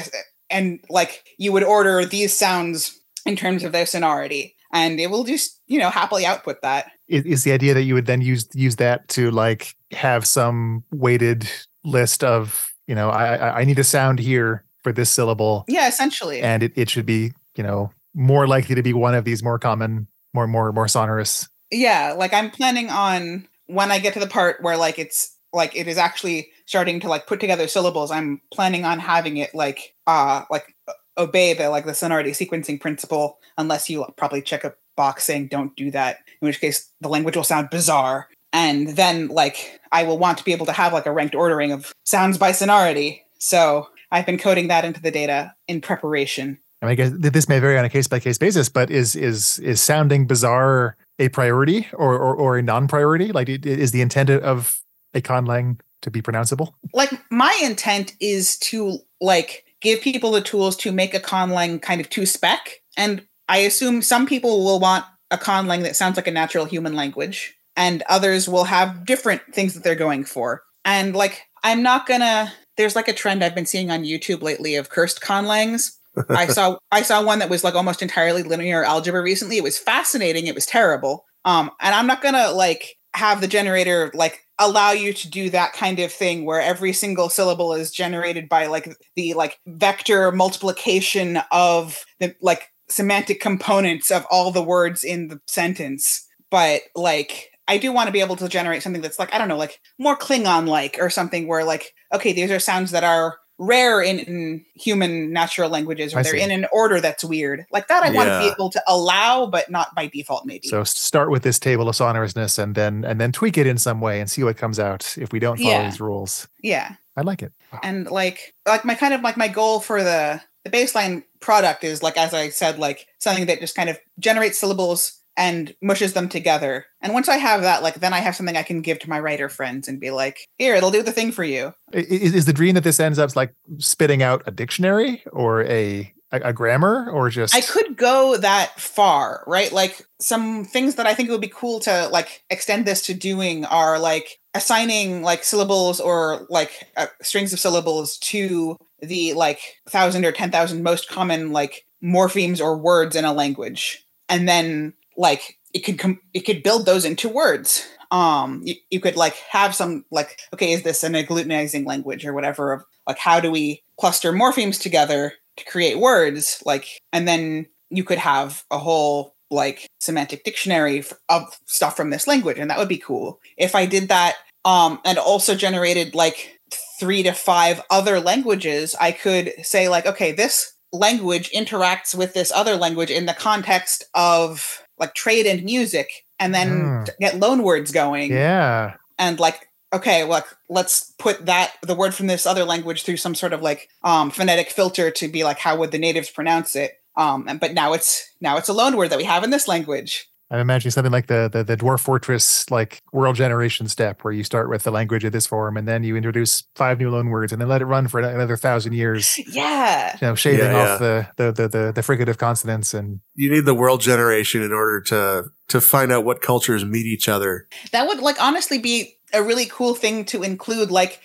and 0.50 0.80
like 0.88 1.24
you 1.38 1.52
would 1.52 1.62
order 1.62 2.04
these 2.04 2.32
sounds 2.32 2.98
in 3.26 3.36
terms 3.36 3.64
of 3.64 3.72
their 3.72 3.86
sonority 3.86 4.56
and 4.72 5.00
it 5.00 5.10
will 5.10 5.24
just 5.24 5.60
you 5.66 5.78
know 5.78 5.90
happily 5.90 6.26
output 6.26 6.60
that 6.62 6.90
is 7.08 7.42
the 7.42 7.52
idea 7.52 7.74
that 7.74 7.82
you 7.82 7.94
would 7.94 8.06
then 8.06 8.20
use 8.20 8.48
use 8.54 8.76
that 8.76 9.08
to 9.08 9.30
like 9.30 9.74
have 9.92 10.26
some 10.26 10.84
weighted 10.90 11.48
list 11.84 12.22
of 12.22 12.72
you 12.86 12.94
know 12.94 13.10
i 13.10 13.60
i 13.60 13.64
need 13.64 13.78
a 13.78 13.84
sound 13.84 14.18
here 14.18 14.64
for 14.82 14.92
this 14.92 15.10
syllable. 15.10 15.64
Yeah 15.68 15.88
essentially. 15.88 16.40
And 16.40 16.62
it, 16.62 16.72
it 16.74 16.90
should 16.90 17.06
be 17.06 17.32
you 17.56 17.62
know 17.62 17.92
more 18.14 18.46
likely 18.46 18.74
to 18.74 18.82
be 18.82 18.92
one 18.92 19.14
of 19.14 19.24
these 19.24 19.42
more 19.42 19.58
common 19.58 20.08
more 20.34 20.46
more 20.46 20.72
more 20.72 20.88
sonorous. 20.88 21.48
Yeah 21.70 22.14
like 22.16 22.32
i'm 22.32 22.50
planning 22.50 22.90
on 22.90 23.46
when 23.66 23.92
i 23.92 23.98
get 23.98 24.14
to 24.14 24.20
the 24.20 24.26
part 24.26 24.60
where 24.62 24.76
like 24.76 24.98
it's 24.98 25.36
like 25.52 25.76
it 25.76 25.86
is 25.86 25.98
actually 25.98 26.50
starting 26.66 27.00
to 27.00 27.08
like 27.08 27.26
put 27.26 27.38
together 27.40 27.68
syllables 27.68 28.10
i'm 28.10 28.40
planning 28.52 28.84
on 28.84 28.98
having 28.98 29.36
it 29.36 29.54
like 29.54 29.94
uh 30.06 30.42
like 30.50 30.74
obey 31.16 31.54
the 31.54 31.68
like 31.68 31.86
the 31.86 31.94
sonority 31.94 32.32
sequencing 32.32 32.80
principle 32.80 33.38
unless 33.56 33.88
you 33.88 34.04
probably 34.16 34.42
check 34.42 34.64
a 34.64 34.74
box 34.96 35.24
saying 35.24 35.46
don't 35.46 35.76
do 35.76 35.90
that 35.90 36.18
in 36.42 36.46
which 36.46 36.60
case 36.60 36.90
the 37.00 37.08
language 37.08 37.36
will 37.36 37.44
sound 37.44 37.70
bizarre 37.70 38.28
and 38.52 38.88
then 38.90 39.28
like 39.28 39.80
i 39.92 40.02
will 40.02 40.18
want 40.18 40.38
to 40.38 40.44
be 40.44 40.52
able 40.52 40.66
to 40.66 40.72
have 40.72 40.92
like 40.92 41.06
a 41.06 41.12
ranked 41.12 41.34
ordering 41.34 41.72
of 41.72 41.92
sounds 42.04 42.38
by 42.38 42.52
sonority 42.52 43.24
so 43.38 43.88
i've 44.10 44.26
been 44.26 44.38
coding 44.38 44.68
that 44.68 44.84
into 44.84 45.00
the 45.00 45.10
data 45.10 45.54
in 45.68 45.80
preparation 45.80 46.58
I, 46.82 46.86
mean, 46.86 46.92
I 46.92 46.94
guess 46.94 47.10
this 47.12 47.48
may 47.48 47.58
vary 47.58 47.78
on 47.78 47.84
a 47.84 47.90
case 47.90 48.06
by 48.06 48.20
case 48.20 48.38
basis, 48.38 48.70
but 48.70 48.90
is 48.90 49.14
is 49.14 49.58
is 49.58 49.82
sounding 49.82 50.26
bizarre 50.26 50.96
a 51.18 51.28
priority 51.28 51.86
or 51.92 52.14
or, 52.14 52.34
or 52.34 52.56
a 52.56 52.62
non 52.62 52.88
priority? 52.88 53.32
Like, 53.32 53.50
is 53.50 53.92
the 53.92 54.00
intent 54.00 54.30
of 54.30 54.80
a 55.12 55.20
conlang 55.20 55.78
to 56.00 56.10
be 56.10 56.22
pronounceable? 56.22 56.72
Like, 56.94 57.12
my 57.30 57.58
intent 57.62 58.14
is 58.18 58.56
to 58.60 58.98
like 59.20 59.66
give 59.80 60.00
people 60.00 60.30
the 60.30 60.40
tools 60.40 60.76
to 60.76 60.92
make 60.92 61.14
a 61.14 61.20
conlang 61.20 61.80
kind 61.80 62.00
of 62.00 62.08
to 62.10 62.26
spec. 62.26 62.80
And 62.96 63.26
I 63.48 63.58
assume 63.58 64.02
some 64.02 64.26
people 64.26 64.64
will 64.64 64.80
want 64.80 65.04
a 65.30 65.36
conlang 65.36 65.82
that 65.82 65.96
sounds 65.96 66.16
like 66.16 66.26
a 66.26 66.32
natural 66.32 66.64
human 66.64 66.94
language, 66.94 67.56
and 67.80 68.02
others 68.10 68.46
will 68.46 68.64
have 68.64 69.06
different 69.06 69.40
things 69.54 69.72
that 69.72 69.82
they're 69.82 69.94
going 69.94 70.22
for. 70.22 70.62
And 70.84 71.16
like, 71.16 71.46
I'm 71.64 71.82
not 71.82 72.06
gonna. 72.06 72.52
There's 72.76 72.94
like 72.94 73.08
a 73.08 73.14
trend 73.14 73.42
I've 73.42 73.54
been 73.54 73.64
seeing 73.64 73.90
on 73.90 74.04
YouTube 74.04 74.42
lately 74.42 74.76
of 74.76 74.90
cursed 74.90 75.22
conlangs. 75.22 75.96
I 76.28 76.46
saw 76.48 76.76
I 76.92 77.00
saw 77.00 77.24
one 77.24 77.38
that 77.38 77.48
was 77.48 77.64
like 77.64 77.74
almost 77.74 78.02
entirely 78.02 78.42
linear 78.42 78.84
algebra 78.84 79.22
recently. 79.22 79.56
It 79.56 79.62
was 79.62 79.78
fascinating. 79.78 80.46
It 80.46 80.54
was 80.54 80.66
terrible. 80.66 81.24
Um, 81.46 81.70
and 81.80 81.94
I'm 81.94 82.06
not 82.06 82.20
gonna 82.20 82.50
like 82.50 82.96
have 83.14 83.40
the 83.40 83.48
generator 83.48 84.10
like 84.12 84.44
allow 84.58 84.90
you 84.90 85.14
to 85.14 85.30
do 85.30 85.48
that 85.50 85.72
kind 85.72 86.00
of 86.00 86.12
thing 86.12 86.44
where 86.44 86.60
every 86.60 86.92
single 86.92 87.30
syllable 87.30 87.72
is 87.72 87.90
generated 87.90 88.46
by 88.46 88.66
like 88.66 88.94
the 89.16 89.32
like 89.32 89.58
vector 89.66 90.30
multiplication 90.32 91.40
of 91.50 92.04
the 92.18 92.36
like 92.42 92.68
semantic 92.90 93.40
components 93.40 94.10
of 94.10 94.26
all 94.30 94.50
the 94.50 94.62
words 94.62 95.02
in 95.02 95.28
the 95.28 95.40
sentence 95.46 96.26
but 96.50 96.82
like 96.94 97.49
i 97.70 97.78
do 97.78 97.92
want 97.92 98.08
to 98.08 98.12
be 98.12 98.20
able 98.20 98.36
to 98.36 98.48
generate 98.48 98.82
something 98.82 99.00
that's 99.00 99.18
like 99.18 99.32
i 99.32 99.38
don't 99.38 99.48
know 99.48 99.56
like 99.56 99.80
more 99.98 100.16
klingon 100.16 100.66
like 100.68 100.96
or 101.00 101.08
something 101.08 101.46
where 101.46 101.64
like 101.64 101.94
okay 102.12 102.32
these 102.32 102.50
are 102.50 102.58
sounds 102.58 102.90
that 102.90 103.04
are 103.04 103.38
rare 103.58 104.00
in, 104.00 104.18
in, 104.20 104.64
human 104.74 105.34
natural 105.34 105.68
languages 105.68 106.14
or 106.14 106.20
I 106.20 106.22
they're 106.22 106.32
see. 106.32 106.40
in 106.40 106.50
an 106.50 106.66
order 106.72 106.98
that's 106.98 107.22
weird 107.22 107.66
like 107.70 107.88
that 107.88 108.02
i 108.02 108.08
yeah. 108.08 108.14
want 108.14 108.28
to 108.30 108.38
be 108.40 108.46
able 108.46 108.70
to 108.70 108.82
allow 108.88 109.46
but 109.46 109.70
not 109.70 109.94
by 109.94 110.06
default 110.06 110.46
maybe 110.46 110.66
so 110.66 110.82
start 110.82 111.30
with 111.30 111.42
this 111.42 111.58
table 111.58 111.88
of 111.88 111.94
sonorousness 111.94 112.58
and 112.58 112.74
then 112.74 113.04
and 113.04 113.20
then 113.20 113.32
tweak 113.32 113.58
it 113.58 113.66
in 113.66 113.76
some 113.76 114.00
way 114.00 114.20
and 114.20 114.30
see 114.30 114.42
what 114.42 114.56
comes 114.56 114.78
out 114.78 115.16
if 115.18 115.30
we 115.32 115.38
don't 115.38 115.58
follow 115.58 115.70
yeah. 115.70 115.84
these 115.84 116.00
rules 116.00 116.48
yeah 116.62 116.94
i 117.16 117.20
like 117.20 117.42
it 117.42 117.52
wow. 117.72 117.80
and 117.82 118.10
like 118.10 118.54
like 118.66 118.84
my 118.84 118.94
kind 118.94 119.12
of 119.12 119.20
like 119.20 119.36
my 119.36 119.48
goal 119.48 119.78
for 119.78 120.02
the 120.02 120.40
the 120.64 120.70
baseline 120.70 121.22
product 121.40 121.84
is 121.84 122.02
like 122.02 122.16
as 122.16 122.32
i 122.32 122.48
said 122.48 122.78
like 122.78 123.06
something 123.18 123.44
that 123.44 123.60
just 123.60 123.76
kind 123.76 123.90
of 123.90 123.98
generates 124.18 124.58
syllables 124.58 125.19
and 125.40 125.74
mushes 125.80 126.12
them 126.12 126.28
together. 126.28 126.84
And 127.00 127.14
once 127.14 127.26
I 127.26 127.38
have 127.38 127.62
that, 127.62 127.82
like 127.82 127.94
then 127.94 128.12
I 128.12 128.18
have 128.18 128.36
something 128.36 128.58
I 128.58 128.62
can 128.62 128.82
give 128.82 128.98
to 129.00 129.08
my 129.08 129.18
writer 129.18 129.48
friends 129.48 129.88
and 129.88 129.98
be 129.98 130.10
like, 130.10 130.46
here, 130.58 130.74
it'll 130.74 130.90
do 130.90 131.02
the 131.02 131.12
thing 131.12 131.32
for 131.32 131.42
you. 131.42 131.72
Is, 131.92 132.34
is 132.34 132.44
the 132.44 132.52
dream 132.52 132.74
that 132.74 132.84
this 132.84 133.00
ends 133.00 133.18
up 133.18 133.34
like 133.34 133.54
spitting 133.78 134.22
out 134.22 134.42
a 134.46 134.50
dictionary 134.50 135.22
or 135.32 135.64
a 135.64 136.12
a, 136.32 136.52
grammar 136.52 137.10
or 137.10 137.28
just 137.28 137.56
I 137.56 137.60
could 137.60 137.96
go 137.96 138.36
that 138.36 138.78
far, 138.78 139.42
right? 139.48 139.72
Like 139.72 140.06
some 140.20 140.64
things 140.64 140.94
that 140.94 141.06
I 141.06 141.14
think 141.14 141.28
it 141.28 141.32
would 141.32 141.40
be 141.40 141.48
cool 141.48 141.80
to 141.80 142.08
like 142.12 142.44
extend 142.50 142.84
this 142.84 143.02
to 143.06 143.14
doing 143.14 143.64
are 143.64 143.98
like 143.98 144.38
assigning 144.54 145.22
like 145.22 145.42
syllables 145.42 145.98
or 146.00 146.46
like 146.48 146.70
uh, 146.96 147.06
strings 147.20 147.52
of 147.52 147.58
syllables 147.58 148.16
to 148.18 148.76
the 149.00 149.32
like 149.32 149.80
thousand 149.88 150.24
or 150.24 150.32
ten 150.32 150.52
thousand 150.52 150.84
most 150.84 151.08
common 151.08 151.50
like 151.50 151.84
morphemes 152.04 152.60
or 152.60 152.76
words 152.76 153.16
in 153.16 153.24
a 153.24 153.32
language, 153.32 154.04
and 154.28 154.48
then 154.48 154.92
like 155.20 155.58
it 155.74 155.80
could 155.80 155.98
come 155.98 156.18
it 156.32 156.40
could 156.40 156.62
build 156.62 156.86
those 156.86 157.04
into 157.04 157.28
words. 157.28 157.86
Um 158.10 158.62
you, 158.64 158.74
you 158.90 159.00
could 159.00 159.16
like 159.16 159.34
have 159.50 159.74
some 159.74 160.04
like 160.10 160.40
okay 160.54 160.72
is 160.72 160.82
this 160.82 161.04
an 161.04 161.12
agglutinizing 161.12 161.86
language 161.86 162.26
or 162.26 162.32
whatever 162.32 162.72
of 162.72 162.82
like 163.06 163.18
how 163.18 163.38
do 163.38 163.50
we 163.50 163.82
cluster 164.00 164.32
morphemes 164.32 164.80
together 164.80 165.34
to 165.58 165.64
create 165.66 165.98
words? 165.98 166.62
Like 166.64 166.88
and 167.12 167.28
then 167.28 167.66
you 167.90 168.02
could 168.02 168.18
have 168.18 168.64
a 168.70 168.78
whole 168.78 169.34
like 169.50 169.86
semantic 170.00 170.42
dictionary 170.42 171.04
of 171.28 171.60
stuff 171.66 171.96
from 171.96 172.10
this 172.10 172.26
language 172.26 172.58
and 172.58 172.70
that 172.70 172.78
would 172.78 172.88
be 172.88 172.98
cool. 172.98 173.40
If 173.58 173.74
i 173.74 173.84
did 173.84 174.08
that 174.08 174.36
um 174.64 175.00
and 175.04 175.18
also 175.18 175.54
generated 175.54 176.14
like 176.14 176.58
three 176.98 177.22
to 177.22 177.32
five 177.32 177.82
other 177.90 178.20
languages 178.20 178.94
i 179.00 179.10
could 179.10 179.52
say 179.62 179.88
like 179.88 180.06
okay 180.06 180.32
this 180.32 180.74
language 180.92 181.50
interacts 181.50 182.14
with 182.14 182.34
this 182.34 182.50
other 182.52 182.76
language 182.76 183.10
in 183.10 183.26
the 183.26 183.34
context 183.34 184.04
of 184.14 184.82
like 185.00 185.14
trade 185.14 185.46
and 185.46 185.64
music 185.64 186.24
and 186.38 186.54
then 186.54 186.68
mm. 186.68 187.08
get 187.18 187.40
loan 187.40 187.62
words 187.64 187.90
going. 187.90 188.30
Yeah. 188.30 188.94
And 189.18 189.40
like 189.40 189.66
okay, 189.92 190.24
well, 190.24 190.46
let's 190.68 191.12
put 191.18 191.46
that 191.46 191.72
the 191.82 191.94
word 191.94 192.14
from 192.14 192.28
this 192.28 192.46
other 192.46 192.64
language 192.64 193.02
through 193.02 193.16
some 193.16 193.34
sort 193.34 193.52
of 193.52 193.62
like 193.62 193.88
um, 194.04 194.30
phonetic 194.30 194.70
filter 194.70 195.10
to 195.10 195.28
be 195.28 195.42
like 195.42 195.58
how 195.58 195.76
would 195.76 195.90
the 195.90 195.98
natives 195.98 196.30
pronounce 196.30 196.76
it. 196.76 196.92
Um, 197.16 197.46
and, 197.48 197.58
but 197.58 197.74
now 197.74 197.92
it's 197.92 198.30
now 198.40 198.56
it's 198.56 198.68
a 198.68 198.72
loan 198.72 198.96
word 198.96 199.10
that 199.10 199.18
we 199.18 199.24
have 199.24 199.42
in 199.42 199.50
this 199.50 199.66
language. 199.66 200.29
I'm 200.50 200.58
imagining 200.58 200.90
something 200.90 201.12
like 201.12 201.28
the, 201.28 201.48
the 201.50 201.62
the 201.62 201.76
dwarf 201.76 202.00
fortress 202.00 202.68
like 202.70 203.00
world 203.12 203.36
generation 203.36 203.86
step 203.88 204.24
where 204.24 204.32
you 204.32 204.42
start 204.42 204.68
with 204.68 204.82
the 204.82 204.90
language 204.90 205.24
of 205.24 205.32
this 205.32 205.46
form 205.46 205.76
and 205.76 205.86
then 205.86 206.02
you 206.02 206.16
introduce 206.16 206.64
five 206.74 206.98
new 206.98 207.10
loan 207.10 207.28
words 207.28 207.52
and 207.52 207.60
then 207.60 207.68
let 207.68 207.82
it 207.82 207.86
run 207.86 208.08
for 208.08 208.18
another 208.20 208.56
thousand 208.56 208.94
years. 208.94 209.38
Yeah. 209.50 210.16
You 210.20 210.28
know, 210.28 210.34
shaving 210.34 210.66
Yeah, 210.66 210.92
off 210.92 210.98
the, 210.98 211.28
the 211.36 211.52
the 211.52 211.68
the 211.68 211.92
the 211.92 212.00
fricative 212.00 212.38
consonants 212.38 212.94
and 212.94 213.20
You 213.34 213.50
need 213.50 213.64
the 213.64 213.74
world 213.74 214.00
generation 214.00 214.62
in 214.62 214.72
order 214.72 215.00
to 215.02 215.44
to 215.68 215.80
find 215.80 216.10
out 216.10 216.24
what 216.24 216.42
cultures 216.42 216.84
meet 216.84 217.06
each 217.06 217.28
other. 217.28 217.68
That 217.92 218.08
would 218.08 218.18
like 218.18 218.40
honestly 218.40 218.78
be 218.78 219.18
a 219.32 219.42
really 219.42 219.66
cool 219.66 219.94
thing 219.94 220.24
to 220.26 220.42
include. 220.42 220.90
Like, 220.90 221.20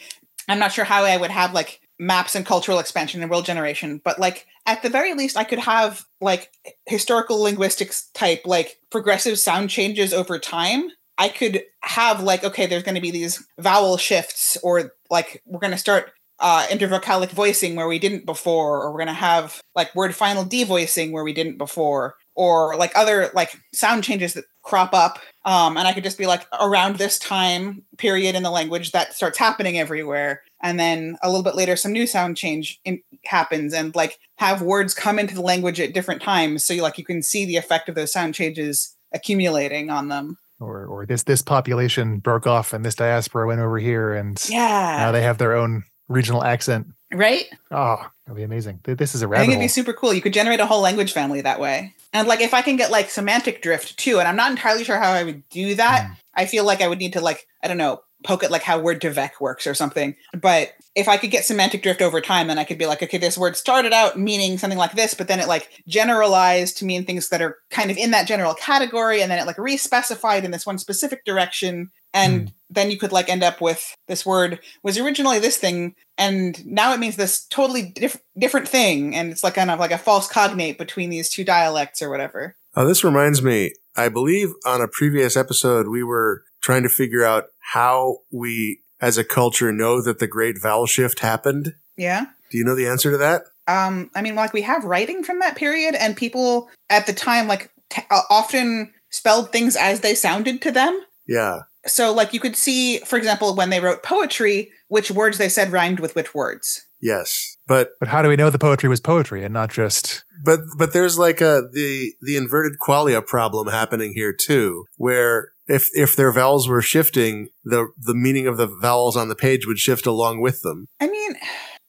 I'm 0.47 0.59
not 0.59 0.71
sure 0.71 0.85
how 0.85 1.03
I 1.03 1.17
would 1.17 1.31
have 1.31 1.53
like 1.53 1.81
maps 1.99 2.35
and 2.35 2.45
cultural 2.45 2.79
expansion 2.79 3.21
and 3.21 3.31
world 3.31 3.45
generation, 3.45 4.01
but 4.03 4.19
like 4.19 4.47
at 4.65 4.81
the 4.81 4.89
very 4.89 5.13
least, 5.13 5.37
I 5.37 5.43
could 5.43 5.59
have 5.59 6.05
like 6.21 6.51
historical 6.85 7.41
linguistics 7.41 8.09
type 8.13 8.41
like 8.45 8.79
progressive 8.89 9.39
sound 9.39 9.69
changes 9.69 10.13
over 10.13 10.39
time. 10.39 10.89
I 11.17 11.29
could 11.29 11.63
have 11.81 12.21
like, 12.21 12.43
okay, 12.43 12.65
there's 12.65 12.83
going 12.83 12.95
to 12.95 13.01
be 13.01 13.11
these 13.11 13.45
vowel 13.59 13.97
shifts, 13.97 14.57
or 14.63 14.91
like 15.09 15.41
we're 15.45 15.59
going 15.59 15.71
to 15.71 15.77
start 15.77 16.11
uh, 16.39 16.65
intervocalic 16.69 17.29
voicing 17.29 17.75
where 17.75 17.87
we 17.87 17.99
didn't 17.99 18.25
before, 18.25 18.81
or 18.81 18.91
we're 18.91 18.97
going 18.97 19.07
to 19.07 19.13
have 19.13 19.61
like 19.75 19.95
word 19.95 20.13
final 20.13 20.43
devoicing 20.43 21.11
where 21.11 21.23
we 21.23 21.31
didn't 21.31 21.57
before, 21.57 22.15
or 22.35 22.75
like 22.75 22.91
other 22.95 23.29
like 23.33 23.57
sound 23.73 24.03
changes 24.03 24.33
that 24.33 24.43
crop 24.61 24.93
up. 24.93 25.19
Um, 25.45 25.77
and 25.77 25.87
I 25.87 25.93
could 25.93 26.03
just 26.03 26.17
be 26.17 26.25
like 26.25 26.45
around 26.59 26.97
this 26.97 27.17
time 27.17 27.83
period 27.97 28.35
in 28.35 28.43
the 28.43 28.51
language 28.51 28.91
that 28.91 29.13
starts 29.13 29.37
happening 29.37 29.79
everywhere. 29.79 30.41
And 30.65 30.79
then 30.79 31.15
a 31.21 31.29
little 31.29 31.43
bit 31.43 31.53
later, 31.53 31.75
some 31.75 31.91
new 31.91 32.07
sound 32.07 32.37
change 32.37 32.81
in, 32.83 32.99
happens, 33.25 33.71
and 33.71 33.95
like 33.95 34.17
have 34.37 34.63
words 34.63 34.95
come 34.95 35.19
into 35.19 35.35
the 35.35 35.41
language 35.41 35.79
at 35.79 35.93
different 35.93 36.23
times, 36.23 36.65
so 36.65 36.73
you 36.73 36.81
like 36.81 36.97
you 36.97 37.05
can 37.05 37.21
see 37.21 37.45
the 37.45 37.55
effect 37.55 37.87
of 37.87 37.93
those 37.93 38.11
sound 38.11 38.33
changes 38.33 38.95
accumulating 39.13 39.91
on 39.91 40.07
them. 40.09 40.39
or 40.59 40.85
or 40.87 41.05
this 41.05 41.21
this 41.21 41.43
population 41.43 42.17
broke 42.17 42.47
off 42.47 42.73
and 42.73 42.83
this 42.83 42.95
diaspora 42.95 43.45
went 43.45 43.61
over 43.61 43.77
here 43.77 44.13
and 44.13 44.43
yeah 44.49 44.97
now 44.97 45.11
they 45.11 45.21
have 45.21 45.37
their 45.37 45.53
own 45.53 45.83
regional 46.07 46.43
accent. 46.43 46.87
right. 47.13 47.45
Oh, 47.69 47.97
that'd 48.25 48.35
be 48.35 48.43
amazing. 48.43 48.79
This 48.83 49.13
is 49.13 49.21
a 49.21 49.25
I 49.25 49.29
think 49.29 49.31
rabbit 49.31 49.49
it'd 49.51 49.61
be 49.61 49.67
super 49.67 49.93
cool. 49.93 50.15
You 50.15 50.21
could 50.21 50.33
generate 50.33 50.59
a 50.59 50.65
whole 50.65 50.81
language 50.81 51.13
family 51.13 51.41
that 51.41 51.59
way. 51.59 51.93
And 52.11 52.27
like 52.27 52.41
if 52.41 52.55
I 52.55 52.63
can 52.63 52.75
get 52.75 52.89
like 52.89 53.11
semantic 53.11 53.61
drift 53.61 53.97
too, 53.97 54.17
and 54.17 54.27
I'm 54.27 54.35
not 54.35 54.49
entirely 54.49 54.83
sure 54.83 54.97
how 54.97 55.11
I 55.11 55.23
would 55.23 55.47
do 55.49 55.75
that. 55.75 56.09
Mm. 56.09 56.17
I 56.37 56.45
feel 56.47 56.65
like 56.65 56.81
I 56.81 56.87
would 56.87 56.99
need 56.99 57.13
to 57.13 57.21
like, 57.21 57.47
I 57.63 57.67
don't 57.67 57.77
know, 57.77 58.01
poke 58.25 58.43
at 58.43 58.51
like 58.51 58.63
how 58.63 58.81
word2vec 58.81 59.39
works 59.39 59.67
or 59.67 59.73
something. 59.73 60.15
But 60.33 60.73
if 60.95 61.07
I 61.07 61.17
could 61.17 61.31
get 61.31 61.45
semantic 61.45 61.83
drift 61.83 62.01
over 62.01 62.21
time, 62.21 62.47
then 62.47 62.57
I 62.57 62.63
could 62.63 62.77
be 62.77 62.85
like, 62.85 63.03
okay, 63.03 63.17
this 63.17 63.37
word 63.37 63.55
started 63.55 63.93
out 63.93 64.17
meaning 64.17 64.57
something 64.57 64.79
like 64.79 64.93
this, 64.93 65.13
but 65.13 65.27
then 65.27 65.39
it 65.39 65.47
like 65.47 65.83
generalized 65.87 66.77
to 66.77 66.85
mean 66.85 67.05
things 67.05 67.29
that 67.29 67.41
are 67.41 67.57
kind 67.69 67.91
of 67.91 67.97
in 67.97 68.11
that 68.11 68.27
general 68.27 68.53
category, 68.53 69.21
and 69.21 69.31
then 69.31 69.39
it 69.39 69.45
like 69.45 69.57
respecified 69.57 70.43
in 70.43 70.51
this 70.51 70.65
one 70.65 70.77
specific 70.77 71.25
direction. 71.25 71.91
And 72.13 72.49
hmm. 72.49 72.55
then 72.69 72.91
you 72.91 72.97
could 72.97 73.11
like 73.11 73.29
end 73.29 73.43
up 73.43 73.59
with 73.59 73.95
this 74.07 74.25
word 74.25 74.59
was 74.83 74.97
originally 74.97 75.39
this 75.39 75.57
thing, 75.57 75.95
and 76.17 76.65
now 76.65 76.93
it 76.93 76.99
means 76.99 77.17
this 77.17 77.45
totally 77.45 77.91
diff- 77.93 78.21
different 78.37 78.67
thing. 78.67 79.15
And 79.15 79.31
it's 79.31 79.43
like 79.43 79.55
kind 79.55 79.71
of 79.71 79.79
like 79.79 79.91
a 79.91 79.97
false 79.97 80.27
cognate 80.27 80.77
between 80.77 81.09
these 81.09 81.29
two 81.29 81.43
dialects 81.43 82.01
or 82.01 82.09
whatever. 82.09 82.55
Oh, 82.75 82.87
this 82.87 83.03
reminds 83.03 83.41
me. 83.41 83.73
I 83.97 84.09
believe 84.09 84.53
on 84.65 84.81
a 84.81 84.87
previous 84.87 85.37
episode 85.37 85.87
we 85.87 86.03
were 86.03 86.43
trying 86.61 86.83
to 86.83 86.89
figure 86.89 87.23
out 87.23 87.45
how 87.73 88.17
we, 88.31 88.81
as 89.01 89.17
a 89.17 89.23
culture, 89.23 89.71
know 89.71 90.01
that 90.01 90.19
the 90.19 90.27
Great 90.27 90.61
Vowel 90.61 90.85
Shift 90.85 91.19
happened. 91.19 91.73
Yeah. 91.97 92.25
Do 92.51 92.57
you 92.57 92.63
know 92.63 92.75
the 92.75 92.87
answer 92.87 93.11
to 93.11 93.17
that? 93.17 93.43
um 93.67 94.11
i 94.13 94.21
mean 94.21 94.35
like 94.35 94.53
we 94.53 94.61
have 94.61 94.83
writing 94.85 95.23
from 95.23 95.39
that 95.39 95.55
period 95.55 95.95
and 95.95 96.15
people 96.15 96.69
at 96.91 97.07
the 97.07 97.13
time 97.13 97.47
like 97.47 97.71
t- 97.89 98.03
uh, 98.11 98.21
often 98.29 98.93
spelled 99.09 99.51
things 99.51 99.75
as 99.75 100.01
they 100.01 100.13
sounded 100.13 100.61
to 100.61 100.69
them 100.71 101.01
Yeah. 101.27 101.61
so 101.87 102.13
like 102.13 102.31
you 102.31 102.39
could 102.39 102.55
see 102.55 102.99
for 102.99 103.17
example 103.17 103.55
when 103.55 103.71
they 103.71 103.79
wrote 103.79 104.03
poetry 104.03 104.69
which 104.87 105.09
words 105.09 105.39
they 105.39 105.49
said 105.49 105.71
rhymed 105.71 105.99
with 105.99 106.13
which 106.13 106.35
words 106.35 106.85
Yes. 107.01 107.57
But 107.67 107.89
But 107.99 108.09
how 108.09 108.21
do 108.21 108.29
we 108.29 108.35
know 108.35 108.49
the 108.51 108.59
poetry 108.59 108.87
was 108.87 108.99
poetry 109.01 109.43
and 109.43 109.51
not 109.53 109.71
just 109.71 110.23
but 110.43 110.59
but 110.77 110.93
there's 110.93 111.17
like 111.17 111.41
a 111.41 111.63
the 111.73 112.13
the 112.21 112.37
inverted 112.37 112.73
qualia 112.79 113.25
problem 113.25 113.67
happening 113.67 114.13
here 114.13 114.31
too, 114.33 114.85
where 114.97 115.49
if 115.67 115.89
if 115.93 116.15
their 116.15 116.31
vowels 116.31 116.67
were 116.67 116.81
shifting, 116.81 117.49
the 117.63 117.87
the 117.97 118.13
meaning 118.15 118.47
of 118.47 118.57
the 118.57 118.67
vowels 118.67 119.15
on 119.17 119.29
the 119.29 119.35
page 119.35 119.65
would 119.67 119.79
shift 119.79 120.05
along 120.05 120.41
with 120.41 120.61
them. 120.61 120.87
i 120.99 121.07
mean 121.07 121.35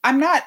i'm 0.03 0.19
not 0.19 0.43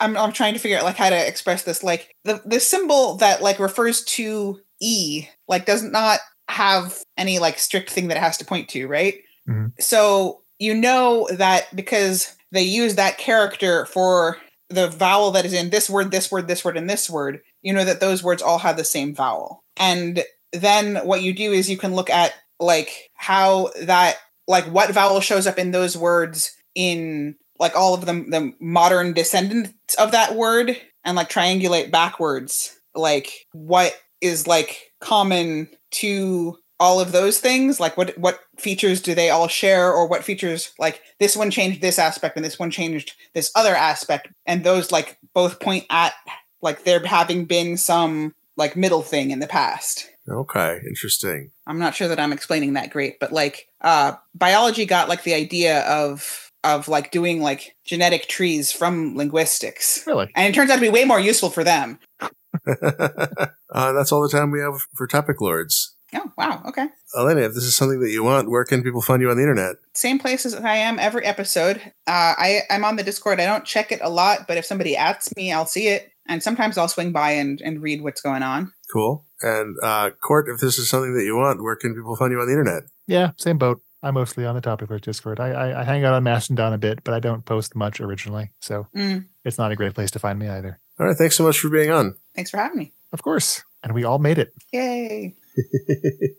I'm, 0.00 0.16
I'm 0.18 0.32
trying 0.32 0.52
to 0.54 0.60
figure 0.60 0.76
out 0.78 0.84
like 0.84 0.96
how 0.96 1.08
to 1.10 1.28
express 1.28 1.62
this 1.62 1.82
like 1.82 2.12
the 2.24 2.42
the 2.44 2.60
symbol 2.60 3.16
that 3.16 3.42
like 3.42 3.58
refers 3.58 4.04
to 4.04 4.60
e 4.80 5.26
like 5.48 5.64
does 5.66 5.82
not 5.82 6.20
have 6.48 7.02
any 7.16 7.38
like 7.38 7.58
strict 7.58 7.90
thing 7.90 8.08
that 8.08 8.16
it 8.18 8.22
has 8.22 8.36
to 8.38 8.44
point 8.44 8.68
to 8.70 8.86
right 8.86 9.14
Mhm. 9.48 9.72
so 9.80 10.40
you 10.58 10.74
know 10.74 11.28
that 11.32 11.74
because 11.74 12.34
they 12.52 12.62
use 12.62 12.96
that 12.96 13.16
character 13.18 13.86
for 13.86 14.38
the 14.68 14.88
vowel 14.88 15.30
that 15.32 15.44
is 15.46 15.52
in 15.52 15.70
this 15.70 15.88
word 15.88 16.10
this 16.10 16.30
word 16.32 16.48
this 16.48 16.64
word 16.64 16.76
and 16.76 16.90
this 16.90 17.08
word 17.08 17.40
you 17.62 17.72
know 17.72 17.84
that 17.84 18.00
those 18.00 18.22
words 18.22 18.42
all 18.42 18.58
have 18.58 18.76
the 18.76 18.84
same 18.84 19.14
vowel 19.14 19.62
and 19.76 20.22
then 20.52 20.96
what 21.06 21.22
you 21.22 21.32
do 21.34 21.52
is 21.52 21.70
you 21.70 21.76
can 21.78 21.94
look 21.94 22.10
at 22.10 22.32
like 22.58 23.10
how 23.14 23.70
that 23.82 24.16
like 24.48 24.64
what 24.66 24.90
vowel 24.90 25.20
shows 25.20 25.46
up 25.46 25.58
in 25.58 25.70
those 25.70 25.96
words 25.96 26.56
in 26.74 27.36
like 27.58 27.74
all 27.74 27.94
of 27.94 28.06
them 28.06 28.30
the 28.30 28.52
modern 28.60 29.12
descendants 29.12 29.94
of 29.96 30.12
that 30.12 30.34
word 30.34 30.76
and 31.04 31.16
like 31.16 31.28
triangulate 31.28 31.90
backwards. 31.90 32.78
Like 32.94 33.46
what 33.52 33.94
is 34.20 34.46
like 34.46 34.92
common 35.00 35.68
to 35.92 36.58
all 36.78 37.00
of 37.00 37.12
those 37.12 37.38
things? 37.40 37.80
Like 37.80 37.96
what 37.96 38.16
what 38.18 38.40
features 38.58 39.00
do 39.00 39.14
they 39.14 39.30
all 39.30 39.48
share? 39.48 39.92
Or 39.92 40.06
what 40.06 40.24
features 40.24 40.72
like 40.78 41.00
this 41.18 41.36
one 41.36 41.50
changed 41.50 41.80
this 41.80 41.98
aspect 41.98 42.36
and 42.36 42.44
this 42.44 42.58
one 42.58 42.70
changed 42.70 43.14
this 43.34 43.50
other 43.54 43.74
aspect. 43.74 44.28
And 44.44 44.64
those 44.64 44.92
like 44.92 45.18
both 45.34 45.60
point 45.60 45.86
at 45.90 46.12
like 46.60 46.84
there 46.84 47.04
having 47.04 47.46
been 47.46 47.76
some 47.76 48.34
like 48.56 48.76
middle 48.76 49.02
thing 49.02 49.30
in 49.30 49.38
the 49.38 49.46
past 49.46 50.10
Okay, 50.28 50.80
interesting. 50.86 51.50
I'm 51.66 51.78
not 51.78 51.94
sure 51.94 52.08
that 52.08 52.18
I'm 52.18 52.32
explaining 52.32 52.72
that 52.74 52.90
great, 52.90 53.20
but 53.20 53.32
like 53.32 53.68
uh 53.80 54.14
biology 54.34 54.86
got 54.86 55.08
like 55.08 55.22
the 55.22 55.34
idea 55.34 55.82
of 55.82 56.50
of 56.64 56.88
like 56.88 57.12
doing 57.12 57.40
like 57.40 57.76
genetic 57.84 58.28
trees 58.28 58.72
from 58.72 59.16
linguistics. 59.16 60.04
really? 60.06 60.30
And 60.34 60.48
it 60.48 60.54
turns 60.54 60.70
out 60.70 60.76
to 60.76 60.80
be 60.80 60.88
way 60.88 61.04
more 61.04 61.20
useful 61.20 61.50
for 61.50 61.62
them. 61.62 61.98
uh, 62.66 63.92
that's 63.92 64.10
all 64.10 64.22
the 64.22 64.28
time 64.28 64.50
we 64.50 64.60
have 64.60 64.80
for 64.94 65.06
topic 65.06 65.40
lords. 65.40 65.94
Oh, 66.14 66.32
wow. 66.38 66.62
Okay. 66.66 66.86
Elena, 67.16 67.42
if 67.42 67.54
this 67.54 67.64
is 67.64 67.76
something 67.76 68.00
that 68.00 68.10
you 68.10 68.22
want, 68.22 68.48
where 68.48 68.64
can 68.64 68.82
people 68.82 69.02
find 69.02 69.20
you 69.20 69.28
on 69.30 69.36
the 69.36 69.42
internet? 69.42 69.76
Same 69.92 70.18
place 70.18 70.46
as 70.46 70.54
I 70.54 70.76
am 70.76 70.98
every 70.98 71.24
episode. 71.24 71.76
Uh 72.06 72.34
I 72.38 72.60
I'm 72.70 72.84
on 72.84 72.96
the 72.96 73.02
Discord. 73.02 73.40
I 73.40 73.46
don't 73.46 73.64
check 73.64 73.92
it 73.92 74.00
a 74.02 74.08
lot, 74.08 74.48
but 74.48 74.56
if 74.56 74.64
somebody 74.64 74.96
asks 74.96 75.34
me, 75.36 75.52
I'll 75.52 75.66
see 75.66 75.88
it. 75.88 76.10
And 76.28 76.42
sometimes 76.42 76.76
I'll 76.78 76.88
swing 76.88 77.12
by 77.12 77.32
and, 77.32 77.60
and 77.60 77.80
read 77.80 78.02
what's 78.02 78.20
going 78.20 78.42
on. 78.42 78.72
Cool. 78.92 79.25
And 79.42 79.76
uh, 79.82 80.10
Cort, 80.22 80.48
if 80.48 80.60
this 80.60 80.78
is 80.78 80.88
something 80.88 81.14
that 81.14 81.24
you 81.24 81.36
want, 81.36 81.62
where 81.62 81.76
can 81.76 81.94
people 81.94 82.16
find 82.16 82.32
you 82.32 82.40
on 82.40 82.46
the 82.46 82.52
internet? 82.52 82.84
Yeah, 83.06 83.32
same 83.36 83.58
boat. 83.58 83.82
I'm 84.02 84.14
mostly 84.14 84.44
on 84.46 84.54
the 84.54 84.60
topic 84.60 84.88
list 84.90 85.04
Discord. 85.04 85.40
I, 85.40 85.48
I 85.50 85.80
I 85.80 85.84
hang 85.84 86.04
out 86.04 86.12
on 86.14 86.22
Mastodon 86.22 86.72
a 86.72 86.78
bit, 86.78 87.02
but 87.02 87.12
I 87.14 87.20
don't 87.20 87.44
post 87.44 87.74
much 87.74 88.00
originally, 88.00 88.50
so 88.60 88.86
Mm, 88.94 89.24
it's 89.44 89.58
not 89.58 89.72
a 89.72 89.76
great 89.76 89.94
place 89.94 90.10
to 90.12 90.18
find 90.18 90.38
me 90.38 90.48
either. 90.48 90.78
All 91.00 91.06
right. 91.06 91.16
Thanks 91.16 91.36
so 91.36 91.44
much 91.44 91.58
for 91.58 91.68
being 91.70 91.90
on. 91.90 92.14
thanks 92.34 92.50
for 92.50 92.58
having 92.58 92.78
me. 92.78 92.92
Of 93.12 93.22
course, 93.22 93.62
and 93.82 93.92
we 93.94 94.04
all 94.04 94.18
made 94.18 94.38
it. 94.38 94.52
Yay. 94.72 95.34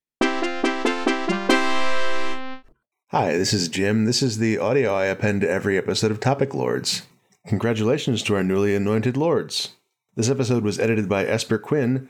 Hi, 3.11 3.31
this 3.37 3.53
is 3.53 3.69
Jim. 3.69 4.05
This 4.05 4.21
is 4.21 4.37
the 4.37 4.57
audio 4.59 4.93
I 4.93 5.05
append 5.05 5.41
to 5.41 5.49
every 5.49 5.77
episode 5.77 6.11
of 6.11 6.19
Topic 6.19 6.53
Lords. 6.53 7.03
Congratulations 7.47 8.21
to 8.23 8.35
our 8.35 8.43
newly 8.43 8.75
anointed 8.75 9.15
lords. 9.17 9.73
This 10.15 10.29
episode 10.29 10.63
was 10.63 10.77
edited 10.79 11.07
by 11.07 11.25
Esper 11.25 11.57
Quinn, 11.57 12.09